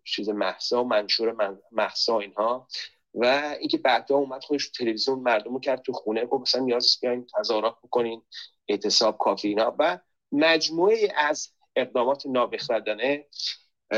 چیز 0.04 0.28
محسا 0.28 0.84
منشور 0.84 1.56
محسا 1.72 2.18
اینها. 2.18 2.68
و 3.14 3.56
اینکه 3.60 3.78
بعدا 3.78 4.16
اومد 4.16 4.44
خودش 4.44 4.68
تلویزیون 4.68 5.18
مردم 5.18 5.60
کرد 5.60 5.82
تو 5.82 5.92
خونه 5.92 6.26
گفت 6.26 6.42
مثلا 6.42 6.60
نیاز 6.64 6.98
بیاین 7.02 7.26
تظاهرات 7.38 7.76
بکنین 7.84 8.22
اعتصاب 8.68 9.18
کافی 9.18 9.48
اینا. 9.48 9.76
و 9.78 9.98
مجموعه 10.32 11.12
از 11.16 11.48
اقدامات 11.76 12.26
نابخردانه 12.26 13.26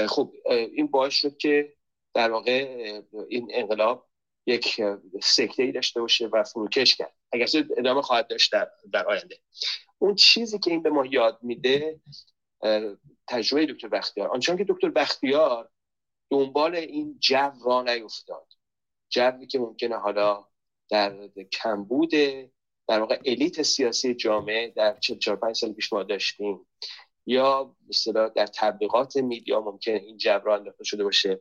خب 0.09 0.33
این 0.49 0.87
باعث 0.87 1.13
شد 1.13 1.37
که 1.37 1.73
در 2.15 2.31
واقع 2.31 3.01
این 3.29 3.49
انقلاب 3.55 4.07
یک 4.47 4.81
سکته 5.23 5.63
ای 5.63 5.73
داشته 5.73 6.01
باشه 6.01 6.27
و 6.27 6.43
فروکش 6.43 6.95
کرد. 6.95 7.13
اگر 7.33 7.47
ادامه 7.77 8.03
خواهد 8.03 8.29
داشت 8.29 8.55
در 8.93 9.07
آینده. 9.07 9.39
اون 9.99 10.15
چیزی 10.15 10.59
که 10.59 10.71
این 10.71 10.83
به 10.83 10.91
ما 10.91 11.07
یاد 11.07 11.39
میده 11.43 12.01
تجربه 13.29 13.67
دکتر 13.67 13.89
بختیار. 13.89 14.29
آنچنان 14.29 14.59
که 14.59 14.65
دکتر 14.69 14.91
بختیار 14.91 15.69
دنبال 16.31 16.77
این 16.77 17.19
جو 17.21 17.51
را 17.65 17.83
نیفتاد. 17.83 18.47
جوی 19.09 19.47
که 19.47 19.59
ممکنه 19.59 19.97
حالا 19.97 20.45
در 20.91 21.29
کمبود 21.53 22.11
در 22.89 23.01
واقع 23.01 23.21
الیت 23.25 23.63
سیاسی 23.63 24.15
جامعه 24.15 24.69
در 24.77 24.99
4 24.99 25.37
5 25.37 25.57
سال 25.57 25.73
پیش 25.73 25.93
ما 25.93 26.03
داشتیم. 26.03 26.67
یا 27.27 27.77
مثلا 27.89 28.29
در 28.29 28.47
تبلیغات 28.47 29.17
میدیا 29.17 29.61
ممکنه 29.61 29.95
این 29.95 30.17
جو 30.17 30.39
را 30.45 30.57
انداخته 30.57 30.85
شده 30.85 31.05
باشه. 31.05 31.41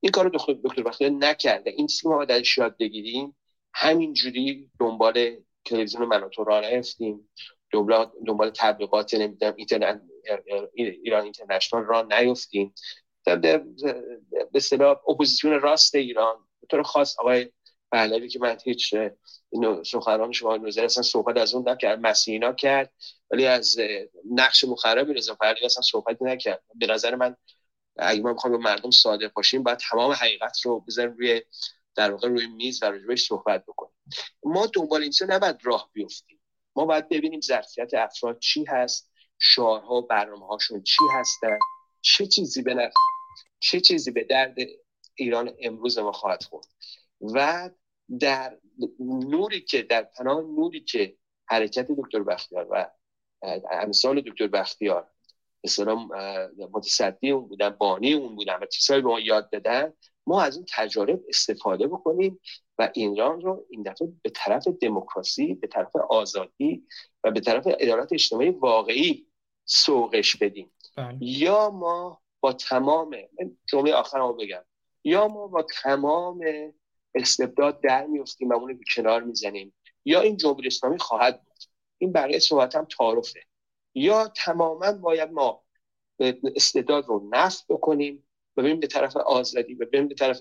این 0.00 0.12
کارو 0.12 0.30
دکتر 0.30 0.52
دکتر 0.64 0.82
بختیار 0.82 1.10
نکرده. 1.10 1.70
این 1.70 1.86
چیزی 1.86 2.08
ما 2.08 2.24
درش 2.24 2.58
یاد 2.58 2.76
بگیریم. 2.76 3.36
همینجوری 3.74 4.70
دنبال 4.80 5.36
تلویزیون 5.64 6.04
مناتو 6.04 6.44
را 6.44 6.60
نیفتیم. 6.60 7.30
دنبال 8.26 8.50
تبلیغات 8.50 9.14
نمی‌دونم 9.14 10.08
ایران 10.74 11.22
اینترنشنال 11.22 11.84
را 11.84 12.02
نیفتیم 12.02 12.74
به 13.24 13.64
اصطلاح 14.54 14.96
اپوزیسیون 15.08 15.60
راست 15.60 15.94
ایران 15.94 16.36
به 16.60 16.66
طور 16.66 16.82
خاص 16.82 17.18
آقای 17.18 17.50
پهلوی 17.92 18.28
که 18.28 18.38
من 18.38 18.58
هیچ 18.64 18.94
سخنران 19.86 20.32
شما 20.32 20.56
نوزر 20.56 20.84
اصلا 20.84 21.02
صحبت 21.02 21.36
از 21.36 21.54
اون 21.54 21.68
نکرد 21.68 21.98
مسیحینا 22.00 22.52
کرد 22.52 22.92
ولی 23.30 23.46
از 23.46 23.76
نقش 24.30 24.64
مخرب 24.64 25.10
رضا 25.10 25.34
پهلوی 25.34 25.64
اصلا 25.64 25.82
صحبت 25.82 26.22
نکرد. 26.22 26.62
به 26.74 26.86
نظر 26.86 27.14
من 27.14 27.36
اگه 27.96 28.22
ما 28.22 28.32
بخوایم 28.32 28.56
به 28.56 28.62
مردم 28.62 28.90
صادق 28.90 29.32
باشیم 29.32 29.62
باید 29.62 29.78
تمام 29.78 30.12
حقیقت 30.12 30.60
رو 30.60 30.80
بذاریم 30.80 31.12
روی 31.12 31.42
در 31.94 32.10
واقع 32.10 32.28
روی 32.28 32.46
میز 32.46 32.82
و 32.82 32.86
روش 32.86 33.26
صحبت 33.26 33.64
بکنیم. 33.66 33.94
ما 34.44 34.66
دنبال 34.66 35.02
این 35.02 35.12
نباید 35.28 35.56
راه 35.62 35.90
بیفتیم. 35.92 36.40
ما 36.76 36.84
باید 36.84 37.08
ببینیم 37.08 37.40
ظرفیت 37.40 37.94
افراد 37.94 38.38
چی 38.38 38.64
هست. 38.64 39.10
شعارها 39.38 39.94
و 39.94 40.06
برنامه 40.06 40.46
هاشون 40.46 40.82
چی 40.82 41.04
هستن؟ 41.12 41.58
چه 42.00 42.26
چیزی 42.26 42.62
به 42.62 42.92
چه 43.60 43.80
چیزی 43.80 44.10
به 44.10 44.24
درد 44.24 44.56
ایران 45.14 45.54
امروز 45.60 45.98
ما 45.98 46.12
خواهد 46.12 46.42
خورد؟ 46.42 46.66
و 47.20 47.70
در 48.20 48.58
نوری 49.00 49.60
که 49.60 49.82
در 49.82 50.02
پناه 50.02 50.40
نوری 50.40 50.80
که 50.80 51.16
حرکت 51.46 51.86
دکتر 51.98 52.22
بختیار 52.22 52.66
و 52.70 52.90
امثال 53.70 54.20
دکتر 54.20 54.46
بختیار 54.46 55.10
مثلا 55.64 55.94
متصدی 56.72 57.30
اون 57.30 57.48
بودن 57.48 57.70
بانی 57.70 58.12
اون 58.12 58.36
بودن 58.36 58.58
و 58.62 58.66
چیزهایی 58.66 59.02
به 59.02 59.08
ما 59.08 59.20
یاد 59.20 59.50
بدن 59.50 59.92
ما 60.26 60.42
از 60.42 60.56
این 60.56 60.66
تجارب 60.74 61.20
استفاده 61.28 61.86
بکنیم 61.86 62.40
و 62.78 62.90
ایران 62.94 63.40
رو 63.40 63.66
این 63.70 63.82
دفعه 63.82 64.12
به 64.22 64.30
طرف 64.30 64.68
دموکراسی 64.68 65.54
به 65.54 65.66
طرف 65.66 65.96
آزادی 65.96 66.86
و 67.24 67.30
به 67.30 67.40
طرف 67.40 67.62
ادارات 67.66 68.12
اجتماعی 68.12 68.50
واقعی 68.50 69.26
سوقش 69.64 70.36
بدیم. 70.36 70.70
بله. 70.96 71.16
یا 71.20 71.70
ما 71.70 72.20
با 72.40 72.52
تمام 72.52 73.16
جمله 73.68 73.94
آخر 73.94 74.18
رو 74.18 74.32
بگم. 74.32 74.64
یا 75.04 75.28
ما 75.28 75.46
با 75.46 75.66
تمام 75.82 76.40
استبداد 77.14 77.80
در 77.80 78.06
میفتیم 78.06 78.48
و 78.48 78.54
اون 78.54 78.80
کنار 78.96 79.22
می‌زنیم 79.22 79.74
یا 80.04 80.20
این 80.20 80.36
جمهوری 80.36 80.66
اسلامی 80.66 80.98
خواهد 80.98 81.44
بود. 81.44 81.58
این 81.98 82.12
بقیه 82.12 82.38
صحبت 82.38 82.76
هم 82.76 82.84
تعارفه. 82.84 83.40
یا 83.94 84.28
تماما 84.28 84.92
باید 84.92 85.32
ما 85.32 85.64
استعداد 86.56 87.06
رو 87.06 87.28
نفت 87.32 87.66
بکنیم 87.68 88.28
و 88.56 88.62
بریم 88.62 88.80
به 88.80 88.86
طرف 88.86 89.16
آزادی 89.16 89.74
و 89.74 89.86
بریم 89.86 90.08
به 90.08 90.14
طرف 90.14 90.38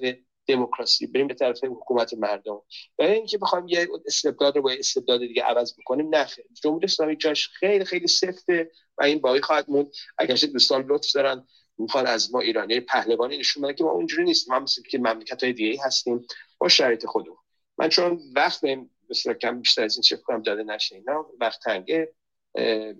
دموکراسی 0.47 1.07
بریم 1.07 1.27
به 1.27 1.33
طرف 1.33 1.63
حکومت 1.63 2.13
مردم. 2.13 2.61
و 2.99 3.03
اینکه 3.03 3.37
بخوایم 3.37 3.67
یه 3.67 3.87
استبداد 4.05 4.55
رو 4.55 4.61
با 4.61 4.71
استبداد 4.71 5.19
دیگه 5.19 5.43
عوض 5.43 5.73
بکنیم 5.79 6.15
نه 6.15 6.27
جمهوری 6.63 6.85
اسلامی 6.85 7.15
جاش 7.15 7.49
خیلی 7.49 7.85
خیلی 7.85 8.07
سفته 8.07 8.71
و 8.97 9.03
این 9.03 9.19
باقی 9.19 9.41
خواهد 9.41 9.69
موند. 9.69 9.91
اگرچه 10.17 10.47
دوستان 10.47 10.85
لطف 10.89 11.11
دارن 11.11 11.47
می‌خوان 11.77 12.07
از 12.07 12.33
ما 12.33 12.39
ایرانی 12.39 12.79
پهلوانی 12.79 13.37
نشون 13.37 13.63
بدن 13.63 13.73
که 13.73 13.83
ما 13.83 13.91
اونجوری 13.91 14.23
نیستیم. 14.23 14.53
ما 14.53 14.59
مثل 14.59 14.81
که 14.81 14.97
مملکت 14.97 15.43
های 15.43 15.53
دیگه 15.53 15.81
هستیم. 15.83 16.25
با 16.57 16.67
شرایط 16.69 17.05
خودمون. 17.05 17.37
من 17.77 17.89
چون 17.89 18.21
وقت 18.35 18.61
بهم 18.61 18.89
مثلا 19.09 19.33
کم 19.33 19.59
بیشتر 19.59 19.83
از 19.83 19.95
این 19.95 20.01
چه 20.01 20.17
کنم 20.17 20.41
داده 20.41 20.63
نشه 20.63 20.95
اینا 20.95 21.31
وقت 21.39 21.59
تنگه. 21.63 22.13
به 22.53 22.95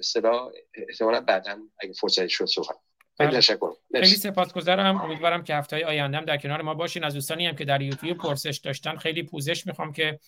احتمالاً 0.90 1.22
بعدا 1.22 1.60
اگه 1.80 1.94
فرصتی 1.94 2.30
شد 2.30 2.46
صحبت 2.46 2.76
خیلی 3.18 3.30
بله. 3.30 3.38
تشکر. 3.38 3.70
خیلی 3.92 4.06
سپاسگزارم. 4.06 5.02
امیدوارم 5.02 5.44
که 5.44 5.56
هفته 5.56 5.76
های 5.76 5.86
آینده 5.86 6.18
هم 6.18 6.26
در 6.26 6.38
کنار 6.38 6.62
ما 6.62 6.74
باشین. 6.74 7.04
از 7.04 7.14
دوستانی 7.14 7.48
هم 7.48 7.56
که 7.56 7.66
در 7.66 7.82
یوتیوب 7.82 8.18
پرسش 8.18 8.58
داشتن 8.64 8.96
خیلی 8.96 9.24
پوزش 9.24 9.68
می‌خوام 9.68 9.92
که 9.92 10.20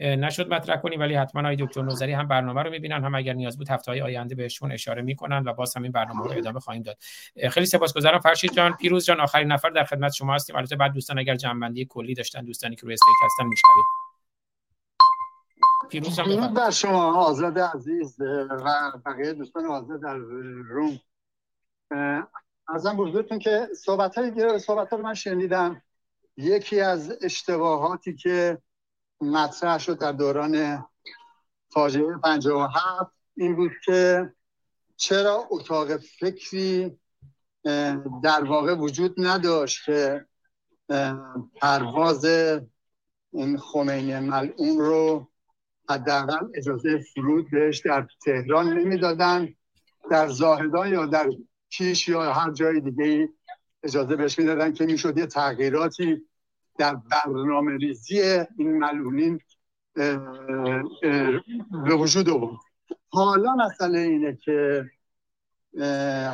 نشد 0.00 0.54
مطرح 0.54 0.76
کنیم 0.76 1.00
ولی 1.00 1.14
حتما 1.14 1.40
آقای 1.40 1.56
دکتر 1.56 1.82
نوزری 1.82 2.12
هم 2.12 2.28
برنامه 2.28 2.62
رو 2.62 2.70
می‌بینن. 2.70 3.04
هم 3.04 3.14
اگر 3.14 3.32
نیاز 3.32 3.58
بود 3.58 3.68
هفته 3.68 3.90
های 3.90 4.00
آینده 4.00 4.34
بهشون 4.34 4.72
اشاره 4.72 5.02
می‌کنن 5.02 5.44
و 5.46 5.52
باز 5.52 5.76
هم 5.76 5.82
این 5.82 5.92
برنامه 5.92 6.24
رو 6.24 6.30
ادامه 6.38 6.60
خواهیم 6.60 6.82
داد. 6.82 6.98
خیلی 7.50 7.66
سپاسگزارم. 7.66 8.18
فرشید 8.18 8.52
جان 8.52 8.76
پیروز 8.76 9.04
جان 9.04 9.20
آخرین 9.20 9.52
نفر 9.52 9.70
در 9.70 9.84
خدمت 9.84 10.12
شما 10.12 10.34
هستیم. 10.34 10.56
البته 10.56 10.76
بعد 10.76 10.92
دوستان 10.92 11.18
اگر 11.18 11.34
جنبندی 11.34 11.84
کلی 11.84 12.14
داشتن 12.14 12.44
دوستانی 12.44 12.76
که 12.76 12.82
روی 12.82 12.92
استیج 12.92 13.14
هستن 13.24 13.44
میشنوید 13.46 13.84
پیروز 15.90 16.16
جان 16.16 16.54
در 16.54 16.70
شما 16.70 17.24
آزاد 17.24 17.58
عزیز 17.58 18.20
و 18.20 18.92
بقیه 19.06 19.32
دوستان 19.32 19.66
آزاد 19.66 20.02
در 20.02 20.16
روم. 20.68 21.00
ارزم 22.68 22.96
بزرگتون 22.96 23.38
که 23.38 23.68
صحبت 23.76 24.18
های 24.18 24.58
صحبت 24.58 24.92
رو 24.92 24.98
من 24.98 25.14
شنیدم. 25.14 25.82
یکی 26.36 26.80
از 26.80 27.18
اشتباهاتی 27.22 28.16
که 28.16 28.58
مطرح 29.20 29.78
شد 29.78 29.98
در 29.98 30.12
دوران 30.12 30.84
فاجعه 31.70 32.18
57 32.18 33.12
این 33.36 33.56
بود 33.56 33.72
که 33.84 34.32
چرا 34.96 35.46
اتاق 35.50 35.96
فکری 35.96 36.98
در 38.22 38.44
واقع 38.44 38.74
وجود 38.74 39.14
نداشت 39.18 39.84
که 39.84 40.26
پرواز 41.56 42.24
این 43.32 43.58
خمینی 43.58 44.18
ملعون 44.18 44.78
رو 44.78 45.28
حداقل 45.90 46.46
اجازه 46.54 47.04
فرود 47.14 47.50
بهش 47.50 47.80
در 47.80 48.06
تهران 48.24 48.78
نمی‌دادن 48.78 49.54
در 50.10 50.28
زاهدان 50.28 50.92
یا 50.92 51.06
در 51.06 51.30
کیش 51.72 52.08
یا 52.08 52.32
هر 52.32 52.50
جای 52.50 52.80
دیگه 52.80 53.28
اجازه 53.82 54.16
بهش 54.16 54.38
می‌دادن 54.38 54.72
که 54.72 54.86
می‌شد 54.86 55.18
یه 55.18 55.26
تغییراتی 55.26 56.22
در 56.78 56.94
برنامه 56.94 57.76
ریزی 57.76 58.20
این 58.58 58.78
ملونین 58.78 59.40
به 61.84 61.94
وجود 61.98 62.28
آورد. 62.28 62.56
حالا 63.08 63.54
مسئله 63.54 63.98
اینه 63.98 64.36
که 64.36 64.84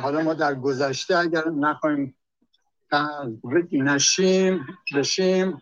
حالا 0.01 0.21
ما 0.23 0.33
در 0.33 0.55
گذشته 0.55 1.17
اگر 1.17 1.49
نخواهیم 1.49 2.15
نشیم 3.71 4.65
بشیم 4.95 5.61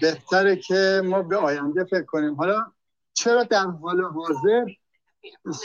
بهتره 0.00 0.56
که 0.56 1.02
ما 1.04 1.22
به 1.22 1.36
آینده 1.36 1.84
فکر 1.84 2.04
کنیم. 2.04 2.34
حالا 2.34 2.64
چرا 3.12 3.44
در 3.44 3.66
حال 3.66 4.02
حاضر 4.02 4.64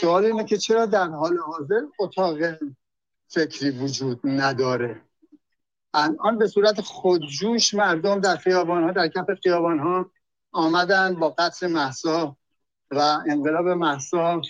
سوال 0.00 0.24
اینه 0.24 0.44
که 0.44 0.56
چرا 0.56 0.86
در 0.86 1.08
حال 1.08 1.38
حاضر 1.38 1.80
اتاق 1.98 2.38
فکری 3.28 3.70
وجود 3.70 4.20
نداره؟ 4.24 5.02
الان 5.94 6.38
به 6.38 6.48
صورت 6.48 6.80
خودجوش 6.80 7.74
مردم 7.74 8.20
در 8.20 8.36
خیابان 8.36 8.84
ها 8.84 8.92
در 8.92 9.08
کف 9.08 9.26
خیابان 9.42 9.78
ها 9.78 10.10
آمدن 10.52 11.14
با 11.14 11.30
قتل 11.30 11.66
محسا 11.66 12.36
و 12.90 13.18
انقلاب 13.28 13.68
محسا 13.68 14.42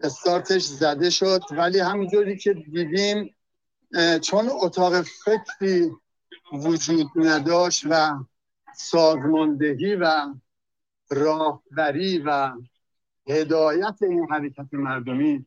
استارتش 0.00 0.62
زده 0.62 1.10
شد. 1.10 1.40
ولی 1.50 1.78
همونجوری 1.78 2.36
که 2.36 2.54
دیدیم 2.54 3.36
چون 4.22 4.50
اتاق 4.62 5.02
فکری 5.02 5.90
وجود 6.52 7.06
نداشت 7.16 7.84
و 7.90 8.24
سازماندهی 8.74 9.94
و 9.94 10.34
راهبری 11.10 12.18
و 12.18 12.52
هدایت 13.28 13.98
این 14.02 14.26
حرکت 14.30 14.68
مردمی 14.72 15.46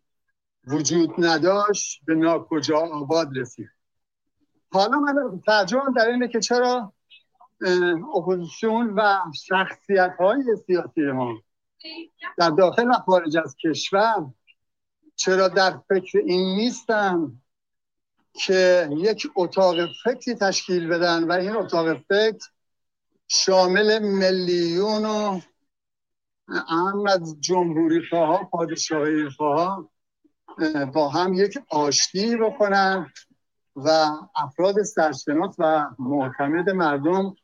وجود 0.67 1.13
نداشت 1.17 2.01
به 2.05 2.15
ناکجا 2.15 2.77
آباد 2.77 3.37
رسید. 3.37 3.69
حالا 4.71 4.99
من 4.99 5.41
ترجمه 5.45 5.81
در 5.95 6.07
اینه 6.07 6.27
که 6.27 6.39
چرا 6.39 6.93
اپوزیسیون 8.15 8.93
و 8.95 9.17
شخصیت 9.45 10.15
های 10.19 10.43
سیاسی 10.67 11.01
ما 11.01 11.41
در 12.37 12.49
داخل 12.49 12.89
و 12.89 12.93
خارج 12.93 13.37
از 13.37 13.55
کشور 13.63 14.25
چرا 15.15 15.47
در 15.47 15.77
فکر 15.89 16.17
این 16.17 16.55
نیستن 16.55 17.41
که 18.33 18.89
یک 18.91 19.27
اتاق 19.35 19.75
فکری 20.03 20.35
تشکیل 20.35 20.87
بدن 20.87 21.23
و 21.23 21.31
این 21.31 21.55
اتاق 21.55 21.93
فکر 21.93 22.49
شامل 23.27 23.99
میلیون 23.99 25.05
و 25.05 25.39
اهم 26.51 27.07
از 27.07 27.41
جمهوری 27.41 28.01
خواه 28.09 28.49
پادشاهی 28.51 29.29
خواه 29.29 29.89
با 30.93 31.09
هم 31.09 31.33
یک 31.33 31.59
آشتی 31.69 32.37
بکنن 32.37 33.11
و 33.75 33.89
افراد 34.35 34.83
سرشناس 34.83 35.55
و 35.57 35.85
معتمد 35.99 36.69
مردم 36.69 37.35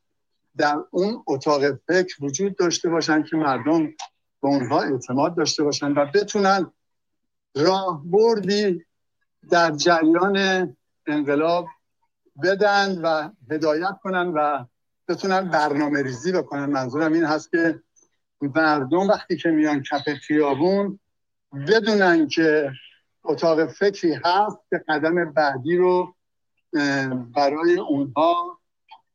در 0.57 0.77
اون 0.91 1.23
اتاق 1.27 1.61
فکر 1.87 2.25
وجود 2.25 2.55
داشته 2.57 2.89
باشن 2.89 3.23
که 3.23 3.37
مردم 3.37 3.87
به 4.41 4.47
اونها 4.47 4.81
اعتماد 4.81 5.37
داشته 5.37 5.63
باشن 5.63 5.91
و 5.91 6.05
بتونن 6.13 6.71
راه 7.55 8.01
بردی 8.05 8.85
در 9.49 9.71
جریان 9.71 10.75
انقلاب 11.07 11.67
بدن 12.43 13.01
و 13.01 13.29
هدایت 13.51 13.97
کنن 14.03 14.27
و 14.27 14.65
بتونن 15.07 15.49
برنامه 15.49 16.03
ریزی 16.03 16.31
بکنن. 16.31 16.65
منظورم 16.65 17.13
این 17.13 17.23
هست 17.23 17.51
که 17.51 17.79
مردم 18.41 19.07
وقتی 19.07 19.37
که 19.37 19.49
میان 19.49 19.83
کف 19.83 20.09
خیابون 20.09 20.99
بدونن 21.67 22.27
که 22.27 22.71
اتاق 23.23 23.65
فکری 23.65 24.13
هست 24.13 24.57
که 24.69 24.83
قدم 24.87 25.31
بعدی 25.31 25.77
رو 25.77 26.15
برای 27.35 27.79
اونها 27.79 28.59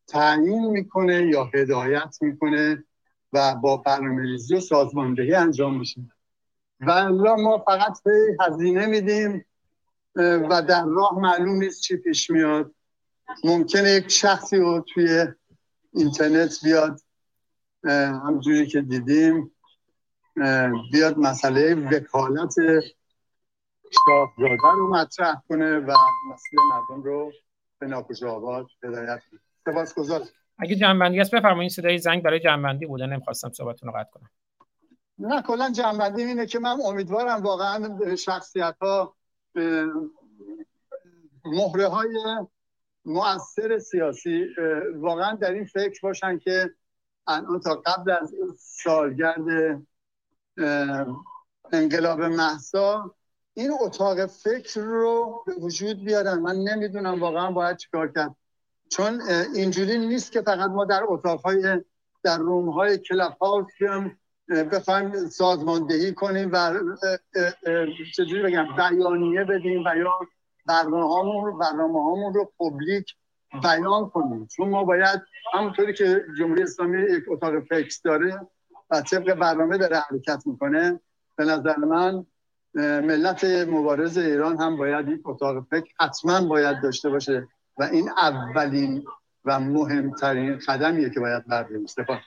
تعیین 0.09 0.67
می‌کنه 0.67 1.27
یا 1.27 1.51
هدایت 1.55 2.17
می‌کنه 2.21 2.85
و 3.33 3.55
با 3.55 3.77
برنامه 3.77 4.23
ریزی 4.23 4.55
و 4.57 4.61
سازماندهی 4.61 5.35
انجام 5.35 5.79
میشه. 5.79 6.01
و 6.81 7.11
ما 7.37 7.59
فقط 7.59 7.99
هزینه 8.41 8.87
میدیم 8.87 9.45
و 10.17 10.63
در 10.69 10.85
راه 10.85 11.19
معلوم 11.19 11.57
نیست 11.57 11.81
چی 11.81 11.97
پیش 11.97 12.31
میاد. 12.31 12.75
ممکنه 13.45 13.91
یک 13.91 14.09
شخصی 14.09 14.57
رو 14.57 14.85
توی 14.95 15.27
اینترنت 15.93 16.59
بیاد 16.65 17.01
همجوری 17.85 18.67
که 18.67 18.81
دیدیم 18.81 19.51
بیاد 20.93 21.19
مسئله 21.19 21.75
وکالت 21.75 22.55
شاهزاده 24.05 24.57
رو 24.63 24.95
مطرح 24.95 25.43
کنه 25.49 25.79
و 25.79 25.95
مسئله 26.33 26.61
مردم 26.71 27.03
رو 27.03 27.33
به 27.79 27.87
ناکجا 27.87 28.33
آباد 28.33 28.67
هدایت 28.83 29.21
کنه. 29.31 29.41
سپاس 29.65 29.95
گذار 29.95 30.23
اگه 30.59 30.77
جنبندی 30.77 31.21
هست 31.21 31.35
بفرمایید 31.35 31.73
صدای 31.73 31.99
زنگ 31.99 32.23
برای 32.23 32.41
جنبندی 32.41 32.87
بوده. 32.87 33.07
نمی‌خواستم 33.07 33.51
صحبتتون 33.51 33.93
رو 33.93 33.99
قطع 33.99 34.11
کنم. 34.11 34.31
نه 35.19 35.43
کلا 35.43 35.71
جنبندی 35.71 36.23
اینه 36.23 36.47
که 36.47 36.59
من 36.59 36.77
امیدوارم 36.85 37.43
واقعا 37.43 37.99
شخصیت 38.17 38.77
ها 38.81 39.17
مهره 41.45 41.89
های 41.89 42.09
مؤثر 43.05 43.79
سیاسی 43.79 44.47
واقعا 44.97 45.35
در 45.35 45.53
این 45.53 45.65
فکر 45.65 46.01
باشن 46.03 46.39
که 46.39 46.71
الان 47.31 47.61
تا 47.61 47.75
قبل 47.75 48.11
از 48.11 48.35
سالگرد 48.59 49.45
انقلاب 51.73 52.21
محسا 52.21 53.15
این 53.55 53.71
اتاق 53.81 54.27
فکر 54.27 54.81
رو 54.81 55.45
به 55.47 55.53
وجود 55.55 56.05
بیارن. 56.05 56.39
من 56.39 56.57
نمی‌دونم 56.57 57.21
واقعا 57.21 57.51
باید 57.51 57.77
چیکار 57.77 58.13
کرد. 58.13 58.37
چون 58.91 59.21
اینجوری 59.55 59.99
نیست 59.99 60.33
که 60.33 60.43
فقط 60.43 60.71
ما 60.71 60.85
در 60.85 61.03
اتاقهای 61.09 61.85
در 62.23 62.39
رومهای 62.39 62.99
کلاب 62.99 63.37
هاوس 63.41 63.73
بخوایم 64.73 65.29
سازماندهی 65.29 66.15
کنیم 66.15 66.51
و 66.53 66.75
چجوری 68.17 68.43
بگم 68.43 68.67
بیانیه 68.77 69.45
بدیم 69.45 69.85
و 69.87 69.97
یا 69.97 70.19
برنامه 70.67 71.59
برنامه 71.61 72.33
رو 72.35 72.53
پبلیک 72.59 73.15
بیان 73.63 74.09
کنیم. 74.09 74.47
چون 74.57 74.69
ما 74.69 74.85
باید 74.85 75.21
همونطوری 75.55 75.95
که 75.95 76.25
جمهوری 76.39 76.63
اسلامی 76.63 77.03
یک 77.03 77.25
اتاق 77.29 77.61
فکس 77.61 78.03
داره 78.03 78.41
و 78.91 79.01
طبق 79.01 79.35
برنامه 79.35 79.79
داره 79.79 79.97
حرکت 79.97 80.43
می‌کنه 80.47 81.01
به 81.37 81.45
نظر 81.45 81.77
من 81.77 82.27
ملت 82.75 83.45
مبارز 83.45 84.19
ایران 84.19 84.61
هم 84.61 84.77
باید 84.77 85.09
یک 85.09 85.21
اتاق 85.25 85.67
فکر 85.71 85.93
حتما 86.01 86.47
باید 86.47 86.83
داشته 86.83 87.11
باشه 87.11 87.47
و 87.79 87.83
این 87.83 88.11
اولین 88.23 89.05
و 89.45 89.61
مهمترین 89.61 90.59
قدمیه 90.69 91.11
که 91.11 91.21
باید 91.21 91.47
برداریم. 91.47 91.87
سپاس 91.87 92.19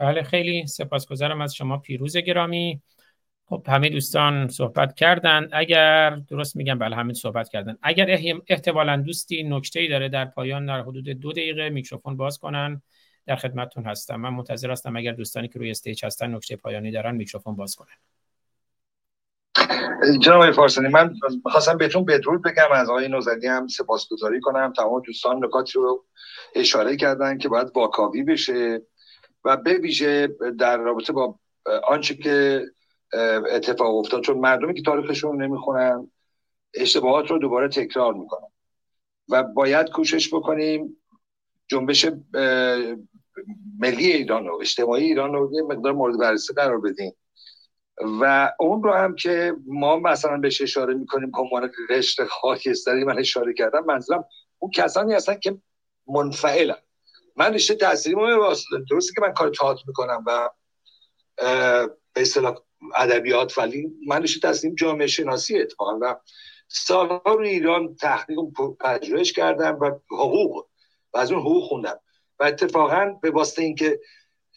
بله 0.00 0.22
خیلی 0.22 0.66
سپاسگزارم 0.66 1.40
از 1.40 1.54
شما 1.54 1.78
پیروز 1.78 2.16
گرامی. 2.16 2.82
خب 3.52 3.64
همه 3.68 3.88
دوستان 3.88 4.48
صحبت 4.48 4.94
کردن. 4.94 5.48
اگر 5.52 6.10
درست 6.10 6.56
میگم 6.56 6.78
بله 6.78 6.96
همین 6.96 7.14
صحبت 7.14 7.48
کردن. 7.48 7.76
اگر 7.82 8.18
احتمالا 8.48 8.96
دوستی 8.96 9.42
نکته 9.42 9.80
ای 9.80 9.88
داره 9.88 10.08
در 10.08 10.24
پایان 10.24 10.66
در 10.66 10.80
حدود 10.80 11.08
دو 11.08 11.32
دقیقه 11.32 11.70
میکروفون 11.70 12.16
باز 12.16 12.38
کنن. 12.38 12.82
در 13.26 13.36
خدمتتون 13.36 13.84
هستم. 13.84 14.16
من 14.16 14.28
منتظر 14.28 14.70
هستم 14.70 14.96
اگر 14.96 15.12
دوستانی 15.12 15.48
که 15.48 15.58
روی 15.58 15.70
stage 15.70 16.04
هستن 16.04 16.34
نکته 16.34 16.56
پایانی 16.56 16.90
دارن 16.90 17.14
میکروفون 17.14 17.56
باز 17.56 17.76
کنن. 17.76 17.96
جناب 20.20 20.50
فارسانی 20.50 20.88
من 20.88 21.14
خواستم 21.46 21.76
بهتون 21.76 22.04
بدرود 22.04 22.42
بگم. 22.42 22.72
از 22.72 22.90
آقای 22.90 23.08
نوذری 23.08 23.46
هم 23.46 23.68
سپاسگزاری 23.68 24.40
کنم. 24.40 24.72
تمام 24.76 25.02
دوستان 25.06 25.44
نکاتی 25.44 25.72
رو 25.74 26.04
اشاره 26.54 26.96
کردن 26.96 27.38
که 27.38 27.48
باید 27.48 27.68
واکاوی 27.74 28.22
بشه 28.22 28.82
و 29.44 29.56
به 29.56 29.78
در 30.58 30.76
رابطه 30.76 31.12
با 31.12 31.38
آنچه 31.88 32.14
که 32.14 32.66
اتفاق 33.50 33.96
افتاد. 33.96 34.22
چون 34.22 34.38
مردمی 34.38 34.74
که 34.74 34.82
تاریخشون 34.82 35.42
نمی‌خونن 35.42 36.10
اشتباهات 36.74 37.30
رو 37.30 37.38
دوباره 37.38 37.68
تکرار 37.68 38.14
می‌کنن. 38.14 38.48
و 39.28 39.42
باید 39.42 39.90
کوشش 39.90 40.34
بکنیم 40.34 40.96
جنبش 41.68 42.06
ملی 43.78 44.12
ایران 44.12 44.48
و 44.48 44.58
اجتماعی 44.60 45.04
ایران 45.04 45.32
رو 45.32 45.50
یه 45.52 45.62
مقدار 45.62 45.92
مورد 45.92 46.18
بررسی 46.18 46.54
قرار 46.54 46.80
بدیم. 46.80 47.12
و 48.20 48.52
اون 48.60 48.82
رو 48.82 48.92
هم 48.92 49.14
که 49.14 49.54
ما 49.66 49.96
مثلا 49.96 50.36
بهش 50.36 50.62
اشاره 50.62 50.94
می‌کنیم 50.94 51.30
که 51.30 51.38
عنوان 51.38 51.70
رشت 51.90 52.24
خاکستری 52.24 53.04
من 53.04 53.18
اشاره 53.18 53.54
کردم 53.54 53.84
منظورم 53.84 54.24
اون 54.58 54.70
کسانی 54.70 55.14
هستن 55.14 55.38
که 55.38 55.58
منفعلن. 56.06 56.76
من 57.36 57.54
رشته 57.54 57.74
تحصیلی 57.74 58.16
درسته 58.90 59.14
که 59.14 59.20
من 59.20 59.32
کار 59.32 59.50
تئاتر 59.50 59.82
می‌کنم 59.86 60.24
و 60.26 60.50
به 62.12 62.20
اصطلاح 62.20 62.54
ادبیات 62.96 63.58
ولی 63.58 63.92
من 64.06 64.22
رشته 64.22 64.40
تحصیلیم 64.40 64.76
جامعه 64.76 65.06
شناسی 65.06 65.58
اتفاقا. 65.58 65.98
و 66.00 66.14
سالها 66.68 67.22
رو 67.24 67.40
ایران 67.40 67.96
تحقیق 67.96 68.38
و 68.38 68.74
پژوهش 68.74 69.32
کردم 69.32 69.78
و 69.80 69.90
حقوق 70.10 70.66
و 71.12 71.18
از 71.18 71.32
اون 71.32 71.40
حقوق 71.40 71.68
خوندم. 71.68 72.00
و 72.38 72.44
اتفاقا 72.44 73.18
به 73.22 73.30
واسطه 73.30 73.62
اینکه 73.62 74.00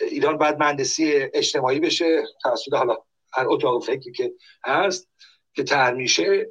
ایران 0.02 0.38
باید 0.38 0.58
مهندسی 0.60 1.14
اجتماعی 1.14 1.80
بشه 1.80 2.24
توسط 2.44 2.74
حالا 2.74 2.98
هر 3.34 3.48
اتاق 3.48 3.84
فکری 3.84 4.12
که 4.12 4.34
هست 4.66 5.10
که 5.54 5.64
تر 5.64 5.94
میشه 5.94 6.48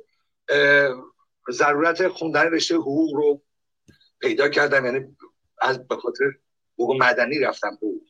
ضرورت 1.51 2.09
خوندن 2.09 2.47
رشته 2.47 2.75
حقوق 2.75 3.15
رو 3.15 3.43
پیدا 4.21 4.49
کردم. 4.49 4.87
یعنی 4.87 5.17
از 5.61 5.89
به 5.89 5.97
خاطر 5.97 6.25
حقوق 6.75 7.03
مدنی 7.03 7.39
رفتم 7.39 7.75
حقوق. 7.77 8.03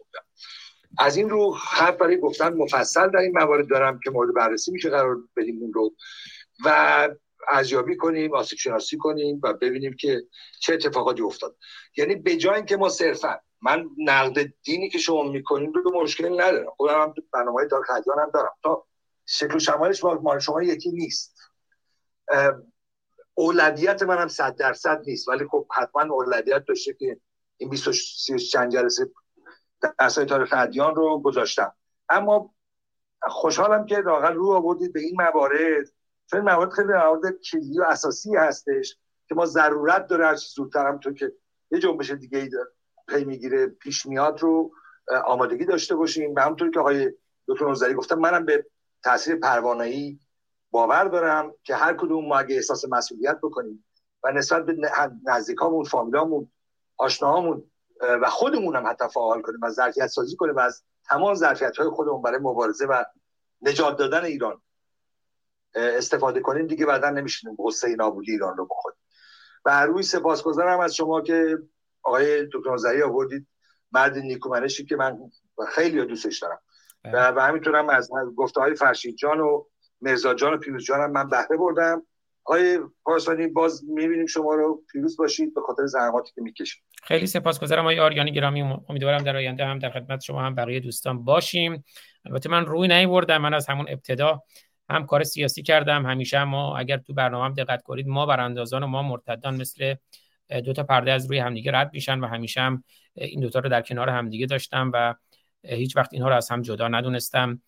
از 0.99 1.17
این 1.17 1.31
رو 1.31 1.55
حرف 1.55 1.97
برای 1.97 2.21
گفتن 2.21 2.55
مفصل 2.55 3.11
در 3.11 3.19
این 3.19 3.39
موارد 3.39 3.69
دارم 3.69 4.01
که 4.05 4.11
مورد 4.11 4.35
بررسی 4.35 4.73
میشه 4.73 4.91
قرار 4.91 5.17
بدیم 5.37 5.59
اون 5.61 5.73
رو 5.73 5.95
و 6.65 7.09
ارزیابی 7.49 7.97
کنیم 7.97 8.35
آسیب 8.35 8.59
شناسی 8.59 8.97
کنیم 8.97 9.41
و 9.43 9.53
ببینیم 9.53 9.97
که 9.97 10.23
چه 10.61 10.75
اتفاقاتی 10.75 11.23
افتاد. 11.23 11.57
یعنی 11.97 12.15
به 12.15 12.37
جای 12.37 12.57
اینکه 12.57 12.77
ما 12.77 12.89
صرفا 12.89 13.39
من 13.63 13.85
نقد 13.99 14.53
دینی 14.63 14.91
که 14.91 14.99
شما 14.99 15.23
می‌کنیم 15.23 15.73
رو 15.73 16.03
مشکل 16.03 16.41
ندارم. 16.41 16.71
خودم 16.77 17.01
هم 17.01 17.15
برنامه 17.33 17.59
های 17.59 17.69
دار 17.69 17.85
هم 17.91 18.31
دارم. 18.35 18.53
تا 18.63 18.87
شکل 19.27 19.77
و 20.05 20.15
با 20.15 20.39
شما 20.39 20.63
یکی 20.63 20.91
نیست. 20.91 21.37
اولویت 23.35 24.03
من 24.03 24.19
هم 24.19 24.29
صد 24.29 24.57
درصد 24.57 25.03
نیست. 25.07 25.29
ولی 25.29 25.45
خب 25.51 25.67
حتما 25.77 26.15
اولویت 26.15 26.65
داشته 26.69 26.95
که 26.95 27.21
این 27.57 27.71
20 27.71 27.91
چند 28.53 28.73
جلسه 28.73 29.11
درسای 29.99 30.27
تاریخ 30.27 30.55
ادیان 30.57 30.95
رو 30.95 31.19
گذاشتم. 31.19 31.73
اما 32.09 32.55
خوشحالم 33.23 33.87
که 33.87 34.01
واقعا 34.01 34.31
رو 34.31 34.53
آوردید 34.53 34.93
به 34.93 35.01
این 35.01 35.17
موارد. 35.23 35.87
چون 36.27 36.41
موارد 36.41 36.73
خیلی 36.73 36.89
موارد 36.89 37.41
کلیدی 37.51 37.81
و 37.81 37.85
اساسی 37.89 38.37
هستش 38.37 38.97
که 39.29 39.35
ما 39.35 39.47
ضرورت 39.47 40.07
داره 40.07 40.27
هر 40.27 40.35
زودتر 40.35 40.87
هم 40.87 40.99
تو 40.99 41.13
که 41.13 41.33
یه 41.71 41.79
جنبش 41.79 42.11
دیگه 42.11 42.51
پی 43.09 43.25
می‌گیره 43.25 43.67
پیش 43.67 44.07
میاد 44.07 44.41
رو 44.41 44.73
آمادگی 45.27 45.65
داشته 45.65 45.95
باشیم. 45.95 46.35
و 46.35 46.41
همونطور 46.41 46.71
که 46.71 46.81
آقای 46.81 47.13
دکتر 47.49 47.67
نوزری 47.67 47.95
گفتم 47.95 48.19
منم 48.19 48.45
به 48.45 48.67
تاثیر 49.03 49.37
پروانه‌ای 49.37 50.19
باور 50.71 51.05
دارم 51.05 51.55
که 51.63 51.75
هر 51.75 51.95
کدوم 51.95 52.29
ما 52.29 52.39
اگه 52.39 52.57
احساس 52.57 52.85
مسئولیت 52.89 53.39
بکنیم 53.43 53.85
و 54.23 54.33
نسبت 54.33 54.67
به 54.67 54.77
نزدیکامون 55.27 55.85
فامیلامون 55.85 56.51
آشناهامون 56.97 57.71
و 58.23 58.31
خودمون 58.31 58.77
هم 58.77 58.87
حتی 58.87 59.09
فعال 59.09 59.43
کنیم 59.43 59.59
و 59.63 59.71
ظرفیت 59.71 60.07
سازی 60.07 60.37
کنیم 60.37 60.57
و 60.57 60.61
از 60.61 60.83
تمام 61.05 61.35
ظرفیت 61.35 61.77
های 61.77 61.89
خودمون 61.89 62.23
برای 62.23 62.39
مبارزه 62.39 62.87
و 62.87 63.05
نجات 63.63 63.97
دادن 63.97 64.25
ایران 64.25 64.63
استفاده 65.75 66.41
کنیم 66.41 66.67
دیگه 66.67 66.87
بعدا 66.87 67.11
نمیشینیم 67.11 67.57
غصه 67.59 67.97
نابودی 67.97 68.33
ایران 68.33 68.57
رو 68.57 68.67
بخوریم. 68.67 68.99
و 69.65 69.87
روی 69.87 70.03
سپاسگزارم 70.03 70.81
از 70.81 70.95
شما 70.95 71.21
که 71.21 71.59
آقای 72.03 72.47
دکتر 72.47 72.75
نظری 72.75 73.03
آوردید. 73.03 73.47
مرد 73.93 74.19
نیکومنشی 74.19 74.85
که 74.85 74.97
من 74.97 75.19
خیلی 75.69 76.05
دوستش 76.05 76.39
دارم. 76.39 76.59
و, 77.05 77.31
و 77.31 77.41
همینطورم 77.41 77.89
از 77.89 78.11
گفته 78.37 78.61
های 78.61 78.75
فرشید 78.75 79.17
جان 79.17 79.41
و 79.41 79.65
مرزا 80.01 80.35
جان 80.35 80.55
و 80.55 80.57
پیروز 80.57 80.85
جان 80.85 81.11
من 81.11 81.29
بهره 81.29 81.57
بردم. 81.57 82.07
آقای 82.45 82.79
پارسانی 83.05 83.47
باز 83.47 83.85
می‌بینیم 83.89 84.27
شما 84.27 84.55
رو 84.55 84.83
پیروز 84.93 85.17
باشید 85.17 85.55
به 85.55 85.61
خاطر 85.61 85.87
زحماتی 85.87 86.33
که 86.35 86.41
می‌کشید. 86.41 86.83
خیلی 87.03 87.27
سپاسگزارم 87.27 87.83
آقای 87.83 88.01
آریانی 88.01 88.33
گرامی. 88.33 88.63
امیدوارم 88.89 89.23
در 89.23 89.37
آینده 89.37 89.65
هم 89.65 89.79
در 89.79 89.91
خدمت 89.91 90.21
شما 90.21 90.43
هم 90.43 90.55
بقیه 90.55 90.81
دوستان 90.81 91.25
باشیم. 91.25 91.85
البته 92.25 92.49
من 92.49 92.67
روی 92.67 92.89
نیوردم 92.89 93.39
من 93.39 93.55
از 93.55 93.67
همون 93.67 93.87
ابتدا 93.89 94.43
هم 94.89 95.07
کار 95.07 95.23
سیاسی 95.23 95.63
کردم. 95.63 96.07
همیشه 96.07 96.45
ما 96.45 96.79
اگر 96.79 96.97
تو 96.97 97.15
برنامه 97.15 97.45
هم 97.45 97.55
دقت 97.55 97.83
کنید 97.83 98.09
ما 98.09 98.27
براندازان 98.27 98.83
و 98.83 98.87
ما 98.87 99.03
مرتدان 99.03 99.57
مثل 99.57 99.95
دو 100.65 100.73
تا 100.73 100.83
پرده 100.83 101.13
از 101.13 101.27
روی 101.27 101.39
همدیگه 101.39 101.73
رد 101.73 101.91
میشن 101.93 102.21
و 102.21 102.27
همیشه 102.27 102.61
هم 102.61 102.85
این 103.15 103.41
دوتا 103.41 103.59
رو 103.59 103.69
در 103.69 103.83
کنار 103.83 104.09
همدیگه 104.09 104.47
داشتم 104.47 104.91
و 104.95 105.15
هیچ 105.65 105.97
وقت 105.97 106.13
اینها 106.13 106.29
رو 106.29 106.35
از 106.35 106.51
هم 106.51 106.63
جدا 106.63 106.89
ندونستم. 106.89 107.63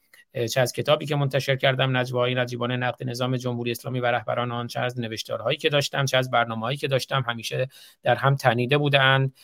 چه 0.51 0.61
از 0.61 0.73
کتابی 0.73 1.07
که 1.07 1.17
منتشر 1.17 1.57
کردم 1.57 1.97
نجوای 1.97 2.35
نجیبان 2.35 2.73
نقد 2.73 3.05
نظام 3.05 3.37
جمهوری 3.37 3.71
اسلامی 3.71 4.01
و 4.01 4.07
رهبران 4.07 4.53
آن 4.53 4.67
چه 4.67 4.81
از 4.81 5.01
نوشتارهایی 5.01 5.57
که 5.57 5.69
داشتم 5.69 6.05
چه 6.05 6.17
از 6.17 6.31
برنامه‌هایی 6.31 6.77
که 6.77 6.89
داشتم 6.89 7.25
همیشه 7.29 7.69
در 8.03 8.15
هم 8.15 8.37
تنیده 8.37 8.79
بودند. 8.79 9.35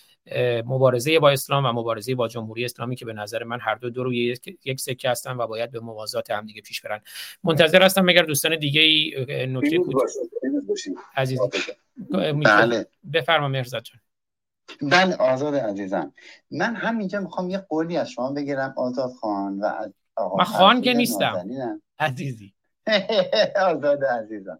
مبارزه 0.64 1.18
با 1.18 1.30
اسلام 1.30 1.66
و 1.66 1.72
مبارزه 1.72 2.14
با 2.14 2.28
جمهوری 2.28 2.64
اسلامی 2.64 2.96
که 2.96 3.04
به 3.04 3.12
نظر 3.12 3.44
من 3.44 3.60
هر 3.60 3.74
دو 3.74 3.90
دو 3.90 4.04
روی 4.04 4.36
یک 4.64 4.80
سکه 4.80 5.10
هستن 5.10 5.36
و 5.36 5.46
باید 5.46 5.70
به 5.70 5.80
موازات 5.80 6.30
هم 6.30 6.46
دیگه 6.46 6.60
پیش 6.60 6.80
برن. 6.80 7.00
منتظر 7.44 7.82
هستم 7.82 8.08
اگر 8.08 8.22
دوستان 8.22 8.56
دیگه 8.56 8.80
ای 8.80 9.14
نکته 9.48 9.78
عزیز 11.16 11.40
بله. 12.44 12.86
بفرما 13.12 13.48
مرزا 13.48 13.80
جان. 13.80 14.00
بله 14.90 15.16
آزاد 15.16 15.54
عزیزم. 15.54 16.12
من 16.50 16.74
همینجا 16.74 17.20
می‌خوام 17.20 17.50
یه 17.50 17.58
قولی 17.58 17.96
از 17.96 18.10
شما 18.10 18.32
بگیرم 18.32 18.74
آزاد 18.76 19.10
خان 19.20 19.58
و 19.60 19.64
از 19.64 19.92
من 20.18 20.44
خان 20.44 20.80
که 20.80 20.92
نیستم. 20.92 21.46
عزیزی. 21.98 22.54
آزاد 23.70 24.04
عزیزم. 24.04 24.58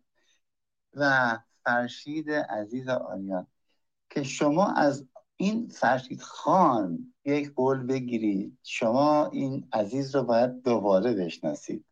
و 0.95 1.39
فرشید 1.65 2.31
عزیز 2.31 2.89
آریان 2.89 3.47
که 4.11 4.23
شما 4.23 4.73
از 4.73 5.07
این 5.37 5.69
فرشید 5.69 6.21
خان 6.21 7.15
یک 7.25 7.55
قول 7.55 7.87
بگیرید. 7.87 8.59
شما 8.63 9.27
این 9.27 9.69
عزیز 9.73 10.15
رو 10.15 10.23
باید 10.23 10.63
دوباره 10.63 11.15
بشناسید. 11.15 11.85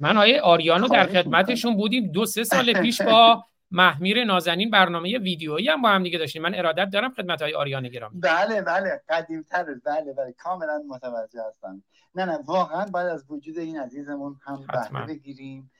من 0.00 0.16
آیه 0.16 0.40
آریانو 0.40 0.88
در 0.88 1.06
خدمتشون 1.06 1.76
بودیم 1.76 2.12
دو 2.12 2.26
سه 2.26 2.44
سال 2.44 2.72
پیش 2.72 3.02
با 3.10 3.44
محمیر 3.72 4.24
نازنین 4.24 4.70
برنامه 4.70 5.18
ویدیویی 5.18 5.68
هم 5.68 5.82
با 5.82 5.88
هم 5.88 6.02
دیگه 6.02 6.18
داشتیم. 6.18 6.42
من 6.42 6.54
ارادت 6.54 6.90
دارم 6.90 7.10
خدمت 7.10 7.42
های 7.42 7.54
آریان 7.54 7.88
گرامی. 7.88 8.20
بله 8.20 8.62
بله 8.62 9.02
قدیم 9.08 9.42
تر 9.42 9.64
بله 9.84 10.12
بله 10.12 10.32
کاملا 10.32 10.82
متوجه 10.88 11.40
هستم. 11.48 11.82
نه 12.14 12.24
نه 12.24 12.38
واقعا 12.44 12.86
باید 12.86 13.06
از 13.06 13.24
وجود 13.28 13.58
این 13.58 13.80
عزیزمون 13.80 14.36
هم 14.42 14.66
بهره 14.72 15.06
بگیریم. 15.06 15.70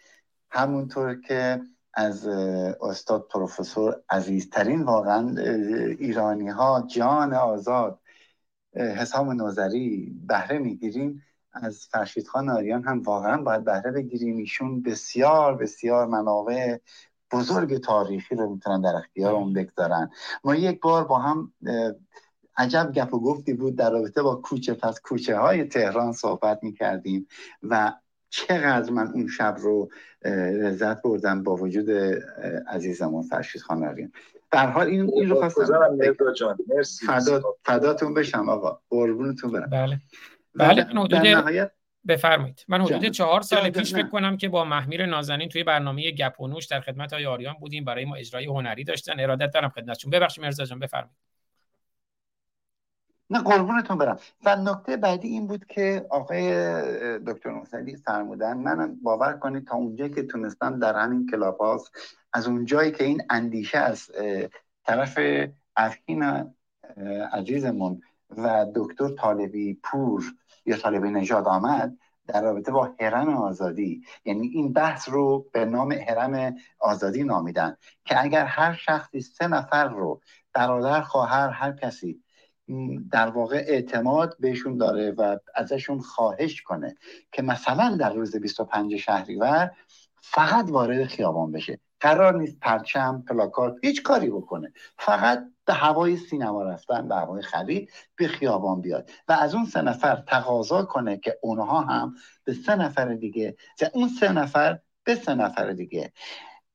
همونطور 0.50 1.20
که 1.20 1.60
از 1.94 2.26
استاد 2.80 3.28
پروفسور 3.30 4.02
عزیزترین 4.10 4.82
واقعا 4.82 5.34
ایرانی 5.98 6.48
ها 6.48 6.86
جان 6.94 7.34
آزاد 7.34 7.98
حسام 8.74 9.32
نوزری 9.32 10.14
بهره 10.26 10.58
می‌گیریم. 10.58 11.22
از 11.54 11.86
فرشید 11.90 12.26
خان 12.26 12.50
آریان 12.50 12.84
هم 12.84 13.02
واقعا 13.02 13.42
باید 13.42 13.64
بهره 13.64 13.90
بگیریم. 13.90 14.36
ایشون 14.36 14.82
بسیار 14.82 15.56
بسیار 15.56 16.06
منابع 16.06 16.76
بزرگ 17.32 17.76
تاریخی 17.76 18.34
رو 18.34 18.54
می‌تونن 18.54 18.80
در 18.80 18.96
اختیار 18.96 19.32
اون 19.34 19.52
بگذارن. 19.52 20.10
ما 20.44 20.54
یک 20.54 20.80
بار 20.80 21.04
با 21.04 21.18
هم 21.18 21.52
عجب 22.56 22.92
گپ 22.94 23.14
و 23.14 23.20
گفتی 23.20 23.52
بود 23.52 23.76
در 23.76 23.90
رابطه 23.90 24.22
با 24.22 24.34
کوچه. 24.34 24.74
پس 24.74 25.00
کوچه 25.00 25.36
های 25.36 25.64
تهران 25.64 26.12
صحبت 26.12 26.58
می‌کردیم 26.62 27.26
و 27.62 27.92
چقدر 28.30 28.90
من 28.90 29.12
اون 29.14 29.28
شب 29.28 29.56
رو 29.58 29.90
لذت 30.24 31.02
بردم 31.02 31.42
با 31.42 31.56
وجود 31.56 31.90
عزیزمون 32.68 33.22
فرشید 33.22 33.62
خان 33.62 34.10
در 34.52 34.70
حال 34.70 34.86
این, 34.86 35.10
این 35.14 35.30
رو 35.30 35.40
خواستم 35.40 35.64
فدا 37.06 37.42
فداتون 37.64 38.14
بشم 38.14 38.48
آقا. 38.48 38.78
قربونتون 38.90 39.52
برم. 39.52 39.70
بله. 39.70 39.98
بله 40.54 40.82
حدود 40.84 41.70
بفرمایید. 42.08 42.64
من 42.68 42.80
حدود 42.80 43.06
چهار 43.06 43.40
سال 43.40 43.70
پیش 43.70 43.94
فکر 43.94 44.08
کنم 44.08 44.36
که 44.36 44.48
با 44.48 44.64
محمیر 44.64 45.06
نازنین 45.06 45.48
توی 45.48 45.64
برنامه 45.64 46.10
گپ 46.10 46.40
و 46.40 46.48
نوش 46.48 46.66
در 46.66 46.80
خدمت 46.80 47.12
های 47.12 47.26
آریان 47.26 47.54
بودیم. 47.54 47.84
برای 47.84 48.04
ما 48.04 48.14
اجرای 48.16 48.46
هنری 48.46 48.84
داشتن. 48.84 49.20
ارادت 49.20 49.50
دارم 49.54 49.68
خدمتشون 49.68 50.10
ببخشید 50.10 50.44
مرزا 50.44 50.64
جان 50.64 50.78
بفرمایید. 50.78 51.16
نه 53.30 53.42
قربونتون 53.42 53.98
برم. 53.98 54.18
و 54.44 54.56
نکته 54.56 54.96
بعدی 54.96 55.28
این 55.28 55.46
بود 55.46 55.66
که 55.66 56.06
آقای 56.10 56.52
دکتر 57.18 57.50
نوسلی 57.50 57.96
فرمودن 57.96 58.56
منم 58.56 59.02
باور 59.02 59.32
کنید 59.32 59.66
تا 59.66 59.76
اونجایی 59.76 60.14
که 60.14 60.22
تونستم 60.22 60.78
در 60.78 60.96
همین 60.96 61.26
کلاب 61.30 61.80
از 62.32 62.46
اونجایی 62.46 62.92
که 62.92 63.04
این 63.04 63.22
اندیشه 63.30 63.78
از 63.78 64.10
طرف 64.84 65.18
افکین 65.76 66.24
عزیزمون 67.32 68.02
و 68.36 68.66
دکتر 68.74 69.08
طالبی 69.08 69.74
پور 69.74 70.22
یا 70.66 70.76
طالبی 70.76 71.10
نژاد 71.10 71.48
آمد 71.48 71.96
در 72.26 72.42
رابطه 72.42 72.72
با 72.72 72.94
هرم 73.00 73.28
آزادی. 73.28 74.02
یعنی 74.24 74.46
این 74.48 74.72
بحث 74.72 75.08
رو 75.08 75.46
به 75.52 75.64
نام 75.64 75.92
هرم 75.92 76.56
آزادی 76.78 77.24
نامیدن 77.24 77.76
که 78.04 78.22
اگر 78.22 78.44
هر 78.44 78.74
شخصی 78.74 79.20
سه 79.20 79.48
نفر 79.48 79.88
رو 79.88 80.20
برادر 80.52 81.00
خواهر 81.00 81.48
هر 81.48 81.72
کسی 81.72 82.22
در 83.10 83.28
واقع 83.28 83.56
اعتماد 83.56 84.36
بهشون 84.40 84.76
داره 84.76 85.10
و 85.10 85.36
ازشون 85.54 86.00
خواهش 86.00 86.62
کنه 86.62 86.96
که 87.32 87.42
مثلا 87.42 87.96
در 87.96 88.12
روز 88.12 88.36
25 88.36 88.96
شهریور 88.96 89.70
فقط 90.20 90.64
وارد 90.68 91.04
خیابان 91.04 91.52
بشه. 91.52 91.80
قرار 92.02 92.38
نیست 92.38 92.60
پرچم 92.60 93.24
پلاکارد 93.28 93.84
هیچ 93.84 94.02
کاری 94.02 94.30
بکنه. 94.30 94.72
فقط 94.98 95.44
به 95.64 95.72
هوای 95.72 96.16
سینما 96.16 96.62
رفتن 96.62 97.08
به 97.08 97.14
هوای 97.14 97.42
خرید 97.42 97.90
به 98.16 98.28
خیابان 98.28 98.80
بیاد. 98.80 99.10
و 99.28 99.32
از 99.32 99.54
اون 99.54 99.64
سه 99.64 99.82
نفر 99.82 100.16
تقاضا 100.26 100.82
کنه 100.82 101.16
که 101.16 101.38
اونها 101.42 101.80
هم 101.80 102.14
به 102.44 102.52
سه 102.52 102.76
نفر 102.76 103.14
دیگه 103.14 103.56
اون 103.92 104.08
سه 104.20 104.32
نفر 104.32 104.78
به 105.04 105.14
سه 105.14 105.34
نفر 105.34 105.72
دیگه. 105.72 106.12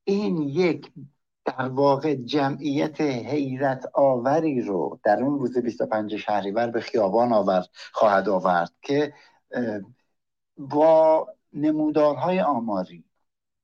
این 0.04 0.42
یک 0.42 0.92
در 1.46 1.68
واقع 1.68 2.16
جمعیت 2.16 3.02
حیرت 3.02 3.86
آوری 3.94 4.62
رو 4.62 5.00
در 5.04 5.24
اون 5.24 5.40
روز 5.40 5.58
25 5.58 6.16
شهریور 6.16 6.68
به 6.68 6.82
خیابان 6.82 7.34
آورد 7.34 7.70
خواهد 7.92 8.30
آورد 8.30 8.72
که 8.82 9.14
با 10.58 11.28
نمودارهای 11.54 12.42
آماری 12.42 13.07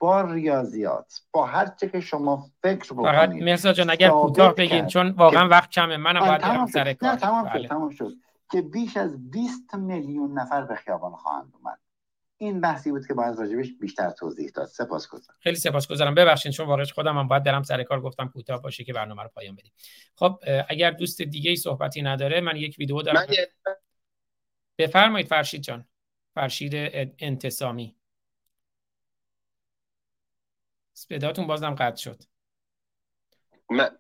با 0.04 0.22
ریاضیات 0.22 1.22
با 1.32 1.46
هر 1.46 1.68
چه 1.80 1.90
که 1.90 2.00
شما 2.00 2.50
فکر 2.62 2.94
بکنید 2.94 3.12
فقط 3.12 3.30
مرزا 3.30 3.74
جان 3.74 3.90
اگر 3.90 4.10
کوتاه 4.10 4.56
بگین 4.56 4.88
چون 4.88 5.10
واقعا 5.10 5.48
وقت 5.48 5.70
کمه 5.70 5.98
منم 5.98 6.20
باید 6.20 6.42
برم 6.42 6.66
سر 6.66 6.94
کار. 6.94 7.16
تمام 7.16 7.46
شد 7.48 7.54
بله. 7.54 7.68
تمام 7.68 7.90
شد 7.90 8.14
که 8.52 8.62
بیش 8.62 8.98
از 8.98 9.32
20 9.32 9.76
میلیون 9.76 10.40
نفر 10.40 10.62
به 10.62 10.76
خیابان 10.76 11.12
خواهند 11.12 11.54
اومد. 11.56 11.80
این 12.38 12.62
بحثی 12.62 12.92
بود 12.92 13.08
که 13.08 13.14
باید 13.14 13.40
راجبش 13.40 13.68
بیشتر 13.82 14.10
توضیح 14.10 14.52
داد. 14.56 14.68
سپاسگزارم 14.68 15.38
خیلی 15.40 15.56
سپاسگزارم 15.56 16.16
ببخشید 16.16 16.52
چون 16.52 16.68
واقعا 16.68 16.86
خودم 16.86 17.18
هم 17.18 17.28
باید 17.28 17.44
برم 17.44 17.64
سر 17.64 17.84
کار 17.84 18.02
گفتم 18.02 18.28
کوتاه 18.28 18.62
باشه 18.62 18.84
که 18.84 18.94
برنامه 18.94 19.24
رو 19.24 19.30
پایان 19.36 19.56
بدیم. 19.56 19.72
خب 20.16 20.40
اگر 20.70 20.92
دوست 20.92 21.22
دیگه 21.22 21.50
ای 21.50 21.56
صحبتی 21.56 22.02
نداره 22.02 22.42
من 22.42 22.56
یک 22.56 22.76
ویدیو 22.80 23.02
دارم. 23.02 23.26
من... 23.68 23.74
بفرمایید 24.78 25.28
فرشید 25.28 25.62
جان. 25.62 25.86
فرشید 26.36 26.74
انتصامی 27.20 27.96
صداتون 30.94 31.48
بازم 31.48 31.76
قطع 31.76 31.96
شد. 31.96 32.24
من 33.70 33.98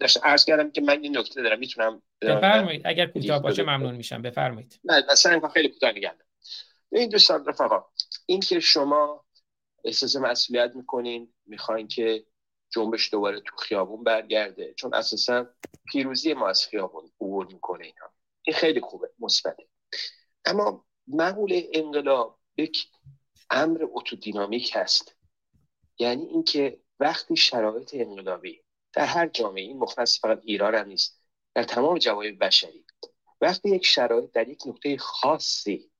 داشت 0.00 0.18
عرض 0.22 0.44
کردم 0.44 0.70
که 0.70 0.80
من 0.80 1.02
این 1.02 1.18
نکته 1.18 1.42
دارم 1.42 1.58
می‌تونم 1.58 2.02
بفرمایید. 2.20 2.82
اگر 2.84 3.06
کوتاه 3.06 3.42
باشه 3.42 3.62
ممنون 3.62 3.94
میشم. 3.94 4.22
بفرمایید. 4.22 4.80
نه 4.84 5.04
مثلا 5.12 5.48
خیلی 5.48 5.68
کوتاه 5.68 5.90
نگردم 5.90 6.24
این 6.92 7.08
دوستان 7.08 7.44
رفقا 7.46 7.84
این 8.26 8.40
که 8.40 8.60
شما 8.60 9.24
احساس 9.84 10.16
مسئولیت 10.16 10.72
می‌کنین 10.74 11.34
می‌خواین 11.46 11.88
که 11.88 12.26
جنبش 12.70 13.12
دوباره 13.12 13.40
تو 13.40 13.56
خیابون 13.56 14.04
برگرده 14.04 14.74
چون 14.74 14.94
اساسا 14.94 15.46
پیروزی 15.92 16.34
ما 16.34 16.48
از 16.48 16.66
خیابون 16.66 17.12
عبور 17.20 17.46
می‌کنه 17.46 17.84
اینا. 17.84 18.12
این 18.42 18.56
خیلی 18.56 18.80
خوبه 18.80 19.10
مثبته. 19.18 19.68
اما 20.44 20.84
معمول 21.06 21.62
انقلاب 21.72 22.38
یک 22.56 22.86
امر 23.50 23.86
اتودینامیک 23.92 24.72
هست. 24.74 25.15
یعنی 25.98 26.26
اینکه 26.26 26.80
وقتی 27.00 27.36
شرایط 27.36 27.94
انقلابی 27.94 28.62
در 28.92 29.04
هر 29.04 29.28
جامعه 29.28 29.62
این 29.62 29.78
مختص 29.78 30.20
فقط 30.20 30.40
ایران 30.44 30.74
هم 30.74 30.88
نیست 30.88 31.22
در 31.54 31.62
تمام 31.62 31.98
جوایع 31.98 32.32
بشری 32.32 32.86
وقتی 33.40 33.68
یک 33.68 33.86
شرایط 33.86 34.30
در 34.30 34.48
یک 34.48 34.62
نقطه 34.66 34.96
خاصی 34.98 35.90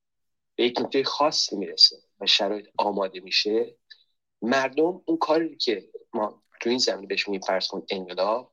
به 0.56 0.64
یک 0.64 0.80
نقطه 0.80 1.04
خاصی 1.04 1.56
می‌رسه 1.56 1.96
و 2.20 2.26
شرایط 2.26 2.66
آماده 2.78 3.20
میشه 3.20 3.76
مردم 4.42 5.02
اون 5.06 5.16
کاری 5.16 5.56
که 5.56 5.88
ما 6.12 6.42
تو 6.60 6.70
این 6.70 6.78
زمینه 6.78 7.06
بهش 7.06 7.28
میگیم 7.28 7.46
فرض 7.46 7.68
کن 7.68 7.86
انقلاب 7.90 8.52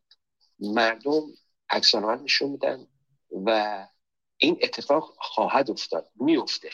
مردم 0.59 1.21
عکسالعمل 1.69 2.23
نشون 2.23 2.49
میدن 2.49 2.87
و 3.45 3.87
این 4.37 4.59
اتفاق 4.61 5.15
خواهد 5.17 5.71
افتاد 5.71 6.11
میفته. 6.15 6.69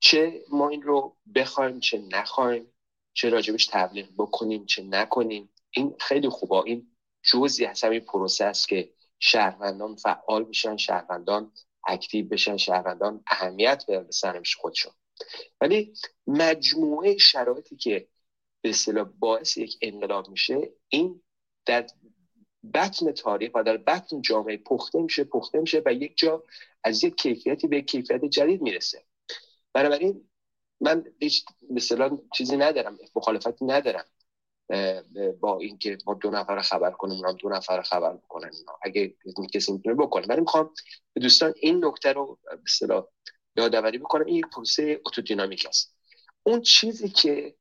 چه 0.00 0.44
ما 0.50 0.68
این 0.68 0.82
رو 0.82 1.16
بخوایم 1.34 1.80
چه 1.80 1.98
نخوایم 1.98 2.73
چه 3.14 3.28
راجبش 3.28 3.66
تبلیغ 3.66 4.06
بکنیم 4.18 4.66
چه 4.66 4.82
نکنیم. 4.82 5.50
این 5.70 5.94
خیلی 6.00 6.28
خوبه. 6.28 6.56
این 6.56 6.96
جزی 7.22 7.64
از 7.64 7.84
همین 7.84 8.00
پروسه 8.00 8.44
است 8.44 8.68
که 8.68 8.90
شهروندان 9.18 9.96
فعال 9.96 10.44
بشن 10.44 10.76
شهروندان 10.76 11.52
اکتیو 11.86 12.28
بشن 12.28 12.56
شهروندان 12.56 13.22
اهمیت 13.26 13.84
بدن 13.88 14.04
به 14.04 14.12
سرنوشت 14.12 14.58
خودشون. 14.58 14.92
ولی 15.60 15.94
مجموعه 16.26 17.18
شرایطی 17.18 17.76
که 17.76 18.08
به 18.60 18.68
اصطلاح 18.68 19.08
باعث 19.18 19.56
یک 19.56 19.78
انقلاب 19.82 20.28
میشه 20.28 20.72
این 20.88 21.22
در 21.66 21.86
بطن 22.74 23.12
تاریخ 23.12 23.50
و 23.54 23.62
در 23.62 23.76
بطن 23.76 24.22
جامعه 24.22 24.56
پخته 24.56 25.02
میشه 25.02 25.24
پخته 25.24 25.60
میشه 25.60 25.82
و 25.86 25.92
یک 25.92 26.16
جا 26.16 26.44
از 26.84 27.04
یک 27.04 27.16
کیفیتی 27.16 27.66
به 27.66 27.82
کیفیت 27.82 28.24
جدید 28.24 28.62
می‌رسه. 28.62 29.04
بنابراین 29.72 30.28
من 30.80 31.04
هیچ 31.20 31.44
مثلا 31.70 32.18
چیزی 32.34 32.56
ندارم 32.56 32.98
مخالفتی 33.14 33.64
ندارم 33.64 34.04
با 35.40 35.58
اینکه 35.58 35.98
ما 36.06 36.14
دو 36.14 36.30
نفر 36.30 36.60
خبر 36.60 36.90
کنیم 36.90 37.24
اونم 37.24 37.36
دو 37.36 37.48
نفر 37.48 37.82
خبر 37.82 38.12
بکنن 38.16 38.50
اینا. 38.52 38.78
اگه 38.82 39.14
کسی 39.54 39.72
می‌تونه 39.72 39.94
بکنه. 39.94 40.26
ولی 40.26 40.40
می‌خوام 40.40 40.74
به 41.12 41.20
دوستان 41.20 41.54
این 41.56 41.84
نکته 41.84 42.12
رو 42.12 42.38
به 42.44 42.58
اصطلاح 42.66 43.06
یادآوری 43.56 43.98
بکنم. 43.98 44.24
این 44.26 44.40
پروسه 44.40 45.00
اتودینامیک 45.06 45.66
است. 45.66 45.96
اون 46.42 46.62
چیزی 46.62 47.08
که 47.08 47.56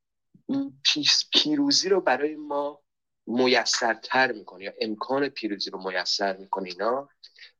پیروزی 1.33 1.89
رو 1.89 2.01
برای 2.01 2.35
ما 2.35 2.79
میسرتر 3.27 4.31
می‌کنه 4.31 4.63
یا 4.63 4.73
امکان 4.81 5.29
پیروزی 5.29 5.69
رو 5.69 5.89
میسر 5.89 6.37
می‌کنه 6.37 6.69
اینا 6.69 7.09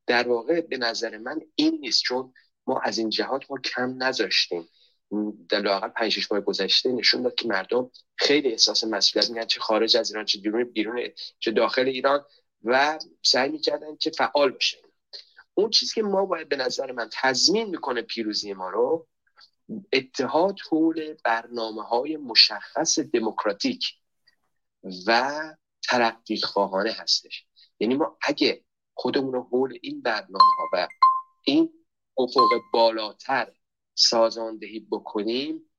در 0.07 0.27
واقع 0.27 0.61
به 0.61 0.77
نظر 0.77 1.17
من 1.17 1.41
این 1.55 1.79
نیست. 1.81 2.03
چون 2.03 2.33
ما 2.67 2.79
از 2.79 2.97
این 2.97 3.09
جهات 3.09 3.51
ما 3.51 3.57
کم 3.57 4.03
نذاشتیم. 4.03 4.69
لاقل 5.51 5.87
پنج 5.87 6.11
شش 6.11 6.31
ماه 6.31 6.41
گذشته 6.41 6.91
نشون 6.91 7.21
داد 7.21 7.35
که 7.35 7.47
مردم 7.47 7.91
خیلی 8.15 8.51
احساس 8.51 8.83
مسئولیت 8.83 9.29
می‌کنن 9.29 9.45
چه 9.45 9.59
خارج 9.59 9.97
از 9.97 10.11
ایران 10.11 10.25
چه 10.25 10.39
بیرون 10.39 10.63
بیرون 10.63 11.01
چه 11.39 11.51
داخل 11.51 11.87
ایران 11.87 12.25
و 12.63 12.99
سعی 13.21 13.49
می‌کردن 13.49 13.95
که 13.95 14.11
فعال 14.11 14.51
بشه 14.51 14.77
اون 15.53 15.69
چیزی 15.69 15.93
که 15.95 16.03
ما 16.03 16.25
باید 16.25 16.49
به 16.49 16.55
نظر 16.55 16.91
من 16.91 17.09
تضمین 17.11 17.69
می‌کنه 17.69 18.01
پیروزی 18.01 18.53
ما 18.53 18.69
رو 18.69 19.07
اتحاد 19.93 20.59
حول 20.71 21.15
برنامه 21.25 21.83
های 21.83 22.17
مشخص 22.17 22.99
دموکراتیک 22.99 23.85
و 25.07 25.31
ترقی 25.89 26.37
خواهانه 26.37 26.91
هستش. 26.91 27.45
یعنی 27.79 27.95
ما 27.95 28.17
اگه 28.21 28.63
خودمون 28.93 29.33
رو 29.33 29.43
حول 29.43 29.77
این 29.81 30.01
برنامه 30.01 30.53
ها 30.57 30.69
و 30.73 30.87
این 31.43 31.73
افق 32.17 32.49
بالاتر 32.73 33.53
سازاندهی 33.95 34.79
بکنیم؟ 34.79 35.69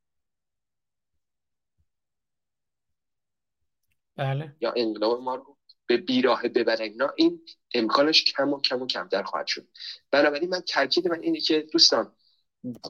بله. 4.16 4.56
یا 4.60 4.72
انقلاب 4.76 5.22
ما 5.22 5.34
رو 5.34 5.58
به 5.86 5.96
بیراه 5.96 6.42
ببرن؟ 6.48 6.80
اینا 6.80 7.12
این 7.16 7.40
امکانش 7.74 8.24
کم 8.24 8.52
و 8.52 8.60
کم 8.60 8.82
و 8.82 8.86
کمتر 8.86 9.22
خواهد 9.22 9.46
شد. 9.46 9.68
بنابراین 10.10 10.48
من 10.48 10.60
تاکید 10.60 11.08
من 11.08 11.20
اینه 11.22 11.40
که 11.40 11.60
دوستان 11.72 12.16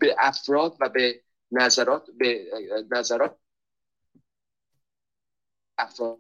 به 0.01 0.17
افراد 0.19 0.77
و 0.81 0.89
به 0.89 1.25
نظرات 1.51 2.07
به 2.19 2.47
نظرات 2.91 3.39
افراد 5.79 6.19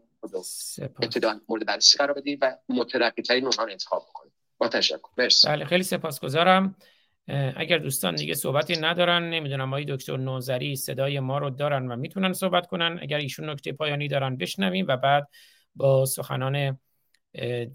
ابتدا 1.02 1.40
مورد 1.48 1.66
بررسی 1.66 1.98
قرار 1.98 2.12
بدیم 2.12 2.38
و 2.42 2.56
مترقی 2.68 3.22
ترین 3.22 3.44
اونها 3.44 3.64
انتخاب 3.64 4.06
بکنیم. 4.08 4.32
با 4.58 4.68
تشکر. 4.68 5.08
مرسی. 5.18 5.48
بله 5.48 5.64
خیلی 5.64 5.82
سپاسگزارم. 5.82 6.76
اگر 7.56 7.78
دوستان 7.78 8.14
دیگه 8.14 8.34
صحبتی 8.34 8.76
ندارن 8.76 9.30
نمی‌دونم 9.30 9.68
آقای 9.68 9.84
دکتر 9.84 10.16
نوزری 10.16 10.76
صدای 10.76 11.20
ما 11.20 11.38
رو 11.38 11.50
دارن 11.50 11.92
و 11.92 11.96
می‌تونن 11.96 12.32
صحبت 12.32 12.66
کنن. 12.66 12.98
اگر 13.02 13.18
ایشون 13.18 13.50
نکته 13.50 13.72
پایانی 13.72 14.08
دارن 14.08 14.36
بشنویم 14.36 14.86
و 14.88 14.96
بعد 14.96 15.28
با 15.74 16.06
سخنان 16.06 16.78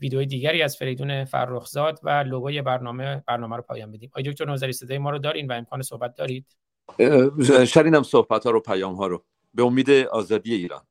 ویدیوی 0.02 0.26
دیگری 0.26 0.62
از 0.62 0.78
فریدون 0.78 1.26
فرخزاد 1.26 2.00
و 2.04 2.10
لوگوی 2.10 2.62
برنامه 2.62 3.24
برنامه 3.28 3.56
رو 3.56 3.62
پایان 3.62 3.92
بدیم. 3.92 4.10
آقای 4.14 4.24
دکتر 4.24 4.46
نوزری 4.46 4.74
صدای 4.74 4.98
ما 4.98 5.10
رو 5.10 5.20
دارین 5.20 5.48
و 5.48 5.54
امکان 5.54 5.82
صحبت 5.82 6.16
دارید؟ 6.16 6.46
شنیدم 7.68 8.04
صحبت 8.04 8.44
ها 8.44 8.52
رو 8.52 8.60
پیام 8.60 8.96
ها 8.96 9.08
رو. 9.08 9.26
به 9.54 9.64
امید 9.64 9.90
آزادی 9.90 10.54
ایران. 10.54 10.82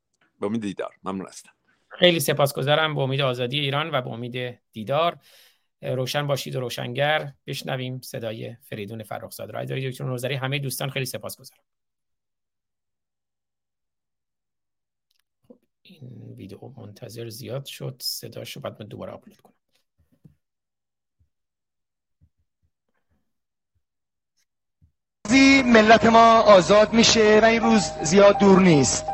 به 0.41 0.47
امید 0.47 0.61
دیدار. 0.61 0.95
ممنون 1.05 1.27
هستم. 1.27 1.51
خیلی 1.89 2.21
سپاسگزارم. 2.21 2.95
به 2.95 3.01
امید 3.01 3.21
آزادی 3.21 3.59
ایران 3.61 3.91
و 3.91 4.03
به 4.03 4.11
امید 4.11 4.59
دیدار. 4.73 5.17
روشن 5.83 6.27
باشید 6.27 6.57
و 6.57 6.61
روشنگر. 6.61 7.33
بشنویم 7.47 8.01
صدای 8.01 8.57
فریدون 8.63 9.03
فرخزاد 9.03 9.51
را 9.51 9.65
دکتر 9.65 10.05
نوزری 10.05 10.35
همه 10.35 10.59
دوستان 10.59 10.91
خیلی 10.91 11.05
سپاسگزارم. 11.05 11.63
خب 15.49 15.59
این 15.83 16.35
ویدیو 16.37 16.69
منتظر 16.77 17.29
زیاد 17.29 17.65
شد. 17.65 17.97
صداشو 18.03 18.61
بعد 18.61 18.83
من 18.83 18.89
دوباره 18.89 19.13
آپلود 19.13 19.41
کنم. 19.41 19.55
ملت 25.73 26.05
ما 26.05 26.41
آزاد 26.41 26.93
میشه 26.93 27.41
و 27.43 27.45
این 27.45 27.63
روز 27.63 27.83
زیاد 28.03 28.39
دور 28.39 28.61
نیست. 28.61 29.05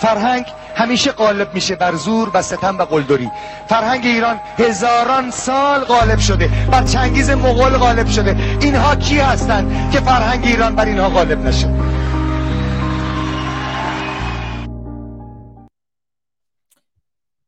فرهنگ 0.00 0.46
همیشه 0.76 1.12
غالب 1.12 1.54
میشه 1.54 1.76
بر 1.76 1.94
زور 1.94 2.30
و 2.34 2.42
ستم 2.42 2.78
و 2.78 2.84
قلدری. 2.84 3.30
فرهنگ 3.68 4.04
ایران 4.04 4.40
هزاران 4.58 5.30
سال 5.30 5.84
غالب 5.84 6.18
شده 6.18 6.48
بر 6.72 6.84
چنگیز 6.84 7.30
مغول 7.30 7.70
غالب 7.70 8.06
شده. 8.06 8.36
اینها 8.60 8.96
کی 8.96 9.18
هستند 9.18 9.92
که 9.92 10.00
فرهنگ 10.00 10.44
ایران 10.44 10.76
بر 10.76 10.84
اینها 10.84 11.08
غالب 11.08 11.38
نشه 11.38 11.68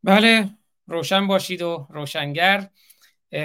بله 0.02 0.48
روشن 0.86 1.26
باشید 1.26 1.62
و 1.62 1.86
روشنگر. 1.90 2.68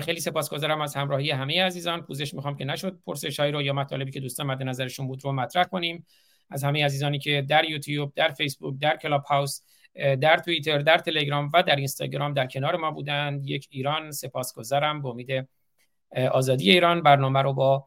خیلی 0.02 0.20
سپاسگزارم 0.20 0.82
از 0.82 0.96
همراهی 0.96 1.32
همه 1.32 1.64
عزیزان. 1.64 2.02
پوزش 2.02 2.34
می‌خوام 2.34 2.58
که 2.58 2.66
نشد. 2.66 3.00
پرسش 3.06 3.40
رو 3.40 3.62
یا 3.62 3.74
مطالبی 3.74 4.12
که 4.12 4.20
دوستان 4.20 4.46
مد 4.46 4.64
نظرشون 4.64 5.08
بود 5.08 5.26
رو 5.26 5.32
مطرح 5.32 5.64
کنیم. 5.64 6.06
از 6.50 6.64
همه 6.64 6.86
عزیزانی 6.86 7.20
که 7.20 7.46
در 7.50 7.64
یوتیوب 7.66 8.14
در 8.16 8.30
فیسبوک 8.30 8.80
در 8.80 8.98
کلاب 8.98 9.24
هاوس 9.24 9.62
در 9.96 10.38
توییتر 10.38 10.78
در 10.78 10.98
تلگرام 10.98 11.52
و 11.54 11.64
در 11.64 11.76
اینستاگرام 11.76 12.34
در 12.34 12.48
کنار 12.48 12.76
ما 12.76 12.92
بودند. 12.92 13.50
یک 13.50 13.68
ایران 13.72 14.12
سپاسگزارم 14.12 15.02
به 15.02 15.10
امید 15.10 15.48
آزادی 16.32 16.72
ایران. 16.72 17.02
برنامه 17.02 17.42
رو 17.42 17.54
با 17.54 17.86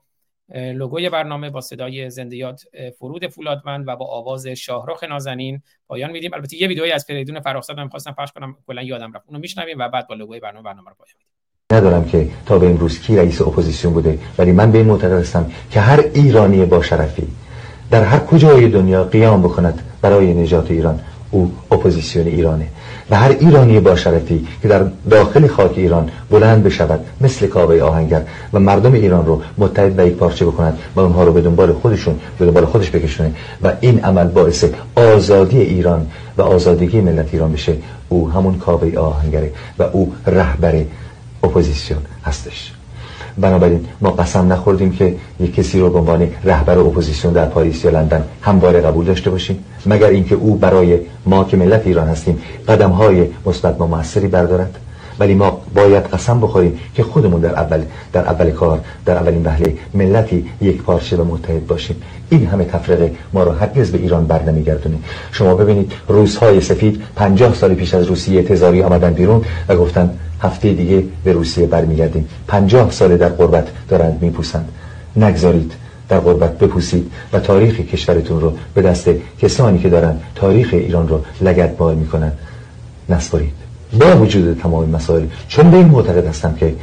لوگوی 0.55 1.11
برنامه 1.11 1.51
با 1.51 1.61
صدای 1.61 2.11
زنده‌یاد 2.11 2.63
فرود 2.99 3.27
فولادمند 3.27 3.89
و 3.89 3.97
با 3.97 4.07
آواز 4.07 4.47
شاهرخ 4.47 5.05
نازنین 5.05 5.63
پایان 5.89 6.11
میدیم. 6.11 6.35
البته 6.35 6.57
یه 6.57 6.69
ویدئویی 6.69 6.93
از 6.93 7.05
فریدون 7.05 7.41
فرخزاد 7.41 7.77
من 7.77 7.89
خواستم 7.89 8.13
پخش 8.19 8.33
کنم. 8.33 8.57
کلا 8.67 8.83
یادم 8.83 9.13
رفت. 9.13 9.25
اونو 9.27 9.41
میشنویم 9.41 9.79
و 9.79 9.89
بعد 9.89 10.09
با 10.09 10.15
لوگوی 10.15 10.41
برنامه 10.41 10.65
برنامه 10.65 10.91
رو 10.91 10.97
پایان 10.99 11.15
میدیم. 11.19 11.33
ندارم 11.73 12.05
که 12.05 12.29
تا 12.47 12.59
به 12.59 12.67
امروز 12.67 13.01
کی 13.01 13.17
رئیس 13.17 13.41
اپوزیسیون 13.43 13.95
بوده 13.95 14.19
ولی 14.39 14.53
من 14.53 14.73
به 14.73 14.79
این 14.79 14.87
معتقد 14.87 15.13
هستم 15.13 15.53
که 15.71 15.81
هر 15.81 16.05
ایرانی 16.15 16.65
با 16.65 16.83
شرفی 16.83 17.29
در 17.91 18.05
هر 18.05 18.19
کجای 18.19 18.69
دنیا 18.69 19.05
قیام 19.05 19.43
بکند 19.43 19.99
برای 20.03 20.35
نجات 20.35 20.71
ایران. 20.71 21.01
او 21.37 21.53
اپوزیسیون 21.71 22.27
ایرانه 22.27 22.67
و 23.11 23.17
هر 23.17 23.37
ایرانی 23.41 23.81
با 23.81 23.97
شرفی 23.97 24.47
که 24.63 24.69
در 24.69 24.85
داخل 25.11 25.47
خاک 25.47 25.73
ایران 25.77 26.11
بلند 26.31 26.65
بشود 26.65 27.01
مثل 27.21 27.47
کاوه 27.47 27.81
آهنگر 27.81 28.23
و 28.53 28.61
مردم 28.61 28.93
ایران 28.93 29.27
رو 29.27 29.43
متحد 29.59 29.99
و 29.99 30.07
یک 30.07 30.15
پارچه 30.15 30.47
بکنند 30.47 30.79
و 30.97 31.01
اونها 31.01 31.25
رو 31.25 31.33
به 31.33 31.41
دنبال 31.41 31.73
خودشون 31.73 32.21
به 32.39 32.47
دنبال 32.47 32.65
خودش 32.65 32.91
بکشونه 32.91 33.33
و 33.63 33.73
این 33.81 34.01
عمل 34.01 34.29
باعث 34.29 34.65
آزادی 34.95 35.61
ایران 35.61 36.07
و 36.39 36.43
آزادگی 36.43 37.01
ملت 37.01 37.29
ایران 37.33 37.53
بشه. 37.53 37.77
او 38.09 38.31
همون 38.31 38.59
کاوه 38.59 38.99
آهنگره 38.99 39.53
و 39.79 39.83
او 39.83 40.13
رهبر 40.27 40.85
اپوزیسیون 41.43 42.01
هستش. 42.25 42.76
بنابراین 43.39 43.85
ما 44.01 44.11
قسم 44.11 44.53
نخوردیم 44.53 44.93
که 44.93 45.15
یک 45.41 45.55
کسی 45.55 45.81
رو 45.81 45.91
به 45.91 45.99
عنوان 45.99 46.29
رهبر 46.45 46.79
اپوزیسیون 46.79 47.33
در 47.33 47.45
پاریس 47.45 47.85
یا 47.85 47.91
لندن 47.91 48.25
همواره 48.43 48.81
قبول 48.81 49.05
داشته 49.05 49.31
باشیم 49.31 49.65
مگر 49.87 50.09
اینکه 50.09 50.35
او 50.35 50.57
برای 50.57 50.99
ما 51.27 51.45
که 51.45 51.57
ملت 51.57 51.87
ایران 51.87 52.09
هستیم 52.09 52.39
قدم 52.69 52.91
های 52.91 53.27
مثبت 53.47 53.81
و 53.81 53.87
موثری 53.87 54.29
بردارد؟ 54.29 54.77
ولی 55.19 55.35
ما 55.35 55.61
باید 55.75 56.05
قسم 56.05 56.41
بخوریم 56.41 56.79
که 56.95 57.03
خودمون 57.03 57.41
در 57.41 57.55
اول 57.55 57.83
در 58.13 58.21
اول 58.21 58.51
کار 58.51 58.81
در 59.05 59.17
اولین 59.17 59.45
وهله 59.45 59.75
ملتی 59.95 60.47
یک 60.61 60.83
پارچه 60.83 61.17
و 61.17 61.25
متحد 61.25 61.67
باشیم. 61.67 61.97
این 62.31 62.47
همه 62.47 62.65
تفرقه 62.65 63.13
ما 63.33 63.43
رو 63.43 63.53
هرگز 63.53 63.91
به 63.93 63.99
ایران 63.99 64.27
بر 64.27 64.43
نمیگردونه. 64.43 64.97
شما 65.33 65.55
ببینید 65.55 65.93
روزهای 66.09 66.61
سفید 66.61 67.03
پنجاه 67.17 67.55
سال 67.55 67.75
پیش 67.75 67.95
از 67.95 68.05
روسیه 68.05 68.43
تزاری 68.43 68.83
آمدن 68.83 69.13
بیرون 69.13 69.45
و 69.69 69.77
گفتن 69.77 70.11
هفته 70.41 70.73
دیگه 70.73 71.05
به 71.25 71.33
روسیه 71.33 71.67
برمیگردیم. 71.67 72.29
پنجاه 72.49 72.91
سال 72.91 73.17
در 73.17 73.29
قربت 73.29 73.69
دارند 73.89 74.19
میپوسند. 74.23 74.69
نگذارید 75.17 75.73
در 76.09 76.21
غربت 76.21 76.59
بپوسید 76.59 77.11
و 77.33 77.41
تاریخ 77.41 77.81
کشورتون 77.81 78.41
رو 78.41 78.53
به 78.75 78.83
دست 78.83 79.11
کسانی 79.43 79.79
که 79.79 79.89
دارن 79.89 80.17
تاریخ 80.35 80.69
ایران 80.73 81.09
رو 81.09 81.21
لگت 81.41 81.77
بار 81.77 81.95
می‌کنن. 81.95 82.33
نسپارید. 83.09 83.53
با 84.01 84.17
وجود 84.17 84.61
تمام 84.63 84.89
مسائل 84.89 85.25
چون 85.49 85.71
به 85.71 85.77
این 85.77 85.87
معتقد 85.87 86.27
هستم 86.27 86.55
که 86.55 86.75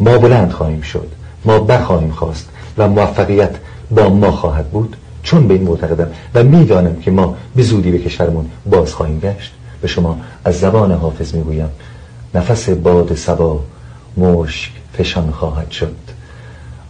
ما 0.00 0.18
بلند 0.18 0.50
خواهیم 0.50 0.80
شد 0.80 1.08
ما 1.44 1.58
برخواهیم 1.58 2.10
خواست 2.10 2.48
و 2.78 2.88
موفقیت 2.88 3.50
با 3.90 4.08
ما 4.08 4.30
خواهد 4.30 4.70
بود 4.70 4.96
چون 5.22 5.48
به 5.48 5.54
این 5.54 5.62
معتقدم 5.62 6.08
و 6.34 6.42
می‌دانم 6.42 6.96
که 6.96 7.10
ما 7.10 7.36
به 7.56 7.62
زودی 7.62 7.90
به 7.90 7.98
کشورمون 7.98 8.46
باز 8.66 8.94
خواهیم 8.94 9.20
گشت. 9.20 9.52
به 9.80 9.88
شما 9.88 10.20
از 10.44 10.60
زبان 10.60 10.92
حافظ 10.92 11.34
می‌گویم. 11.34 11.68
نفس 12.34 12.68
باد 12.68 13.14
سبا 13.14 13.64
مشک 14.16 14.72
فشان 14.92 15.30
خواهد 15.30 15.70
شد. 15.70 15.96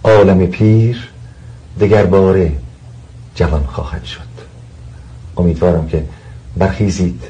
عالم 0.05 0.47
پیر 0.47 1.09
دگر 1.81 2.07
باره 2.07 2.53
جوان 3.35 3.65
خواهد 3.65 4.05
شد. 4.05 4.33
امیدوارم 5.37 5.89
که 5.89 6.05
برخیزید 6.57 7.23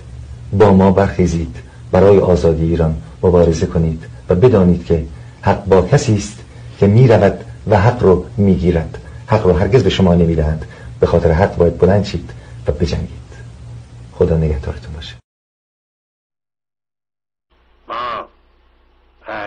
با 0.52 0.72
ما 0.72 0.90
برخیزید 0.90 1.56
برای 1.93 2.18
آزادی 2.18 2.64
ایران 2.64 3.02
مبارزه 3.22 3.66
کنید 3.66 4.05
و 4.28 4.34
بدانید 4.34 4.84
که 4.84 5.05
حق 5.43 5.64
با 5.64 5.82
کسی 5.82 6.16
است 6.16 6.39
که 6.78 6.86
می‌رود 6.86 7.44
و 7.66 7.80
حق 7.80 8.02
رو 8.02 8.24
می‌گیرد. 8.36 8.98
حق 9.26 9.47
رو 9.47 9.52
هرگز 9.52 9.82
به 9.82 9.90
شما 9.90 10.14
نمی‌دهند 10.14 10.66
به 11.01 11.06
خاطر 11.06 11.32
حق 11.32 11.56
باید 11.56 11.78
بلند 11.78 12.05
شید 12.05 12.30
و 12.66 12.72
بجنگید. 12.72 13.22
خدا 14.12 14.36
نگهدارتون 14.36 14.94
باشه 14.94 15.14
ما 17.89 18.28